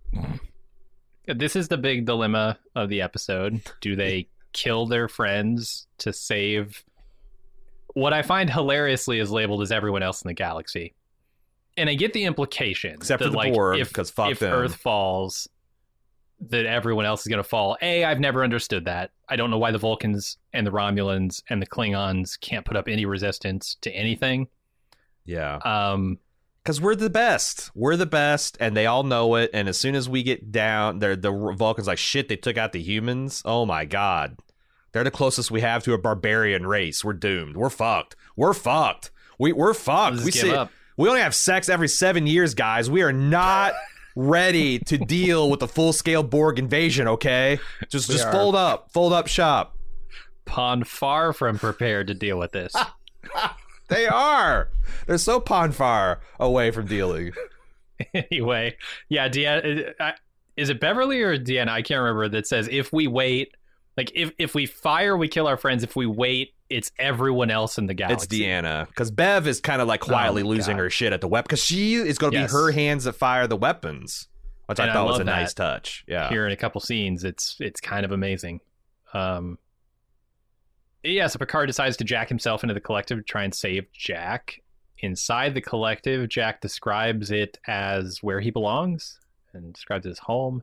This 1.26 1.54
is 1.54 1.68
the 1.68 1.78
big 1.78 2.06
dilemma 2.06 2.58
of 2.74 2.88
the 2.88 3.00
episode. 3.02 3.60
Do 3.80 3.94
they 3.94 4.28
kill 4.52 4.86
their 4.86 5.06
friends 5.08 5.86
to 5.98 6.12
save 6.12 6.82
what 7.94 8.12
I 8.12 8.22
find 8.22 8.50
hilariously 8.50 9.20
is 9.20 9.30
labeled 9.30 9.62
as 9.62 9.70
everyone 9.70 10.02
else 10.02 10.22
in 10.22 10.28
the 10.28 10.34
galaxy? 10.34 10.94
And 11.76 11.88
I 11.88 11.94
get 11.94 12.12
the 12.12 12.24
implication 12.24 12.94
Except 12.96 13.20
that, 13.20 13.26
for 13.26 13.30
the 13.30 13.36
like, 13.36 13.54
Borg, 13.54 13.78
if, 13.78 13.92
'cause 13.92 14.10
fuck 14.10 14.32
if 14.32 14.40
them. 14.40 14.52
Earth 14.52 14.74
falls, 14.74 15.48
that 16.50 16.66
everyone 16.66 17.04
else 17.04 17.22
is 17.22 17.28
going 17.28 17.42
to 17.42 17.48
fall. 17.48 17.76
A, 17.82 18.04
I've 18.04 18.20
never 18.20 18.42
understood 18.42 18.84
that. 18.86 19.10
I 19.28 19.36
don't 19.36 19.50
know 19.50 19.58
why 19.58 19.70
the 19.70 19.78
Vulcans 19.78 20.36
and 20.52 20.66
the 20.66 20.70
Romulans 20.70 21.42
and 21.48 21.62
the 21.62 21.66
Klingons 21.66 22.38
can't 22.40 22.64
put 22.64 22.76
up 22.76 22.88
any 22.88 23.06
resistance 23.06 23.76
to 23.82 23.90
anything. 23.92 24.48
Yeah. 25.24 25.56
Um, 25.64 26.18
Cuz 26.64 26.80
we're 26.80 26.94
the 26.94 27.10
best. 27.10 27.70
We're 27.74 27.96
the 27.96 28.06
best 28.06 28.56
and 28.60 28.76
they 28.76 28.86
all 28.86 29.02
know 29.02 29.34
it 29.36 29.50
and 29.52 29.68
as 29.68 29.78
soon 29.78 29.94
as 29.94 30.08
we 30.08 30.22
get 30.22 30.52
down 30.52 31.00
they're 31.00 31.16
the 31.16 31.32
Vulcans 31.56 31.88
like 31.88 31.98
shit 31.98 32.28
they 32.28 32.36
took 32.36 32.56
out 32.56 32.72
the 32.72 32.82
humans. 32.82 33.42
Oh 33.44 33.66
my 33.66 33.84
god. 33.84 34.38
They're 34.92 35.04
the 35.04 35.10
closest 35.10 35.50
we 35.50 35.60
have 35.62 35.82
to 35.84 35.94
a 35.94 35.98
barbarian 35.98 36.66
race. 36.66 37.04
We're 37.04 37.14
doomed. 37.14 37.56
We're 37.56 37.70
fucked. 37.70 38.14
We're 38.36 38.52
fucked. 38.52 39.10
We 39.38 39.52
we're 39.52 39.74
fucked. 39.74 40.24
We 40.24 40.30
see 40.30 40.52
up. 40.52 40.70
We 40.96 41.08
only 41.08 41.22
have 41.22 41.34
sex 41.34 41.68
every 41.68 41.88
seven 41.88 42.26
years, 42.26 42.54
guys. 42.54 42.90
We 42.90 43.02
are 43.02 43.12
not 43.12 43.72
ready 44.16 44.78
to 44.80 44.98
deal 44.98 45.50
with 45.50 45.62
a 45.62 45.68
full 45.68 45.92
scale 45.92 46.22
Borg 46.22 46.58
invasion. 46.58 47.08
Okay, 47.08 47.58
just 47.88 48.08
We 48.08 48.16
just 48.16 48.30
fold 48.30 48.54
up, 48.54 48.90
fold 48.90 49.12
up 49.12 49.26
shop. 49.26 49.76
Pon 50.44 50.84
farr 50.84 51.32
from 51.32 51.58
prepared 51.58 52.08
to 52.08 52.14
deal 52.14 52.38
with 52.38 52.52
this. 52.52 52.74
They 53.92 54.06
are. 54.06 54.70
They're 55.06 55.18
so 55.18 55.38
pon 55.38 55.70
farr 55.72 56.20
away 56.40 56.70
from 56.70 56.86
dealing. 56.86 57.32
anyway, 58.14 58.78
yeah, 59.10 59.28
Deanna, 59.28 59.92
uh, 60.00 60.12
is 60.56 60.70
it 60.70 60.80
Beverly 60.80 61.20
or 61.20 61.36
Deanna? 61.36 61.68
I 61.68 61.82
can't 61.82 62.00
remember. 62.00 62.28
That 62.28 62.46
says 62.46 62.68
if 62.70 62.90
we 62.90 63.06
wait, 63.06 63.54
like 63.98 64.10
if 64.14 64.32
if 64.38 64.54
we 64.54 64.64
fire, 64.64 65.14
we 65.14 65.28
kill 65.28 65.46
our 65.46 65.58
friends. 65.58 65.82
If 65.82 65.94
we 65.94 66.06
wait, 66.06 66.54
it's 66.72 66.90
everyone 66.98 67.50
else 67.50 67.78
in 67.78 67.86
the 67.86 67.94
galaxy. 67.94 68.24
It's. 68.24 68.34
Deanna 68.66 68.86
because 68.88 69.10
Bev 69.10 69.46
is 69.46 69.60
kind 69.60 69.80
of 69.82 69.88
like 69.88 70.00
quietly 70.00 70.42
Oh 70.42 70.46
losing 70.46 70.76
God. 70.76 70.82
her 70.84 70.90
shit 70.90 71.12
at 71.12 71.20
the 71.20 71.28
weapon 71.28 71.44
because 71.48 71.62
she 71.62 71.94
is 71.94 72.18
going 72.18 72.32
to 72.32 72.38
Yes. 72.38 72.50
be 72.50 72.56
her 72.56 72.70
hands 72.72 73.04
that 73.04 73.12
fire 73.14 73.46
the 73.46 73.56
weapons, 73.56 74.28
which 74.66 74.78
And 74.78 74.88
I 74.90 74.92
I 74.92 74.96
thought 74.96 75.06
was 75.06 75.18
a 75.18 75.24
nice 75.24 75.54
touch. 75.54 76.04
Yeah, 76.08 76.28
Here 76.28 76.46
in 76.46 76.52
a 76.52 76.56
couple 76.56 76.80
scenes, 76.80 77.24
it's 77.24 77.56
it's 77.60 77.80
kind 77.80 78.04
of 78.04 78.12
amazing. 78.12 78.60
Um, 79.14 79.58
yeah, 81.04 81.26
so 81.26 81.38
Picard 81.38 81.66
decides 81.66 81.96
to 81.98 82.04
jack 82.04 82.28
himself 82.28 82.62
into 82.62 82.74
the 82.74 82.80
collective 82.80 83.18
to 83.18 83.24
try 83.24 83.44
and 83.44 83.54
save 83.54 83.90
Jack. 83.92 84.60
Inside 84.98 85.54
the 85.54 85.60
collective, 85.60 86.28
Jack 86.28 86.60
describes 86.60 87.32
it 87.32 87.58
as 87.66 88.18
where 88.22 88.38
he 88.40 88.50
belongs 88.50 89.18
and 89.52 89.72
describes 89.74 90.06
his 90.06 90.20
home. 90.20 90.62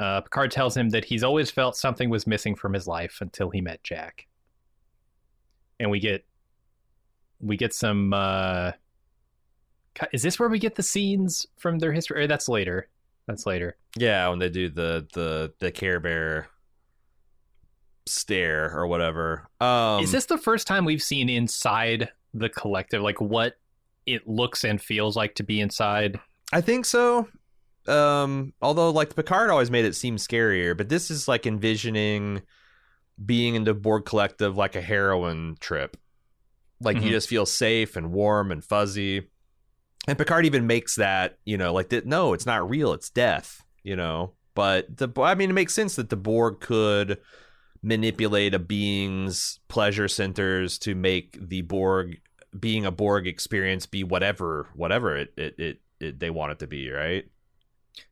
Uh, 0.00 0.22
Picard 0.22 0.50
tells 0.50 0.76
him 0.76 0.88
that 0.90 1.04
he's 1.04 1.22
always 1.22 1.52
felt 1.52 1.76
something 1.76 2.10
was 2.10 2.26
missing 2.26 2.56
from 2.56 2.72
his 2.72 2.88
life 2.88 3.18
until 3.20 3.50
he 3.50 3.60
met 3.60 3.80
Jack. 3.84 4.26
And 5.80 5.90
we 5.90 6.00
get 6.00 6.24
we 7.40 7.56
get 7.56 7.74
some 7.74 8.12
uh 8.12 8.72
is 10.12 10.22
this 10.22 10.38
where 10.38 10.48
we 10.48 10.58
get 10.58 10.74
the 10.74 10.82
scenes 10.82 11.46
from 11.58 11.78
their 11.78 11.92
history? 11.92 12.22
Or 12.22 12.26
that's 12.26 12.48
later. 12.48 12.88
That's 13.26 13.46
later. 13.46 13.76
Yeah, 13.96 14.28
when 14.28 14.38
they 14.38 14.48
do 14.48 14.68
the 14.68 15.06
the 15.14 15.52
the 15.58 15.70
Care 15.70 16.00
Bear 16.00 16.48
stare 18.06 18.70
or 18.76 18.86
whatever. 18.86 19.48
Um, 19.60 20.02
is 20.02 20.12
this 20.12 20.26
the 20.26 20.38
first 20.38 20.66
time 20.66 20.84
we've 20.84 21.02
seen 21.02 21.28
inside 21.28 22.10
the 22.34 22.48
collective? 22.48 23.02
Like 23.02 23.20
what 23.20 23.54
it 24.06 24.28
looks 24.28 24.64
and 24.64 24.80
feels 24.80 25.16
like 25.16 25.34
to 25.36 25.42
be 25.42 25.60
inside? 25.60 26.20
I 26.52 26.60
think 26.60 26.84
so. 26.84 27.28
Um, 27.86 28.52
although 28.62 28.90
like 28.90 29.14
Picard 29.14 29.50
always 29.50 29.70
made 29.70 29.84
it 29.84 29.94
seem 29.94 30.16
scarier, 30.16 30.76
but 30.76 30.88
this 30.88 31.10
is 31.10 31.28
like 31.28 31.46
envisioning 31.46 32.42
being 33.22 33.54
in 33.54 33.64
the 33.64 33.74
Borg 33.74 34.04
collective 34.04 34.56
like 34.56 34.76
a 34.76 34.80
heroin 34.80 35.56
trip. 35.60 35.96
Like 36.80 36.96
you 36.96 37.10
Mhm. 37.10 37.10
just 37.10 37.28
feel 37.28 37.46
safe 37.46 37.96
and 37.96 38.12
warm 38.12 38.50
and 38.50 38.64
fuzzy. 38.64 39.28
And 40.06 40.18
Picard 40.18 40.44
even 40.46 40.66
makes 40.66 40.96
that, 40.96 41.38
you 41.44 41.56
know, 41.56 41.72
like 41.72 41.88
that 41.90 42.06
no, 42.06 42.32
it's 42.34 42.46
not 42.46 42.68
real, 42.68 42.92
it's 42.92 43.10
death, 43.10 43.64
you 43.82 43.96
know. 43.96 44.34
But 44.54 44.96
the 44.96 45.08
I 45.20 45.34
mean 45.34 45.50
it 45.50 45.54
makes 45.54 45.74
sense 45.74 45.96
that 45.96 46.10
the 46.10 46.16
Borg 46.16 46.60
could 46.60 47.18
manipulate 47.82 48.54
a 48.54 48.58
being's 48.58 49.60
pleasure 49.68 50.08
centers 50.08 50.78
to 50.80 50.94
make 50.94 51.38
the 51.40 51.62
Borg 51.62 52.20
being 52.58 52.84
a 52.86 52.90
Borg 52.90 53.26
experience 53.26 53.86
be 53.86 54.04
whatever 54.04 54.68
whatever 54.74 55.16
it 55.16 55.32
it, 55.36 55.58
it, 55.58 55.80
it 56.00 56.20
they 56.20 56.30
want 56.30 56.52
it 56.52 56.58
to 56.60 56.66
be, 56.66 56.90
right? 56.90 57.24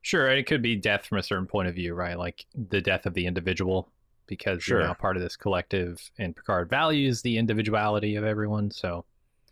Sure, 0.00 0.28
and 0.28 0.38
it 0.38 0.46
could 0.46 0.62
be 0.62 0.76
death 0.76 1.06
from 1.06 1.18
a 1.18 1.22
certain 1.22 1.46
point 1.46 1.68
of 1.68 1.74
view, 1.74 1.94
right? 1.94 2.18
Like 2.18 2.46
the 2.54 2.80
death 2.80 3.04
of 3.06 3.14
the 3.14 3.26
individual, 3.26 3.90
because 4.26 4.62
Sure. 4.62 4.78
you're 4.78 4.86
now 4.88 4.94
part 4.94 5.16
of 5.16 5.22
this 5.22 5.36
collective, 5.36 6.10
and 6.18 6.34
Picard 6.36 6.68
values 6.70 7.22
the 7.22 7.38
individuality 7.38 8.16
of 8.16 8.24
everyone. 8.24 8.70
So, 8.70 9.04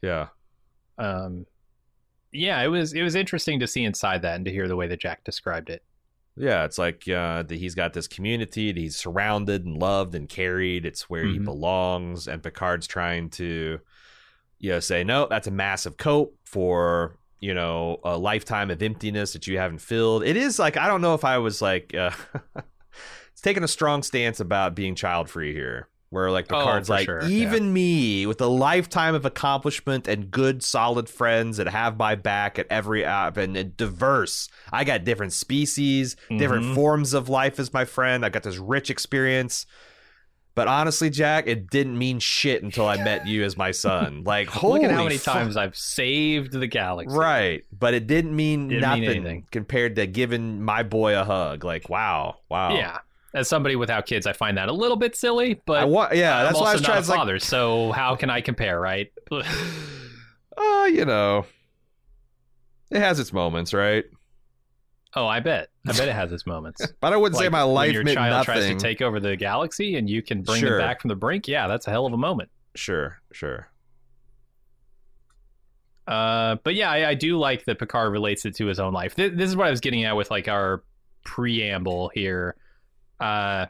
Yeah. 0.03 0.29
um, 0.99 1.47
yeah, 2.33 2.61
it 2.63 2.69
was 2.69 2.93
it 2.93 3.03
was 3.03 3.15
interesting 3.15 3.59
to 3.61 3.67
see 3.67 3.83
inside 3.85 4.23
that 4.23 4.37
and 4.37 4.45
to 4.45 4.51
hear 4.53 4.69
the 4.69 4.77
way 4.77 4.87
that 4.87 5.01
Jack 5.01 5.25
described 5.25 5.69
it. 5.71 5.83
Yeah, 6.37 6.65
it's 6.65 6.79
like 6.79 7.09
uh, 7.09 7.43
that 7.43 7.59
he's 7.59 7.75
got 7.75 7.93
this 7.93 8.07
community, 8.07 8.73
that 8.73 8.81
he's 8.81 8.97
surrounded 8.97 9.65
and 9.67 9.77
loved 9.77 10.15
and 10.15 10.29
carried. 10.29 10.87
It's 10.87 11.11
where 11.11 11.25
he 11.25 11.39
Mhm. 11.39 11.45
belongs, 11.45 12.29
and 12.29 12.43
Picard's 12.43 12.87
trying 12.87 13.31
to, 13.31 13.81
you 14.59 14.71
know, 14.71 14.81
say 14.81 15.03
no, 15.03 15.27
that's 15.29 15.49
a 15.49 15.51
massive 15.51 15.97
cope 15.97 16.39
for 16.45 17.17
you 17.41 17.53
know 17.55 17.99
a 18.05 18.17
lifetime 18.19 18.71
of 18.71 18.83
emptiness 18.83 19.33
that 19.33 19.47
you 19.49 19.59
haven't 19.59 19.81
filled. 19.81 20.23
It 20.23 20.37
is 20.37 20.59
like 20.59 20.77
I 20.77 20.87
don't 20.87 21.01
know 21.01 21.15
if 21.15 21.25
I 21.25 21.39
was 21.39 21.61
like, 21.61 21.95
uh, 21.95 22.13
it's 23.41 23.45
taking 23.47 23.65
a 23.65 23.69
strong 23.69 24.03
stance 24.03 24.39
about 24.39 24.75
being 24.75 24.95
child 24.95 25.31
free 25.31 25.55
here. 25.55 25.89
Where 26.11 26.31
like 26.31 26.53
Oh, 26.53 26.59
Picard's 26.59 26.89
for 26.89 26.93
like, 26.95 27.05
sure, 27.07 27.23
even 27.23 27.73
me 27.73 28.27
with 28.27 28.39
a 28.43 28.47
lifetime 28.47 29.15
of 29.15 29.25
accomplishment 29.25 30.07
and 30.09 30.31
good 30.31 30.63
solid 30.63 31.09
friends 31.09 31.57
that 31.57 31.67
have 31.69 31.97
my 31.97 32.17
back 32.17 32.59
at 32.59 32.67
every 32.69 33.03
app 33.05 33.37
and, 33.39 33.57
and 33.57 33.75
diverse. 33.79 34.49
I 34.73 34.85
got 34.85 35.05
different 35.05 35.33
species, 35.33 36.17
different 36.29 36.65
Mhm. 36.67 36.75
forms 36.75 37.15
of 37.15 37.29
life 37.31 37.59
as 37.59 37.73
my 37.73 37.85
friend. 37.87 38.27
I 38.27 38.29
got 38.29 38.43
this 38.43 38.59
rich 38.59 38.91
experience. 38.91 39.65
But 40.57 40.67
honestly, 40.69 41.09
Jack, 41.11 41.47
it 41.47 41.71
didn't 41.71 41.97
mean 41.97 42.19
shit 42.19 42.63
until 42.65 42.87
I 42.89 42.97
met 43.03 43.27
you 43.27 43.45
as 43.45 43.57
my 43.57 43.71
son. 43.87 44.25
Like, 44.25 44.49
holy 44.49 44.81
Look 44.81 44.91
at 44.91 44.95
how 44.95 45.05
many 45.05 45.17
fuck. 45.17 45.33
times 45.35 45.57
I've 45.57 45.77
saved 45.77 46.53
the 46.53 46.67
galaxy. 46.67 47.17
Right, 47.17 47.63
but 47.73 47.95
it 47.95 48.07
didn't 48.09 48.35
mean 48.37 48.67
Didn't 48.69 48.81
nothing 48.83 49.05
anything. 49.05 49.47
compared 49.53 49.95
to 49.97 50.07
giving 50.09 50.61
my 50.61 50.83
boy 50.83 51.17
a 51.19 51.25
hug. 51.25 51.65
Like, 51.65 51.89
wow, 51.89 52.39
wow. 52.51 52.75
Yeah. 52.75 52.99
As 53.33 53.49
somebody 53.49 53.77
without 53.77 54.07
kids, 54.07 54.27
I 54.27 54.33
find 54.33 54.57
that 54.59 54.69
a 54.69 54.73
little 54.73 54.97
bit 54.97 55.15
silly, 55.15 55.61
but 55.65 55.89
want. 55.89 56.17
Yeah, 56.17 56.37
I'm 56.39 56.45
that's 56.47 56.59
why 56.61 56.71
I 56.71 56.73
was 56.73 56.83
not 56.83 56.87
trying 56.89 56.99
a 56.99 57.03
to 57.05 57.11
like, 57.11 57.19
father. 57.19 57.39
So 57.39 57.93
how 57.93 58.17
can 58.17 58.29
I 58.29 58.41
compare, 58.41 58.81
right? 58.81 59.13
uh, 59.31 60.89
you 60.93 61.05
know, 61.05 61.47
it 62.91 62.99
has 62.99 63.21
its 63.21 63.33
moments, 63.33 63.73
right? 63.73 64.05
oh, 65.17 65.27
I 65.27 65.41
bet. 65.41 65.69
I 65.89 65.93
bet 65.93 66.07
it 66.09 66.15
has 66.15 66.33
its 66.33 66.47
moments. 66.47 66.87
But 67.01 67.13
I 67.13 67.17
wouldn't 67.17 67.37
say 67.37 67.47
Like, 67.47 67.53
my 67.53 67.65
when 67.65 67.75
life 67.75 67.93
your 67.93 68.05
meant 68.05 68.17
child 68.17 68.45
tries 68.45 68.61
nothing. 68.63 68.79
to 68.79 68.83
take 68.83 69.03
over 69.03 69.19
the 69.19 69.35
galaxy 69.37 69.97
and 69.97 70.09
you 70.09 70.23
can 70.23 70.43
bring 70.43 70.61
Sure. 70.61 70.79
them 70.79 70.87
back 70.87 71.01
from 71.01 71.09
the 71.09 71.17
brink. 71.17 71.49
Yeah, 71.49 71.67
that's 71.67 71.89
a 71.89 71.91
hell 71.91 72.07
of 72.07 72.13
a 72.13 72.17
moment. 72.17 72.49
Sure, 72.77 73.21
sure. 73.33 73.69
Uh, 76.07 76.57
but 76.65 76.75
yeah, 76.75 76.91
I, 76.91 77.11
I 77.11 77.15
do 77.15 77.39
like 77.39 77.65
that 77.65 77.79
Picard 77.79 78.13
relates 78.13 78.45
it 78.45 78.55
to 78.57 78.67
his 78.67 78.81
own 78.81 78.93
life. 78.93 79.15
Th- 79.17 79.33
this 79.33 79.49
is 79.49 79.57
what 79.57 79.67
I 79.67 79.71
was 79.71 79.81
getting 79.81 80.05
at 80.05 80.17
with 80.17 80.31
like 80.31 80.49
our 80.49 80.83
preamble 81.25 82.11
here. 82.15 82.57
Uh, 83.21 83.67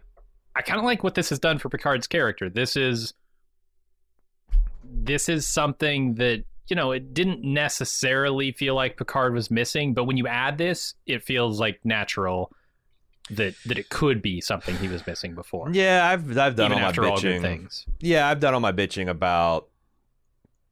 I 0.54 0.62
kind 0.62 0.78
of 0.78 0.84
like 0.84 1.02
what 1.02 1.14
this 1.14 1.30
has 1.30 1.38
done 1.38 1.58
for 1.58 1.68
Picard's 1.68 2.06
character. 2.06 2.48
This 2.48 2.76
is 2.76 3.14
this 4.84 5.28
is 5.28 5.46
something 5.46 6.14
that 6.16 6.44
you 6.68 6.76
know 6.76 6.92
it 6.92 7.14
didn't 7.14 7.42
necessarily 7.42 8.52
feel 8.52 8.74
like 8.74 8.96
Picard 8.96 9.34
was 9.34 9.50
missing, 9.50 9.94
but 9.94 10.04
when 10.04 10.16
you 10.16 10.26
add 10.26 10.58
this, 10.58 10.94
it 11.06 11.22
feels 11.22 11.60
like 11.60 11.80
natural 11.84 12.52
that 13.30 13.54
that 13.66 13.78
it 13.78 13.88
could 13.88 14.20
be 14.20 14.40
something 14.40 14.76
he 14.78 14.88
was 14.88 15.06
missing 15.06 15.34
before. 15.34 15.70
Yeah, 15.72 16.08
I've 16.08 16.36
I've 16.36 16.56
done 16.56 16.72
even 16.72 16.72
all 16.72 16.80
my 16.82 16.88
after 16.88 17.04
all 17.04 17.16
bitching. 17.16 17.40
things. 17.40 17.86
Yeah, 18.00 18.28
I've 18.28 18.40
done 18.40 18.54
all 18.54 18.60
my 18.60 18.72
bitching 18.72 19.08
about 19.08 19.68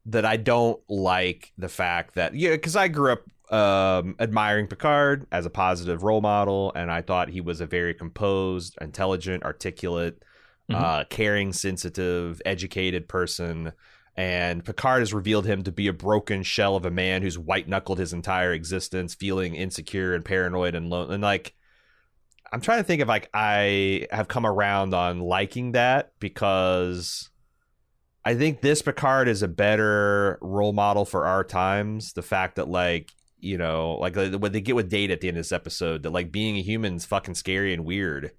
that. 0.07 0.25
I 0.25 0.37
don't 0.37 0.81
like 0.89 1.51
the 1.57 1.69
fact 1.69 2.15
that 2.15 2.35
yeah, 2.35 2.51
because 2.51 2.75
I 2.75 2.87
grew 2.87 3.13
up 3.13 3.23
um, 3.49 4.15
admiring 4.19 4.67
Picard 4.67 5.25
as 5.31 5.45
a 5.45 5.49
positive 5.49 6.03
role 6.03 6.21
model, 6.21 6.71
and 6.75 6.91
I 6.91 7.01
thought 7.01 7.29
he 7.29 7.41
was 7.41 7.61
a 7.61 7.65
very 7.65 7.93
composed, 7.93 8.77
intelligent, 8.79 9.43
articulate, 9.43 10.23
Mhm. 10.69 10.75
uh, 10.75 11.03
caring, 11.09 11.51
sensitive, 11.53 12.41
educated 12.45 13.07
person. 13.07 13.71
And 14.15 14.63
Picard 14.63 14.99
has 14.99 15.13
revealed 15.13 15.45
him 15.45 15.63
to 15.63 15.71
be 15.71 15.87
a 15.87 15.93
broken 15.93 16.43
shell 16.43 16.75
of 16.75 16.85
a 16.85 16.91
man 16.91 17.21
who's 17.21 17.39
white 17.39 17.67
knuckled 17.67 17.99
his 17.99 18.13
entire 18.13 18.51
existence, 18.53 19.15
feeling 19.15 19.55
insecure 19.55 20.13
and 20.13 20.25
paranoid 20.25 20.75
and 20.75 20.89
lonely. 20.89 21.15
And 21.15 21.23
like, 21.23 21.55
I'm 22.51 22.61
trying 22.61 22.79
to 22.79 22.83
think 22.83 23.01
if 23.01 23.07
like 23.07 23.29
I 23.33 24.07
have 24.11 24.27
come 24.27 24.45
around 24.45 24.93
on 24.93 25.19
liking 25.21 25.71
that 25.71 26.11
because 26.19 27.29
I 28.25 28.35
think 28.35 28.61
this 28.61 28.81
Picard 28.81 29.27
is 29.27 29.41
a 29.41 29.47
better 29.47 30.37
role 30.41 30.73
model 30.73 31.05
for 31.05 31.25
our 31.25 31.43
times. 31.43 32.13
The 32.13 32.21
fact 32.21 32.57
that 32.57 32.67
like 32.67 33.11
you 33.39 33.57
know 33.57 33.97
like 33.99 34.17
uh, 34.17 34.37
what 34.37 34.53
they 34.53 34.61
get 34.61 34.75
with 34.75 34.89
Data 34.89 35.13
at 35.13 35.21
the 35.21 35.27
end 35.27 35.37
of 35.37 35.41
this 35.41 35.51
episode 35.51 36.03
that 36.03 36.11
like 36.11 36.31
being 36.31 36.57
a 36.57 36.61
human 36.61 36.95
is 36.95 37.05
fucking 37.05 37.35
scary 37.35 37.73
and 37.73 37.85
weird, 37.85 38.31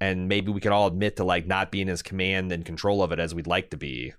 and 0.00 0.28
maybe 0.28 0.50
we 0.52 0.60
can 0.60 0.72
all 0.72 0.86
admit 0.86 1.16
to 1.16 1.24
like 1.24 1.46
not 1.46 1.70
being 1.70 1.88
as 1.88 2.02
command 2.02 2.52
and 2.52 2.64
control 2.64 3.02
of 3.02 3.12
it 3.12 3.18
as 3.18 3.34
we'd 3.34 3.46
like 3.46 3.70
to 3.70 3.76
be. 3.76 4.12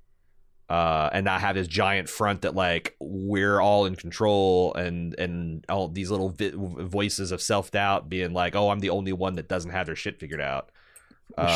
Uh, 0.69 1.10
and 1.11 1.26
not 1.26 1.41
have 1.41 1.56
this 1.56 1.68
giant 1.68 2.07
front 2.07 2.44
that 2.44 2.56
like 2.56 2.95
we're 3.02 3.60
all 3.60 3.86
in 3.86 3.94
control 3.94 4.73
and 4.76 5.14
and 5.19 5.65
all 5.68 5.90
these 5.90 6.10
little 6.10 6.30
vi- 6.30 6.53
voices 6.56 7.34
of 7.34 7.41
self 7.41 7.72
doubt 7.72 8.07
being 8.07 8.32
like, 8.32 8.56
oh, 8.56 8.69
I'm 8.69 8.80
the 8.80 8.91
only 8.91 9.11
one 9.11 9.36
that 9.36 9.49
doesn't 9.49 9.72
have 9.72 9.86
their 9.86 9.98
shit 9.98 10.18
figured 10.18 10.40
out. 10.40 10.72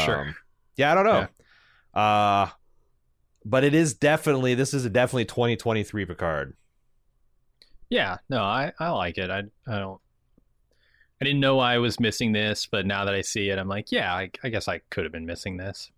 Sure. 0.03 0.19
Um, 0.19 0.35
Yeah, 0.75 0.91
I 0.91 0.95
don't 0.95 1.05
know. 1.05 1.27
Uh 2.01 2.49
but 3.45 3.63
it 3.63 3.73
is 3.73 3.93
definitely 3.93 4.53
this 4.53 4.73
is 4.73 4.83
a 4.83 4.89
definitely 4.89 5.25
2023 5.25 6.05
Picard. 6.05 6.57
Yeah, 7.95 8.17
no, 8.29 8.43
I, 8.43 8.73
I 8.77 8.89
like 8.89 9.17
it. 9.17 9.29
I 9.29 9.43
I 9.65 9.79
don't. 9.79 10.01
I 11.21 11.23
didn't 11.23 11.39
know 11.39 11.59
I 11.59 11.77
was 11.77 11.97
missing 11.97 12.33
this, 12.33 12.65
but 12.65 12.85
now 12.85 13.05
that 13.05 13.13
I 13.13 13.21
see 13.21 13.49
it, 13.49 13.57
I'm 13.57 13.69
like, 13.69 13.89
yeah, 13.89 14.13
I, 14.13 14.29
I 14.43 14.49
guess 14.49 14.67
I 14.67 14.79
could 14.89 15.05
have 15.05 15.13
been 15.13 15.25
missing 15.25 15.55
this. 15.55 15.91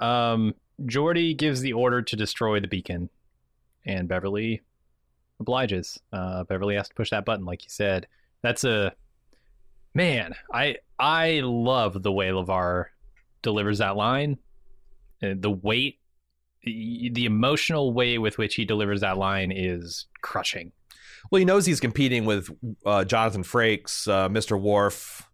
Um, 0.00 0.56
Geordi 0.82 1.36
gives 1.36 1.60
the 1.60 1.74
order 1.74 2.02
to 2.02 2.16
destroy 2.16 2.58
the 2.58 2.66
beacon, 2.66 3.08
and 3.86 4.08
Beverly 4.08 4.62
obliges. 5.38 6.00
Uh, 6.12 6.42
Beverly 6.42 6.74
has 6.74 6.88
to 6.88 6.94
push 6.96 7.10
that 7.10 7.24
button, 7.24 7.44
like 7.44 7.62
you 7.62 7.70
said. 7.70 8.08
That's 8.42 8.64
a 8.64 8.92
man. 9.94 10.34
I 10.52 10.78
I 10.98 11.40
love 11.44 12.02
the 12.02 12.10
way 12.10 12.30
LeVar 12.30 12.86
delivers 13.42 13.78
that 13.78 13.94
line. 13.94 14.38
Uh, 15.22 15.34
the 15.38 15.52
weight 15.52 15.99
the, 16.64 17.24
emotional 17.24 17.92
way 17.92 18.18
with 18.18 18.38
which 18.38 18.54
he 18.54 18.64
delivers 18.64 19.00
that 19.00 19.16
line 19.18 19.52
is 19.52 20.06
crushing. 20.20 20.72
Well, 21.30 21.38
he 21.38 21.44
knows 21.44 21.66
he's 21.66 21.80
competing 21.80 22.24
with 22.24 22.50
uh, 22.86 23.04
Jonathan 23.04 23.42
Frakes, 23.42 24.08
uh, 24.08 24.28
Mr. 24.28 24.60
Worf. 24.60 25.28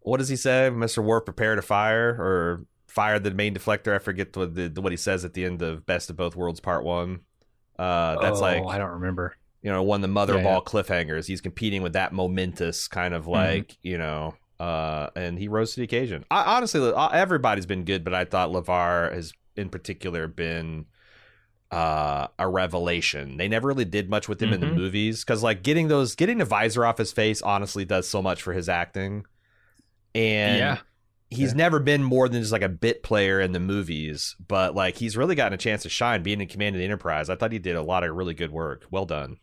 What 0.00 0.18
does 0.18 0.28
he 0.28 0.36
say? 0.36 0.70
Mr. 0.72 1.02
Worf, 1.02 1.24
prepare 1.24 1.56
to 1.56 1.62
fire 1.62 2.10
or 2.20 2.66
fire 2.86 3.18
the 3.18 3.30
main 3.32 3.54
deflector. 3.54 3.94
I 3.94 3.98
forget 3.98 4.36
what 4.36 4.54
the, 4.54 4.68
what 4.80 4.92
he 4.92 4.96
says 4.96 5.24
at 5.24 5.34
the 5.34 5.44
end 5.44 5.62
of 5.62 5.86
Best 5.86 6.10
of 6.10 6.16
Both 6.16 6.36
Worlds 6.36 6.60
Part 6.60 6.84
One. 6.84 7.20
Uh, 7.78 8.20
that's 8.20 8.38
Oh, 8.38 8.42
like 8.42 8.62
I 8.64 8.78
don't 8.78 8.92
remember. 8.92 9.36
you 9.62 9.70
know 9.72 9.82
one 9.82 9.98
of 9.98 10.02
the 10.02 10.08
mother 10.08 10.34
Yeah, 10.34 10.40
of 10.40 10.46
all 10.46 10.62
cliffhangers. 10.62 11.26
He's 11.26 11.40
competing 11.40 11.82
with 11.82 11.94
that 11.94 12.12
momentous 12.12 12.86
kind 12.86 13.14
of 13.14 13.26
like 13.26 13.76
you 13.82 13.98
know 13.98 14.34
uh, 14.60 15.10
and 15.16 15.36
he 15.38 15.48
rose 15.48 15.72
to 15.74 15.80
the 15.80 15.84
occasion. 15.84 16.24
I, 16.30 16.56
honestly, 16.56 16.80
uh, 16.92 17.08
everybody's 17.08 17.66
been 17.66 17.84
good, 17.84 18.04
but 18.04 18.14
I 18.14 18.24
thought 18.24 18.50
LeVar 18.50 19.12
has, 19.12 19.32
in 19.56 19.68
particular, 19.68 20.26
been 20.26 20.86
uh, 21.70 22.28
a 22.38 22.48
revelation. 22.48 23.36
They 23.36 23.48
never 23.48 23.68
really 23.68 23.84
did 23.84 24.08
much 24.08 24.28
with 24.28 24.40
him 24.40 24.48
mm-hmm. 24.48 24.54
in 24.54 24.60
the 24.60 24.66
mm-hmm. 24.66 24.76
movies 24.76 25.24
because, 25.24 25.42
like, 25.42 25.62
getting 25.62 25.88
those, 25.88 26.14
getting 26.14 26.38
the 26.38 26.44
visor 26.44 26.84
off 26.84 26.98
his 26.98 27.12
face, 27.12 27.42
honestly, 27.42 27.84
does 27.84 28.08
so 28.08 28.22
much 28.22 28.42
for 28.42 28.52
his 28.52 28.68
acting. 28.68 29.24
And 30.14 30.58
yeah. 30.58 30.78
He's 31.30 31.50
yeah. 31.50 31.56
never 31.56 31.80
been 31.80 32.04
more 32.04 32.28
than 32.28 32.42
just 32.42 32.52
like 32.52 32.62
a 32.62 32.68
bit 32.68 33.02
player 33.02 33.40
in 33.40 33.50
the 33.50 33.58
movies, 33.58 34.36
but 34.46 34.76
like 34.76 34.96
he's 34.96 35.16
really 35.16 35.34
gotten 35.34 35.54
a 35.54 35.56
chance 35.56 35.82
to 35.82 35.88
shine 35.88 36.22
being 36.22 36.40
in 36.40 36.46
command 36.46 36.76
of 36.76 36.78
the 36.78 36.84
Enterprise. 36.84 37.28
I 37.28 37.34
thought 37.34 37.50
he 37.50 37.58
did 37.58 37.74
a 37.74 37.82
lot 37.82 38.04
of 38.04 38.14
really 38.14 38.34
good 38.34 38.52
work. 38.52 38.84
Well 38.92 39.04
done 39.04 39.38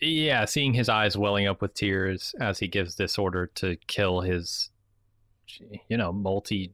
yeah, 0.00 0.44
seeing 0.44 0.74
his 0.74 0.88
eyes 0.88 1.16
welling 1.16 1.46
up 1.46 1.60
with 1.60 1.74
tears 1.74 2.34
as 2.40 2.58
he 2.58 2.68
gives 2.68 2.94
this 2.94 3.18
order 3.18 3.46
to 3.56 3.76
kill 3.86 4.20
his, 4.20 4.70
you 5.88 5.96
know, 5.96 6.12
multi 6.12 6.72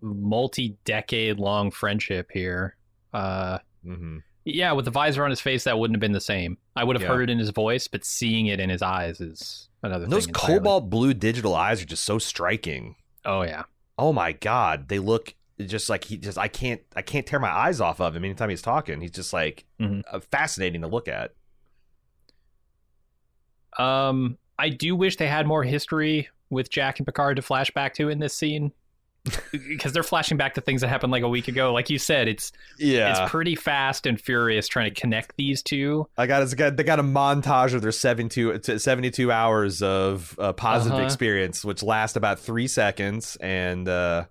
multi 0.00 0.76
decade 0.84 1.38
long 1.38 1.70
friendship 1.70 2.30
here. 2.32 2.76
Uh, 3.12 3.58
mm-hmm. 3.84 4.18
Yeah, 4.44 4.72
with 4.72 4.86
the 4.86 4.90
visor 4.90 5.24
on 5.24 5.30
his 5.30 5.40
face, 5.40 5.64
that 5.64 5.78
wouldn't 5.78 5.94
have 5.96 6.00
been 6.00 6.12
the 6.12 6.20
same. 6.20 6.58
I 6.74 6.84
would 6.84 6.96
have 6.96 7.02
yeah. 7.02 7.08
heard 7.08 7.22
it 7.22 7.30
in 7.30 7.38
his 7.38 7.50
voice, 7.50 7.86
but 7.86 8.04
seeing 8.04 8.46
it 8.46 8.58
in 8.58 8.70
his 8.70 8.82
eyes 8.82 9.20
is 9.20 9.68
another. 9.82 10.04
Thing. 10.04 10.10
Those 10.10 10.26
cobalt 10.26 10.90
blue 10.90 11.14
digital 11.14 11.54
eyes 11.54 11.80
are 11.82 11.86
just 11.86 12.04
so 12.04 12.18
striking. 12.18 12.96
Oh 13.24 13.42
yeah. 13.42 13.64
Oh 13.98 14.12
my 14.12 14.32
god, 14.32 14.88
they 14.88 14.98
look 14.98 15.34
just 15.66 15.88
like 15.88 16.04
he 16.04 16.16
just 16.16 16.38
I 16.38 16.48
can't 16.48 16.80
I 16.96 17.02
can't 17.02 17.26
tear 17.26 17.38
my 17.38 17.50
eyes 17.50 17.80
off 17.80 18.00
of 18.00 18.16
him 18.16 18.24
anytime 18.24 18.50
he's 18.50 18.62
talking. 18.62 19.00
He's 19.00 19.12
just 19.12 19.32
like 19.32 19.64
mm-hmm. 19.80 20.00
Uh, 20.10 20.20
fascinating 20.30 20.80
to 20.82 20.88
look 20.88 21.08
at. 21.08 21.34
Um, 23.78 24.38
I 24.58 24.68
do 24.68 24.94
wish 24.94 25.16
they 25.16 25.28
had 25.28 25.46
more 25.46 25.62
history 25.62 26.28
with 26.50 26.70
Jack 26.70 26.98
and 26.98 27.06
Picard 27.06 27.36
to 27.36 27.42
flash 27.42 27.70
back 27.70 27.94
to 27.94 28.08
in 28.08 28.18
this 28.18 28.34
scene. 28.34 28.72
Because 29.52 29.92
they're 29.92 30.02
flashing 30.02 30.36
back 30.36 30.54
to 30.54 30.60
things 30.60 30.80
that 30.80 30.88
happened 30.88 31.12
like 31.12 31.22
a 31.22 31.28
week 31.28 31.48
ago. 31.48 31.72
Like 31.72 31.90
you 31.90 31.98
said, 31.98 32.28
it's 32.28 32.52
yeah, 32.78 33.22
it's 33.22 33.30
pretty 33.30 33.54
fast 33.54 34.06
and 34.06 34.20
furious 34.20 34.68
trying 34.68 34.92
to 34.92 35.00
connect 35.00 35.36
these 35.36 35.62
two. 35.62 36.08
I 36.18 36.26
got 36.26 36.42
it's 36.42 36.54
got 36.54 36.76
they 36.76 36.82
got 36.82 36.98
a 36.98 37.04
montage 37.04 37.74
of 37.74 37.82
their 37.82 37.92
72, 37.92 38.60
72 38.78 39.32
hours 39.32 39.82
of 39.82 40.36
uh, 40.38 40.52
positive 40.52 40.98
uh-huh. 40.98 41.06
experience, 41.06 41.64
which 41.64 41.82
last 41.82 42.16
about 42.16 42.40
three 42.40 42.68
seconds, 42.68 43.36
and 43.36 43.88
uh, 43.88 44.24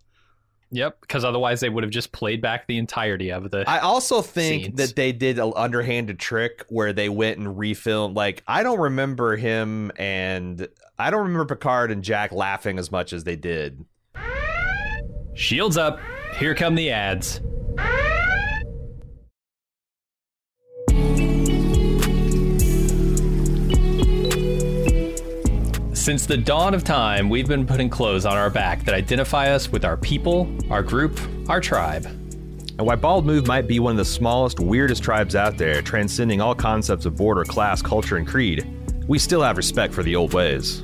Yep, 0.73 1.01
because 1.01 1.26
otherwise 1.26 1.59
they 1.59 1.69
would 1.69 1.84
have 1.84 1.91
just 1.91 2.13
played 2.13 2.41
back 2.41 2.65
the 2.65 2.77
entirety 2.77 3.31
of 3.31 3.51
the. 3.51 3.65
I 3.68 3.80
also 3.80 4.22
think 4.22 4.63
scenes. 4.63 4.77
that 4.77 4.95
they 4.95 5.11
did 5.11 5.38
an 5.38 5.51
underhanded 5.55 6.18
trick 6.18 6.65
where 6.69 6.93
they 6.93 7.09
went 7.09 7.39
and 7.39 7.47
refilmed. 7.57 8.15
Like 8.15 8.41
I 8.47 8.63
don't 8.63 8.80
remember 8.80 9.35
him 9.35 9.91
and 9.97 10.68
I 10.97 11.11
don't 11.11 11.23
remember 11.23 11.45
Picard 11.45 11.91
and 11.91 12.03
Jack 12.03 12.31
laughing 12.31 12.80
as 12.80 12.89
much 12.89 13.11
as 13.11 13.26
they 13.26 13.35
did. 13.35 13.85
Shields 15.34 15.78
up! 15.78 15.99
Here 16.38 16.53
come 16.56 16.76
the 16.76 16.91
ads. 16.91 17.41
Since 25.94 26.26
the 26.26 26.38
dawn 26.38 26.74
of 26.74 26.84
time, 26.84 27.30
we've 27.30 27.48
been 27.48 27.66
putting 27.66 27.90
clothes 27.90 28.26
on 28.26 28.36
our 28.36 28.49
back 28.49 28.84
that 28.86 28.95
identify 28.95 29.52
us 29.52 29.72
with 29.72 29.86
our 29.86 29.95
people, 29.95 30.49
our 30.70 30.82
group, 30.82 31.20
our 31.48 31.62
tribe. 31.62 32.06
And 32.06 32.82
why 32.82 32.95
Bald 32.95 33.26
Move 33.26 33.45
might 33.45 33.68
be 33.68 33.80
one 33.80 33.91
of 33.91 33.98
the 33.98 34.06
smallest, 34.06 34.60
weirdest 34.60 35.03
tribes 35.03 35.36
out 35.36 35.58
there, 35.58 35.82
transcending 35.82 36.41
all 36.41 36.56
concepts 36.56 37.06
of 37.06 37.16
border, 37.16 37.44
class, 37.44 37.82
culture, 37.82 38.18
and 38.18 38.28
creed, 38.28 38.68
we 39.08 39.20
still 39.20 39.44
have 39.44 39.58
respect 39.58 39.94
for 39.94 40.03
the 40.03 40.16
old 40.16 40.34
ways. 40.34 40.82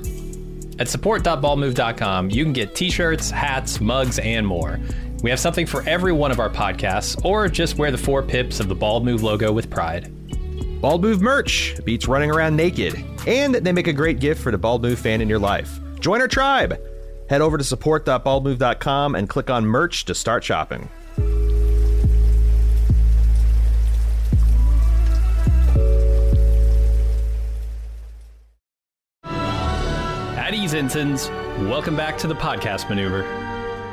At 0.79 0.87
support.baldmove.com, 0.87 2.29
you 2.29 2.43
can 2.43 2.53
get 2.53 2.75
t 2.75 2.89
shirts, 2.89 3.31
hats, 3.31 3.81
mugs, 3.81 4.19
and 4.19 4.45
more. 4.45 4.79
We 5.23 5.29
have 5.31 5.39
something 5.39 5.65
for 5.65 5.81
every 5.87 6.11
one 6.11 6.31
of 6.31 6.39
our 6.39 6.49
podcasts, 6.49 7.23
or 7.25 7.47
just 7.47 7.77
wear 7.77 7.89
the 7.89 7.97
four 7.97 8.21
pips 8.21 8.59
of 8.59 8.67
the 8.67 8.75
Bald 8.75 9.03
Move 9.03 9.23
logo 9.23 9.51
with 9.51 9.69
pride. 9.69 10.13
Bald 10.79 11.01
Move 11.01 11.21
merch 11.21 11.75
beats 11.85 12.07
running 12.07 12.29
around 12.29 12.55
naked, 12.55 13.03
and 13.25 13.55
they 13.55 13.71
make 13.71 13.87
a 13.87 13.93
great 13.93 14.19
gift 14.19 14.41
for 14.41 14.51
the 14.51 14.57
Bald 14.57 14.83
Move 14.83 14.99
fan 14.99 15.21
in 15.21 15.29
your 15.29 15.39
life. 15.39 15.79
Join 15.99 16.21
our 16.21 16.27
tribe! 16.27 16.79
Head 17.29 17.41
over 17.41 17.57
to 17.57 17.63
support.baldmove.com 17.63 19.15
and 19.15 19.27
click 19.27 19.49
on 19.49 19.65
merch 19.65 20.05
to 20.05 20.15
start 20.15 20.43
shopping. 20.43 20.87
At 30.67 30.73
ensigns. 30.73 31.29
Welcome 31.69 31.95
back 31.95 32.17
to 32.17 32.27
the 32.27 32.35
podcast 32.35 32.89
maneuver. 32.89 33.21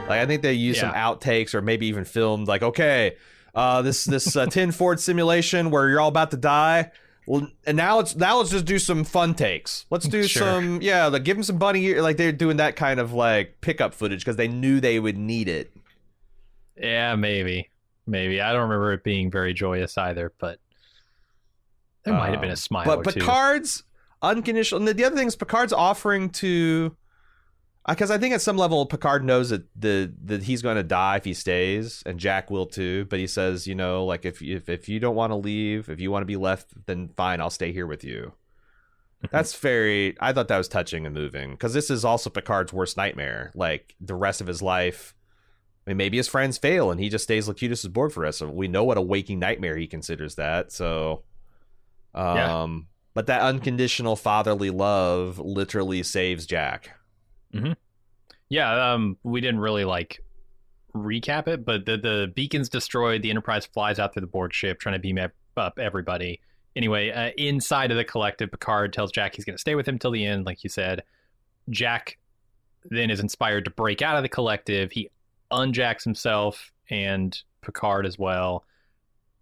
Like 0.09 0.21
I 0.21 0.27
think 0.27 0.43
they 0.43 0.55
use 0.55 0.77
yeah. 0.77 0.91
some 0.91 0.93
outtakes 0.93 1.55
or 1.55 1.63
maybe 1.63 1.87
even 1.87 2.05
filmed 2.05 2.49
like, 2.49 2.65
okay, 2.65 3.17
uh, 3.55 3.83
this 3.83 4.05
this 4.05 4.35
uh, 4.35 4.47
tin 4.51 4.73
Ford 4.73 4.99
simulation 4.99 5.71
where 5.71 5.89
you're 5.89 6.01
all 6.01 6.09
about 6.09 6.33
to 6.33 6.37
die. 6.37 6.91
Well, 7.29 7.47
and 7.65 7.77
now 7.77 7.99
let's 7.99 8.17
now 8.17 8.39
let's 8.39 8.51
just 8.51 8.65
do 8.65 8.81
some 8.81 9.05
fun 9.05 9.35
takes. 9.35 9.87
Let's 9.89 10.09
do 10.09 10.25
sure. 10.25 10.43
some 10.43 10.83
yeah, 10.83 11.07
like 11.07 11.23
give 11.23 11.37
them 11.37 11.45
some 11.45 11.59
bunny 11.59 11.95
like 11.95 12.17
they're 12.17 12.33
doing 12.33 12.57
that 12.57 12.75
kind 12.75 12.99
of 12.99 13.13
like 13.13 13.61
pickup 13.61 13.95
footage 13.95 14.25
because 14.25 14.35
they 14.35 14.49
knew 14.49 14.81
they 14.81 14.99
would 14.99 15.17
need 15.17 15.47
it. 15.47 15.73
Yeah, 16.77 17.15
maybe, 17.15 17.71
maybe 18.05 18.41
I 18.41 18.53
don't 18.53 18.63
remember 18.63 18.93
it 18.95 19.05
being 19.05 19.31
very 19.31 19.55
joyous 19.55 19.97
either, 19.97 20.33
but 20.41 20.59
there 22.05 22.15
might 22.15 22.33
have 22.33 22.41
been 22.41 22.51
a 22.51 22.55
um, 22.55 22.57
smile. 22.57 22.85
But 22.85 23.15
Picard's 23.15 23.85
unconditional. 24.25 24.87
And 24.87 24.99
The 24.99 25.05
other 25.05 25.17
thing 25.17 25.29
is 25.29 25.37
Picard's 25.37 25.73
offering 25.73 26.31
to 26.31 26.97
because 27.87 28.11
I 28.11 28.19
think 28.19 28.35
at 28.35 28.41
some 28.41 28.57
level 28.57 28.87
Picard 28.87 29.25
knows 29.25 29.51
that 29.51 29.65
the 29.77 30.13
that 30.25 30.45
he's 30.45 30.63
going 30.63 30.77
to 30.77 30.83
die 30.83 31.17
if 31.17 31.25
he 31.25 31.35
stays, 31.35 32.03
and 32.07 32.19
Jack 32.19 32.51
will 32.51 32.67
too. 32.67 33.05
But 33.07 33.19
he 33.19 33.27
says, 33.27 33.67
you 33.67 33.75
know, 33.75 34.05
like 34.05 34.25
if 34.25 34.41
if 34.43 34.69
if 34.69 34.89
you 34.89 35.01
don't 35.01 35.15
want 35.15 35.33
to 35.33 35.37
leave, 35.37 35.89
if 35.89 36.01
you 36.01 36.11
want 36.11 36.23
to 36.23 36.27
be 36.27 36.37
left, 36.37 36.87
then 36.87 37.11
fine, 37.17 37.41
I'll 37.41 37.51
stay 37.51 37.73
here 37.73 37.87
with 37.87 38.05
you. 38.05 38.33
That's 39.31 39.55
very. 39.55 40.17
I 40.21 40.33
thought 40.33 40.49
that 40.49 40.59
was 40.59 40.69
touching 40.69 41.07
and 41.07 41.15
moving 41.15 41.53
because 41.53 41.75
this 41.75 41.91
is 41.91 42.05
also 42.05 42.31
Picard's 42.31 42.73
worst 42.73 42.97
nightmare. 42.97 43.53
Like 43.55 43.95
the 44.01 44.15
rest 44.15 44.41
of 44.41 44.47
his 44.47 44.63
life, 44.63 45.15
I 45.87 45.91
mean, 45.91 45.97
maybe 45.99 46.17
his 46.17 46.29
friends 46.29 46.59
fail 46.59 46.91
and 46.91 47.01
he 47.01 47.09
just 47.09 47.25
stays 47.25 47.49
Locutus's 47.49 47.89
board 47.89 48.13
for 48.13 48.25
us. 48.25 48.39
So 48.39 48.49
we 48.49 48.69
know 48.69 48.85
what 48.85 48.99
a 48.99 49.03
waking 49.03 49.39
nightmare 49.39 49.77
he 49.77 49.87
considers 49.87 50.35
that. 50.37 50.73
So, 50.73 51.23
um, 52.15 52.37
yeah. 52.37 52.65
But 53.15 53.27
that 53.27 53.41
unconditional 53.43 54.16
fatherly 54.16 54.70
love 54.70 55.39
literally 55.39 56.03
saves 56.03 56.47
Jack. 56.47 56.91
Mm-hmm. 57.55 57.73
Yeah, 58.49 58.93
um, 58.93 59.16
we 59.23 59.41
didn't 59.41 59.61
really 59.61 59.85
like 59.85 60.20
recap 60.95 61.49
it, 61.49 61.65
but 61.65 61.86
the 61.86 61.97
the 61.97 62.32
beacon's 62.35 62.69
destroyed. 62.69 63.23
The 63.23 63.31
Enterprise 63.31 63.66
flies 63.66 63.99
out 63.99 64.12
through 64.12 64.23
the 64.23 64.27
Borg 64.27 64.53
ship, 64.53 64.81
trying 64.81 64.95
to 64.95 64.99
beam 64.99 65.19
up 65.57 65.78
everybody. 65.78 66.41
Anyway, 66.77 67.11
uh, 67.11 67.31
inside 67.36 67.91
of 67.93 67.97
the 67.97 68.05
collective, 68.05 68.51
Picard 68.51 68.93
tells 68.93 69.12
Jack 69.12 69.36
he's 69.36 69.45
going 69.45 69.55
to 69.55 69.61
stay 69.61 69.77
with 69.77 69.86
him 69.86 69.99
till 69.99 70.11
the 70.11 70.27
end, 70.27 70.45
like 70.45 70.65
you 70.65 70.70
said. 70.70 71.05
Jack 71.70 72.19
then 72.91 73.11
is 73.11 73.20
inspired 73.20 73.65
to 73.65 73.70
break 73.70 74.03
out 74.03 74.16
of 74.16 74.23
the 74.23 74.28
collective. 74.28 74.91
He 74.91 75.09
unjacks 75.53 76.03
himself 76.03 76.73
and 76.91 77.41
Picard 77.62 78.07
as 78.07 78.19
well. 78.19 78.65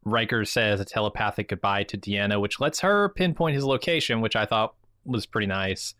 Riker 0.04 0.44
says 0.44 0.80
a 0.80 0.84
telepathic 0.84 1.48
goodbye 1.48 1.84
to 1.84 1.98
Deanna, 1.98 2.40
which 2.40 2.60
lets 2.60 2.80
her 2.80 3.10
pinpoint 3.10 3.54
his 3.54 3.64
location, 3.64 4.20
which 4.20 4.36
I 4.36 4.46
thought 4.46 4.74
was 5.04 5.26
pretty 5.26 5.46
nice. 5.46 5.94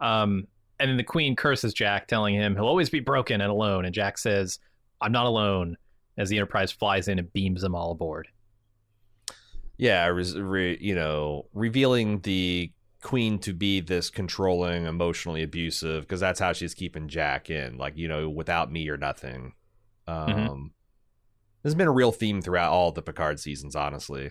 Um, 0.00 0.46
and 0.78 0.90
then 0.90 0.96
the 0.96 1.04
queen 1.04 1.36
curses 1.36 1.72
Jack, 1.72 2.06
telling 2.08 2.34
him 2.34 2.54
he'll 2.54 2.66
always 2.66 2.90
be 2.90 3.00
broken 3.00 3.40
and 3.40 3.50
alone. 3.50 3.84
And 3.84 3.94
Jack 3.94 4.18
says, 4.18 4.58
I'm 5.00 5.12
not 5.12 5.26
alone, 5.26 5.76
as 6.18 6.28
the 6.28 6.36
Enterprise 6.36 6.72
flies 6.72 7.08
in 7.08 7.18
and 7.18 7.32
beams 7.32 7.62
them 7.62 7.74
all 7.74 7.92
aboard. 7.92 8.28
Yeah, 9.78 10.06
re, 10.06 10.78
you 10.80 10.94
know, 10.94 11.46
revealing 11.52 12.20
the 12.20 12.72
queen 13.02 13.38
to 13.40 13.52
be 13.52 13.80
this 13.80 14.10
controlling, 14.10 14.86
emotionally 14.86 15.42
abusive, 15.42 16.04
because 16.04 16.20
that's 16.20 16.40
how 16.40 16.52
she's 16.52 16.74
keeping 16.74 17.08
Jack 17.08 17.50
in. 17.50 17.76
Like, 17.76 17.96
you 17.96 18.08
know, 18.08 18.28
without 18.28 18.72
me 18.72 18.88
or 18.88 18.96
nothing. 18.96 19.52
Mm-hmm. 20.08 20.30
Um, 20.30 20.38
mm-hmm. 20.38 20.66
This 21.66 21.72
has 21.72 21.78
been 21.78 21.88
a 21.88 21.92
real 21.92 22.12
theme 22.12 22.42
throughout 22.42 22.70
all 22.70 22.92
the 22.92 23.02
Picard 23.02 23.40
seasons, 23.40 23.74
honestly. 23.74 24.30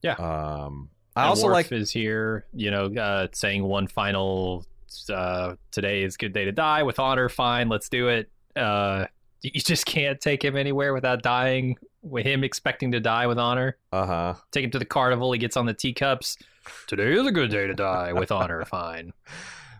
Yeah. 0.00 0.14
Um, 0.14 0.88
I 1.14 1.20
and 1.20 1.28
also 1.28 1.44
Worf 1.44 1.52
like 1.52 1.72
is 1.72 1.90
here, 1.90 2.46
you 2.54 2.70
know, 2.70 2.86
uh, 2.86 3.26
saying 3.34 3.64
one 3.64 3.86
final 3.86 4.64
uh, 5.12 5.56
today 5.72 6.04
is 6.04 6.16
good 6.16 6.32
day 6.32 6.46
to 6.46 6.52
die 6.52 6.84
with 6.84 6.98
honor. 6.98 7.28
Fine, 7.28 7.68
let's 7.68 7.90
do 7.90 8.08
it. 8.08 8.30
Uh, 8.56 9.04
you 9.42 9.60
just 9.60 9.84
can't 9.84 10.18
take 10.22 10.42
him 10.42 10.56
anywhere 10.56 10.94
without 10.94 11.20
dying. 11.20 11.76
With 12.00 12.24
him 12.24 12.42
expecting 12.42 12.92
to 12.92 13.00
die 13.00 13.26
with 13.26 13.38
honor. 13.38 13.76
Uh 13.92 14.06
huh. 14.06 14.34
Take 14.50 14.64
him 14.64 14.70
to 14.70 14.78
the 14.78 14.86
carnival. 14.86 15.30
He 15.32 15.38
gets 15.38 15.54
on 15.54 15.66
the 15.66 15.74
teacups. 15.74 16.38
Today 16.86 17.12
is 17.12 17.26
a 17.26 17.30
good 17.30 17.50
day 17.50 17.66
to 17.66 17.74
die 17.74 18.14
with 18.14 18.32
honor. 18.32 18.64
Fine. 18.70 19.12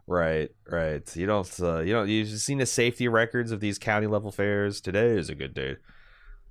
Right, 0.07 0.51
right. 0.67 1.17
You 1.17 1.25
don't, 1.25 1.61
uh, 1.61 1.79
you 1.79 1.95
don't. 1.95 2.11
You've 2.11 2.29
seen 2.29 2.59
the 2.59 2.67
safety 2.67 3.09
records 3.09 3.53
of 3.53 3.61
these 3.61 3.79
county 3.79 4.07
level 4.07 4.31
fairs. 4.31 4.83
Today 4.83 5.17
is 5.17 5.31
a 5.31 5.35
good 5.35 5.55
day. 5.55 5.77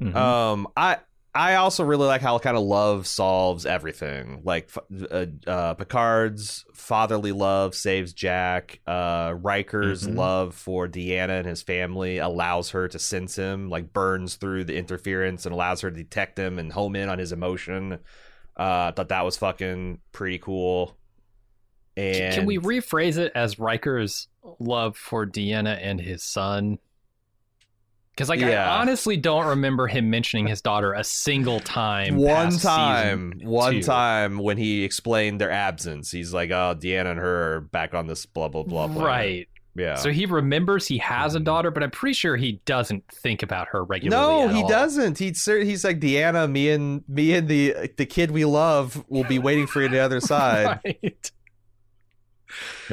Mm-hmm. 0.02 0.16
Um, 0.16 0.68
I 0.78 0.98
I 1.36 1.56
also 1.56 1.84
really 1.84 2.08
like 2.08 2.22
how 2.22 2.40
kind 2.40 2.58
of 2.58 2.64
love 2.64 3.06
solves 3.06 3.66
everything. 3.68 4.42
Like 4.44 4.72
uh, 5.12 5.26
uh, 5.46 5.74
Picard's 5.76 6.66
fatherly 6.74 7.32
love 7.32 7.76
saves 7.76 8.12
Jack. 8.14 8.80
Uh, 8.88 9.36
Riker's 9.40 10.08
Mhm. 10.08 10.16
love 10.16 10.56
for 10.56 10.88
Deanna 10.88 11.38
and 11.40 11.46
his 11.48 11.62
family 11.62 12.18
allows 12.18 12.72
her 12.72 12.88
to 12.88 12.98
sense 12.98 13.36
him, 13.36 13.70
like 13.70 13.94
burns 13.94 14.36
through 14.36 14.64
the 14.64 14.78
interference 14.78 15.46
and 15.46 15.54
allows 15.54 15.82
her 15.82 15.92
to 15.92 15.96
detect 15.98 16.40
him 16.40 16.58
and 16.58 16.74
home 16.74 16.96
in 16.96 17.08
on 17.08 17.20
his 17.20 17.32
emotion. 17.32 18.00
Uh, 18.56 18.92
thought 18.94 19.10
that 19.10 19.24
was 19.26 19.38
fucking 19.38 20.00
pretty 20.12 20.40
cool. 20.40 20.98
And 21.96 22.34
Can 22.34 22.46
we 22.48 22.58
rephrase 22.58 23.18
it 23.18 23.32
as 23.36 23.60
Riker's 23.60 24.28
love 24.60 24.98
for 24.98 25.26
Deanna 25.28 25.78
and 25.82 26.00
his 26.02 26.24
son? 26.24 26.80
Because 28.18 28.30
like 28.30 28.40
Yeah. 28.40 28.68
I 28.74 28.80
honestly 28.82 29.16
don't 29.16 29.46
remember 29.46 29.86
him 29.86 30.10
mentioning 30.10 30.48
his 30.48 30.60
daughter 30.60 30.94
a 30.94 31.04
single 31.04 31.60
time. 31.60 32.16
one 32.16 32.58
time, 32.58 33.34
one 33.44 33.74
two. 33.74 33.84
time 33.84 34.40
when 34.40 34.58
he 34.58 34.84
explained 34.84 35.40
their 35.40 35.52
absence, 35.52 36.10
he's 36.10 36.34
like, 36.34 36.50
"Oh, 36.50 36.76
Deanna 36.76 37.12
and 37.12 37.20
her 37.20 37.54
are 37.58 37.62
back 37.62 37.94
on 37.94 38.08
this 38.08 38.26
blah 38.26 38.48
blah 38.48 38.64
blah." 38.64 38.88
planet." 38.88 39.04
Right. 39.04 39.48
Yeah. 39.76 39.94
So 39.94 40.10
he 40.12 40.26
remembers 40.26 40.88
he 40.88 40.98
has 40.98 41.36
a 41.36 41.40
Mhm. 41.40 41.44
daughter, 41.44 41.70
but 41.70 41.84
I'm 41.84 41.92
pretty 41.92 42.16
sure 42.16 42.36
he 42.36 42.60
doesn't 42.66 43.04
think 43.14 43.44
about 43.44 43.68
her 43.68 43.84
regularly. 43.84 44.48
No, 44.48 44.48
he 44.48 44.64
all. 44.64 44.68
doesn't. 44.68 45.20
He's 45.20 45.46
he's 45.46 45.84
like 45.84 46.00
Deanna, 46.00 46.50
me 46.52 46.72
and 46.72 47.04
me 47.08 47.36
and 47.36 47.48
the 47.48 47.92
the 47.98 48.08
kid 48.08 48.32
we 48.32 48.44
love 48.46 49.04
will 49.08 49.26
be 49.26 49.38
waiting 49.38 49.68
for 49.68 49.82
you 49.82 49.86
on 49.86 49.92
the 49.92 50.00
other 50.00 50.20
side. 50.34 50.80
Right. 50.84 51.32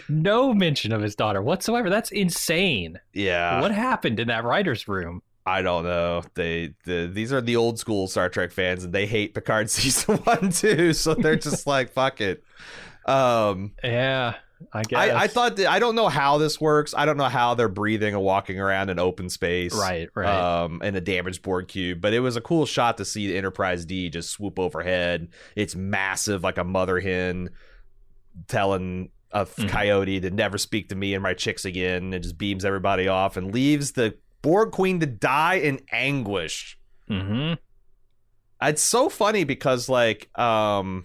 No 0.09 0.52
mention 0.52 0.93
of 0.93 1.02
his 1.02 1.14
daughter 1.14 1.43
whatsoever. 1.43 1.90
That's 1.90 2.10
insane. 2.10 3.01
Yeah, 3.12 3.60
what 3.60 3.70
happened 3.70 4.20
in 4.20 4.28
that 4.28 4.44
writer's 4.44 4.86
room? 4.89 5.22
I 5.47 5.62
don't 5.62 5.85
know. 5.85 6.22
They 6.35 6.74
the 6.85 7.10
these 7.12 7.32
are 7.32 7.40
the 7.40 7.56
old 7.56 7.78
school 7.78 8.06
Star 8.06 8.28
Trek 8.28 8.51
fans, 8.52 8.85
and 8.85 8.93
they 8.93 9.06
hate 9.06 9.35
Picard 9.35 9.70
season 9.70 10.16
one 10.18 10.51
too. 10.51 10.93
So 10.93 11.14
they're 11.14 11.36
just 11.36 11.66
like 11.66 11.93
fuck 11.93 12.20
it. 12.20 12.43
Um, 13.06 13.72
Yeah, 13.82 14.35
I 14.72 14.82
guess. 14.82 14.98
I, 14.98 15.24
I 15.24 15.26
thought 15.26 15.56
that, 15.56 15.66
I 15.66 15.78
don't 15.78 15.94
know 15.94 16.09
how 16.09 16.39
this 16.39 16.60
works. 16.60 16.94
I 16.97 17.05
don't 17.05 17.16
know 17.16 17.24
how 17.24 17.55
they're 17.55 17.68
breathing 17.68 18.14
and 18.14 18.22
walking 18.22 18.59
around 18.59 18.89
in 18.89 18.98
open 18.98 19.28
space. 19.28 19.74
Right, 19.74 20.09
right. 20.14 20.28
um, 20.28 20.81
in 20.82 20.97
a 20.97 21.01
damaged 21.01 21.43
Borg 21.43 21.68
cube. 21.68 22.01
But 22.01 22.14
it 22.14 22.20
was 22.20 22.36
a 22.36 22.40
cool 22.40 22.64
shot 22.64 22.97
to 22.98 23.05
see 23.05 23.26
the 23.26 23.36
Enterprise 23.36 23.85
D 23.85 24.09
just 24.09 24.31
swoop 24.31 24.59
overhead. 24.59 25.28
It's 25.56 25.74
massive, 25.74 26.43
like 26.43 26.59
a 26.59 26.64
mother 26.64 27.01
hen 27.01 27.51
telling 28.48 29.10
a 29.35 29.44
Mhm. 29.44 29.69
coyote 29.69 30.20
to 30.20 30.31
never 30.31 30.56
speak 30.56 30.89
to 30.89 30.94
me 30.94 31.12
and 31.12 31.23
my 31.23 31.35
chicks 31.35 31.65
again, 31.66 32.12
and 32.15 32.23
just 32.23 32.39
beams 32.39 32.65
everybody 32.65 33.06
off 33.09 33.36
and 33.36 33.52
leaves 33.52 33.93
the 33.93 34.15
Borg 34.43 34.70
Queen 34.73 35.01
to 35.01 35.06
die 35.06 35.56
in 35.56 35.81
anguish. 35.93 36.78
hmm 37.09 37.55
It's 38.62 38.81
so 38.82 39.09
funny 39.11 39.44
because 39.44 39.89
like 39.90 40.31
um 40.39 41.05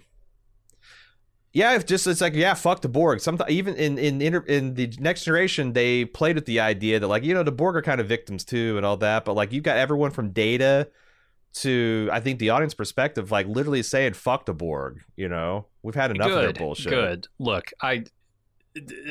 yeah, 1.52 1.74
if 1.74 1.84
just 1.84 2.06
it's 2.06 2.20
like 2.20 2.34
yeah, 2.34 2.54
fuck 2.54 2.80
the 2.80 2.88
Borg. 2.88 3.20
Sometimes 3.20 3.50
even 3.50 3.74
in 3.74 3.98
in 3.98 4.22
inter- 4.22 4.44
in 4.46 4.74
the 4.74 4.92
next 5.00 5.24
generation, 5.24 5.72
they 5.72 6.04
played 6.04 6.36
with 6.36 6.46
the 6.46 6.60
idea 6.60 7.00
that 7.00 7.08
like 7.08 7.24
you 7.24 7.34
know 7.34 7.42
the 7.42 7.50
Borg 7.52 7.74
are 7.76 7.82
kind 7.82 8.00
of 8.00 8.06
victims 8.06 8.44
too 8.44 8.76
and 8.76 8.86
all 8.86 8.96
that, 8.98 9.24
but 9.24 9.34
like 9.34 9.52
you've 9.52 9.64
got 9.64 9.76
everyone 9.76 10.12
from 10.12 10.30
Data 10.30 10.88
to 11.54 12.08
I 12.12 12.20
think 12.20 12.38
the 12.38 12.50
audience 12.50 12.74
perspective, 12.74 13.32
like 13.32 13.48
literally 13.48 13.82
saying 13.82 14.12
fuck 14.12 14.46
the 14.46 14.54
Borg. 14.54 15.02
You 15.16 15.28
know, 15.28 15.66
we've 15.82 15.96
had 15.96 16.12
enough 16.12 16.30
of 16.30 16.40
their 16.42 16.52
bullshit. 16.52 16.90
Good. 16.90 17.26
Look, 17.40 17.72
I 17.82 18.04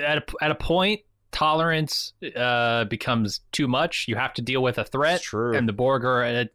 at 0.04 0.18
a, 0.20 0.24
at 0.42 0.52
a 0.52 0.56
point 0.56 1.02
tolerance 1.32 2.14
uh, 2.36 2.86
becomes 2.86 3.42
too 3.52 3.68
much. 3.68 4.06
You 4.08 4.16
have 4.16 4.34
to 4.36 4.42
deal 4.42 4.64
with 4.64 4.78
a 4.78 4.84
threat, 4.84 5.22
and 5.34 5.68
the 5.70 5.74
Borg 5.74 6.04
are 6.06 6.24
a, 6.24 6.50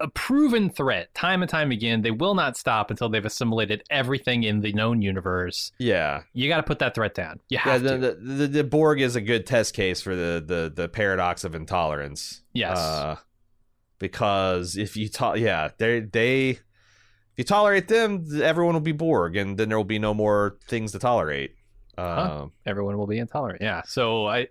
a 0.00 0.08
proven 0.08 0.70
threat. 0.70 1.14
Time 1.14 1.42
and 1.42 1.48
time 1.50 1.70
again, 1.70 2.02
they 2.02 2.10
will 2.10 2.34
not 2.34 2.56
stop 2.56 2.90
until 2.90 3.08
they've 3.08 3.24
assimilated 3.24 3.82
everything 3.90 4.42
in 4.44 4.60
the 4.60 4.72
known 4.72 5.02
universe. 5.02 5.72
yeah, 5.78 6.22
You 6.32 6.48
got 6.48 6.56
to 6.56 6.62
put 6.62 6.78
that 6.80 6.94
threat 6.94 7.14
down. 7.14 7.40
You 7.48 7.56
yeah. 7.56 7.60
have 7.60 7.82
The, 7.82 7.90
to. 7.90 7.98
the, 7.98 8.14
the, 8.14 8.46
the 8.48 8.64
Borg 8.64 9.00
is 9.00 9.14
a 9.14 9.20
good 9.20 9.46
test 9.46 9.74
case 9.74 10.00
for 10.00 10.16
the 10.16 10.42
the 10.44 10.72
the 10.74 10.88
paradox 10.88 11.44
of 11.44 11.54
intolerance. 11.54 12.42
Yes. 12.52 12.78
Uh, 12.78 13.16
because 13.98 14.76
if 14.76 14.96
you 14.96 15.08
to- 15.08 15.34
yeah, 15.38 15.68
they 15.78 16.00
they 16.00 16.48
if 16.50 16.60
you 17.38 17.44
tolerate 17.44 17.88
them, 17.88 18.26
everyone 18.42 18.74
will 18.74 18.80
be 18.80 18.92
Borg, 18.92 19.36
and 19.36 19.56
then 19.56 19.68
there 19.68 19.78
will 19.78 19.84
be 19.84 19.98
no 19.98 20.12
more 20.14 20.58
things 20.68 20.92
to 20.92 20.98
tolerate. 20.98 21.54
Uh, 21.98 22.46
Everyone 22.66 22.96
will 22.98 23.06
be 23.06 23.18
intolerant. 23.18 23.60
Yeah. 23.62 23.82
So 23.86 24.26
I. 24.26 24.48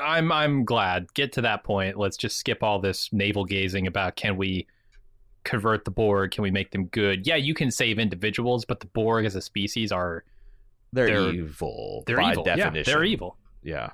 I'm 0.00 0.30
I'm 0.30 0.64
glad. 0.64 1.12
Get 1.14 1.32
to 1.32 1.40
that 1.40 1.64
point. 1.64 1.98
Let's 1.98 2.16
just 2.16 2.36
skip 2.36 2.62
all 2.62 2.78
this 2.78 3.12
navel 3.12 3.44
gazing 3.44 3.88
about 3.88 4.14
can 4.14 4.36
we 4.36 4.68
convert 5.42 5.84
the 5.84 5.90
Borg? 5.90 6.30
Can 6.30 6.42
we 6.42 6.50
make 6.52 6.70
them 6.70 6.86
good? 6.86 7.26
Yeah, 7.26 7.34
you 7.34 7.54
can 7.54 7.72
save 7.72 7.98
individuals, 7.98 8.64
but 8.64 8.78
the 8.78 8.86
Borg 8.86 9.24
as 9.24 9.34
a 9.34 9.40
species 9.42 9.90
are 9.90 10.22
they're, 10.92 11.06
They're- 11.08 11.30
evil 11.34 12.04
they're 12.06 12.18
by 12.18 12.30
evil. 12.32 12.44
definition. 12.44 12.74
Yeah, 12.76 12.82
they're 12.84 13.04
evil. 13.04 13.36
Yeah. 13.64 13.90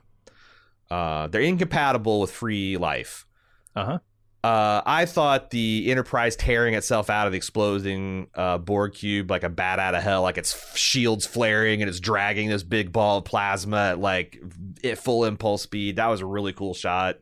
Uh, 0.90 1.28
they're 1.28 1.40
incompatible 1.40 2.20
with 2.20 2.30
free 2.30 2.76
life. 2.76 3.26
Uh-huh. 3.74 3.98
Uh, 4.46 4.80
I 4.86 5.06
thought 5.06 5.50
the 5.50 5.90
Enterprise 5.90 6.36
tearing 6.36 6.74
itself 6.74 7.10
out 7.10 7.26
of 7.26 7.32
the 7.32 7.36
exploding 7.36 8.28
uh, 8.32 8.58
Borg 8.58 8.92
cube 8.94 9.28
like 9.28 9.42
a 9.42 9.48
bat 9.48 9.80
out 9.80 9.96
of 9.96 10.04
hell, 10.04 10.22
like 10.22 10.38
its 10.38 10.78
shields 10.78 11.26
flaring 11.26 11.82
and 11.82 11.88
it's 11.88 11.98
dragging 11.98 12.48
this 12.48 12.62
big 12.62 12.92
ball 12.92 13.18
of 13.18 13.24
plasma 13.24 13.90
at 13.90 13.98
like 13.98 14.40
at 14.84 14.98
full 14.98 15.24
impulse 15.24 15.62
speed. 15.62 15.96
That 15.96 16.06
was 16.06 16.20
a 16.20 16.26
really 16.26 16.52
cool 16.52 16.74
shot. 16.74 17.16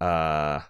Uh, 0.00 0.60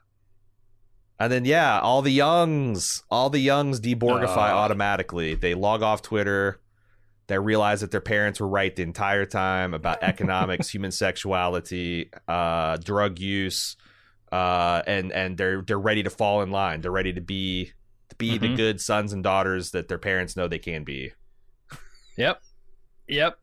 and 1.18 1.30
then 1.30 1.44
yeah, 1.44 1.80
all 1.80 2.00
the 2.00 2.12
youngs, 2.12 3.02
all 3.10 3.28
the 3.28 3.40
youngs 3.40 3.78
deborgify 3.78 4.48
Uh. 4.48 4.56
automatically. 4.56 5.34
They 5.34 5.52
log 5.52 5.82
off 5.82 6.00
Twitter. 6.00 6.62
They 7.26 7.38
realize 7.38 7.82
that 7.82 7.90
their 7.90 8.00
parents 8.00 8.40
were 8.40 8.48
right 8.48 8.74
the 8.74 8.84
entire 8.84 9.26
time 9.26 9.74
about 9.74 10.02
economics, 10.02 10.70
human 10.74 10.92
sexuality, 10.92 12.10
uh, 12.26 12.78
drug 12.78 13.18
use 13.18 13.76
uh, 14.32 14.82
and 14.86 15.12
and 15.12 15.36
they're 15.36 15.62
they're 15.62 15.78
ready 15.78 16.02
to 16.02 16.10
fall 16.10 16.42
in 16.42 16.50
line. 16.50 16.80
They're 16.80 16.90
ready 16.90 17.12
to 17.12 17.20
be 17.20 17.72
to 18.10 18.16
be 18.16 18.38
the 18.38 18.48
Mhm. 18.48 18.56
good 18.56 18.80
sons 18.80 19.12
and 19.12 19.22
daughters 19.22 19.70
that 19.72 19.88
their 19.88 19.98
parents 19.98 20.36
know 20.36 20.48
they 20.48 20.58
can 20.58 20.84
be. 20.84 21.12
Yep. 22.16 22.42
Yep. 23.08 23.38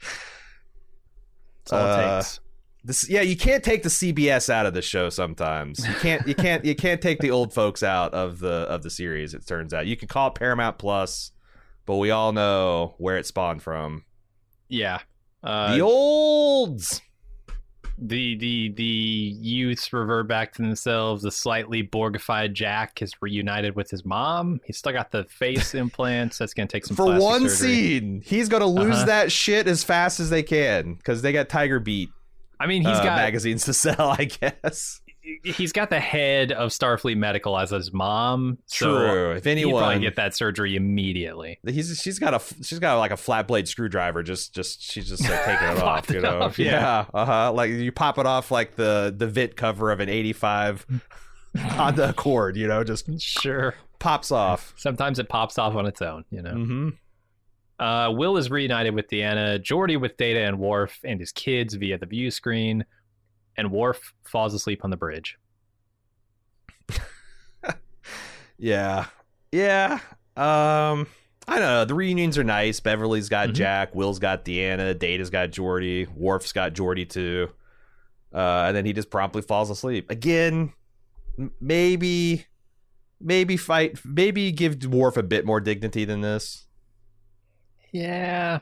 That's 1.64 1.73
all 1.73 1.80
Uh, 1.80 1.97
it 2.18 2.18
takes. 2.22 2.39
This 2.84 3.09
yeah, 3.09 3.22
you 3.22 3.35
can't 3.35 3.64
take 3.64 3.84
the 3.84 3.89
CBS 3.89 4.49
out 4.49 4.65
of 4.65 4.73
the 4.73 4.81
show. 4.81 5.09
Sometimes 5.09 5.85
you 5.85 5.93
can't 5.95 6.26
you 6.27 6.35
can't 6.35 6.64
you 6.64 6.76
can't 6.76 7.01
take 7.01 7.19
the 7.19 7.31
old 7.31 7.53
folks 7.53 7.84
out 7.84 8.14
of 8.14 8.39
the 8.39 8.47
of 8.69 8.84
the 8.84 8.89
series. 8.89 9.34
It 9.34 9.45
turns 9.45 9.73
out 9.73 9.88
you 9.88 9.97
can 9.97 10.07
call 10.07 10.30
it 10.30 10.35
Paramount 10.35 10.77
Plus, 10.77 11.31
but 11.85 11.97
we 11.97 12.11
all 12.11 12.31
know 12.31 12.95
where 12.97 13.18
it 13.18 13.26
spawned 13.26 13.61
from. 13.61 14.05
Yeah. 14.69 14.99
Uh, 15.43 15.76
the 15.76 15.81
olds. 15.81 17.01
The 17.99 18.37
the 18.37 18.69
the 18.75 18.83
youths 18.83 19.91
revert 19.91 20.27
back 20.27 20.53
to 20.53 20.61
themselves. 20.61 21.23
The 21.23 21.31
slightly 21.31 21.81
Borgified 21.83 22.53
Jack 22.53 23.01
is 23.01 23.13
reunited 23.21 23.75
with 23.75 23.89
his 23.89 24.05
mom. 24.05 24.59
He's 24.65 24.77
still 24.77 24.91
got 24.93 25.11
the 25.11 25.23
face 25.25 25.73
implants. 25.83 26.37
That's 26.37 26.53
gonna 26.53 26.67
take 26.67 26.85
some 26.85 26.95
time 26.95 27.17
For 27.17 27.19
one 27.21 27.49
surgery. 27.49 27.57
scene, 27.57 28.21
he's 28.25 28.49
gonna 28.49 28.67
lose 28.67 28.95
Uh-huh. 28.95 29.05
that 29.05 29.31
shit 29.31 29.67
as 29.67 29.83
fast 29.83 30.19
as 30.19 30.29
they 30.29 30.43
can 30.43 30.93
because 30.95 31.21
they 31.21 31.31
got 31.33 31.49
Tiger 31.49 31.79
Beat 31.79 32.09
I 32.59 32.65
mean, 32.65 32.81
he's 32.81 32.97
uh, 32.97 33.03
got 33.03 33.17
magazines 33.17 33.65
to 33.65 33.73
sell. 33.73 34.11
I 34.19 34.25
guess. 34.25 35.01
He's 35.43 35.71
got 35.71 35.89
the 35.89 35.99
head 35.99 36.51
of 36.51 36.69
Starfleet 36.69 37.17
Medical 37.17 37.57
as 37.57 37.71
his 37.71 37.91
mom. 37.93 38.57
So 38.67 38.85
True. 38.97 39.31
If 39.31 39.43
he'd 39.45 39.61
probably 39.61 39.61
anyone 39.61 40.01
get 40.01 40.15
that 40.15 40.35
surgery 40.35 40.75
immediately. 40.75 41.59
He's 41.65 41.99
she's 42.01 42.19
got 42.19 42.33
a 42.33 42.63
she's 42.63 42.79
got 42.79 42.97
like 42.99 43.11
a 43.11 43.17
flat 43.17 43.47
blade 43.47 43.67
screwdriver. 43.67 44.23
Just 44.23 44.53
just 44.55 44.81
she's 44.81 45.09
just 45.09 45.23
like 45.29 45.43
taking 45.45 45.67
it 45.77 45.79
off. 45.83 46.09
You 46.09 46.21
know, 46.21 46.41
off, 46.41 46.57
yeah. 46.59 46.71
yeah, 46.71 47.05
uh 47.13 47.25
huh. 47.25 47.51
Like 47.53 47.69
you 47.71 47.91
pop 47.91 48.17
it 48.17 48.25
off 48.25 48.51
like 48.51 48.75
the 48.75 49.13
the 49.15 49.27
Vit 49.27 49.55
cover 49.55 49.91
of 49.91 49.99
an 49.99 50.09
eighty 50.09 50.33
five 50.33 50.85
Honda 51.57 52.09
Accord. 52.09 52.55
You 52.57 52.67
know, 52.67 52.83
just 52.83 53.09
Sure. 53.21 53.75
pops 53.99 54.31
off. 54.31 54.73
Sometimes 54.77 55.19
it 55.19 55.29
pops 55.29 55.57
off 55.57 55.75
on 55.75 55.85
its 55.85 56.01
own. 56.01 56.25
You 56.29 56.41
know. 56.41 56.53
Mm-hmm. 56.53 56.89
Uh, 57.79 58.09
Will 58.11 58.37
is 58.37 58.49
reunited 58.49 58.95
with 58.95 59.07
Deanna, 59.07 59.59
Geordi 59.61 60.01
with 60.01 60.17
Data 60.17 60.39
and 60.41 60.57
Worf 60.57 60.99
and 61.03 61.19
his 61.19 61.31
kids 61.31 61.75
via 61.75 61.99
the 61.99 62.07
view 62.07 62.31
screen, 62.31 62.83
and 63.57 63.71
Worf 63.71 64.13
falls 64.23 64.53
asleep 64.53 64.81
on 64.84 64.89
the 64.91 64.97
bridge. 64.97 65.38
Yeah, 68.59 69.05
yeah. 69.51 69.99
Um, 70.35 71.05
I 71.47 71.59
don't 71.59 71.61
know. 71.61 71.85
The 71.85 71.93
reunions 71.93 72.39
are 72.39 72.43
nice. 72.43 72.79
Beverly's 72.79 73.29
got 73.29 73.49
Mhm. 73.49 73.53
Jack. 73.53 73.93
Will's 73.93 74.17
got 74.17 74.43
Deanna. 74.45 74.97
Data's 74.97 75.29
got 75.29 75.51
Geordi. 75.51 76.07
Worf's 76.15 76.53
got 76.53 76.73
Geordi 76.73 77.07
too. 77.07 77.49
Uh, 78.34 78.63
and 78.67 78.75
then 78.75 78.85
he 78.85 78.93
just 78.93 79.11
promptly 79.11 79.41
falls 79.43 79.69
asleep 79.69 80.09
again. 80.09 80.73
m- 81.38 81.51
Maybe, 81.61 82.45
maybe 83.21 83.57
fight. 83.57 83.99
Maybe 84.03 84.51
give 84.51 84.84
Worf 84.85 85.17
a 85.17 85.23
bit 85.23 85.45
more 85.45 85.61
dignity 85.61 86.03
than 86.03 86.21
this. 86.21 86.65
Yeah. 87.91 88.59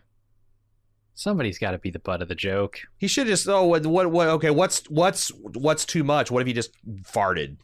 Somebody's 1.15 1.57
got 1.57 1.71
to 1.71 1.77
be 1.77 1.89
the 1.89 1.99
butt 1.99 2.21
of 2.21 2.27
the 2.27 2.35
joke. 2.35 2.79
He 2.97 3.07
should 3.07 3.27
just. 3.27 3.47
Oh, 3.47 3.63
what? 3.63 3.85
What? 3.85 4.11
what 4.11 4.27
okay. 4.27 4.51
What's 4.51 4.83
what's 4.89 5.29
what's 5.53 5.85
too 5.85 6.03
much? 6.03 6.29
What 6.29 6.41
if 6.41 6.47
he 6.47 6.53
just 6.53 6.71
farted? 7.03 7.57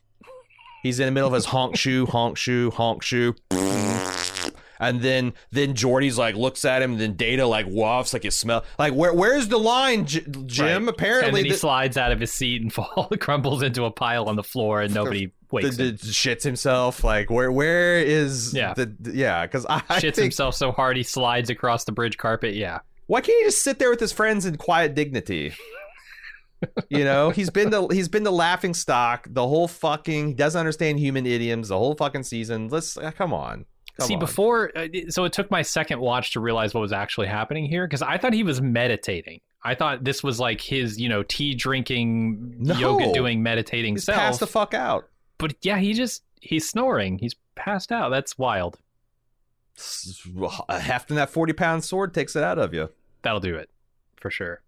He's 0.83 0.99
in 0.99 1.05
the 1.05 1.11
middle 1.11 1.27
of 1.27 1.33
his 1.35 1.45
honk 1.45 1.75
shoe, 1.75 2.05
honk 2.07 2.37
shoe, 2.37 2.71
honk 2.71 3.03
shoe. 3.03 3.35
And 4.79 4.99
then 5.01 5.33
then 5.51 5.75
Geordi's 5.75 6.17
like 6.17 6.33
looks 6.35 6.65
at 6.65 6.81
him, 6.81 6.93
and 6.93 6.99
then 6.99 7.13
Data 7.15 7.45
like 7.45 7.67
wafts 7.69 8.13
like 8.13 8.25
it 8.25 8.31
smell 8.33 8.63
like 8.79 8.93
where 8.95 9.13
where's 9.13 9.47
the 9.47 9.59
line, 9.59 10.05
J- 10.07 10.25
Jim? 10.47 10.85
Right. 10.85 10.89
Apparently, 10.95 11.43
he 11.43 11.49
the- 11.49 11.55
slides 11.57 11.97
out 11.97 12.11
of 12.11 12.19
his 12.19 12.33
seat 12.33 12.63
and 12.63 12.73
fall, 12.73 13.07
crumbles 13.19 13.61
into 13.61 13.83
a 13.85 13.91
pile 13.91 14.25
on 14.25 14.35
the 14.37 14.43
floor, 14.43 14.81
and 14.81 14.91
nobody 14.91 15.27
the, 15.27 15.31
wakes 15.51 15.77
the- 15.77 15.83
him. 15.89 15.97
shits 15.97 16.41
himself. 16.41 17.03
Like 17.03 17.29
where 17.29 17.51
where 17.51 17.99
is 17.99 18.55
Yeah. 18.55 18.73
the 18.73 18.91
the- 18.99 19.15
yeah? 19.15 19.45
Because 19.45 19.67
I, 19.67 19.83
I 19.87 19.97
Shits 19.99 20.15
think 20.15 20.17
himself 20.17 20.55
so 20.55 20.71
hard 20.71 20.97
he 20.97 21.03
slides 21.03 21.51
across 21.51 21.83
the 21.83 21.91
bridge 21.91 22.17
carpet. 22.17 22.55
Yeah, 22.55 22.79
why 23.11 23.19
can't 23.21 23.37
he 23.39 23.43
just 23.45 23.61
sit 23.61 23.77
there 23.79 23.89
with 23.89 23.99
his 23.99 24.11
friends 24.13 24.45
in 24.45 24.55
quiet 24.57 24.95
dignity? 24.95 25.53
you 26.89 27.03
know, 27.03 27.29
he's 27.31 27.49
been 27.49 27.69
the 27.71 27.87
he's 27.87 28.07
been 28.07 28.23
the 28.23 28.31
laughing 28.31 28.73
stock 28.73 29.27
the 29.29 29.45
whole 29.47 29.67
fucking. 29.67 30.27
He 30.29 30.33
doesn't 30.33 30.57
understand 30.59 30.99
human 30.99 31.25
idioms 31.25 31.67
the 31.69 31.77
whole 31.77 31.95
fucking 31.95 32.23
season. 32.23 32.69
Let's 32.69 32.97
uh, 32.97 33.11
come 33.11 33.33
on. 33.33 33.65
Come 33.97 34.07
See, 34.07 34.13
on. 34.13 34.19
before, 34.21 34.71
uh, 34.77 34.87
so 35.09 35.25
it 35.25 35.33
took 35.33 35.51
my 35.51 35.61
second 35.63 35.99
watch 35.99 36.31
to 36.33 36.39
realize 36.39 36.73
what 36.73 36.79
was 36.81 36.93
actually 36.93 37.27
happening 37.27 37.65
here 37.65 37.85
because 37.85 38.01
I 38.01 38.17
thought 38.17 38.31
he 38.33 38.43
was 38.43 38.61
meditating. 38.61 39.41
I 39.63 39.75
thought 39.75 40.03
this 40.05 40.23
was 40.23 40.39
like 40.39 40.61
his, 40.61 40.97
you 40.99 41.09
know, 41.09 41.23
tea 41.23 41.53
drinking, 41.53 42.55
No. 42.59 42.75
yoga 42.75 43.11
doing, 43.11 43.43
meditating 43.43 43.95
he's 43.95 44.05
self. 44.05 44.17
passed 44.17 44.39
the 44.39 44.47
fuck 44.47 44.73
out. 44.73 45.09
but 45.37 45.55
yeah, 45.61 45.77
he 45.79 45.93
just 45.93 46.23
he's 46.39 46.69
snoring. 46.69 47.17
He's 47.19 47.35
passed 47.55 47.91
out. 47.91 48.09
That's 48.09 48.37
wild. 48.37 48.79
S- 49.77 50.25
Hefting 50.69 51.15
that 51.17 51.29
forty 51.29 51.53
pound 51.53 51.83
sword 51.83 52.13
takes 52.13 52.35
it 52.35 52.43
out 52.43 52.59
of 52.59 52.73
you. 52.73 52.89
That'll 53.23 53.39
do 53.39 53.55
it 53.55 53.69
for 54.19 54.29
sure. 54.31 54.61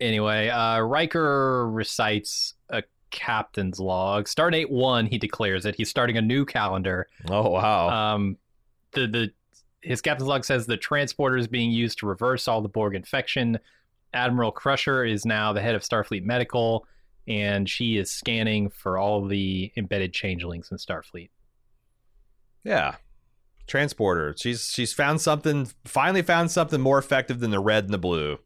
Anyway, 0.00 0.48
uh, 0.48 0.80
Riker 0.80 1.68
recites 1.68 2.54
a 2.70 2.82
captain's 3.10 3.80
log. 3.80 4.26
Stardate 4.26 4.70
one, 4.70 5.06
he 5.06 5.18
declares 5.18 5.66
it. 5.66 5.74
He's 5.74 5.90
starting 5.90 6.16
a 6.16 6.22
new 6.22 6.44
calendar. 6.44 7.08
Oh 7.28 7.50
wow. 7.50 7.88
Um, 7.88 8.36
the 8.92 9.06
the 9.06 9.30
his 9.82 10.00
captain's 10.00 10.28
log 10.28 10.44
says 10.44 10.66
the 10.66 10.76
transporter 10.76 11.36
is 11.36 11.48
being 11.48 11.70
used 11.70 11.98
to 11.98 12.06
reverse 12.06 12.48
all 12.48 12.60
the 12.60 12.68
Borg 12.68 12.94
infection. 12.94 13.58
Admiral 14.12 14.52
Crusher 14.52 15.04
is 15.04 15.24
now 15.24 15.52
the 15.52 15.60
head 15.60 15.74
of 15.74 15.82
Starfleet 15.82 16.24
Medical, 16.24 16.86
and 17.26 17.68
she 17.68 17.96
is 17.96 18.10
scanning 18.10 18.70
for 18.70 18.98
all 18.98 19.26
the 19.26 19.72
embedded 19.76 20.12
changelings 20.12 20.70
in 20.70 20.78
Starfleet. 20.78 21.30
Yeah. 22.64 22.96
Transporter. 23.68 24.34
She's 24.38 24.64
she's 24.72 24.92
found 24.92 25.20
something 25.20 25.68
finally 25.84 26.22
found 26.22 26.50
something 26.50 26.80
more 26.80 26.98
effective 26.98 27.38
than 27.40 27.50
the 27.52 27.60
red 27.60 27.84
and 27.84 27.92
the 27.94 27.98
blue. 27.98 28.38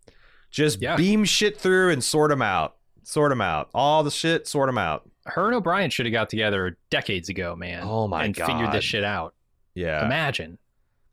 Just 0.50 0.82
Yeah. 0.82 0.96
beam 0.96 1.24
shit 1.24 1.56
through 1.58 1.90
and 1.90 2.04
sort 2.04 2.28
them 2.30 2.42
out. 2.42 2.76
Sort 3.04 3.30
them 3.30 3.40
out. 3.40 3.70
All 3.74 4.02
the 4.04 4.10
shit, 4.10 4.46
sort 4.46 4.68
them 4.68 4.78
out. 4.78 5.08
Her 5.26 5.46
and 5.46 5.54
O'Brien 5.54 5.88
should 5.90 6.04
have 6.06 6.12
got 6.12 6.28
together 6.28 6.76
decades 6.90 7.28
ago, 7.28 7.56
man. 7.56 7.82
Oh 7.84 8.06
my 8.08 8.28
god. 8.28 8.48
and 8.50 8.52
figured 8.58 8.72
this 8.74 8.84
shit 8.84 9.04
out. 9.04 9.34
Yeah. 9.74 10.04
Imagine. 10.04 10.58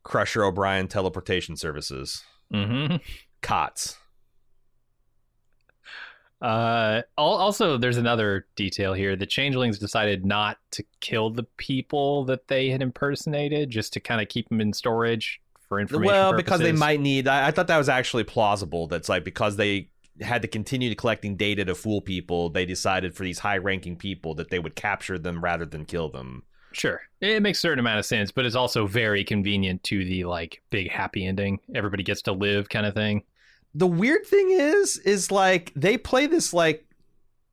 Crusher 0.02 0.44
O'Brien 0.44 0.88
teleportation 0.88 1.56
services. 1.56 2.22
Mm-hmm. 2.52 2.96
Cots. 3.42 3.96
Uh, 6.40 7.02
also, 7.18 7.76
there's 7.76 7.98
another 7.98 8.46
detail 8.56 8.94
here. 8.94 9.14
The 9.14 9.26
changelings 9.26 9.78
decided 9.78 10.24
not 10.24 10.58
to 10.72 10.84
kill 11.00 11.30
the 11.30 11.42
people 11.58 12.24
that 12.24 12.48
they 12.48 12.70
had 12.70 12.80
impersonated, 12.80 13.70
just 13.70 13.92
to 13.94 14.00
kind 14.00 14.20
of 14.20 14.28
keep 14.28 14.48
them 14.48 14.60
in 14.60 14.72
storage 14.72 15.40
for 15.68 15.80
information. 15.80 16.12
Well, 16.12 16.32
because 16.34 16.60
they 16.60 16.72
might 16.72 17.00
need 17.00 17.28
I, 17.28 17.48
I 17.48 17.50
thought 17.50 17.68
that 17.68 17.78
was 17.78 17.88
actually 17.88 18.24
plausible. 18.24 18.86
That's 18.86 19.08
like 19.08 19.24
because 19.24 19.56
they 19.56 19.88
had 20.20 20.42
to 20.42 20.48
continue 20.48 20.94
collecting 20.94 21.36
data 21.36 21.64
to 21.64 21.74
fool 21.74 22.00
people, 22.00 22.50
they 22.50 22.66
decided 22.66 23.14
for 23.14 23.22
these 23.22 23.38
high 23.38 23.58
ranking 23.58 23.96
people 23.96 24.34
that 24.34 24.50
they 24.50 24.58
would 24.58 24.74
capture 24.74 25.18
them 25.18 25.42
rather 25.42 25.64
than 25.64 25.84
kill 25.84 26.08
them. 26.08 26.42
Sure, 26.72 27.00
it 27.20 27.42
makes 27.42 27.58
a 27.58 27.60
certain 27.60 27.80
amount 27.80 27.98
of 27.98 28.06
sense, 28.06 28.30
but 28.30 28.46
it's 28.46 28.54
also 28.54 28.86
very 28.86 29.24
convenient 29.24 29.82
to 29.84 30.04
the 30.04 30.24
like 30.24 30.62
big 30.70 30.90
happy 30.90 31.26
ending. 31.26 31.58
Everybody 31.74 32.02
gets 32.02 32.22
to 32.22 32.32
live 32.32 32.68
kind 32.68 32.86
of 32.86 32.94
thing. 32.94 33.24
The 33.74 33.86
weird 33.86 34.26
thing 34.26 34.50
is 34.50 34.98
is 34.98 35.30
like 35.30 35.72
they 35.74 35.96
play 35.96 36.26
this 36.26 36.52
like 36.52 36.86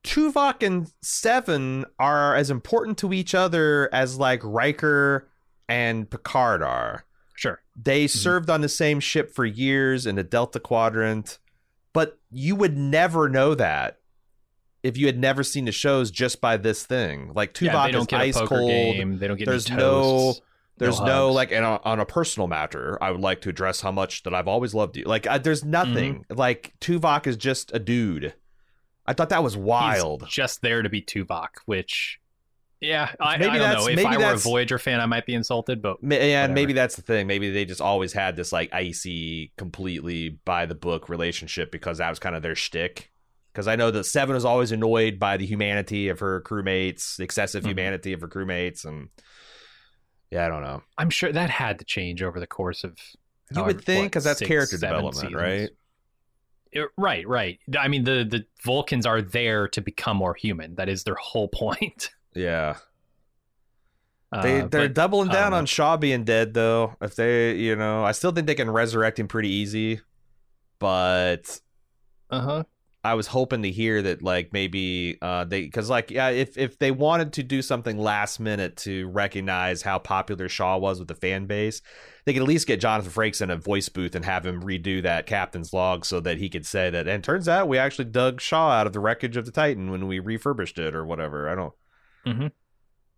Tuvok 0.03 0.65
and 0.65 0.91
Seven 1.02 1.85
are 1.99 2.35
as 2.35 2.49
important 2.49 2.98
to 2.99 3.14
each 3.14 3.35
other 3.35 3.89
as 3.94 4.18
like 4.18 4.41
Riker 4.44 5.27
and 5.68 6.10
Picard 6.10 6.64
are. 6.64 7.06
Sure, 7.35 7.61
They 7.76 8.06
mm-hmm. 8.06 8.18
served 8.18 8.49
on 8.49 8.61
the 8.61 8.69
same 8.69 8.99
ship 8.99 9.31
for 9.31 9.45
years 9.45 10.07
in 10.07 10.15
the 10.15 10.23
Delta 10.23 10.60
Quadrant, 10.60 11.38
but 11.94 12.18
you 12.31 12.56
would 12.56 12.76
never 12.76 13.30
know 13.30 13.53
that 13.53 13.99
if 14.81 14.98
you 14.98 15.06
had 15.06 15.19
never 15.19 15.44
seen 15.44 15.65
the 15.65 15.72
shows 15.72 16.10
just 16.10 16.41
by 16.41 16.57
this 16.57 16.85
thing. 16.85 17.31
Like 17.35 17.53
Tuvok 17.53 17.73
yeah, 17.73 17.85
they 17.85 17.91
don't 17.91 18.02
is 18.02 18.07
get 18.07 18.22
ice 18.22 18.41
cold. 18.41 18.69
game. 18.69 19.19
They 19.19 19.27
don't 19.27 19.38
get 19.38 19.45
There's 19.45 19.69
any 19.69 19.77
no-. 19.80 20.35
There's 20.77 20.99
No 20.99 21.05
no, 21.05 21.31
like, 21.31 21.51
and 21.51 21.65
on, 21.65 21.79
on 21.83 21.99
a 21.99 22.05
personal 22.05 22.47
matter, 22.47 22.97
I 23.01 23.11
would 23.11 23.21
like 23.21 23.41
to 23.41 23.49
address 23.49 23.81
how 23.81 23.91
much 23.91 24.23
that 24.23 24.33
I've 24.33 24.47
always 24.47 24.73
loved 24.75 24.95
you. 24.97 25.05
Like, 25.05 25.25
I, 25.25 25.37
there's 25.39 25.63
nothing. 25.65 26.19
Mm-hmm. 26.29 26.37
Like, 26.37 26.73
Tuvok 26.79 27.25
is 27.27 27.35
just 27.37 27.73
a 27.73 27.79
dude. 27.79 28.33
I 29.05 29.13
thought 29.13 29.29
that 29.29 29.43
was 29.43 29.53
He's 29.55 29.63
wild. 29.63 30.27
just 30.29 30.61
there 30.61 30.81
to 30.81 30.89
be 30.89 31.01
Tuvok, 31.01 31.47
which. 31.65 32.19
Yeah, 32.79 33.09
I, 33.19 33.37
Maybe 33.37 33.49
I 33.49 33.57
don't 33.57 33.73
know. 33.73 33.87
If 33.87 34.05
I 34.05 34.17
were 34.17 34.33
a 34.33 34.37
Voyager 34.37 34.77
fan, 34.77 34.99
I 34.99 35.07
might 35.07 35.25
be 35.25 35.33
insulted, 35.33 35.81
but 35.81 36.03
Ma- 36.03 36.13
yeah, 36.13 36.41
whatever. 36.41 36.53
maybe 36.53 36.73
that's 36.73 36.95
the 36.95 37.01
thing. 37.01 37.25
Maybe 37.25 37.49
they 37.49 37.65
just 37.65 37.81
always 37.81 38.13
had 38.13 38.35
this 38.35 38.51
like 38.51 38.71
icy, 38.71 39.51
completely 39.57 40.37
by 40.45 40.67
the 40.67 40.75
book 40.75 41.09
relationship 41.09 41.71
because 41.71 41.97
that 41.97 42.09
was 42.11 42.19
kind 42.19 42.35
of 42.35 42.43
their 42.43 42.53
shtick. 42.53 43.11
Because 43.51 43.67
I 43.67 43.77
know 43.77 43.89
that 43.89 44.03
Seven 44.03 44.35
was 44.35 44.45
always 44.45 44.71
annoyed 44.71 45.17
by 45.17 45.37
the 45.37 45.45
humanity 45.47 46.09
of 46.09 46.19
her 46.19 46.39
crewmates, 46.41 47.15
the 47.17 47.23
excessive 47.23 47.63
Mhm. 47.63 47.69
humanity 47.69 48.13
of 48.13 48.21
her 48.21 48.27
crewmates, 48.27 48.85
and 48.85 49.09
yeah, 50.31 50.45
I 50.45 50.49
don't 50.49 50.61
know. 50.63 50.81
I'm 50.97 51.09
sure 51.09 51.31
that 51.31 51.49
had 51.49 51.79
to 51.79 51.85
change 51.85 52.21
over 52.21 52.39
the 52.39 52.47
course 52.47 52.83
of. 52.83 52.97
You 53.55 53.63
would 53.63 53.81
think 53.81 54.07
because 54.07 54.25
that's 54.25 54.39
six, 54.39 54.47
character 54.49 54.77
development, 54.77 55.15
seasons. 55.15 55.33
right? 55.35 55.69
It- 56.73 56.89
right, 56.97 57.25
right. 57.27 57.59
I 57.79 57.87
mean, 57.87 58.03
the 58.03 58.25
the 58.29 58.45
Vulcans 58.65 59.05
are 59.05 59.21
there 59.21 59.67
to 59.69 59.81
become 59.81 60.17
more 60.17 60.33
human. 60.35 60.75
That 60.75 60.89
is 60.89 61.03
their 61.03 61.15
whole 61.15 61.47
point. 61.53 62.11
Yeah. 62.35 62.75
They 64.43 64.59
Uh, 64.61 64.67
they're 64.67 64.89
but 64.89 64.93
doubling 64.93 65.29
down 65.29 65.51
know. 65.51 65.57
on 65.59 65.65
Shaw 65.65 65.95
being 65.95 66.25
dead 66.25 66.53
though. 66.53 66.97
If 67.01 67.15
they, 67.15 67.55
you 67.55 67.77
know, 67.77 68.03
I 68.03 68.11
still 68.11 68.33
think 68.33 68.45
they 68.47 68.55
can 68.55 68.69
resurrect 68.69 69.17
him 69.17 69.29
pretty 69.29 69.47
easy, 69.49 70.01
but 70.79 71.61
uh-huh. 72.29 72.63
I 73.03 73.13
was 73.13 73.27
hoping 73.27 73.61
to 73.63 73.71
hear 73.71 74.01
that 74.01 74.21
like 74.21 74.51
maybe 74.51 75.17
uh 75.21 75.45
they 75.45 75.61
because 75.61 75.89
like 75.89 76.11
yeah 76.11 76.29
if 76.29 76.57
if 76.57 76.77
they 76.77 76.91
wanted 76.91 77.33
to 77.33 77.43
do 77.43 77.61
something 77.61 77.97
last 77.97 78.39
minute 78.39 78.75
to 78.77 79.07
recognize 79.09 79.81
how 79.81 79.97
popular 79.99 80.49
Shaw 80.49 80.77
was 80.77 80.99
with 80.99 81.07
the 81.07 81.15
fan 81.15 81.45
base, 81.45 81.81
they 82.25 82.33
could 82.33 82.41
at 82.41 82.47
least 82.47 82.67
get 82.67 82.81
Jonathan 82.81 83.11
Frakes 83.11 83.41
in 83.41 83.49
a 83.49 83.55
voice 83.55 83.87
booth 83.87 84.13
and 84.15 84.25
have 84.25 84.45
him 84.45 84.61
redo 84.61 85.01
that 85.03 85.25
captain's 85.25 85.71
log 85.71 86.05
so 86.05 86.19
that 86.19 86.37
he 86.37 86.49
could 86.49 86.65
say 86.65 86.89
that. 86.89 87.07
And 87.07 87.23
turns 87.23 87.47
out 87.47 87.69
we 87.69 87.77
actually 87.77 88.05
dug 88.05 88.41
Shaw 88.41 88.71
out 88.71 88.87
of 88.87 88.93
the 88.93 88.99
wreckage 88.99 89.37
of 89.37 89.45
the 89.45 89.51
Titan 89.51 89.89
when 89.89 90.07
we 90.07 90.19
refurbished 90.19 90.77
it 90.77 90.93
or 90.93 91.05
whatever. 91.05 91.47
I 91.47 91.55
don't. 91.55 91.73
Mhm. 92.25 92.51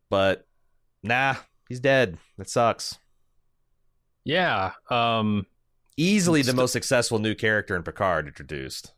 But 0.09 0.45
nah, 1.01 1.35
he's 1.67 1.79
dead. 1.79 2.17
That 2.37 2.49
sucks. 2.49 2.99
Yeah. 4.23 4.73
Um. 4.89 5.45
Easily 5.97 6.41
the 6.41 6.47
St- 6.47 6.57
most 6.57 6.71
successful 6.73 7.19
new 7.19 7.33
character 7.35 7.75
in 7.75 7.83
Picard 7.83 8.27
introduced. 8.27 8.93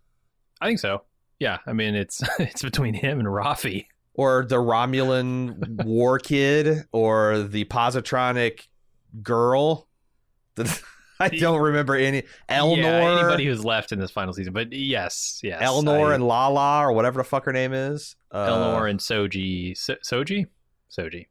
I 0.62 0.68
think 0.68 0.80
so. 0.80 1.04
Yeah. 1.40 1.58
I 1.66 1.74
mean, 1.74 1.96
it's 1.96 2.22
it's 2.40 2.62
between 2.62 2.94
him 2.94 3.20
and 3.20 3.28
Raffi. 3.28 3.88
or 4.14 4.46
the 4.46 4.58
Romulan 4.58 5.84
war 5.84 6.20
kid 6.20 6.84
or 6.92 7.40
the 7.44 7.66
positronic 7.66 8.68
girl. 9.24 9.88
I 11.20 11.30
don't 11.30 11.62
remember 11.62 11.96
any 11.96 12.24
Elnor, 12.50 12.78
Yeah, 12.78 13.20
anybody 13.20 13.46
who's 13.46 13.64
left 13.64 13.92
in 13.92 14.00
this 14.00 14.10
final 14.12 14.34
season, 14.34 14.54
but 14.54 14.74
yes, 14.74 15.40
yes. 15.44 15.62
Elnor 15.62 16.12
I- 16.12 16.16
and 16.16 16.28
Lala 16.28 16.80
or 16.88 16.94
whatever 16.94 17.20
the 17.20 17.24
fuck 17.24 17.46
her 17.46 17.54
name 17.54 17.74
is. 17.74 18.16
Uh, 18.32 18.48
Elnor 18.50 18.90
and 18.90 19.00
Soji. 19.00 19.78
So- 19.78 19.96
Soji. 20.04 20.48
Soji. 20.96 21.28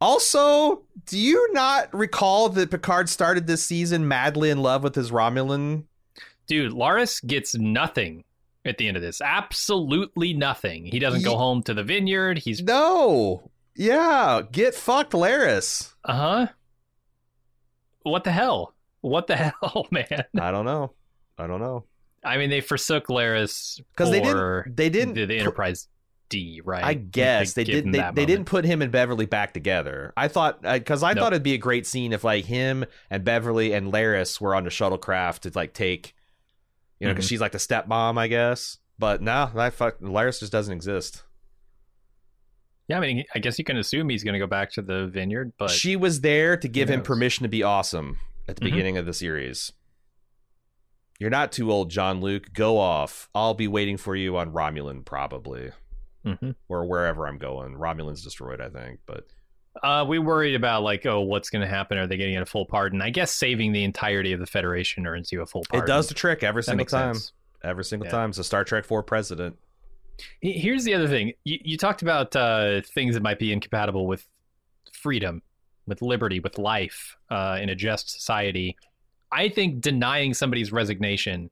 Also, 0.00 0.82
do 1.06 1.18
you 1.18 1.52
not 1.52 1.92
recall 1.94 2.48
that 2.50 2.70
Picard 2.70 3.08
started 3.08 3.46
this 3.46 3.64
season 3.64 4.08
madly 4.08 4.50
in 4.50 4.58
love 4.58 4.82
with 4.82 4.94
his 4.94 5.10
Romulan? 5.10 5.84
Dude, 6.46 6.72
Laris 6.72 7.24
gets 7.26 7.54
nothing 7.54 8.24
at 8.64 8.78
the 8.78 8.88
end 8.88 8.96
of 8.96 9.02
this. 9.02 9.20
Absolutely 9.20 10.32
nothing. 10.34 10.86
He 10.86 10.98
doesn't 10.98 11.22
go 11.24 11.36
home 11.36 11.62
to 11.64 11.74
the 11.74 11.82
vineyard. 11.82 12.38
He's 12.38 12.62
No. 12.62 13.50
Yeah, 13.76 14.42
get 14.52 14.74
fucked, 14.74 15.12
Laris. 15.12 15.92
uh 16.04 16.12
huh. 16.14 16.46
What 18.02 18.24
the 18.24 18.32
hell? 18.32 18.74
What 19.00 19.26
the 19.26 19.36
hell, 19.62 19.86
man? 19.90 20.24
I 20.40 20.50
don't 20.50 20.64
know. 20.64 20.92
I 21.38 21.46
don't 21.46 21.60
know 21.60 21.84
I 22.24 22.38
mean, 22.38 22.48
they 22.48 22.60
forsook 22.60 23.08
Laris 23.08 23.80
because 23.92 24.10
they 24.10 24.20
didn't. 24.20 24.76
They 24.76 24.88
didn't. 24.88 25.14
the, 25.14 25.26
the 25.26 25.36
Enterprise 25.38 25.88
D, 26.30 26.62
right? 26.64 26.82
I 26.82 26.94
guess 26.94 27.52
they, 27.52 27.64
did. 27.64 27.92
They, 27.92 28.10
they 28.14 28.24
didn't 28.24 28.46
put 28.46 28.64
him 28.64 28.80
and 28.80 28.90
Beverly 28.90 29.26
back 29.26 29.52
together. 29.52 30.12
I 30.16 30.28
thought 30.28 30.62
because 30.62 31.02
I 31.02 31.12
Nope. 31.12 31.22
thought 31.22 31.32
it'd 31.34 31.42
be 31.42 31.52
a 31.54 31.58
great 31.58 31.86
scene 31.86 32.12
if 32.14 32.24
like 32.24 32.46
him 32.46 32.86
and 33.10 33.24
Beverly 33.24 33.72
and 33.74 33.92
Laris 33.92 34.40
were 34.40 34.54
on 34.54 34.66
a 34.66 34.70
shuttlecraft 34.70 35.40
to 35.40 35.52
like 35.54 35.74
take, 35.74 36.14
you 37.00 37.06
know, 37.06 37.12
because 37.14 37.26
Mhm. 37.26 37.28
she's 37.28 37.40
like 37.40 37.52
the 37.52 37.58
stepmom, 37.58 38.18
I 38.18 38.28
guess. 38.28 38.78
But 38.98 39.20
no, 39.22 39.50
that 39.54 39.74
fuck 39.74 39.98
Laris 40.00 40.40
just 40.40 40.52
doesn't 40.52 40.72
exist. 40.74 41.24
Yeah, 42.88 42.98
I 42.98 43.00
mean, 43.00 43.24
I 43.34 43.38
guess 43.38 43.58
you 43.58 43.64
can 43.64 43.76
assume 43.78 44.08
he's 44.10 44.22
going 44.24 44.34
to 44.34 44.38
go 44.38 44.46
back 44.46 44.70
to 44.72 44.82
the 44.82 45.06
vineyard, 45.06 45.52
but 45.58 45.70
she 45.70 45.96
was 45.96 46.20
there 46.20 46.56
to 46.56 46.68
give 46.68 46.90
him 46.90 47.02
permission 47.02 47.42
to 47.44 47.48
be 47.48 47.62
awesome 47.62 48.18
at 48.46 48.56
the 48.56 48.60
Mhm. 48.60 48.64
beginning 48.64 48.98
of 48.98 49.06
the 49.06 49.14
series. 49.14 49.72
You're 51.18 51.30
not 51.30 51.50
too 51.52 51.70
old, 51.72 51.90
Jean-Luc. 51.90 52.52
Go 52.52 52.76
off. 52.78 53.28
I'll 53.34 53.54
be 53.54 53.68
waiting 53.68 53.96
for 53.96 54.14
you 54.14 54.36
on 54.36 54.52
Romulan, 54.52 55.04
probably, 55.04 55.70
Mhm. 56.26 56.56
or 56.68 56.84
wherever 56.86 57.26
I'm 57.26 57.38
going. 57.38 57.74
Romulan's 57.74 58.22
destroyed, 58.22 58.60
I 58.60 58.68
think, 58.68 59.00
but 59.06 59.28
Uh, 59.82 60.04
we 60.06 60.18
worried 60.18 60.54
about 60.54 60.82
like, 60.82 61.04
oh, 61.06 61.20
what's 61.20 61.50
going 61.50 61.62
to 61.62 61.68
happen? 61.68 61.98
Are 61.98 62.06
they 62.06 62.16
getting 62.16 62.36
a 62.36 62.46
full 62.46 62.64
pardon? 62.66 63.02
I 63.02 63.10
guess 63.10 63.32
saving 63.32 63.72
the 63.72 63.82
entirety 63.84 64.32
of 64.32 64.40
the 64.40 64.46
Federation 64.46 65.06
earns 65.06 65.32
you 65.32 65.42
a 65.42 65.46
full 65.46 65.64
pardon. 65.68 65.84
it 65.84 65.88
does 65.92 66.08
the 66.08 66.14
trick 66.14 66.42
every 66.42 66.60
That 66.62 66.66
single 66.66 66.86
time. 66.86 67.14
sense. 67.14 67.32
Every 67.62 67.84
single 67.84 68.06
Yeah. 68.06 68.12
time. 68.12 68.30
It's 68.30 68.38
a 68.38 68.44
Star 68.44 68.62
Trek 68.64 68.84
Four 68.84 69.02
president. 69.02 69.56
Here's 70.40 70.84
the 70.84 70.94
other 70.94 71.08
thing. 71.08 71.32
You, 71.44 71.58
you 71.62 71.76
talked 71.76 72.02
about 72.02 72.36
uh, 72.36 72.82
things 72.82 73.14
that 73.14 73.22
might 73.22 73.38
be 73.40 73.52
incompatible 73.52 74.06
with 74.06 74.24
freedom, 74.92 75.42
with 75.88 76.02
liberty, 76.02 76.38
with 76.40 76.56
life 76.58 77.16
uh, 77.30 77.58
in 77.60 77.68
a 77.68 77.74
just 77.74 78.10
society. 78.10 78.76
I 79.32 79.48
think 79.48 79.80
denying 79.80 80.34
somebody's 80.34 80.70
resignation 80.70 81.50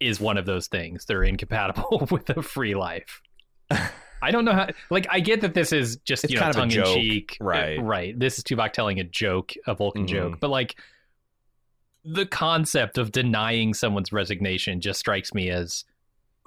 is 0.00 0.18
one 0.18 0.38
of 0.38 0.46
those 0.46 0.66
things 0.66 1.04
that 1.04 1.14
are 1.14 1.22
incompatible 1.22 2.08
with 2.10 2.28
a 2.30 2.42
free 2.42 2.74
life. 2.74 3.22
I 4.22 4.30
don't 4.30 4.44
know 4.44 4.52
how. 4.52 4.68
Like, 4.90 5.06
I 5.10 5.20
get 5.20 5.40
that 5.42 5.54
this 5.54 5.72
is 5.72 5.96
just 6.04 6.24
It's 6.24 6.32
you 6.32 6.38
know 6.38 6.44
kind 6.44 6.50
of 6.56 6.56
a 6.56 6.60
tongue 6.60 6.86
in 6.86 6.94
cheek, 6.94 7.36
right. 7.40 7.80
Right. 7.80 8.18
This 8.18 8.38
is 8.38 8.44
Tuvok 8.44 8.72
telling 8.72 9.00
a 9.00 9.04
joke, 9.04 9.52
a 9.66 9.74
Vulcan 9.74 10.04
Mhm. 10.04 10.08
joke, 10.08 10.40
but 10.40 10.50
like 10.50 10.76
the 12.04 12.26
concept 12.26 12.96
of 12.98 13.12
denying 13.12 13.74
someone's 13.74 14.12
resignation 14.12 14.80
just 14.80 14.98
strikes 15.00 15.34
me 15.34 15.50
as 15.50 15.84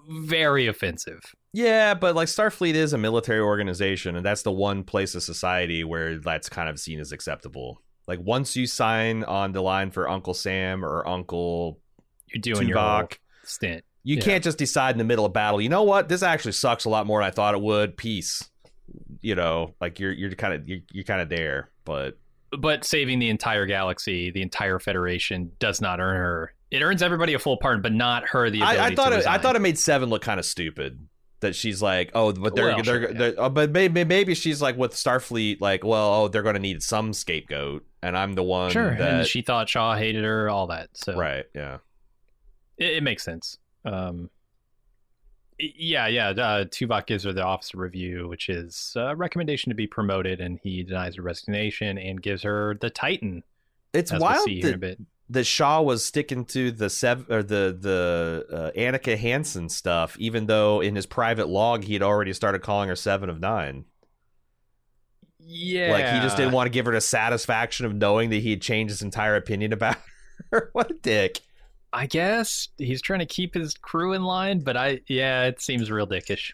very 0.09 0.67
offensive. 0.67 1.35
Yeah, 1.53 1.93
but 1.93 2.15
like 2.15 2.27
Starfleet 2.27 2.73
is 2.73 2.93
a 2.93 2.97
military 2.97 3.39
organization, 3.39 4.15
and 4.15 4.25
that's 4.25 4.41
the 4.41 4.51
one 4.51 4.83
place 4.83 5.13
of 5.15 5.21
society 5.23 5.83
where 5.83 6.17
that's 6.17 6.49
kind 6.49 6.67
of 6.69 6.79
seen 6.79 6.99
as 6.99 7.11
acceptable. 7.11 7.81
Like 8.07 8.19
once 8.21 8.55
you 8.55 8.65
sign 8.67 9.23
on 9.23 9.51
the 9.53 9.61
line 9.61 9.91
for 9.91 10.09
Uncle 10.09 10.33
Sam 10.33 10.83
or 10.83 11.07
Uncle 11.07 11.79
You're 12.27 12.41
doing 12.41 12.67
your 12.67 12.77
Tuvok, 12.77 13.17
stint. 13.43 13.83
You 14.03 14.17
Yeah. 14.17 14.23
can't 14.23 14.43
just 14.43 14.57
decide 14.57 14.91
in 14.95 14.97
the 14.97 15.03
middle 15.03 15.25
of 15.25 15.33
battle. 15.33 15.61
You 15.61 15.69
know 15.69 15.83
what? 15.83 16.09
This 16.09 16.23
actually 16.23 16.51
sucks 16.51 16.85
a 16.85 16.89
lot 16.89 17.05
more 17.05 17.21
than 17.21 17.27
I 17.27 17.31
thought 17.31 17.53
it 17.53 17.61
would. 17.61 17.97
Peace. 17.97 18.43
You 19.21 19.35
know, 19.35 19.73
like 19.79 19.99
you're 19.99 20.11
you're 20.11 20.31
kind 20.31 20.53
of 20.53 20.67
you're, 20.67 20.79
you're 20.91 21.05
kind 21.05 21.21
of 21.21 21.29
there, 21.29 21.69
but 21.85 22.17
But 22.59 22.83
saving 22.83 23.19
the 23.19 23.29
entire 23.29 23.65
galaxy, 23.65 24.29
the 24.31 24.41
entire 24.41 24.77
Federation, 24.79 25.51
does 25.59 25.81
not 25.81 25.99
earn 25.99 26.17
her. 26.17 26.53
It 26.69 26.81
earns 26.81 27.01
everybody 27.01 27.33
a 27.33 27.39
full 27.39 27.57
pardon, 27.57 27.81
but 27.81 27.93
not 27.93 28.27
her 28.29 28.49
the 28.49 28.59
ability 28.61 28.79
I, 28.79 28.85
I 28.87 28.95
thought 28.95 29.13
it, 29.13 29.27
I 29.27 29.37
thought 29.37 29.55
it 29.55 29.61
made 29.61 29.77
Seven 29.79 30.09
look 30.09 30.21
kind 30.21 30.39
of 30.39 30.45
stupid. 30.45 31.07
That 31.39 31.55
she's 31.55 31.81
like, 31.81 32.11
oh, 32.13 32.31
but 32.31 32.55
they're 32.55 32.67
Well, 32.67 32.75
they're, 32.75 32.83
sure, 32.83 33.11
yeah. 33.11 33.17
they're 33.17 33.33
oh, 33.37 33.49
but 33.49 33.71
maybe 33.71 34.03
maybe 34.05 34.33
she's 34.33 34.61
like 34.61 34.77
with 34.77 34.93
Starfleet, 34.93 35.59
like, 35.59 35.83
well, 35.83 36.13
oh, 36.13 36.27
they're 36.29 36.41
going 36.41 36.55
to 36.55 36.61
need 36.61 36.81
some 36.81 37.11
scapegoat, 37.13 37.85
and 38.01 38.17
I'm 38.17 38.33
the 38.33 38.43
one 38.43 38.71
sure, 38.71 38.95
that 38.95 39.13
and 39.13 39.27
she 39.27 39.41
thought 39.41 39.67
Shaw 39.67 39.95
hated 39.95 40.23
her, 40.23 40.49
all 40.49 40.67
that. 40.67 40.89
So 40.93 41.15
right, 41.15 41.45
yeah. 41.53 41.79
it, 42.77 42.97
it 42.97 43.03
makes 43.03 43.23
sense. 43.23 43.57
Um, 43.85 44.29
yeah, 45.59 46.07
yeah. 46.07 46.29
Uh, 46.29 46.65
Tuvok 46.65 47.05
gives 47.07 47.23
her 47.23 47.33
the 47.33 47.43
officer 47.43 47.77
review, 47.77 48.27
which 48.27 48.49
is 48.49 48.93
a 48.95 49.15
recommendation 49.15 49.69
to 49.69 49.75
be 49.75 49.87
promoted, 49.87 50.41
and 50.41 50.59
he 50.61 50.83
denies 50.83 51.15
her 51.15 51.21
resignation 51.21 51.97
and 51.97 52.21
gives 52.21 52.43
her 52.43 52.75
the 52.81 52.89
Titan. 52.89 53.43
It's 53.93 54.11
we'll 54.11 54.21
wild 54.21 54.49
a 54.49 54.61
that, 54.61 54.79
bit. 54.79 54.99
that 55.29 55.43
Shaw 55.45 55.81
was 55.81 56.03
sticking 56.03 56.45
to 56.45 56.71
the 56.71 56.89
sev- 56.89 57.29
or 57.29 57.43
the 57.43 57.77
the 57.79 58.45
uh, 58.51 58.77
Annika 58.77 59.17
Hansen 59.17 59.69
stuff, 59.69 60.17
even 60.19 60.47
though 60.47 60.81
in 60.81 60.95
his 60.95 61.05
private 61.05 61.47
log 61.47 61.83
he 61.83 61.93
had 61.93 62.01
already 62.01 62.33
started 62.33 62.61
calling 62.63 62.89
her 62.89 62.95
Seven 62.95 63.29
of 63.29 63.39
Nine. 63.39 63.85
Yeah, 65.45 65.91
Like 65.91 66.05
he 66.13 66.19
just 66.21 66.37
didn't 66.37 66.53
want 66.53 66.67
to 66.67 66.71
give 66.71 66.85
her 66.85 66.93
the 66.93 67.01
satisfaction 67.01 67.85
of 67.85 67.93
knowing 67.93 68.29
that 68.29 68.37
he 68.41 68.51
had 68.51 68.61
changed 68.61 68.91
his 68.91 69.01
entire 69.01 69.35
opinion 69.35 69.73
about 69.73 69.97
her. 70.51 70.69
what 70.73 70.89
a 70.89 70.93
dick! 70.95 71.41
I 71.93 72.07
guess 72.07 72.69
he's 72.77 73.01
trying 73.01 73.19
to 73.19 73.25
keep 73.25 73.53
his 73.53 73.75
crew 73.75 74.13
in 74.13 74.23
line, 74.23 74.59
but 74.61 74.75
I 74.75 75.01
yeah, 75.07 75.43
it 75.43 75.61
seems 75.61 75.91
real 75.91 76.07
dickish. 76.07 76.51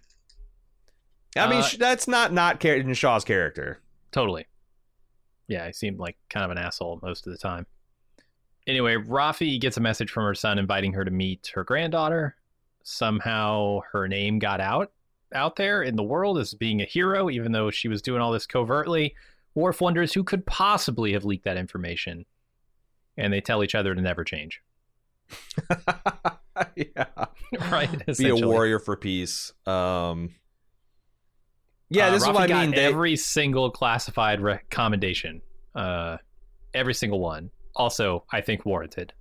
I 1.35 1.49
mean, 1.49 1.61
Uh, 1.61 1.69
that's 1.77 2.07
not 2.07 2.33
not 2.33 2.63
in 2.65 2.93
Shaw's 2.93 3.23
character. 3.23 3.79
Totally. 4.11 4.45
Yeah, 5.47 5.65
he 5.67 5.73
seemed 5.73 5.99
like 5.99 6.17
kind 6.29 6.43
of 6.43 6.51
an 6.51 6.57
asshole 6.57 6.99
most 7.01 7.25
of 7.25 7.31
the 7.31 7.39
time. 7.39 7.65
Anyway, 8.67 8.95
Raffi 8.95 9.59
gets 9.59 9.77
a 9.77 9.81
message 9.81 10.11
from 10.11 10.25
her 10.25 10.35
son 10.35 10.59
inviting 10.59 10.93
her 10.93 11.05
to 11.05 11.11
meet 11.11 11.51
her 11.55 11.63
granddaughter. 11.63 12.35
Somehow 12.83 13.79
her 13.91 14.07
name 14.07 14.39
got 14.39 14.59
out 14.59 14.91
out 15.33 15.55
there 15.55 15.83
in 15.83 15.95
the 15.95 16.03
world 16.03 16.37
as 16.37 16.53
being 16.53 16.81
a 16.81 16.85
hero, 16.85 17.29
even 17.29 17.51
though 17.51 17.71
she 17.71 17.87
was 17.87 18.01
doing 18.01 18.21
all 18.21 18.31
this 18.31 18.45
covertly. 18.45 19.15
Worf 19.55 19.81
wonders 19.81 20.13
who 20.13 20.23
could 20.23 20.45
possibly 20.45 21.13
have 21.13 21.25
leaked 21.25 21.45
that 21.45 21.57
information. 21.57 22.25
And 23.17 23.31
they 23.31 23.41
tell 23.41 23.63
each 23.63 23.75
other 23.75 23.93
to 23.93 24.01
never 24.01 24.23
change. 24.23 24.61
yeah. 26.75 27.05
right? 27.71 27.89
Be 28.17 28.29
a 28.29 28.35
warrior 28.35 28.79
for 28.79 28.95
peace. 28.95 29.53
Um 29.65 30.35
Yeah, 31.89 32.07
Uh, 32.07 32.11
this 32.11 32.21
is 32.23 32.27
Raffi 32.29 32.33
what 32.33 32.51
I 32.51 32.61
mean. 32.61 32.71
They, 32.71 32.85
every 32.85 33.15
single 33.15 33.71
classified 33.71 34.41
recommendation, 34.41 35.41
uh, 35.75 36.17
every 36.73 36.93
single 36.93 37.19
one. 37.19 37.51
Also, 37.75 38.25
I 38.31 38.41
think 38.41 38.65
warranted. 38.65 39.13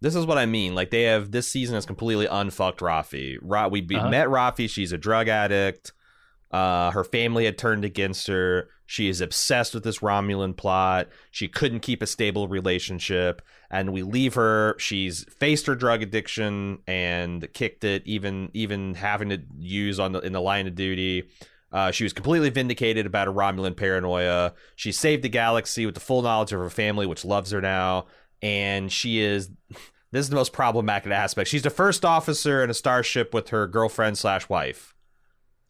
this 0.00 0.14
is 0.14 0.26
what 0.26 0.38
I 0.38 0.46
mean. 0.46 0.74
Like 0.74 0.90
they 0.90 1.02
have 1.04 1.30
this 1.30 1.48
season 1.48 1.74
has 1.74 1.86
completely 1.86 2.26
unfucked 2.26 2.80
Raffi. 2.80 3.36
Ra- 3.42 3.68
we 3.68 3.80
be- 3.80 3.96
Uh-huh. 3.96 4.08
met 4.10 4.28
Raffi. 4.28 4.68
She's 4.68 4.92
a 4.92 4.98
drug 4.98 5.28
addict. 5.28 5.92
Uh, 6.50 6.90
her 6.92 7.04
family 7.04 7.44
had 7.44 7.58
turned 7.58 7.84
against 7.84 8.26
her. 8.28 8.68
She 8.86 9.08
is 9.08 9.20
obsessed 9.20 9.74
with 9.74 9.82
this 9.82 9.98
Romulan 9.98 10.56
plot. 10.56 11.08
She 11.30 11.48
couldn't 11.48 11.80
keep 11.80 12.02
a 12.02 12.06
stable 12.06 12.46
relationship, 12.46 13.42
and 13.70 13.92
we 13.92 14.02
leave 14.02 14.34
her. 14.34 14.76
She's 14.78 15.24
faced 15.24 15.66
her 15.66 15.74
drug 15.74 16.02
addiction 16.02 16.78
and 16.86 17.52
kicked 17.52 17.82
it, 17.82 18.02
even 18.06 18.50
even 18.54 18.94
having 18.94 19.30
to 19.30 19.42
use 19.58 19.98
on 19.98 20.12
the 20.12 20.20
in 20.20 20.32
the 20.32 20.40
line 20.40 20.68
of 20.68 20.76
duty. 20.76 21.28
Uh, 21.72 21.90
she 21.90 22.04
was 22.04 22.12
completely 22.12 22.48
vindicated 22.48 23.06
about 23.06 23.26
her 23.26 23.32
Romulan 23.32 23.76
paranoia. 23.76 24.54
She 24.76 24.92
saved 24.92 25.22
the 25.22 25.28
galaxy 25.28 25.84
with 25.84 25.94
the 25.94 26.00
full 26.00 26.22
knowledge 26.22 26.52
of 26.52 26.60
her 26.60 26.70
family, 26.70 27.06
which 27.06 27.24
loves 27.24 27.50
her 27.50 27.60
now. 27.60 28.06
And 28.40 28.90
she 28.90 29.18
is 29.18 29.50
this 30.12 30.24
is 30.24 30.30
the 30.30 30.36
most 30.36 30.52
problematic 30.52 31.10
aspect. 31.10 31.50
She's 31.50 31.62
the 31.62 31.70
first 31.70 32.04
officer 32.04 32.62
in 32.62 32.70
a 32.70 32.74
starship 32.74 33.34
with 33.34 33.48
her 33.48 33.66
girlfriend 33.66 34.16
slash 34.16 34.48
wife. 34.48 34.94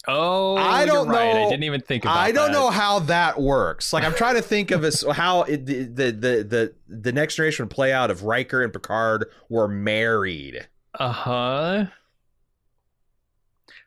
Oh, 0.08 0.56
I 0.56 0.84
don't 0.86 1.08
right. 1.08 1.34
know- 1.34 1.46
I 1.46 1.50
didn't 1.50 1.64
even 1.64 1.80
think 1.80 2.04
about 2.04 2.16
I 2.16 2.30
don't 2.30 2.52
that. 2.52 2.58
know 2.58 2.70
how 2.70 3.00
that 3.00 3.40
works. 3.40 3.92
Like 3.92 4.04
I'm 4.04 4.14
trying 4.14 4.36
to 4.36 4.42
think 4.42 4.70
of 4.70 4.84
as 4.84 5.04
how 5.12 5.42
it, 5.42 5.66
the, 5.66 5.82
the 5.84 6.12
the 6.12 6.44
the 6.44 6.74
the 6.88 7.12
next 7.12 7.34
generation 7.36 7.64
would 7.66 7.74
play 7.74 7.92
out 7.92 8.10
if 8.10 8.22
Riker 8.22 8.62
and 8.62 8.72
Picard 8.72 9.26
were 9.48 9.66
married. 9.66 10.68
Uh 10.98 11.10
huh. 11.12 11.84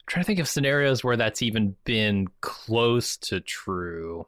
trying 0.07 0.23
to 0.23 0.27
think 0.27 0.39
of 0.39 0.47
scenarios 0.49 1.03
where 1.03 1.15
that's 1.17 1.41
even 1.41 1.75
been 1.85 2.27
close 2.41 3.15
to 3.17 3.39
true. 3.39 4.27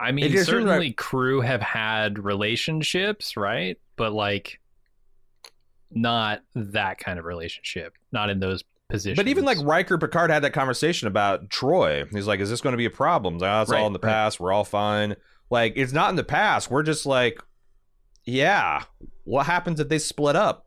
I 0.00 0.12
mean, 0.12 0.36
certainly 0.44 0.92
crew 0.92 1.40
have 1.40 1.60
had 1.62 2.18
relationships, 2.18 3.36
right? 3.36 3.78
But 3.96 4.12
like, 4.12 4.60
not 5.90 6.42
that 6.54 6.98
kind 6.98 7.18
of 7.18 7.24
relationship. 7.24 7.94
Not 8.12 8.30
in 8.30 8.38
those 8.40 8.62
positions. 8.88 9.16
But 9.16 9.28
even 9.28 9.44
like 9.44 9.58
Riker 9.62 9.98
Picard 9.98 10.30
had 10.30 10.42
that 10.44 10.52
conversation 10.52 11.08
about 11.08 11.48
Troi. 11.50 12.06
He's 12.12 12.26
like, 12.26 12.40
"Is 12.40 12.50
this 12.50 12.60
going 12.60 12.72
to 12.72 12.78
be 12.78 12.84
a 12.86 12.90
problem?" 12.90 13.34
He's 13.34 13.42
Like, 13.42 13.52
oh, 13.52 13.62
it's 13.62 13.70
Right, 13.70 13.80
all 13.80 13.86
in 13.86 13.92
the 13.92 13.98
right. 14.02 14.10
past. 14.10 14.40
We're 14.40 14.52
all 14.52 14.64
fine. 14.64 15.16
Like 15.50 15.74
it's 15.76 15.92
not 15.92 16.10
in 16.10 16.16
the 16.16 16.24
past. 16.24 16.70
We're 16.70 16.82
just 16.82 17.06
like, 17.06 17.40
yeah. 18.24 18.84
What 19.24 19.46
happens 19.46 19.80
if 19.80 19.88
they 19.88 19.98
split 19.98 20.36
up? 20.36 20.64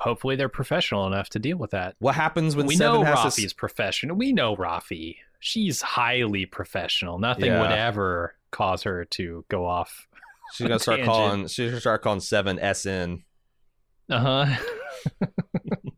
hopefully 0.00 0.36
they're 0.36 0.48
professional 0.48 1.08
enough 1.08 1.28
to 1.28 1.40
deal 1.40 1.56
with 1.56 1.72
that. 1.72 1.96
What 1.98 2.14
happens 2.14 2.54
when 2.54 2.66
we 2.66 2.76
Seven 2.76 3.00
know 3.00 3.04
has 3.04 3.18
Raffi's 3.18 3.46
s- 3.46 3.52
professional. 3.52 4.14
We 4.14 4.32
know 4.32 4.54
Raffi. 4.54 5.16
She's 5.40 5.82
highly 5.82 6.46
professional. 6.46 7.18
Nothing 7.18 7.46
Yeah. 7.46 7.60
would 7.62 7.72
ever 7.72 8.36
cause 8.52 8.84
her 8.84 9.04
to 9.06 9.44
go 9.48 9.66
off. 9.66 10.06
She's 10.54 10.68
gonna 10.68 10.78
start 10.78 10.98
tangent. 10.98 11.12
calling. 11.16 11.46
She's 11.48 11.70
gonna 11.70 11.80
start 11.80 12.02
calling 12.02 12.20
Seven 12.20 12.60
SN. 12.60 13.24
Uh 14.08 14.46
huh. 14.46 14.56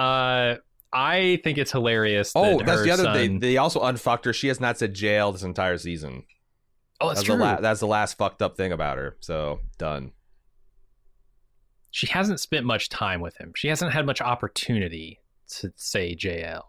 uh, 0.00 0.56
I 0.92 1.40
think 1.44 1.58
it's 1.58 1.72
hilarious. 1.72 2.32
Oh, 2.34 2.58
that 2.58 2.66
that's 2.66 2.82
the 2.82 2.90
other. 2.90 3.04
Son- 3.04 3.38
they 3.38 3.56
also 3.56 3.80
unfucked 3.82 4.24
her. 4.24 4.32
She 4.32 4.48
has 4.48 4.60
not 4.60 4.78
said 4.78 4.94
JL 4.94 5.32
this 5.32 5.42
entire 5.42 5.78
season. 5.78 6.24
oh, 7.00 7.08
that's 7.08 7.20
that's 7.20 7.26
true. 7.26 7.36
the 7.36 7.42
la- 7.42 7.60
that's 7.60 7.80
the 7.80 7.86
last 7.86 8.16
fucked 8.18 8.42
up 8.42 8.56
thing 8.56 8.72
about 8.72 8.98
her. 8.98 9.16
So 9.20 9.60
done. 9.78 10.12
she 11.90 12.06
hasn't 12.08 12.40
spent 12.40 12.64
much 12.66 12.88
time 12.88 13.20
with 13.20 13.36
him. 13.36 13.52
She 13.56 13.68
hasn't 13.68 13.92
had 13.92 14.06
much 14.06 14.20
opportunity 14.20 15.20
to 15.58 15.72
say 15.76 16.14
JL. 16.14 16.62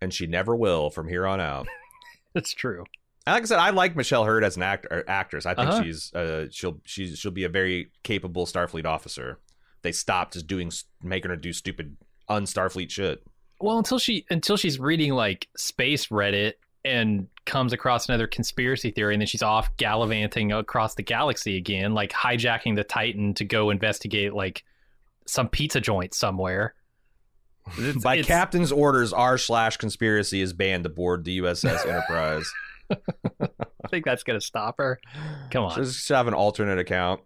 And 0.00 0.12
she 0.14 0.26
never 0.26 0.54
will 0.54 0.90
from 0.90 1.08
here 1.08 1.26
on 1.26 1.40
out. 1.40 1.66
That's 2.34 2.52
true. 2.52 2.84
And 3.26 3.34
like 3.34 3.42
I 3.42 3.46
said, 3.46 3.58
I 3.58 3.70
like 3.70 3.96
Michelle 3.96 4.24
Hurd 4.24 4.44
as 4.44 4.56
an 4.56 4.62
actor, 4.62 5.04
actress. 5.08 5.44
I 5.46 5.54
think 5.54 5.68
Uh-huh. 5.70 5.82
she's 5.82 6.12
uh, 6.14 6.46
she'll 6.50 6.80
she's 6.84 7.18
she'll 7.18 7.30
be 7.32 7.44
a 7.44 7.48
very 7.48 7.90
capable 8.04 8.46
Starfleet 8.46 8.86
officer. 8.86 9.40
They 9.82 9.92
stopped 9.92 10.34
just 10.34 10.46
doing 10.46 10.70
making 11.02 11.30
her 11.30 11.36
do 11.36 11.52
stupid 11.52 11.96
un-Starfleet 12.28 12.90
shit. 12.90 13.22
Well, 13.60 13.78
until 13.78 13.98
she 13.98 14.24
until 14.30 14.56
she's 14.56 14.78
reading 14.78 15.12
like 15.14 15.48
space 15.56 16.06
Reddit 16.08 16.54
and 16.84 17.26
comes 17.44 17.72
across 17.72 18.08
another 18.08 18.26
conspiracy 18.26 18.90
theory, 18.92 19.14
and 19.14 19.20
then 19.20 19.26
she's 19.26 19.42
off 19.42 19.76
gallivanting 19.76 20.52
across 20.52 20.94
the 20.94 21.02
galaxy 21.02 21.56
again, 21.56 21.92
like 21.94 22.12
hijacking 22.12 22.76
the 22.76 22.84
Titan 22.84 23.34
to 23.34 23.44
go 23.44 23.70
investigate 23.70 24.32
like 24.32 24.62
some 25.26 25.48
pizza 25.48 25.80
joint 25.80 26.14
somewhere. 26.14 26.74
It's- 27.78 28.02
By 28.02 28.14
it's- 28.14 28.26
captain's 28.26 28.70
orders, 28.72 29.12
r 29.12 29.36
slash 29.38 29.76
conspiracy 29.76 30.40
is 30.40 30.52
banned 30.52 30.86
aboard 30.86 31.24
the 31.24 31.38
USS 31.40 31.84
Enterprise. 31.88 32.50
I 32.90 33.88
think 33.90 34.04
that's 34.04 34.22
gonna 34.22 34.40
stop 34.40 34.76
her. 34.78 35.00
Come 35.50 35.64
on. 35.64 35.74
Just 35.74 36.08
have 36.08 36.28
an 36.28 36.34
alternate 36.34 36.78
account. 36.78 37.20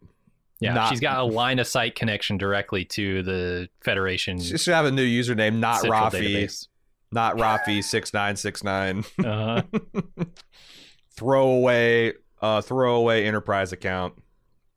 Yeah, 0.63 0.75
not- 0.75 0.89
she's 0.91 1.01
got 1.01 1.19
a 1.19 1.25
line 1.41 1.59
of 1.59 1.67
sight 1.67 1.95
connection 1.95 2.39
directly 2.39 2.85
to 2.87 3.23
the 3.23 3.69
Federation 3.83 4.39
She 4.39 4.57
should 4.59 4.75
have 4.75 4.85
a 4.87 4.91
new 4.93 5.05
username, 5.07 5.59
not 5.59 5.83
Raffi, 5.83 6.11
database. 6.13 6.69
not 7.11 7.37
Raffi 7.37 7.83
six 7.83 8.13
nine 8.15 8.37
six 8.37 8.63
nine. 8.65 9.05
Uh-huh. 9.25 9.63
Throwaway, 11.17 12.15
uh, 12.41 12.61
throwaway 12.63 13.25
Enterprise 13.25 13.73
account. 13.73 14.15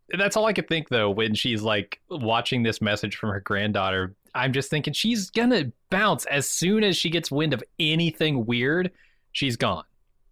That's 0.09 0.37
all 0.37 0.45
I 0.45 0.53
could 0.53 0.67
think 0.67 0.89
though 0.89 1.09
when 1.09 1.33
she's 1.33 1.61
like 1.61 1.99
watching 2.09 2.63
this 2.63 2.81
message 2.81 3.15
from 3.15 3.29
her 3.31 3.39
granddaughter. 3.39 4.15
I'm 4.35 4.51
just 4.53 4.69
thinking 4.69 4.93
she's 4.93 5.29
gonna 5.29 5.71
bounce 5.89 6.25
as 6.25 6.47
soon 6.49 6.83
as 6.83 6.97
she 6.97 7.09
gets 7.09 7.31
wind 7.31 7.53
of 7.53 7.63
anything 7.79 8.45
weird. 8.45 8.91
She's 9.31 9.55
gone. 9.55 9.85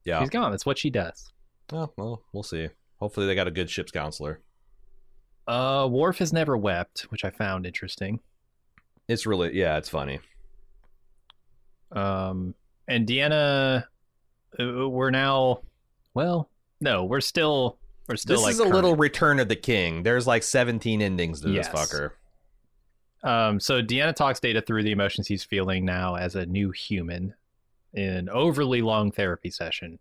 Yeah. 0.06 0.20
She's 0.20 0.30
gone. 0.30 0.52
That's 0.52 0.66
what 0.66 0.78
she 0.78 0.90
does. 0.90 1.32
Oh, 1.72 1.90
well, 1.98 2.22
we'll 2.34 2.44
see. 2.44 2.68
Hopefully, 2.98 3.26
they 3.26 3.36
got 3.36 3.48
a 3.48 3.52
good 3.52 3.70
ship's 3.70 3.92
counselor. 3.92 4.42
Uh, 5.48 5.88
Worf 5.92 6.20
has 6.20 6.32
never 6.34 6.58
wept, 6.58 7.02
which 7.10 7.26
I 7.26 7.30
found 7.30 7.66
interesting. 7.66 8.20
It's 9.08 9.26
really, 9.26 9.56
yeah, 9.58 9.78
it's 9.78 9.90
funny. 9.90 10.20
Um, 11.92 12.56
and 12.88 13.08
Deanna, 13.08 13.84
uh, 14.60 14.90
we're 14.90 15.10
now, 15.12 15.62
well, 16.14 16.50
no, 16.82 17.04
we're 17.06 17.22
still, 17.22 17.78
we're 18.08 18.16
still 18.16 18.38
this 18.38 18.44
like 18.44 18.52
is 18.54 18.60
a 18.60 18.64
current. 18.64 18.76
little 18.76 18.96
Return 18.96 19.40
of 19.40 19.48
the 19.48 19.56
King. 19.56 20.04
There's 20.04 20.28
like 20.28 20.44
17 20.44 21.02
endings 21.02 21.42
to 21.42 21.50
Yes. 21.50 21.68
this 21.68 21.76
fucker. 21.76 22.12
Um, 23.24 23.60
so 23.60 23.82
Deanna 23.82 24.14
talks 24.14 24.40
Data 24.40 24.62
through 24.62 24.84
the 24.84 24.92
emotions 24.92 25.28
he's 25.28 25.44
feeling 25.44 25.86
now 25.86 26.16
as 26.16 26.36
a 26.36 26.46
new 26.46 26.72
human 26.72 27.34
in 27.94 28.10
an 28.10 28.30
overly 28.30 28.82
long 28.82 29.12
therapy 29.12 29.50
session. 29.50 30.00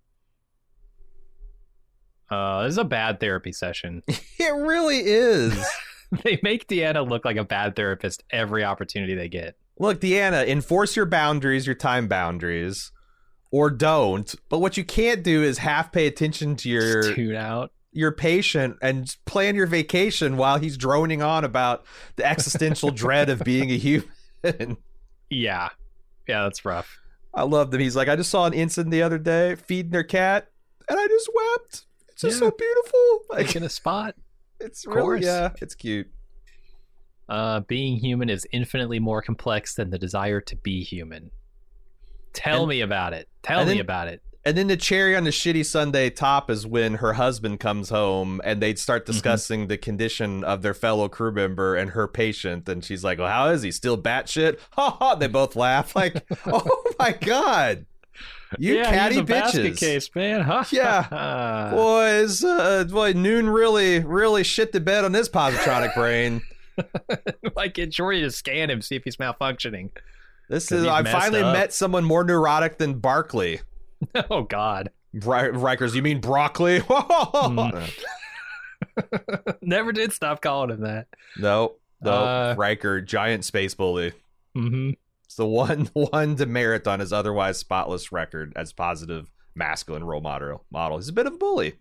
Uh, 2.30 2.62
this 2.64 2.72
is 2.72 2.78
a 2.78 2.84
bad 2.84 3.20
therapy 3.20 3.52
session. 3.52 4.02
It 4.38 4.54
really 4.54 4.98
is. 4.98 5.64
they 6.24 6.40
make 6.42 6.66
Deanna 6.66 7.08
look 7.08 7.24
like 7.24 7.36
a 7.36 7.44
bad 7.44 7.76
therapist 7.76 8.24
every 8.30 8.64
opportunity 8.64 9.14
they 9.14 9.28
get. 9.28 9.56
Look, 9.78 10.00
Deanna, 10.00 10.46
enforce 10.48 10.96
your 10.96 11.06
boundaries, 11.06 11.64
your 11.66 11.76
time 11.76 12.08
boundaries, 12.08 12.90
or 13.52 13.70
don't. 13.70 14.34
But 14.48 14.58
what 14.58 14.76
you 14.76 14.84
can't 14.84 15.22
do 15.22 15.42
is 15.44 15.58
half 15.58 15.92
pay 15.92 16.06
attention 16.08 16.56
to 16.56 16.68
your 16.68 17.02
Just 17.02 17.14
tune 17.14 17.36
out. 17.36 17.70
your 17.92 18.10
patient 18.10 18.78
and 18.82 19.14
plan 19.26 19.54
your 19.54 19.66
vacation 19.68 20.36
while 20.36 20.58
he's 20.58 20.76
droning 20.76 21.22
on 21.22 21.44
about 21.44 21.84
the 22.16 22.24
existential 22.26 22.90
dread 23.02 23.28
of 23.30 23.40
being 23.44 23.70
a 23.70 23.76
human. 23.78 24.76
Yeah, 25.30 25.68
yeah, 26.28 26.42
that's 26.44 26.64
rough. 26.64 26.98
I 27.32 27.44
love 27.44 27.70
them. 27.70 27.80
He's 27.80 27.94
like, 27.96 28.08
I 28.08 28.16
just 28.16 28.30
saw 28.30 28.44
an 28.46 28.54
incident 28.54 28.90
the 28.90 29.02
other 29.02 29.18
day 29.18 29.54
feeding 29.54 29.92
their 29.92 30.02
cat, 30.04 30.48
and 30.88 30.98
I 30.98 31.06
just 31.06 31.30
wept. 31.32 31.86
It's 32.24 32.38
just 32.38 32.42
Yeah. 32.42 32.48
so 32.48 32.56
beautiful. 32.58 33.18
Like, 33.30 33.46
Taking 33.46 33.62
a 33.64 33.68
spot. 33.68 34.14
it's 34.60 34.86
really, 34.86 35.22
yeah, 35.24 35.50
it's 35.60 35.74
cute. 35.74 36.08
Uh, 37.28 37.60
being 37.60 37.96
human 37.96 38.28
is 38.28 38.46
infinitely 38.52 38.98
more 38.98 39.22
complex 39.22 39.74
than 39.74 39.90
the 39.90 39.98
desire 39.98 40.40
to 40.40 40.56
be 40.56 40.82
human. 40.82 41.30
Tell 42.32 42.60
And- 42.62 42.68
me 42.68 42.80
about 42.80 43.12
it. 43.12 43.28
Tell 43.42 43.60
and 43.60 43.70
me 43.70 43.78
about 43.78 44.08
it. 44.08 44.22
And 44.44 44.56
then 44.58 44.66
the 44.66 44.76
cherry 44.76 45.14
on 45.14 45.22
the 45.22 45.30
shitty 45.30 45.64
Sunday 45.64 46.10
top 46.10 46.50
is 46.50 46.66
when 46.66 46.94
her 46.94 47.12
husband 47.12 47.60
comes 47.60 47.90
home 47.90 48.40
and 48.42 48.60
they 48.60 48.74
start 48.74 49.04
Mm-hmm. 49.04 49.12
discussing 49.12 49.66
the 49.68 49.78
condition 49.78 50.42
of 50.42 50.62
their 50.62 50.74
fellow 50.74 51.08
crew 51.08 51.30
member 51.30 51.76
and 51.76 51.90
her 51.90 52.08
patient. 52.08 52.68
And 52.68 52.84
she's 52.84 53.04
like, 53.04 53.18
Well, 53.18 53.28
how 53.28 53.50
is 53.50 53.62
he? 53.62 53.70
Still 53.70 53.96
batshit? 53.96 54.58
Ha 54.72 54.90
ha. 54.98 55.14
They 55.14 55.28
both 55.28 55.54
laugh. 55.54 55.94
Like, 55.94 56.24
oh 56.46 56.82
my 56.98 57.12
God. 57.12 57.86
You 58.58 58.74
yeah, 58.76 58.90
catty 58.90 59.14
he's 59.16 59.22
a 59.22 59.26
bitches. 59.26 59.78
case, 59.78 60.10
man. 60.14 60.40
Huh? 60.42 60.64
Yeah. 60.72 61.70
Boys, 61.72 62.42
uh, 62.44 62.84
boy, 62.84 63.12
Noon 63.12 63.48
really, 63.48 64.00
really 64.00 64.42
shit 64.44 64.72
the 64.72 64.80
bed 64.80 65.04
on 65.04 65.12
this 65.12 65.28
positronic 65.28 65.94
brain. 65.94 66.42
like 67.56 67.74
get 67.74 67.90
Geordi 67.90 68.20
to 68.22 68.30
scan 68.30 68.70
him, 68.70 68.80
see 68.82 68.96
if 68.96 69.04
he's 69.04 69.16
malfunctioning. 69.16 69.90
This 70.48 70.70
is, 70.72 70.86
I 70.86 71.02
finally 71.04 71.42
up. 71.42 71.54
met 71.54 71.72
someone 71.72 72.04
more 72.04 72.24
neurotic 72.24 72.78
than 72.78 72.94
Barkley. 72.98 73.60
oh 74.30 74.42
God, 74.42 74.90
Ri- 75.12 75.20
Rikers, 75.52 75.94
you 75.94 76.02
mean 76.02 76.20
broccoli? 76.20 76.80
Mm. 76.80 77.90
never 79.62 79.92
did 79.92 80.12
stop 80.12 80.40
calling 80.42 80.70
him 80.70 80.80
that. 80.82 81.06
No, 81.38 81.74
no, 82.02 82.10
Uh, 82.12 82.54
Riker, 82.58 83.00
giant 83.00 83.44
space 83.44 83.74
bully. 83.74 84.12
Mm-hmm. 84.56 84.90
It's 85.32 85.38
the 85.38 85.46
one 85.46 85.88
one 85.94 86.34
demerit 86.34 86.86
on 86.86 87.00
his 87.00 87.10
otherwise 87.10 87.56
spotless 87.58 88.12
record 88.12 88.52
as 88.54 88.74
positive 88.74 89.30
masculine 89.54 90.04
role 90.04 90.20
model. 90.20 90.66
Model. 90.70 90.98
He's 90.98 91.08
a 91.08 91.12
bit 91.14 91.26
of 91.26 91.32
a 91.32 91.38
bully. 91.38 91.72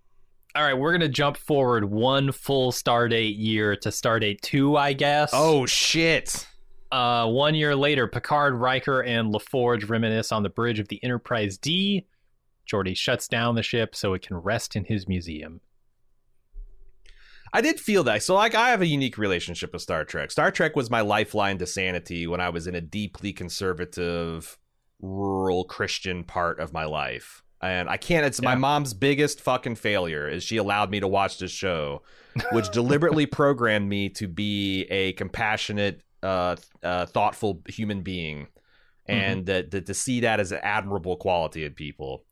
All 0.56 0.64
right, 0.64 0.74
we're 0.74 0.94
gonna 0.94 1.10
jump 1.10 1.36
forward 1.36 1.84
one 1.84 2.32
full 2.32 2.72
Stardate 2.72 3.38
year 3.38 3.76
to 3.76 3.90
Stardate 3.90 4.40
two, 4.40 4.78
I 4.78 4.94
guess. 4.94 5.32
Oh 5.34 5.66
shit! 5.66 6.48
Uh, 6.94 7.28
one 7.28 7.54
year 7.54 7.76
later, 7.76 8.08
Picard, 8.08 8.56
Riker, 8.56 9.02
and 9.02 9.34
LaForge 9.34 9.90
reminisce 9.90 10.32
on 10.32 10.44
the 10.44 10.50
bridge 10.50 10.80
of 10.80 10.88
the 10.88 11.04
Enterprise 11.04 11.58
D. 11.58 12.06
Geordi 12.66 12.96
shuts 12.96 13.28
down 13.28 13.56
the 13.56 13.64
ship 13.64 13.98
so 13.98 14.14
it 14.14 14.22
can 14.22 14.38
rest 14.38 14.78
in 14.78 14.86
his 14.86 15.10
museum. 15.10 15.60
I 17.54 17.62
did 17.62 17.80
feel 17.80 18.04
that. 18.06 18.24
So, 18.24 18.36
like, 18.36 18.56
I 18.56 18.70
have 18.70 18.82
a 18.82 18.88
unique 18.88 19.18
relationship 19.18 19.74
with 19.74 19.82
Star 19.82 20.06
Trek. 20.06 20.32
Star 20.32 20.52
Trek 20.52 20.76
was 20.76 20.90
my 20.90 21.02
lifeline 21.02 21.58
to 21.58 21.68
sanity 21.68 22.26
when 22.28 22.40
I 22.40 22.50
was 22.50 22.68
in 22.68 22.76
a 22.76 22.82
deeply 22.82 23.34
conservative, 23.34 24.58
rural 25.02 25.66
Christian 25.66 26.24
part 26.24 26.60
of 26.60 26.72
my 26.72 26.86
life. 26.86 27.44
And 27.62 27.90
I 27.90 27.98
can't. 27.98 28.26
It's 28.26 28.42
my 28.42 28.56
mom's 28.56 28.94
biggest 28.94 29.40
fucking 29.40 29.76
failure 29.76 30.28
is 30.28 30.44
she 30.44 30.58
allowed 30.58 30.90
me 30.90 31.00
to 31.00 31.08
watch 31.08 31.38
this 31.38 31.52
show, 31.52 32.02
which 32.54 32.70
deliberately 32.72 33.28
programmed 33.28 33.88
me 33.88 34.10
to 34.10 34.28
be 34.28 34.84
a 34.90 35.14
compassionate, 35.14 36.02
uh, 36.24 36.56
uh, 36.82 37.06
thoughtful 37.06 37.62
human 37.68 38.02
being, 38.02 38.48
and 39.06 39.46
that, 39.46 39.70
that 39.72 39.86
to 39.86 39.94
see 39.94 40.22
that 40.22 40.40
as 40.40 40.52
an 40.52 40.60
admirable 40.64 41.18
quality 41.18 41.64
in 41.64 41.74
people. 41.74 42.24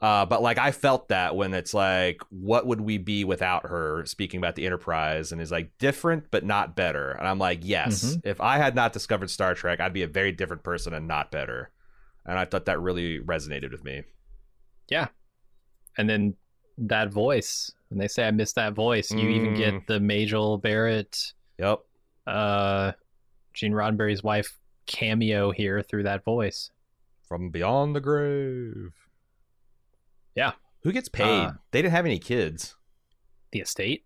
Uh, 0.00 0.24
but 0.24 0.40
like 0.42 0.58
I 0.58 0.70
felt 0.70 1.08
that 1.08 1.34
when 1.34 1.52
it's 1.54 1.74
like, 1.74 2.22
what 2.30 2.66
would 2.66 2.80
we 2.80 2.98
be 2.98 3.24
without 3.24 3.66
her? 3.66 4.04
Speaking 4.06 4.38
about 4.38 4.54
the 4.54 4.64
Enterprise, 4.64 5.32
and 5.32 5.40
is 5.40 5.50
like 5.50 5.76
different 5.78 6.30
but 6.30 6.44
not 6.44 6.76
better. 6.76 7.10
And 7.12 7.26
I'm 7.26 7.38
like, 7.40 7.60
yes, 7.62 8.04
Mhm. 8.16 8.20
if 8.24 8.40
I 8.40 8.58
had 8.58 8.76
not 8.76 8.92
discovered 8.92 9.28
Star 9.28 9.54
Trek, 9.54 9.80
I'd 9.80 9.92
be 9.92 10.02
a 10.04 10.08
very 10.08 10.30
different 10.30 10.62
person 10.62 10.94
and 10.94 11.08
not 11.08 11.32
better. 11.32 11.70
And 12.24 12.38
I 12.38 12.44
thought 12.44 12.66
that 12.66 12.80
really 12.80 13.18
resonated 13.18 13.72
with 13.72 13.82
me. 13.82 14.04
Yeah, 14.88 15.08
and 15.96 16.08
then 16.08 16.36
that 16.78 17.10
voice, 17.10 17.72
when 17.88 17.98
they 17.98 18.06
say 18.06 18.28
I 18.28 18.30
miss 18.30 18.52
that 18.52 18.74
voice, 18.74 19.10
you 19.10 19.28
even 19.28 19.54
Mm. 19.54 19.56
get 19.56 19.86
the 19.88 19.98
Majel 19.98 20.58
Barrett, 20.58 21.32
Yep. 21.58 21.80
uh, 22.28 22.92
Gene 23.52 23.72
Roddenberry's 23.72 24.22
wife 24.22 24.60
cameo 24.86 25.50
here 25.50 25.82
through 25.82 26.04
that 26.04 26.22
voice. 26.24 26.70
From 27.26 27.50
beyond 27.50 27.96
the 27.96 28.00
grave. 28.00 28.92
Yeah. 30.38 30.52
Who 30.84 30.92
gets 30.92 31.08
paid? 31.08 31.46
Uh, 31.46 31.52
they 31.72 31.82
didn't 31.82 31.94
have 31.94 32.06
any 32.06 32.20
kids. 32.20 32.76
The 33.50 33.58
estate? 33.58 34.04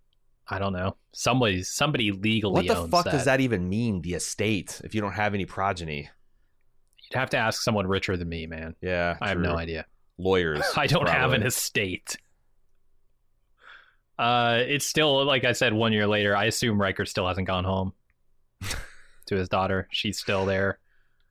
I 0.49 0.59
don't 0.59 0.73
know. 0.73 0.97
Somebody, 1.13 1.63
somebody 1.63 2.11
legally 2.11 2.67
What 2.67 2.75
the 2.75 2.89
fuck 2.89 3.05
does 3.05 3.27
that 3.27 3.41
even 3.41 3.69
mean? 3.69 4.01
The 4.01 4.15
estate, 4.15 4.81
if 4.83 4.95
you 4.95 5.03
don't 5.03 5.13
have 5.13 5.35
any 5.35 5.45
progeny. 5.45 6.09
You'd 7.03 7.19
have 7.19 7.29
to 7.31 7.37
ask 7.37 7.63
someone 7.63 7.87
richer 7.87 8.17
than 8.17 8.31
me, 8.31 8.47
man. 8.47 8.75
Yeah, 8.81 9.19
I 9.21 9.29
have 9.29 9.39
no 9.39 9.57
idea. 9.59 9.85
Lawyers. 10.17 10.65
I 10.77 10.87
don't 10.87 11.09
have 11.09 11.35
an 11.35 11.43
estate. 11.43 12.17
Uh, 14.19 14.63
it's 14.67 14.87
still 14.87 15.25
like 15.27 15.45
I 15.45 15.53
said. 15.53 15.75
One 15.75 15.93
year 15.93 16.07
later, 16.07 16.35
I 16.35 16.47
assume 16.47 16.81
Riker 16.81 17.05
still 17.05 17.29
hasn't 17.29 17.47
gone 17.47 17.65
home 17.65 17.93
to 19.27 19.37
his 19.37 19.51
daughter. 19.51 19.87
She's 19.91 20.19
still 20.19 20.47
there. 20.47 20.79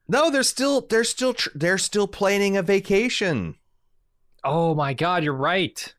No, 0.07 0.29
they're 0.29 0.43
still 0.43 0.81
they're 0.81 1.03
still 1.03 1.33
tr- 1.33 1.49
they're 1.55 1.77
still 1.79 2.07
planning 2.07 2.57
a 2.57 2.61
vacation. 2.61 3.55
Oh 4.43 4.73
my 4.75 4.93
God, 4.93 5.23
you're 5.23 5.33
right. 5.33 5.93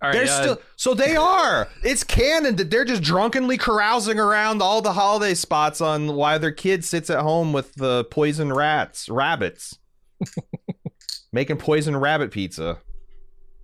All 0.00 0.10
right, 0.10 0.14
they're 0.14 0.24
uh, 0.24 0.42
still 0.42 0.62
so 0.76 0.94
they 0.94 1.16
are. 1.16 1.68
It's 1.82 2.04
canon 2.04 2.56
that 2.56 2.70
they're 2.70 2.84
just 2.84 3.02
drunkenly 3.02 3.58
carousing 3.58 4.20
around 4.20 4.62
all 4.62 4.80
the 4.80 4.92
holiday 4.92 5.34
spots 5.34 5.80
on 5.80 6.14
why 6.14 6.38
their 6.38 6.52
kid 6.52 6.84
sits 6.84 7.10
at 7.10 7.20
home 7.20 7.52
with 7.52 7.74
the 7.74 8.04
poison 8.04 8.52
rats, 8.52 9.08
rabbits, 9.08 9.78
making 11.32 11.56
poison 11.56 11.96
rabbit 11.96 12.30
pizza. 12.30 12.78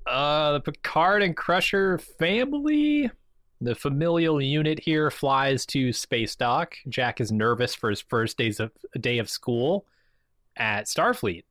uh, 0.09 0.53
the 0.53 0.61
Picard 0.61 1.23
and 1.23 1.37
Crusher 1.37 1.99
family. 1.99 3.11
The 3.61 3.77
familial 3.77 4.43
unit 4.43 4.81
here 4.81 5.11
flies 5.11 5.65
to 5.67 5.93
space 5.93 6.35
dock. 6.35 6.75
Jack 6.89 7.21
is 7.21 7.31
nervous 7.31 7.75
for 7.75 7.89
his 7.89 8.01
first 8.01 8.37
days 8.37 8.59
of 8.61 8.73
day 9.01 9.19
of 9.19 9.31
school, 9.31 9.87
at 10.57 10.87
Starfleet. 10.87 11.45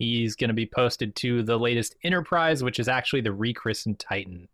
He's 0.00 0.34
going 0.34 0.48
to 0.48 0.54
be 0.54 0.64
posted 0.64 1.14
to 1.16 1.42
the 1.42 1.58
latest 1.58 1.94
Enterprise, 2.02 2.64
which 2.64 2.78
is 2.80 2.88
actually 2.88 3.20
the 3.20 3.32
rechristened 3.34 3.98
Titan. 3.98 4.48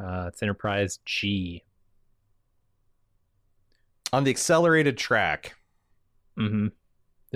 Uh, 0.00 0.24
it's 0.28 0.42
Enterprise 0.42 1.00
G. 1.04 1.62
On 4.12 4.24
the 4.24 4.30
accelerated 4.30 4.96
track, 4.98 5.54
Mm-hmm. 6.38 6.68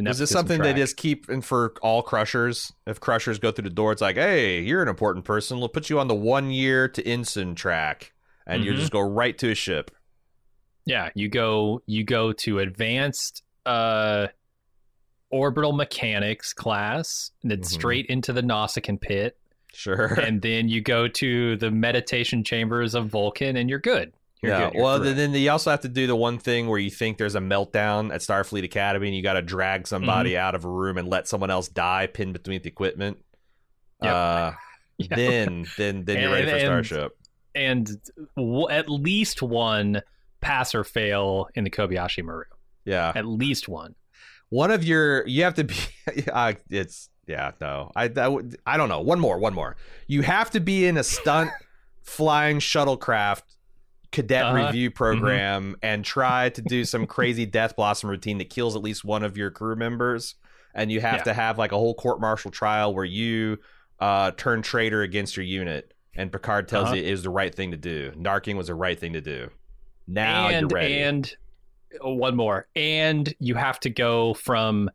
Is 0.06 0.16
this 0.18 0.30
something 0.30 0.59
track. 0.60 0.74
they 0.76 0.80
just 0.80 0.97
keep 0.97 1.28
in 1.28 1.43
for 1.43 1.74
all 1.82 2.02
crushers? 2.02 2.72
If 2.86 2.98
crushers 3.01 3.39
go 3.40 3.51
through 3.51 3.64
the 3.64 3.70
door, 3.74 3.93
it's 3.93 4.01
like, 4.01 4.14
hey, 4.16 4.60
you're 4.62 4.80
an 4.80 4.89
important 4.89 5.24
person. 5.26 5.59
We'll 5.59 5.68
put 5.68 5.90
you 5.90 5.98
on 5.98 6.06
the 6.09 6.14
one 6.14 6.51
year 6.51 6.89
to 6.89 7.06
ensign 7.06 7.55
track, 7.56 8.12
and 8.47 8.64
you 8.64 8.72
Mhm. 8.72 8.76
just 8.76 8.93
go 8.93 9.01
right 9.01 9.36
to 9.39 9.51
a 9.51 9.55
ship. 9.55 9.90
Yeah, 10.86 11.10
you 11.14 11.28
go 11.28 11.82
you 11.84 12.05
go 12.05 12.32
to 12.32 12.60
advanced 12.60 13.43
uh 13.66 14.28
orbital 15.32 15.72
mechanics 15.72 16.52
class, 16.52 17.30
and 17.42 17.50
then 17.50 17.60
Mhm. 17.60 17.64
straight 17.66 18.06
into 18.06 18.32
the 18.32 18.42
Nausicaan 18.42 19.00
pit, 19.00 19.36
Sure. 19.74 20.06
and 20.20 20.40
then 20.42 20.68
you 20.68 20.80
go 20.80 21.09
to 21.09 21.56
the 21.56 21.70
meditation 21.70 22.44
chambers 22.44 22.94
of 22.94 23.06
Vulcan, 23.09 23.56
and 23.56 23.68
you're 23.70 23.78
good. 23.80 24.12
You're 24.42 24.52
yeah. 24.52 24.64
good. 24.66 24.74
You're 24.74 24.82
well, 24.82 24.98
through. 24.98 25.14
then, 25.14 25.32
you 25.34 25.50
also 25.50 25.70
have 25.70 25.80
to 25.82 25.88
do 25.88 26.06
the 26.06 26.16
one 26.16 26.38
thing 26.38 26.66
where 26.68 26.78
you 26.78 26.90
think 26.90 27.16
there's 27.16 27.34
a 27.36 27.40
meltdown 27.40 28.12
at 28.12 28.20
Starfleet 28.20 28.64
Academy, 28.64 29.06
and 29.09 29.16
you 29.16 29.22
got 29.22 29.34
to 29.34 29.42
drag 29.42 29.86
somebody 29.86 30.30
Mm-hmm. 30.32 30.40
out 30.46 30.54
of 30.54 30.64
a 30.64 30.68
room 30.68 30.98
and 30.98 31.09
let 31.09 31.26
someone 31.28 31.50
else 31.50 31.68
die 31.68 32.06
pinned 32.09 32.32
between 32.32 32.60
the 32.62 32.68
equipment. 32.68 33.18
Yep. 34.02 34.12
Uh, 34.14 34.52
Yeah. 34.98 35.16
Then, 35.16 35.66
then, 35.78 36.04
then 36.04 36.20
you're 36.20 36.30
ready 36.32 36.46
for 36.48 36.56
And- 36.56 36.74
and- 36.74 36.86
Starship. 36.86 37.16
and 37.56 37.90
w- 38.36 38.68
at 38.68 38.88
least 38.88 39.42
one 39.42 40.02
pass 40.40 40.74
or 40.76 40.84
fail 40.84 41.48
in 41.56 41.64
the 41.64 41.70
Kobayashi 41.70 42.22
Maru. 42.22 42.44
Yeah. 42.84 43.10
At 43.14 43.26
least 43.26 43.68
one. 43.68 43.94
One 44.52 44.70
of 44.70 44.84
your, 44.84 45.26
you 45.26 45.44
have 45.44 45.54
to 45.54 45.64
be. 45.64 45.74
Uh, 46.30 46.52
it's 46.68 47.08
yeah. 47.26 47.52
No, 47.60 47.90
I, 47.96 48.10
I 48.16 48.28
would- 48.28 48.56
I 48.66 48.76
don't 48.76 48.88
know. 48.88 49.00
One 49.00 49.18
more. 49.20 49.38
One 49.38 49.54
more. 49.54 49.76
You 50.08 50.22
have 50.22 50.50
to 50.50 50.60
be 50.60 50.84
in 50.86 50.96
a 50.98 51.04
stunt 51.04 51.50
flying 52.02 52.58
shuttlecraft 52.58 53.42
cadet 54.10 54.44
Uh-huh. 54.44 54.66
review 54.66 54.90
program 54.90 55.76
and 55.82 56.04
try 56.04 56.50
to 56.50 56.60
do 56.60 56.84
some 56.84 57.06
crazy 57.06 57.46
death 57.46 57.76
blossom 57.76 58.10
routine 58.10 58.38
that 58.38 58.50
kills 58.50 58.76
at 58.76 58.82
least 58.82 59.04
one 59.04 59.22
of 59.22 59.36
your 59.38 59.50
crew 59.50 59.74
members 59.76 60.34
and 60.74 60.90
you 60.92 61.00
have 61.00 61.18
Yeah. 61.18 61.22
to 61.24 61.34
have 61.34 61.56
like 61.56 61.72
a 61.72 61.76
whole 61.78 61.94
court 61.94 62.20
martial 62.20 62.50
trial 62.50 62.92
where 62.94 63.04
you 63.06 63.58
uh, 64.00 64.32
turn 64.32 64.60
traitor 64.60 65.00
against 65.02 65.36
your 65.36 65.46
unit 65.46 65.94
and 66.14 66.30
picard 66.32 66.68
tells 66.68 66.86
Uh-huh. 66.86 66.96
you 66.96 67.02
it 67.02 67.08
is 67.08 67.22
the 67.22 67.30
right 67.30 67.54
thing 67.54 67.70
to 67.70 67.76
do 67.78 68.10
narking 68.16 68.56
was 68.56 68.66
the 68.66 68.74
right 68.74 68.98
thing 69.00 69.12
to 69.14 69.20
do 69.22 69.48
now 70.08 70.48
and 70.48 70.68
you're 70.70 70.78
ready 70.80 70.98
and 70.98 71.34
one 72.01 72.36
more. 72.36 72.66
And 72.77 73.32
you 73.39 73.55
have 73.55 73.78
to 73.81 73.90
go 73.90 74.35
from 74.35 74.90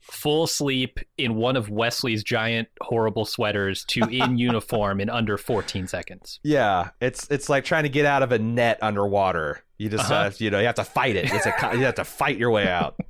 full 0.00 0.46
sleep 0.46 0.98
in 1.16 1.34
one 1.36 1.56
of 1.56 1.70
Wesley's 1.70 2.22
giant 2.22 2.68
horrible 2.82 3.24
sweaters 3.24 3.84
to 3.86 4.00
in 4.10 4.36
uniform 4.36 5.00
in 5.00 5.08
under 5.08 5.38
14 5.38 5.86
seconds. 5.86 6.40
yeah 6.42 6.90
it's 7.00 7.26
it's 7.30 7.48
like 7.48 7.64
trying 7.64 7.84
to 7.84 7.88
get 7.88 8.04
out 8.04 8.22
of 8.22 8.30
a 8.30 8.38
net 8.38 8.78
underwater 8.82 9.64
you 9.78 9.88
just 9.88 10.04
Uh-huh. 10.10 10.24
have, 10.24 10.40
you 10.42 10.50
know 10.50 10.58
you 10.60 10.66
have 10.66 10.74
to 10.74 10.84
fight 10.84 11.16
it 11.16 11.32
it's 11.32 11.46
a 11.46 11.54
you 11.72 11.84
have 11.84 11.94
to 11.94 12.04
fight 12.04 12.36
your 12.36 12.50
way 12.50 12.68
out 12.68 12.96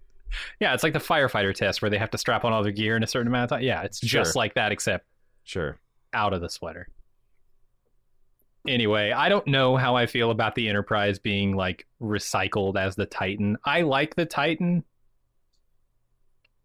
Yeah, 0.60 0.74
it's 0.74 0.82
like 0.82 0.92
the 0.94 0.98
firefighter 0.98 1.54
test 1.54 1.80
where 1.80 1.90
they 1.92 1.98
have 1.98 2.10
to 2.10 2.18
strap 2.18 2.44
on 2.44 2.52
all 2.52 2.64
their 2.64 2.72
gear 2.72 2.96
in 2.96 3.04
a 3.04 3.06
certain 3.06 3.28
amount 3.28 3.44
of 3.52 3.56
time. 3.58 3.62
Yeah, 3.64 3.82
it's 3.82 4.00
just 4.00 4.34
like 4.34 4.54
that 4.54 4.72
except 4.72 5.06
sure 5.44 5.78
out 6.12 6.32
of 6.32 6.40
the 6.40 6.48
sweater. 6.48 6.88
Anyway, 8.66 9.10
I 9.12 9.28
don't 9.28 9.46
know 9.46 9.76
how 9.76 9.94
I 9.96 10.06
feel 10.06 10.30
about 10.30 10.54
the 10.54 10.68
Enterprise 10.68 11.18
being 11.18 11.54
like 11.54 11.86
recycled 12.00 12.76
as 12.78 12.96
the 12.96 13.04
Titan. 13.06 13.58
I 13.64 13.82
like 13.82 14.14
the 14.16 14.24
Titan. 14.24 14.84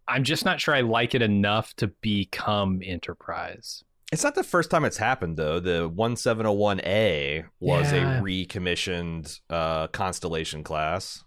I'm 0.07 0.23
just 0.23 0.45
not 0.45 0.59
sure 0.61 0.73
I 0.73 0.81
like 0.81 1.13
it 1.13 1.21
enough 1.21 1.75
to 1.75 1.87
become 2.01 2.81
Enterprise. 2.83 3.83
It's 4.11 4.23
not 4.23 4.33
the 4.33 4.43
first 4.43 4.71
time 4.71 4.85
it's 4.85 4.97
happened 4.97 5.37
though. 5.37 5.59
The 5.59 5.89
1701A 5.89 7.45
was 7.59 7.91
Yeah. 7.91 8.19
a 8.19 8.21
recommissioned 8.21 9.39
uh 9.49 9.87
Constellation 9.87 10.63
class. 10.63 11.23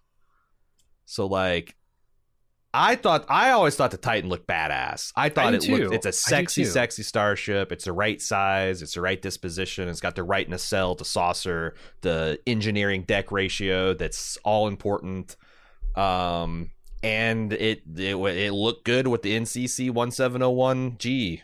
So 1.05 1.27
like 1.27 1.77
I 2.75 2.97
thought 2.97 3.27
I 3.29 3.51
always 3.51 3.77
thought 3.77 3.91
the 3.91 3.99
Titan 3.99 4.31
looked 4.31 4.47
badass. 4.47 5.13
I 5.15 5.29
thought 5.29 5.59
do 5.61 5.75
it 5.75 5.81
looked 5.83 5.95
it's 5.95 6.07
a 6.07 6.13
sexy 6.13 6.65
sexy 6.65 7.03
starship. 7.03 7.71
It's 7.71 7.85
the 7.85 7.93
right 7.93 8.21
size, 8.21 8.81
it's 8.83 8.95
the 8.95 9.03
right 9.03 9.21
disposition, 9.21 9.89
it's 9.89 10.01
got 10.01 10.15
the 10.15 10.23
right 10.23 10.49
nacelle 10.49 10.95
to 10.97 11.05
saucer, 11.05 11.75
the 12.01 12.39
engineering 12.47 13.03
deck 13.03 13.31
ratio 13.31 13.93
that's 13.95 14.39
all 14.45 14.69
important. 14.69 15.37
Um 15.97 16.71
and 17.03 17.53
it 17.53 17.83
it, 17.97 18.17
it 18.17 18.53
looked 18.53 18.85
good 18.85 19.07
with 19.07 19.23
the 19.23 19.39
NCC 19.39 19.91
1701G. 19.91 21.43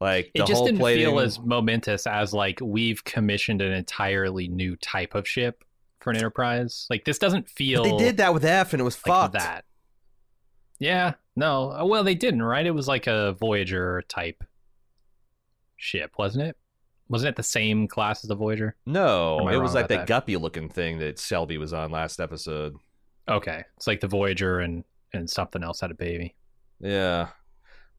Like 0.00 0.30
It 0.34 0.40
the 0.40 0.44
just 0.44 0.58
whole 0.58 0.66
didn't 0.66 0.78
plating, 0.78 1.06
feel 1.06 1.18
as 1.18 1.40
momentous 1.40 2.06
as 2.06 2.32
like 2.32 2.60
we've 2.62 3.02
commissioned 3.02 3.60
an 3.60 3.72
entirely 3.72 4.46
new 4.46 4.76
type 4.76 5.16
of 5.16 5.26
ship 5.26 5.63
for 6.04 6.10
an 6.10 6.16
Enterprise. 6.16 6.86
Like 6.88 7.04
this 7.04 7.18
doesn't 7.18 7.48
feel 7.48 7.82
But 7.82 7.90
they 7.98 8.04
did 8.04 8.16
that 8.18 8.32
with 8.32 8.44
F, 8.44 8.72
and 8.72 8.80
it 8.80 8.84
was 8.84 8.96
like 9.04 9.12
fucked. 9.32 9.32
that. 9.34 9.64
Yeah, 10.78 11.14
no. 11.34 11.72
Uh, 11.72 11.84
Well, 11.84 12.04
they 12.04 12.14
didn't, 12.14 12.42
right? 12.42 12.64
It 12.66 12.70
was 12.72 12.86
like 12.86 13.06
a 13.08 13.32
Voyager 13.32 14.02
type 14.08 14.44
ship, 15.76 16.12
wasn't 16.18 16.46
it? 16.46 16.56
Wasn't 17.08 17.28
it 17.28 17.36
the 17.36 17.42
same 17.42 17.86
class 17.88 18.24
as 18.24 18.28
the 18.28 18.34
Voyager? 18.34 18.76
No, 18.86 19.48
it 19.48 19.56
was 19.58 19.74
like 19.74 19.88
that, 19.88 19.98
that? 20.00 20.06
guppy 20.06 20.36
looking 20.36 20.68
thing 20.68 20.98
that 20.98 21.18
Shelby 21.18 21.58
was 21.58 21.72
on 21.72 21.90
last 21.90 22.20
episode. 22.20 22.76
Okay, 23.28 23.64
it's 23.76 23.86
like 23.86 24.00
the 24.00 24.08
Voyager 24.08 24.60
and 24.60 24.84
and 25.12 25.28
something 25.28 25.62
else 25.62 25.80
had 25.80 25.90
a 25.90 25.94
baby. 25.94 26.34
Yeah. 26.80 27.28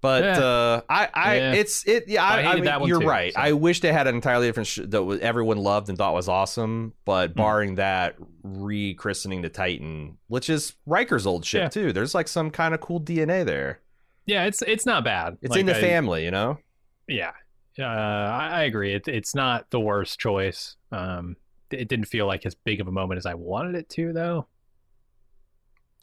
But 0.02 0.24
Yeah. 0.24 0.40
uh, 0.40 0.82
I, 0.88 1.10
I, 1.14 1.36
Yeah. 1.38 1.54
it's 1.54 1.88
it. 1.88 2.08
Yeah, 2.08 2.24
I 2.24 2.42
I, 2.52 2.56
mean, 2.60 2.88
you're 2.88 3.02
too, 3.02 3.08
right. 3.08 3.34
so. 3.34 3.40
I 3.40 3.54
wish 3.54 3.80
they 3.80 3.92
had 3.92 4.06
an 4.08 4.14
entirely 4.16 4.48
different 4.48 4.68
sh- 4.68 4.80
that 4.86 5.20
everyone 5.22 5.58
loved 5.58 5.90
and 5.90 5.98
thought 5.98 6.14
was 6.14 6.28
awesome. 6.30 6.94
But 7.06 7.32
Hmm. 7.32 7.38
barring 7.38 7.76
that, 7.76 8.16
rechristening 8.46 9.42
the 9.42 9.50
Titan, 9.50 10.18
which 10.28 10.50
is 10.50 10.74
Riker's 10.86 11.26
old 11.26 11.44
ship 11.46 11.62
Yeah. 11.64 11.70
too. 11.70 11.94
There's 11.94 12.14
like 12.14 12.28
some 12.28 12.52
kind 12.52 12.74
of 12.76 12.82
cool 12.82 13.00
DNA 13.00 13.44
there. 13.46 13.80
Yeah, 14.28 14.46
it's 14.46 14.62
it's 14.64 14.86
not 14.86 15.04
bad. 15.04 15.38
It's 15.42 15.52
Like, 15.52 15.60
in 15.62 15.66
the 15.66 15.78
I- 15.78 15.82
family, 15.82 16.24
you 16.26 16.32
know. 16.32 16.60
Yeah, 17.08 17.32
uh, 17.80 17.84
I, 17.84 18.50
I 18.52 18.64
agree. 18.64 18.94
It, 18.94 19.08
it's 19.08 19.34
not 19.36 19.70
the 19.70 19.80
worst 19.80 20.20
choice. 20.20 20.76
Um, 20.92 21.36
it 21.72 21.88
didn't 21.88 22.06
feel 22.06 22.26
like 22.28 22.46
as 22.46 22.54
big 22.56 22.80
of 22.82 22.88
a 22.88 22.92
moment 22.92 23.18
as 23.20 23.26
I 23.26 23.34
wanted 23.36 23.76
it 23.76 23.90
to, 23.90 24.14
though. 24.14 24.48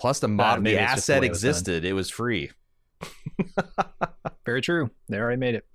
Plus, 0.01 0.19
the 0.21 0.29
mod, 0.29 0.63
maybe 0.63 0.77
the 0.77 0.83
asset 0.83 1.21
way 1.21 1.27
it 1.27 1.31
was 1.31 1.45
existed. 1.45 1.85
It 1.85 1.93
was 1.93 2.11
free. 2.11 2.51
Very 4.47 4.61
true. 4.61 4.91
They 5.09 5.19
already 5.19 5.39
made 5.39 5.55
it. 5.55 5.67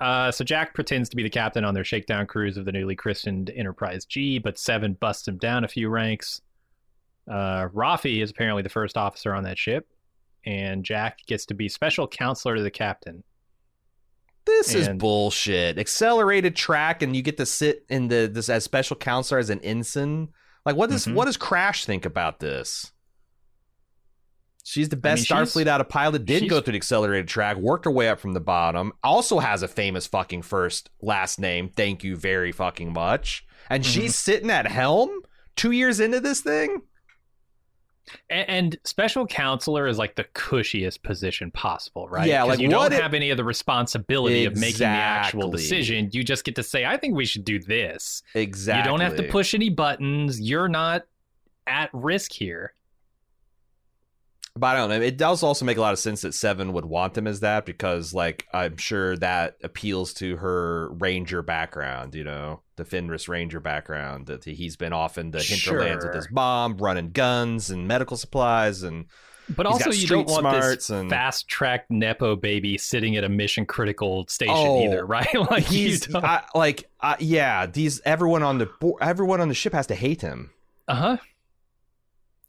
Uh, 0.00 0.30
so 0.30 0.44
Jack 0.44 0.74
pretends 0.74 1.10
to 1.10 1.16
be 1.16 1.22
the 1.22 1.28
captain 1.30 1.64
on 1.64 1.74
their 1.74 1.84
shakedown 1.84 2.26
cruise 2.26 2.56
of 2.56 2.64
the 2.64 2.72
newly 2.72 2.96
christened 2.96 3.50
Enterprise 3.54 4.06
G, 4.06 4.38
but 4.38 4.58
Seven 4.58 4.94
busts 4.94 5.28
him 5.28 5.36
down 5.36 5.64
a 5.64 5.68
few 5.68 5.88
ranks. 5.90 6.40
Uh, 7.30 7.68
Raffi 7.68 8.22
is 8.22 8.30
apparently 8.30 8.62
the 8.62 8.70
first 8.70 8.96
officer 8.96 9.34
on 9.34 9.44
that 9.44 9.58
ship, 9.58 9.86
and 10.46 10.84
Jack 10.84 11.18
gets 11.26 11.44
to 11.46 11.54
be 11.54 11.68
special 11.68 12.08
counselor 12.08 12.56
to 12.56 12.62
the 12.62 12.70
captain. 12.70 13.22
This 14.46 14.74
is 14.74 14.88
bullshit. 14.88 15.78
Accelerated 15.78 16.56
track, 16.56 17.02
and 17.02 17.14
you 17.14 17.20
get 17.20 17.36
to 17.36 17.46
sit 17.46 17.84
in 17.90 18.08
the 18.08 18.28
this 18.32 18.48
as 18.48 18.64
special 18.64 18.96
counselor 18.96 19.38
as 19.38 19.50
an 19.50 19.60
ensign. 19.60 20.28
Like, 20.64 20.76
what 20.76 20.88
does 20.90 21.06
Mhm. 21.06 21.12
what 21.14 21.26
does 21.26 21.36
Crash 21.36 21.84
think 21.84 22.06
about 22.06 22.40
this? 22.40 22.90
She's 24.64 24.88
the 24.88 24.96
I 24.96 25.00
best 25.00 25.30
mean, 25.30 25.38
Starfleet 25.40 25.66
out 25.66 25.80
of 25.80 25.88
pilot. 25.88 26.24
Did 26.26 26.48
go 26.48 26.60
through 26.60 26.72
the 26.72 26.76
accelerated 26.76 27.28
track, 27.28 27.56
worked 27.56 27.84
her 27.86 27.90
way 27.90 28.08
up 28.08 28.20
from 28.20 28.34
the 28.34 28.40
bottom. 28.40 28.92
Also 29.02 29.38
has 29.38 29.62
a 29.62 29.68
famous 29.68 30.06
fucking 30.06 30.42
first 30.42 30.90
last 31.00 31.40
name. 31.40 31.70
Thank 31.74 32.04
you 32.04 32.16
very 32.16 32.52
fucking 32.52 32.92
much. 32.92 33.44
And 33.68 33.82
Mm-hmm. 33.82 33.90
she's 33.90 34.16
sitting 34.16 34.50
at 34.50 34.66
helm 34.66 35.22
two 35.56 35.70
years 35.72 35.98
into 36.00 36.20
this 36.20 36.40
thing. 36.40 36.82
And, 38.28 38.48
and 38.48 38.78
special 38.84 39.24
counselor 39.26 39.86
is 39.86 39.96
like 39.96 40.16
the 40.16 40.24
cushiest 40.34 41.02
position 41.04 41.50
possible, 41.52 42.08
right? 42.08 42.26
Yeah, 42.26 42.42
like, 42.42 42.58
you 42.58 42.68
don't 42.68 42.92
if- 42.92 43.00
have 43.00 43.14
any 43.14 43.30
of 43.30 43.36
the 43.36 43.44
responsibility 43.44 44.44
of 44.46 44.56
making 44.56 44.78
the 44.80 44.86
actual 44.86 45.48
decision. 45.50 46.10
You 46.12 46.24
just 46.24 46.44
get 46.44 46.56
to 46.56 46.62
say, 46.64 46.84
"I 46.84 46.96
think 46.96 47.14
we 47.14 47.24
should 47.24 47.44
do 47.44 47.60
this." 47.60 48.22
Exactly. 48.34 48.80
You 48.80 48.84
don't 48.98 49.00
have 49.00 49.16
to 49.16 49.22
push 49.30 49.54
any 49.54 49.68
buttons. 49.70 50.40
You're 50.40 50.68
not 50.68 51.06
at 51.68 51.90
risk 51.92 52.32
here. 52.32 52.74
But 54.60 54.76
I 54.76 54.78
don't 54.78 54.90
know. 54.90 55.00
It 55.00 55.16
does 55.16 55.42
also 55.42 55.64
make 55.64 55.78
a 55.78 55.80
lot 55.80 55.94
of 55.94 55.98
sense 55.98 56.20
that 56.20 56.34
Seven 56.34 56.74
would 56.74 56.84
want 56.84 57.14
them 57.14 57.26
as 57.26 57.40
that 57.40 57.64
because, 57.64 58.12
like, 58.12 58.46
I'm 58.52 58.76
sure 58.76 59.16
that 59.16 59.56
appeals 59.64 60.12
to 60.14 60.36
her 60.36 60.90
Ranger 60.92 61.40
background. 61.42 62.14
You 62.14 62.24
know, 62.24 62.60
the 62.76 62.84
Fenris 62.84 63.26
Ranger 63.28 63.58
background 63.60 64.26
that 64.26 64.44
he's 64.44 64.76
been 64.76 64.92
off 64.92 65.16
in 65.16 65.30
the 65.30 65.40
hinterlands 65.42 66.04
with 66.04 66.14
his 66.14 66.28
bomb, 66.28 66.76
running 66.76 67.10
guns 67.12 67.70
and 67.70 67.88
medical 67.88 68.16
supplies, 68.18 68.82
and 68.82 69.06
But 69.56 69.66
He's 69.66 69.72
also, 69.86 69.90
you 69.90 70.06
don't 70.06 70.28
want 70.28 70.60
this 70.62 70.90
and- 70.90 71.10
fast 71.10 71.48
track 71.48 71.86
nepo 71.90 72.36
baby 72.36 72.78
sitting 72.78 73.16
at 73.16 73.24
a 73.24 73.28
mission 73.28 73.66
critical 73.66 74.26
station 74.28 74.54
Oh, 74.56 74.84
either, 74.84 75.04
right? 75.16 75.26
like 75.50 75.70
you 75.72 75.88
he's 75.88 76.06
don't- 76.06 76.24
I, 76.24 76.42
like, 76.54 76.88
uh, 77.00 77.16
yeah, 77.18 77.66
these 77.66 78.00
everyone 78.04 78.42
on 78.44 78.58
the 78.58 78.68
bo- 78.78 78.98
everyone 79.00 79.40
on 79.40 79.48
the 79.48 79.54
ship 79.54 79.72
has 79.72 79.86
to 79.88 79.94
hate 79.96 80.20
him. 80.20 80.50
Uh 80.86 80.94
huh. 80.94 81.16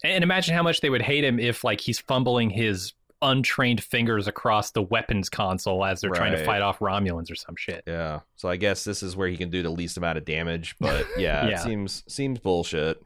And 0.03 0.23
imagine 0.23 0.55
how 0.55 0.63
much 0.63 0.81
they 0.81 0.89
would 0.89 1.01
hate 1.01 1.23
him 1.23 1.39
if 1.39 1.63
like 1.63 1.79
he's 1.81 1.99
fumbling 1.99 2.49
his 2.49 2.93
untrained 3.23 3.83
fingers 3.83 4.27
across 4.27 4.71
the 4.71 4.81
weapons 4.81 5.29
console 5.29 5.85
as 5.85 6.01
they're 6.01 6.09
trying 6.09 6.31
to 6.31 6.43
fight 6.43 6.63
off 6.63 6.79
Romulans 6.79 7.31
or 7.31 7.35
some 7.35 7.55
shit. 7.55 7.83
Yeah. 7.85 8.21
So 8.35 8.49
I 8.49 8.55
guess 8.55 8.83
this 8.83 9.03
is 9.03 9.15
where 9.15 9.27
he 9.27 9.37
can 9.37 9.51
do 9.51 9.61
the 9.61 9.69
least 9.69 9.95
amount 9.97 10.17
of 10.17 10.25
damage, 10.25 10.75
but 10.79 11.05
yeah, 11.17 11.47
Yeah. 11.47 11.55
it 11.55 11.59
seems 11.59 12.03
seems 12.07 12.39
bullshit. 12.39 12.99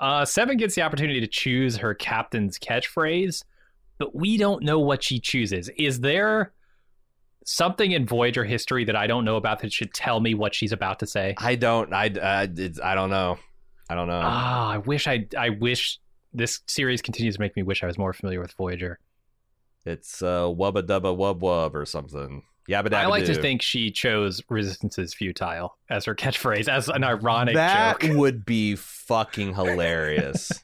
Uh, 0.00 0.24
Seven 0.24 0.56
gets 0.56 0.74
the 0.74 0.80
opportunity 0.82 1.20
to 1.20 1.26
choose 1.26 1.76
her 1.76 1.92
captain's 1.94 2.58
catchphrase, 2.58 3.44
but 3.98 4.14
we 4.14 4.38
don't 4.38 4.62
know 4.62 4.78
what 4.78 5.02
she 5.04 5.20
chooses. 5.20 5.68
Is 5.76 6.00
there 6.00 6.54
something 7.44 7.92
in 7.92 8.06
Voyager 8.06 8.44
history 8.44 8.84
that 8.86 8.96
I 8.96 9.06
don't 9.06 9.26
know 9.26 9.36
about 9.36 9.60
that 9.60 9.70
should 9.70 9.92
tell 9.92 10.20
me 10.20 10.32
what 10.34 10.54
she's 10.54 10.72
about 10.72 11.00
to 11.00 11.06
say? 11.06 11.34
I 11.36 11.56
don't 11.56 11.92
I 11.92 12.04
I, 12.22 12.48
it's, 12.56 12.80
I 12.80 12.94
don't 12.94 13.10
know. 13.10 13.38
I 13.90 13.94
don't 13.96 14.06
know. 14.06 14.20
Ah, 14.22 14.70
I 14.70 14.78
wish 14.78 15.08
I 15.08 15.26
I 15.36 15.48
wish 15.50 15.98
this 16.32 16.60
series 16.68 17.02
continues 17.02 17.34
to 17.34 17.40
make 17.40 17.56
me 17.56 17.64
wish 17.64 17.82
I 17.82 17.86
was 17.86 17.98
more 17.98 18.12
familiar 18.12 18.40
with 18.40 18.52
Voyager. 18.52 19.00
It's 19.84 20.22
uh 20.22 20.42
wubba 20.44 20.82
dubba 20.82 21.16
wub 21.16 21.40
wub 21.40 21.74
or 21.74 21.84
something. 21.84 22.44
Yabba 22.68 22.86
dabba 22.86 22.94
I 22.94 23.06
like 23.06 23.24
to 23.24 23.34
think 23.34 23.62
she 23.62 23.90
chose 23.90 24.40
"resistance 24.48 24.96
is 24.96 25.12
futile" 25.12 25.76
as 25.88 26.04
her 26.04 26.14
catchphrase, 26.14 26.68
as 26.68 26.88
an 26.88 27.02
ironic 27.02 27.54
joke. 27.54 27.56
that 27.56 28.00
joke. 28.00 28.12
would 28.16 28.44
be 28.46 28.76
fucking 28.76 29.56
hilarious. 29.56 30.52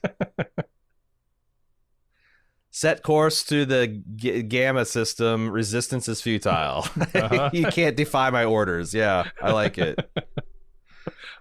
Set 2.69 3.01
course 3.01 3.43
to 3.45 3.65
the 3.65 4.01
g- 4.15 4.43
gamma 4.43 4.85
system. 4.85 5.49
Resistance 5.49 6.07
is 6.07 6.21
futile. 6.21 6.85
Uh-huh. 7.15 7.49
you 7.51 7.65
can't 7.65 7.97
defy 7.97 8.29
my 8.29 8.45
orders. 8.45 8.93
Yeah, 8.93 9.29
I 9.41 9.51
like 9.51 9.77
it. 9.79 9.99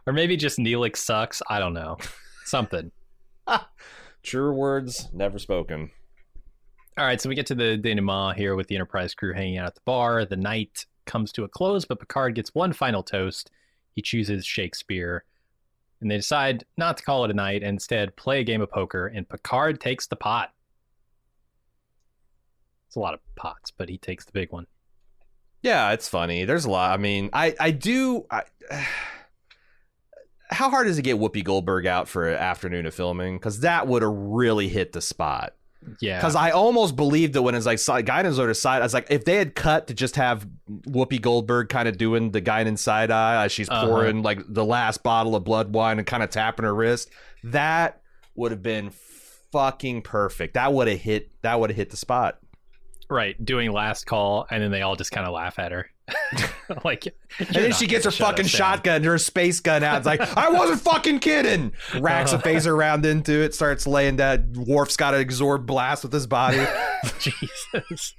Or 0.06 0.12
maybe 0.12 0.36
just 0.36 0.58
Neelix 0.58 0.98
sucks. 0.98 1.42
I 1.48 1.58
don't 1.58 1.74
know. 1.74 1.98
Something. 2.44 2.92
Truer 4.22 4.54
words 4.54 5.08
never 5.12 5.38
spoken. 5.38 5.90
All 6.98 7.04
right, 7.04 7.20
so 7.20 7.28
we 7.28 7.34
get 7.34 7.46
to 7.46 7.54
the 7.54 7.76
denouement 7.76 8.36
here 8.36 8.56
with 8.56 8.68
the 8.68 8.74
Enterprise 8.74 9.14
crew 9.14 9.34
hanging 9.34 9.58
out 9.58 9.66
at 9.66 9.74
the 9.74 9.82
bar. 9.84 10.24
The 10.24 10.36
night 10.36 10.86
comes 11.04 11.30
to 11.32 11.44
a 11.44 11.48
close, 11.48 11.84
but 11.84 12.00
Picard 12.00 12.34
gets 12.34 12.54
one 12.54 12.72
final 12.72 13.02
toast. 13.02 13.50
He 13.94 14.02
chooses 14.02 14.46
Shakespeare, 14.46 15.24
and 16.00 16.10
they 16.10 16.16
decide 16.16 16.64
not 16.76 16.96
to 16.96 17.02
call 17.02 17.24
it 17.24 17.30
a 17.30 17.34
night 17.34 17.62
and 17.62 17.74
instead 17.74 18.16
play 18.16 18.40
a 18.40 18.44
game 18.44 18.62
of 18.62 18.70
poker, 18.70 19.08
and 19.08 19.28
Picard 19.28 19.80
takes 19.80 20.06
the 20.06 20.16
pot. 20.16 20.52
It's 22.86 22.96
a 22.96 23.00
lot 23.00 23.14
of 23.14 23.20
pots, 23.34 23.70
but 23.76 23.88
he 23.88 23.98
takes 23.98 24.24
the 24.24 24.32
big 24.32 24.50
one. 24.50 24.66
Yeah, 25.62 25.92
it's 25.92 26.08
funny. 26.08 26.44
There's 26.44 26.64
a 26.64 26.70
lot. 26.70 26.92
I 26.92 26.96
mean, 26.96 27.30
I 27.32 27.54
I 27.58 27.70
do. 27.72 28.24
I, 28.30 28.42
how 30.50 30.70
hard 30.70 30.86
is 30.86 30.96
it 30.98 31.02
to 31.02 31.02
get 31.02 31.16
Whoopi 31.18 31.42
Goldberg 31.44 31.86
out 31.86 32.08
for 32.08 32.28
an 32.28 32.38
afternoon 32.38 32.86
of 32.86 32.94
filming? 32.94 33.36
Because 33.36 33.60
that 33.60 33.86
would 33.86 34.02
have 34.02 34.12
really 34.12 34.68
hit 34.68 34.92
the 34.92 35.00
spot. 35.00 35.54
Yeah. 36.00 36.18
Because 36.18 36.34
I 36.34 36.50
almost 36.50 36.96
believed 36.96 37.34
that 37.34 37.42
when 37.42 37.54
it's 37.54 37.66
like 37.66 38.06
guidance 38.06 38.38
order 38.38 38.54
side, 38.54 38.80
I 38.80 38.84
was 38.84 38.94
like, 38.94 39.06
if 39.10 39.24
they 39.24 39.36
had 39.36 39.54
cut 39.54 39.86
to 39.86 39.94
just 39.94 40.16
have 40.16 40.46
Whoopi 40.68 41.20
Goldberg 41.20 41.68
kind 41.68 41.86
of 41.86 41.96
doing 41.96 42.32
the 42.32 42.40
guidance 42.40 42.80
side 42.82 43.10
eye 43.12 43.44
as 43.44 43.52
she's 43.52 43.68
Uh-huh. 43.68 43.86
pouring 43.86 44.22
like 44.22 44.40
the 44.48 44.64
last 44.64 45.02
bottle 45.02 45.36
of 45.36 45.44
blood 45.44 45.72
wine 45.72 45.98
and 45.98 46.06
kind 46.06 46.22
of 46.22 46.30
tapping 46.30 46.64
her 46.64 46.74
wrist, 46.74 47.10
that 47.44 48.00
would 48.34 48.50
have 48.50 48.62
been 48.62 48.90
fucking 49.52 50.02
perfect. 50.02 50.54
That 50.54 50.72
would 50.72 50.88
have 50.88 50.98
hit. 51.00 51.30
That 51.42 51.60
would 51.60 51.70
have 51.70 51.76
hit 51.76 51.90
the 51.90 51.96
spot. 51.96 52.38
right, 53.08 53.42
doing 53.44 53.70
last 53.70 54.04
call, 54.06 54.46
and 54.50 54.60
then 54.60 54.72
they 54.72 54.82
all 54.82 54.96
just 54.96 55.12
kind 55.12 55.24
of 55.26 55.32
laugh 55.32 55.60
at 55.60 55.70
her. 55.70 55.88
like, 56.84 57.06
And 57.38 57.48
then 57.48 57.72
she 57.72 57.86
gets 57.86 58.04
her 58.04 58.10
fucking 58.10 58.46
shotgun, 58.46 59.02
her 59.04 59.18
space 59.18 59.60
gun 59.60 59.82
out. 59.82 59.98
It's 59.98 60.06
like, 60.06 60.20
I 60.36 60.50
wasn't 60.50 60.80
fucking 60.80 61.18
kidding. 61.20 61.72
Racks 61.98 62.32
a 62.32 62.38
phaser 62.38 62.76
round 62.76 63.04
into 63.06 63.32
it, 63.32 63.54
starts 63.54 63.86
laying 63.86 64.16
that. 64.16 64.46
Worf's 64.56 64.96
got 64.96 65.14
an 65.14 65.20
absorb 65.20 65.66
blast 65.66 66.02
with 66.04 66.12
his 66.12 66.26
body. 66.26 66.64
Jesus. 67.20 68.14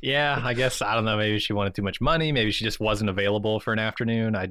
yeah, 0.00 0.40
I 0.42 0.54
guess 0.54 0.82
I 0.82 0.94
don't 0.94 1.04
know. 1.04 1.16
Maybe 1.16 1.38
she 1.38 1.52
wanted 1.52 1.74
too 1.74 1.82
much 1.82 2.00
money. 2.00 2.32
Maybe 2.32 2.50
she 2.50 2.64
just 2.64 2.80
wasn't 2.80 3.10
available 3.10 3.60
for 3.60 3.72
an 3.72 3.78
afternoon. 3.78 4.36
I, 4.36 4.48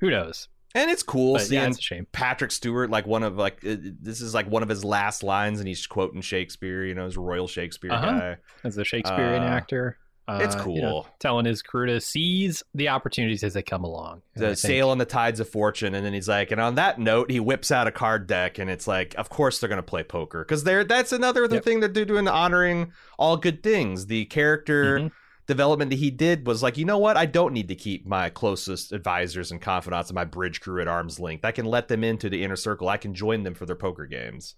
who 0.00 0.10
knows? 0.10 0.48
and 0.76 0.90
it's 0.90 1.04
cool 1.04 1.34
But 1.34 1.42
yeah, 1.42 1.46
seeing 1.60 1.62
it's 1.70 1.78
a 1.78 1.82
shame. 1.82 2.06
Patrick 2.10 2.50
Stewart, 2.50 2.90
like 2.90 3.06
one 3.06 3.22
of 3.22 3.36
like 3.36 3.60
this 3.62 4.20
is 4.20 4.34
like 4.34 4.50
one 4.50 4.62
of 4.64 4.68
his 4.68 4.84
last 4.84 5.22
lines, 5.22 5.60
and 5.60 5.68
he's 5.68 5.86
quoting 5.86 6.20
Shakespeare. 6.20 6.84
You 6.84 6.94
know, 6.94 7.04
his 7.04 7.16
Royal 7.16 7.46
Shakespeare 7.46 7.92
Uh-huh. 7.92 8.06
guy. 8.10 8.36
As 8.64 8.76
a 8.76 8.84
Shakespearean 8.84 9.42
Uh, 9.42 9.46
actor, 9.46 9.98
uh, 10.26 10.38
it's 10.42 10.54
you 10.66 10.80
know, 10.80 10.90
cool. 10.90 11.06
telling 11.18 11.44
his 11.44 11.60
crew 11.62 11.86
to 11.86 12.00
seize 12.00 12.62
the 12.74 12.88
opportunities 12.88 13.44
as 13.44 13.52
they 13.54 13.62
come 13.62 13.84
along. 13.84 14.22
The 14.34 14.56
sail 14.56 14.88
on 14.90 14.98
the 14.98 15.04
tides 15.04 15.40
of 15.40 15.48
fortune, 15.48 15.94
and 15.94 16.04
then 16.04 16.14
he's 16.14 16.28
like, 16.28 16.50
and 16.50 16.60
on 16.60 16.76
that 16.76 16.98
note, 16.98 17.30
he 17.30 17.40
whips 17.40 17.70
out 17.70 17.86
a 17.86 17.92
card 17.92 18.26
deck, 18.26 18.58
and 18.58 18.70
it's 18.70 18.86
like, 18.86 19.14
of 19.18 19.28
course 19.28 19.58
they're 19.58 19.68
gonna 19.68 19.82
play 19.82 20.02
poker 20.02 20.42
because 20.44 20.64
they're 20.64 20.84
that's 20.84 21.12
another 21.12 21.46
Yep. 21.50 21.64
thing 21.64 21.80
that 21.80 21.92
they're 21.94 22.04
doing 22.04 22.26
honoring 22.26 22.92
all 23.18 23.36
good 23.36 23.62
things. 23.62 24.06
The 24.06 24.24
character 24.26 24.98
Mhm. 25.00 25.10
development 25.46 25.90
that 25.90 25.98
he 25.98 26.10
did 26.10 26.46
was 26.46 26.62
like, 26.62 26.78
you 26.78 26.86
know 26.86 26.96
what? 26.98 27.18
I 27.18 27.26
don't 27.26 27.52
need 27.52 27.68
to 27.68 27.74
keep 27.74 28.06
my 28.06 28.30
closest 28.30 28.92
advisors 28.92 29.50
and 29.50 29.60
confidants 29.60 30.08
and 30.08 30.14
my 30.14 30.24
bridge 30.24 30.60
crew 30.62 30.80
at 30.80 30.88
arm's 30.88 31.20
length. 31.20 31.44
I 31.44 31.52
can 31.52 31.66
let 31.66 31.88
them 31.88 32.02
into 32.02 32.30
the 32.30 32.42
inner 32.42 32.56
circle. 32.56 32.88
I 32.88 32.96
can 32.96 33.12
join 33.12 33.42
them 33.42 33.52
for 33.54 33.66
their 33.66 33.76
poker 33.76 34.06
games. 34.06 34.54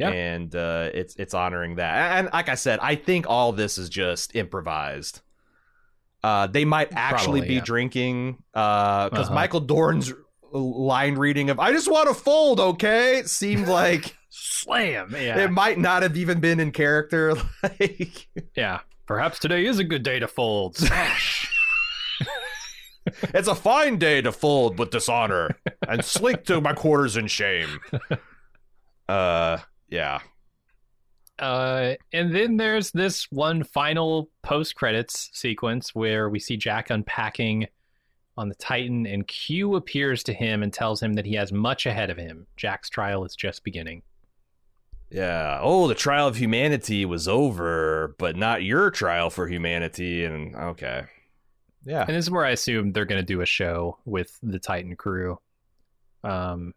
Yeah. 0.00 0.10
And 0.10 0.54
uh, 0.56 0.90
it's 0.94 1.14
it's 1.16 1.34
honoring 1.34 1.76
that. 1.76 2.18
And 2.18 2.28
like 2.32 2.48
I 2.48 2.54
said, 2.56 2.78
I 2.80 2.94
think 2.96 3.26
all 3.28 3.52
this 3.52 3.78
is 3.78 3.88
just 3.88 4.34
improvised. 4.34 5.20
Uh, 6.24 6.46
they 6.46 6.64
might 6.64 6.88
actually 6.92 7.40
Probably, 7.40 7.48
be 7.48 7.54
yeah. 7.54 7.60
drinking 7.64 8.32
because 8.52 9.26
Uh-huh. 9.26 9.34
Michael 9.34 9.60
Dorn's 9.60 10.12
line 10.52 11.14
reading 11.16 11.50
of 11.50 11.58
"I 11.60 11.72
just 11.72 11.90
want 11.90 12.08
to 12.08 12.14
fold," 12.14 12.60
okay, 12.60 13.22
seemed 13.24 13.68
like 13.80 14.16
Slam. 14.30 15.10
Yeah. 15.12 15.38
it 15.38 15.50
might 15.50 15.78
not 15.78 16.02
have 16.02 16.16
even 16.16 16.40
been 16.40 16.60
in 16.60 16.72
character. 16.72 17.34
Like, 17.62 18.26
yeah. 18.56 18.80
Perhaps 19.06 19.38
today 19.40 19.66
is 19.66 19.78
a 19.78 19.84
good 19.84 20.02
day 20.02 20.18
to 20.18 20.28
fold. 20.28 20.76
Smash. 20.76 21.48
It's 23.34 23.48
a 23.48 23.54
fine 23.54 23.98
day 23.98 24.20
to 24.22 24.30
fold 24.30 24.78
with 24.78 24.90
dishonor 24.90 25.56
and 25.88 26.04
slink 26.04 26.44
to 26.44 26.60
my 26.60 26.74
quarters 26.74 27.16
in 27.16 27.26
shame. 27.26 27.80
Uh, 29.08 29.56
yeah. 29.90 30.20
Uh, 31.38 31.94
and 32.12 32.34
then 32.34 32.56
there's 32.58 32.90
this 32.90 33.26
one 33.30 33.64
final 33.64 34.28
post 34.42 34.74
credits 34.74 35.30
sequence 35.32 35.94
where 35.94 36.28
we 36.28 36.38
see 36.38 36.56
Jack 36.56 36.90
unpacking 36.90 37.66
on 38.36 38.48
the 38.48 38.54
Titan, 38.54 39.06
and 39.06 39.26
Q 39.26 39.74
appears 39.74 40.22
to 40.24 40.32
him 40.32 40.62
and 40.62 40.72
tells 40.72 41.02
him 41.02 41.14
that 41.14 41.26
he 41.26 41.34
has 41.34 41.52
much 41.52 41.86
ahead 41.86 42.10
of 42.10 42.16
him. 42.16 42.46
Jack's 42.56 42.88
trial 42.88 43.24
is 43.24 43.34
just 43.34 43.64
beginning. 43.64 44.02
Yeah. 45.10 45.58
Oh, 45.60 45.88
the 45.88 45.94
trial 45.94 46.28
of 46.28 46.36
humanity 46.36 47.04
was 47.04 47.26
over, 47.26 48.14
but 48.18 48.36
not 48.36 48.62
your 48.62 48.90
trial 48.90 49.28
for 49.28 49.48
humanity. 49.48 50.24
And 50.24 50.54
okay. 50.54 51.04
Yeah. 51.84 52.04
And 52.06 52.16
this 52.16 52.26
is 52.26 52.30
where 52.30 52.44
I 52.44 52.50
assume 52.50 52.92
they're 52.92 53.06
going 53.06 53.20
to 53.20 53.26
do 53.26 53.40
a 53.40 53.46
show 53.46 53.98
with 54.04 54.38
the 54.42 54.58
Titan 54.58 54.94
crew. 54.94 55.38
Um, 56.22 56.74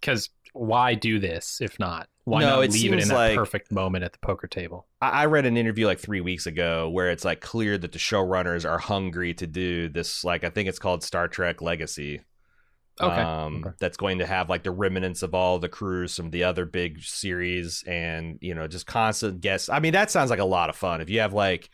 because 0.00 0.30
why 0.52 0.94
do 0.94 1.18
this 1.18 1.60
if 1.60 1.78
not? 1.78 2.08
Why 2.24 2.40
No, 2.40 2.56
not 2.56 2.64
it 2.64 2.72
leave 2.72 2.92
it 2.92 3.00
in 3.02 3.08
that 3.08 3.14
like- 3.14 3.36
perfect 3.36 3.72
moment 3.72 4.04
at 4.04 4.12
the 4.12 4.18
poker 4.18 4.46
table? 4.46 4.86
I 5.00 5.22
I 5.22 5.26
read 5.26 5.46
an 5.46 5.56
interview 5.56 5.86
like 5.86 5.98
three 5.98 6.20
weeks 6.20 6.46
ago 6.46 6.88
where 6.90 7.10
it's 7.10 7.24
like 7.24 7.40
clear 7.40 7.78
that 7.78 7.92
the 7.92 7.98
showrunners 7.98 8.68
are 8.68 8.78
hungry 8.78 9.32
to 9.34 9.46
do 9.46 9.88
this. 9.88 10.24
Like, 10.24 10.44
I 10.44 10.50
think 10.50 10.68
it's 10.68 10.78
called 10.78 11.02
Star 11.02 11.28
Trek 11.28 11.62
Legacy. 11.62 12.20
Okay. 13.00 13.14
um, 13.22 13.62
Okay. 13.64 13.76
that's 13.78 13.96
going 13.96 14.18
to 14.18 14.26
have 14.26 14.50
like 14.50 14.64
the 14.64 14.72
remnants 14.72 15.22
of 15.22 15.32
all 15.32 15.60
the 15.60 15.68
crews 15.68 16.16
from 16.16 16.30
the 16.30 16.42
other 16.42 16.64
big 16.66 17.00
series 17.00 17.84
and 17.86 18.38
you 18.40 18.56
know 18.56 18.66
just 18.66 18.86
constant 18.88 19.40
guests 19.40 19.68
i 19.68 19.78
mean 19.78 19.92
that 19.92 20.10
sounds 20.10 20.30
like 20.30 20.40
a 20.40 20.44
lot 20.44 20.68
of 20.68 20.74
fun 20.74 21.00
if 21.00 21.08
you 21.08 21.20
have 21.20 21.32
like 21.32 21.70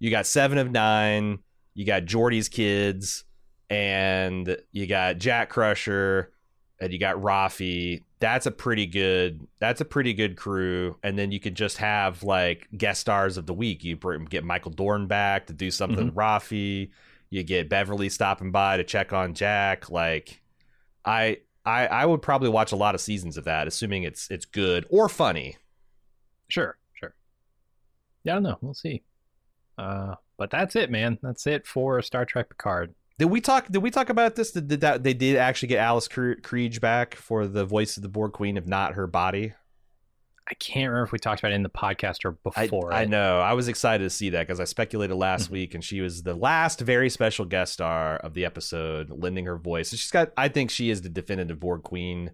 you 0.00 0.10
got 0.10 0.26
seven 0.26 0.58
of 0.58 0.68
nine 0.72 1.38
you 1.74 1.86
got 1.86 2.06
geordi's 2.06 2.48
kids 2.48 3.22
and 3.70 4.56
you 4.72 4.88
got 4.88 5.18
jack 5.18 5.48
crusher 5.48 6.32
and 6.80 6.92
you 6.92 6.98
got 6.98 7.16
raffi 7.16 8.02
that's 8.20 8.46
a 8.46 8.50
pretty 8.50 8.86
good 8.86 9.46
that's 9.58 9.80
a 9.80 9.84
pretty 9.84 10.12
good 10.12 10.36
crew 10.36 10.96
and 11.02 11.18
then 11.18 11.32
you 11.32 11.40
could 11.40 11.54
just 11.54 11.78
have 11.78 12.22
like 12.22 12.68
guest 12.76 13.00
stars 13.00 13.36
of 13.36 13.46
the 13.46 13.54
week 13.54 13.84
you 13.84 13.96
bring, 13.96 14.24
get 14.24 14.44
michael 14.44 14.70
dorn 14.70 15.06
back 15.06 15.46
to 15.46 15.52
do 15.52 15.70
something 15.70 16.06
with 16.06 16.14
raffi 16.14 16.90
you 17.30 17.42
get 17.42 17.68
beverly 17.68 18.08
stopping 18.08 18.50
by 18.50 18.76
to 18.76 18.84
check 18.84 19.12
on 19.12 19.34
jack 19.34 19.90
like 19.90 20.40
I 21.08 21.38
I 21.64 21.86
I 21.86 22.06
would 22.06 22.22
probably 22.22 22.50
watch 22.50 22.72
a 22.72 22.76
lot 22.76 22.94
of 22.94 23.00
seasons 23.00 23.36
of 23.36 23.44
that, 23.44 23.66
assuming 23.66 24.02
it's 24.02 24.30
it's 24.30 24.44
good 24.44 24.86
or 24.90 25.08
funny. 25.08 25.56
Sure, 26.48 26.76
sure. 26.92 27.14
Yeah, 28.24 28.32
I 28.32 28.36
don't 28.36 28.42
know. 28.42 28.58
We'll 28.60 28.74
see. 28.74 29.02
Uh, 29.76 30.14
but 30.36 30.50
that's 30.50 30.76
it, 30.76 30.90
man. 30.90 31.18
That's 31.22 31.46
it 31.46 31.66
for 31.66 32.00
Star 32.02 32.24
Trek 32.24 32.48
Picard. 32.48 32.94
Did 33.18 33.26
we 33.26 33.40
talk? 33.40 33.66
Did 33.68 33.82
we 33.82 33.90
talk 33.90 34.10
about 34.10 34.36
this? 34.36 34.52
Did, 34.52 34.68
did 34.68 34.80
that 34.82 35.02
they 35.02 35.12
did 35.14 35.36
actually 35.36 35.68
get 35.68 35.78
Alice 35.78 36.06
Cre- 36.08 36.34
back 36.80 37.16
for 37.16 37.46
the 37.48 37.64
voice 37.64 37.96
of 37.96 38.02
the 38.04 38.08
Borg 38.08 38.32
Queen, 38.32 38.56
if 38.56 38.66
not 38.66 38.94
her 38.94 39.06
body? 39.06 39.54
I 40.50 40.54
can't 40.54 40.88
remember 40.88 41.04
if 41.04 41.12
we 41.12 41.18
talked 41.18 41.40
about 41.40 41.52
it 41.52 41.56
in 41.56 41.62
the 41.62 41.68
podcast 41.68 42.24
or 42.24 42.30
before. 42.32 42.90
I 42.92 43.02
it. 43.02 43.10
know. 43.10 43.38
I 43.40 43.52
was 43.52 43.68
excited 43.68 44.04
to 44.04 44.08
see 44.10 44.30
that 44.30 44.46
because 44.46 44.60
I 44.60 44.64
speculated 44.64 45.14
last 45.14 45.48
Mhm. 45.48 45.52
week, 45.52 45.74
and 45.74 45.84
she 45.84 46.00
was 46.00 46.22
the 46.22 46.34
last 46.34 46.80
very 46.80 47.10
special 47.10 47.44
guest 47.44 47.74
star 47.74 48.16
of 48.16 48.32
the 48.34 48.46
episode, 48.46 49.10
lending 49.10 49.44
her 49.46 49.58
voice. 49.58 49.90
And 49.92 49.98
she's 49.98 50.10
got. 50.10 50.32
I 50.38 50.48
think 50.48 50.70
she 50.70 50.88
is 50.88 51.02
the 51.02 51.10
definitive 51.10 51.60
Borg 51.60 51.82
Queen. 51.82 52.30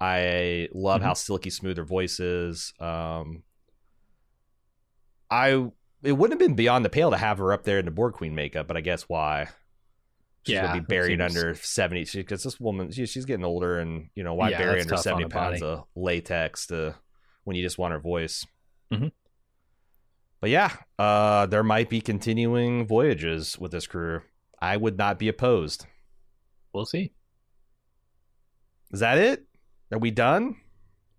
I 0.00 0.68
love 0.72 1.00
Mm-hmm. 1.00 1.08
how 1.08 1.14
silky 1.14 1.50
smooth 1.50 1.76
her 1.76 1.84
voice 1.84 2.20
is. 2.20 2.72
Um, 2.80 3.42
I 5.30 5.70
it 6.02 6.12
wouldn't 6.12 6.40
have 6.40 6.46
been 6.48 6.56
beyond 6.56 6.84
the 6.84 6.90
pale 6.90 7.10
to 7.10 7.16
have 7.16 7.38
her 7.38 7.52
up 7.52 7.64
there 7.64 7.78
in 7.78 7.84
the 7.84 7.90
Borg 7.90 8.14
Queen 8.14 8.34
makeup, 8.34 8.66
but 8.66 8.76
I 8.76 8.80
guess 8.80 9.02
why? 9.08 9.48
She's 10.44 10.54
Yeah, 10.54 10.66
gonna 10.68 10.80
be 10.80 10.86
buried 10.86 11.20
seems- 11.20 11.36
under 11.36 11.54
seventy. 11.54 12.04
Because 12.12 12.42
this 12.42 12.58
woman, 12.58 12.90
she, 12.90 13.06
she's 13.06 13.24
getting 13.24 13.44
older, 13.44 13.78
and 13.78 14.08
you 14.14 14.24
know 14.24 14.34
why 14.34 14.50
Yeah, 14.50 14.58
bury 14.58 14.80
under 14.80 14.96
seventy 14.96 15.28
pounds 15.28 15.60
body. 15.60 15.72
of 15.72 15.84
latex 15.94 16.66
to 16.66 16.96
when 17.44 17.56
you 17.56 17.62
just 17.62 17.78
want 17.78 17.92
her 17.92 18.00
voice. 18.00 18.44
Mhm. 18.92 19.12
But 20.40 20.50
yeah, 20.50 20.72
uh, 20.98 21.46
there 21.46 21.62
might 21.62 21.88
be 21.88 22.00
continuing 22.00 22.86
voyages 22.86 23.56
with 23.58 23.70
this 23.70 23.86
crew. 23.86 24.22
I 24.60 24.76
would 24.76 24.98
not 24.98 25.18
be 25.18 25.28
opposed. 25.28 25.86
We'll 26.72 26.86
see. 26.86 27.12
Is 28.90 29.00
that 29.00 29.18
it? 29.18 29.44
Are 29.92 29.98
we 29.98 30.10
done? 30.10 30.56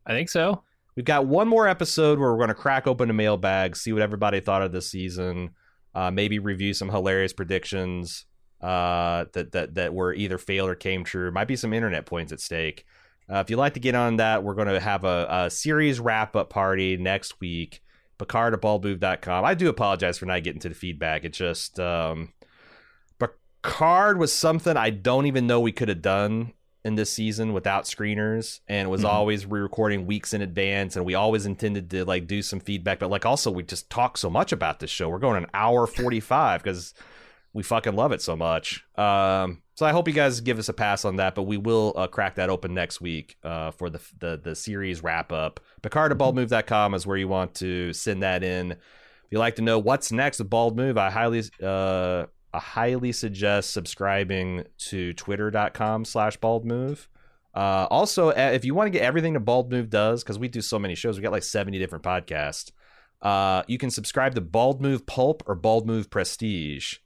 I 0.06 0.12
think 0.14 0.30
so. 0.30 0.64
We've 0.96 1.06
got 1.06 1.26
one 1.26 1.48
more 1.48 1.68
episode 1.68 2.20
where 2.20 2.32
we're 2.32 2.38
going 2.38 2.50
to 2.50 2.54
crack 2.54 2.86
open 2.86 3.10
a 3.10 3.14
mailbag, 3.14 3.76
see 3.76 3.94
what 3.94 4.02
everybody 4.02 4.40
thought 4.42 4.62
of 4.62 4.72
this 4.72 4.90
season, 4.92 5.52
uh, 5.96 6.12
maybe 6.12 6.38
review 6.40 6.74
some 6.74 6.90
hilarious 6.90 7.34
predictions 7.34 8.26
uh, 8.64 9.26
that 9.34 9.52
that 9.52 9.76
that 9.76 9.94
were 9.94 10.14
either 10.14 10.38
failed 10.38 10.70
or 10.70 10.76
came 10.76 11.04
true. 11.04 11.30
Might 11.32 11.48
be 11.50 11.56
some 11.56 11.74
internet 11.74 12.06
points 12.06 12.32
at 12.32 12.40
stake. 12.40 12.86
Uh, 13.30 13.36
if 13.38 13.50
you'd 13.50 13.58
like 13.58 13.74
to 13.74 13.80
get 13.80 13.94
on 13.96 14.18
that, 14.18 14.44
we're 14.44 14.54
going 14.54 14.68
to 14.68 14.80
have 14.80 15.04
a, 15.04 15.28
a 15.30 15.50
series 15.50 16.00
wrap 16.00 16.36
up 16.36 16.50
party 16.50 16.98
next 16.98 17.40
week. 17.40 17.82
Picard 18.18 18.54
at 18.54 18.62
baldmove.com. 18.62 19.44
I 19.46 19.54
do 19.54 19.70
apologize 19.70 20.18
for 20.18 20.26
not 20.26 20.44
getting 20.44 20.62
to 20.62 20.70
the 20.70 20.76
feedback. 20.76 21.24
It 21.26 21.34
just 21.34 21.80
um, 21.80 22.34
Picard 23.20 24.18
was 24.20 24.34
something 24.34 24.76
I 24.78 24.90
don't 24.90 25.26
even 25.26 25.48
know 25.48 25.60
we 25.60 25.72
could 25.72 25.90
have 25.90 26.02
done 26.02 26.54
in 26.86 26.96
this 26.96 27.10
season 27.10 27.54
without 27.54 27.86
screeners 27.86 28.60
and 28.68 28.90
was 28.90 29.04
Mhm. 29.04 29.10
always 29.10 29.46
re-recording 29.46 30.06
weeks 30.06 30.34
in 30.34 30.42
advance 30.42 30.98
and 30.98 31.06
we 31.06 31.16
always 31.16 31.46
intended 31.46 31.90
to 31.92 32.04
like 32.04 32.28
do 32.28 32.42
some 32.42 32.60
feedback 32.60 33.00
but 33.00 33.10
like 33.10 33.26
also 33.26 33.50
we 33.50 33.64
just 33.64 33.90
talk 33.90 34.18
so 34.18 34.30
much 34.30 34.52
about 34.52 34.82
this 34.82 34.90
show 34.90 35.08
we're 35.08 35.18
going 35.18 35.42
an 35.42 35.50
hour 35.54 35.88
45 35.88 36.62
because 36.62 36.94
we 37.54 37.64
fucking 37.64 37.96
love 37.96 38.12
it 38.12 38.22
so 38.22 38.36
much 38.36 38.84
um 38.98 39.62
so 39.76 39.86
i 39.86 39.92
hope 39.92 40.08
you 40.08 40.14
guys 40.14 40.42
give 40.42 40.60
us 40.60 40.70
a 40.70 40.74
pass 40.74 41.06
on 41.06 41.18
that 41.18 41.36
but 41.36 41.44
we 41.44 41.58
will 41.58 41.94
uh, 41.96 42.08
crack 42.08 42.36
that 42.36 42.50
open 42.50 42.74
next 42.74 43.02
week 43.02 43.38
uh 43.44 43.72
for 43.72 43.90
the 43.90 44.02
the, 44.20 44.40
the 44.44 44.56
series 44.56 45.04
wrap 45.04 45.32
up 45.32 45.60
picard 45.82 46.12
at 46.12 46.18
baldmove.com 46.18 46.94
is 46.94 47.06
where 47.08 47.18
you 47.18 47.28
want 47.28 47.54
to 47.56 47.94
send 47.94 48.24
that 48.24 48.44
in 48.44 48.72
if 48.72 48.80
you 49.32 49.40
like 49.40 49.56
to 49.56 49.62
know 49.62 49.80
what's 49.80 50.12
next 50.12 50.40
with 50.40 50.50
bald 50.50 50.76
move 50.76 50.98
i 50.98 51.10
highly 51.10 51.44
uh 51.62 52.26
I 52.54 52.60
highly 52.60 53.12
suggest 53.12 53.72
subscribing 53.72 54.66
to 54.78 55.14
twitter.com 55.14 56.06
slash 56.06 56.38
bald 56.38 56.66
move. 56.66 57.10
Uh, 57.56 57.88
also, 57.90 58.30
uh, 58.30 58.52
if 58.54 58.64
you 58.64 58.76
want 58.76 58.88
to 58.88 58.92
get 58.92 59.04
everything 59.04 59.34
that 59.34 59.42
Bald 59.42 59.72
Move 59.72 59.90
does, 59.90 60.24
because 60.24 60.40
we 60.40 60.48
do 60.48 60.62
so 60.62 60.80
many 60.80 60.96
shows, 60.96 61.18
we 61.18 61.24
got 61.24 61.32
like 61.32 61.44
70 61.44 61.78
different 61.78 62.04
podcasts. 62.04 62.72
Uh, 63.22 63.64
you 63.68 63.78
can 63.78 63.90
subscribe 63.90 64.36
to 64.36 64.42
Bald 64.42 64.82
Move 64.82 65.06
Pulp 65.06 65.44
or 65.48 65.56
Bald 65.56 65.88
Move 65.88 66.10
Prestige, 66.10 66.98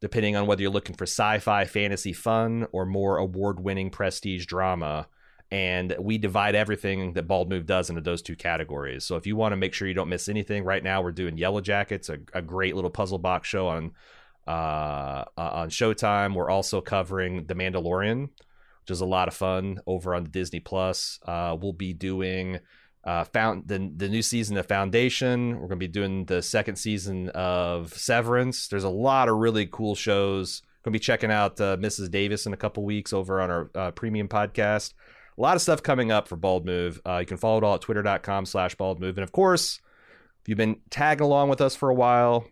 depending 0.00 0.36
on 0.36 0.46
whether 0.46 0.62
you're 0.62 0.70
looking 0.70 0.96
for 0.96 1.04
sci 1.04 1.38
fi 1.38 1.64
fantasy 1.64 2.12
fun 2.12 2.66
or 2.72 2.86
more 2.86 3.18
award 3.18 3.60
winning 3.60 3.90
prestige 3.90 4.46
drama. 4.46 5.08
And 5.52 5.96
we 5.98 6.16
divide 6.16 6.54
everything 6.54 7.14
that 7.14 7.26
Bald 7.26 7.50
Move 7.50 7.66
does 7.66 7.90
into 7.90 8.00
those 8.00 8.22
two 8.22 8.36
categories. 8.36 9.04
So 9.04 9.16
if 9.16 9.26
you 9.26 9.34
want 9.34 9.52
to 9.52 9.56
make 9.56 9.74
sure 9.74 9.88
you 9.88 9.94
don't 9.94 10.08
miss 10.08 10.28
anything, 10.28 10.62
right 10.62 10.82
now 10.82 11.02
we're 11.02 11.10
doing 11.10 11.36
Yellow 11.36 11.60
Jackets, 11.60 12.08
a, 12.08 12.18
a 12.32 12.40
great 12.40 12.76
little 12.76 12.90
puzzle 12.90 13.18
box 13.18 13.48
show 13.48 13.66
on 13.66 13.92
uh, 14.46 15.24
on 15.36 15.70
Showtime. 15.70 16.34
We're 16.34 16.50
also 16.50 16.80
covering 16.80 17.46
The 17.46 17.54
Mandalorian, 17.54 18.22
which 18.22 18.90
is 18.90 19.00
a 19.00 19.06
lot 19.06 19.28
of 19.28 19.34
fun 19.34 19.80
over 19.86 20.14
on 20.14 20.24
Disney 20.24 20.60
Plus. 20.60 21.18
Uh, 21.26 21.56
we'll 21.60 21.72
be 21.72 21.92
doing 21.92 22.60
uh, 23.04 23.24
found 23.24 23.66
the 23.66 23.90
the 23.96 24.08
new 24.08 24.22
season 24.22 24.56
of 24.56 24.66
Foundation. 24.66 25.52
We're 25.52 25.68
going 25.68 25.70
to 25.70 25.76
be 25.76 25.88
doing 25.88 26.26
the 26.26 26.42
second 26.42 26.76
season 26.76 27.30
of 27.30 27.94
Severance. 27.94 28.68
There's 28.68 28.84
a 28.84 28.90
lot 28.90 29.28
of 29.28 29.36
really 29.36 29.66
cool 29.66 29.94
shows. 29.94 30.62
Going 30.82 30.92
to 30.92 30.98
be 30.98 31.02
checking 31.02 31.30
out 31.30 31.60
uh, 31.60 31.76
Mrs. 31.76 32.10
Davis 32.10 32.46
in 32.46 32.52
a 32.52 32.56
couple 32.56 32.84
weeks 32.84 33.12
over 33.12 33.40
on 33.40 33.50
our 33.50 33.70
uh, 33.74 33.90
premium 33.90 34.28
podcast. 34.28 34.94
A 35.36 35.40
lot 35.40 35.56
of 35.56 35.62
stuff 35.62 35.82
coming 35.82 36.10
up 36.10 36.28
for 36.28 36.36
Bald 36.36 36.64
Move. 36.64 37.00
Uh, 37.06 37.18
you 37.18 37.26
can 37.26 37.36
follow 37.36 37.58
it 37.58 37.64
all 37.64 37.74
at 37.74 37.82
twitter.com 37.82 38.46
slash 38.46 38.74
bald 38.74 39.00
move. 39.00 39.16
And 39.16 39.24
of 39.24 39.32
course, 39.32 39.80
if 40.40 40.48
you've 40.48 40.58
been 40.58 40.80
tagging 40.90 41.24
along 41.24 41.48
with 41.50 41.60
us 41.60 41.76
for 41.76 41.90
a 41.90 41.94
while, 41.94 42.46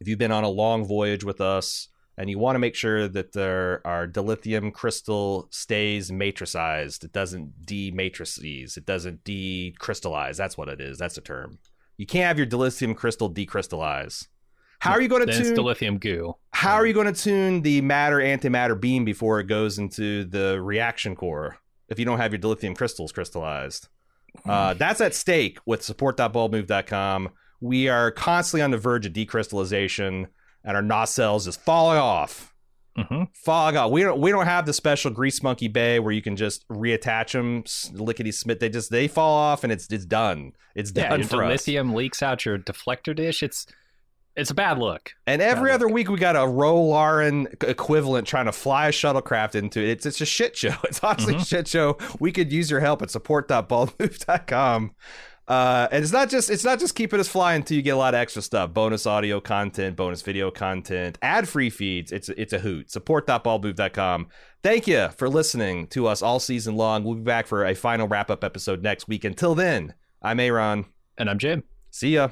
if 0.00 0.08
you've 0.08 0.18
been 0.18 0.32
on 0.32 0.44
a 0.44 0.48
long 0.48 0.84
voyage 0.84 1.24
with 1.24 1.40
us 1.40 1.88
and 2.18 2.28
you 2.28 2.38
want 2.38 2.56
to 2.56 2.58
make 2.58 2.74
sure 2.74 3.08
that 3.08 3.32
there 3.32 3.80
our 3.86 4.06
dilithium 4.06 4.72
crystal 4.74 5.48
stays 5.50 6.10
matricized, 6.12 7.04
it 7.04 7.12
doesn't 7.12 7.64
dematrices, 7.64 8.76
it 8.76 8.84
doesn't 8.84 9.24
decrystallize. 9.24 10.36
That's 10.36 10.58
what 10.58 10.68
it 10.68 10.80
is. 10.80 10.98
That's 10.98 11.16
a 11.16 11.22
term. 11.22 11.58
You 11.96 12.06
can't 12.06 12.26
have 12.26 12.36
your 12.38 12.46
dilithium 12.46 12.94
crystal 12.96 13.32
decrystallize. 13.32 14.26
How 14.80 14.92
are 14.92 15.00
you 15.00 15.08
going 15.08 15.26
to 15.26 15.32
Then 15.32 15.42
tune? 15.42 15.54
the 15.54 15.62
lithium 15.62 15.98
goo. 15.98 16.34
how 16.52 16.74
are 16.74 16.86
you 16.86 16.92
going 16.92 17.12
to 17.12 17.20
tune 17.22 17.62
the 17.62 17.80
matter 17.80 18.18
antimatter 18.18 18.80
beam 18.80 19.04
before 19.04 19.40
it 19.40 19.48
goes 19.48 19.78
into 19.78 20.24
the 20.24 20.60
reaction 20.62 21.16
core 21.16 21.58
if 21.88 21.98
you 21.98 22.04
don't 22.04 22.18
have 22.18 22.32
your 22.32 22.40
dilithium 22.40 22.76
crystals 22.76 23.10
crystallized? 23.10 23.88
Uh, 24.44 24.74
that's 24.74 25.00
at 25.00 25.14
stake 25.14 25.58
with 25.66 25.82
support.baldmove.com. 25.82 27.30
We 27.60 27.88
are 27.88 28.10
constantly 28.12 28.62
on 28.62 28.70
the 28.70 28.78
verge 28.78 29.06
of 29.06 29.12
decrystallization, 29.12 30.26
and 30.68 30.76
our 30.76 30.82
nacelles 30.82 31.38
is 31.38 31.44
just 31.46 31.60
falling 31.62 31.98
off. 31.98 32.54
hmm 32.96 33.24
Falling 33.32 33.76
off. 33.76 33.90
We 33.90 34.02
don't. 34.02 34.20
We 34.20 34.30
don't 34.30 34.44
have 34.46 34.66
the 34.66 34.72
special 34.72 35.10
grease 35.10 35.42
monkey 35.42 35.66
bay 35.68 35.98
where 35.98 36.12
you 36.12 36.22
can 36.22 36.36
just 36.36 36.68
reattach 36.68 37.32
them, 37.32 37.64
lickety 38.00 38.30
smith. 38.32 38.60
They 38.60 38.68
just 38.68 38.90
they 38.90 39.08
fall 39.08 39.34
off, 39.34 39.64
and 39.64 39.72
it's 39.72 39.86
it's 39.90 40.04
done. 40.04 40.52
It's 40.76 40.92
Yeah, 40.94 41.08
done 41.08 41.22
for 41.24 41.46
lithium 41.48 41.94
leaks 41.94 42.22
out 42.22 42.44
your 42.44 42.58
deflector 42.58 43.16
dish. 43.16 43.42
It's 43.42 43.66
it's 44.36 44.50
a 44.50 44.54
bad 44.54 44.78
look. 44.78 45.14
And 45.26 45.42
every 45.42 45.70
Bad 45.70 45.74
other 45.76 45.88
week, 45.88 46.08
we 46.08 46.16
got 46.16 46.36
a 46.36 46.46
Ro 46.46 46.80
Laren 46.80 47.48
equivalent 47.62 48.24
trying 48.28 48.44
to 48.46 48.52
fly 48.52 48.86
a 48.86 48.92
shuttlecraft 48.92 49.56
into 49.56 49.80
it. 49.80 49.88
It's 49.88 50.06
it's 50.06 50.20
a 50.20 50.26
shit 50.26 50.56
show. 50.56 50.74
It's 50.84 51.00
honestly 51.02 51.34
a 51.34 51.38
Mhm. 51.38 51.48
shit 51.48 51.66
show. 51.68 51.98
We 52.20 52.30
could 52.30 52.52
use 52.52 52.70
your 52.70 52.78
help 52.80 53.02
at 53.02 53.10
support.baldmove.com. 53.10 54.92
Uh, 55.48 55.88
and 55.90 56.04
it's 56.04 56.12
not 56.12 56.28
just 56.28 56.50
it's 56.50 56.62
not 56.64 56.78
just 56.78 56.94
keeping 56.94 57.18
us 57.18 57.26
flying 57.26 57.62
until 57.62 57.78
You 57.78 57.82
get 57.82 57.90
a 57.90 57.96
lot 57.96 58.12
of 58.12 58.20
extra 58.20 58.42
stuff: 58.42 58.74
bonus 58.74 59.06
audio 59.06 59.40
content, 59.40 59.96
bonus 59.96 60.20
video 60.20 60.50
content, 60.50 61.18
ad 61.22 61.48
free 61.48 61.70
feeds. 61.70 62.12
It's 62.12 62.28
it's 62.28 62.52
a 62.52 62.58
hoot. 62.58 62.90
Support.baldmove.com. 62.90 64.28
Thank 64.62 64.86
you 64.86 65.08
for 65.16 65.28
listening 65.28 65.86
to 65.88 66.06
us 66.06 66.20
all 66.20 66.38
season 66.38 66.76
long. 66.76 67.02
We'll 67.02 67.14
be 67.14 67.22
back 67.22 67.46
for 67.46 67.64
a 67.64 67.74
final 67.74 68.06
wrap 68.06 68.30
up 68.30 68.44
episode 68.44 68.82
next 68.82 69.08
week. 69.08 69.24
Until 69.24 69.54
then, 69.54 69.94
I'm 70.20 70.38
Aaron. 70.38 70.84
And 71.16 71.30
I'm 71.30 71.38
Jim. 71.38 71.64
See 71.90 72.10
ya. 72.14 72.28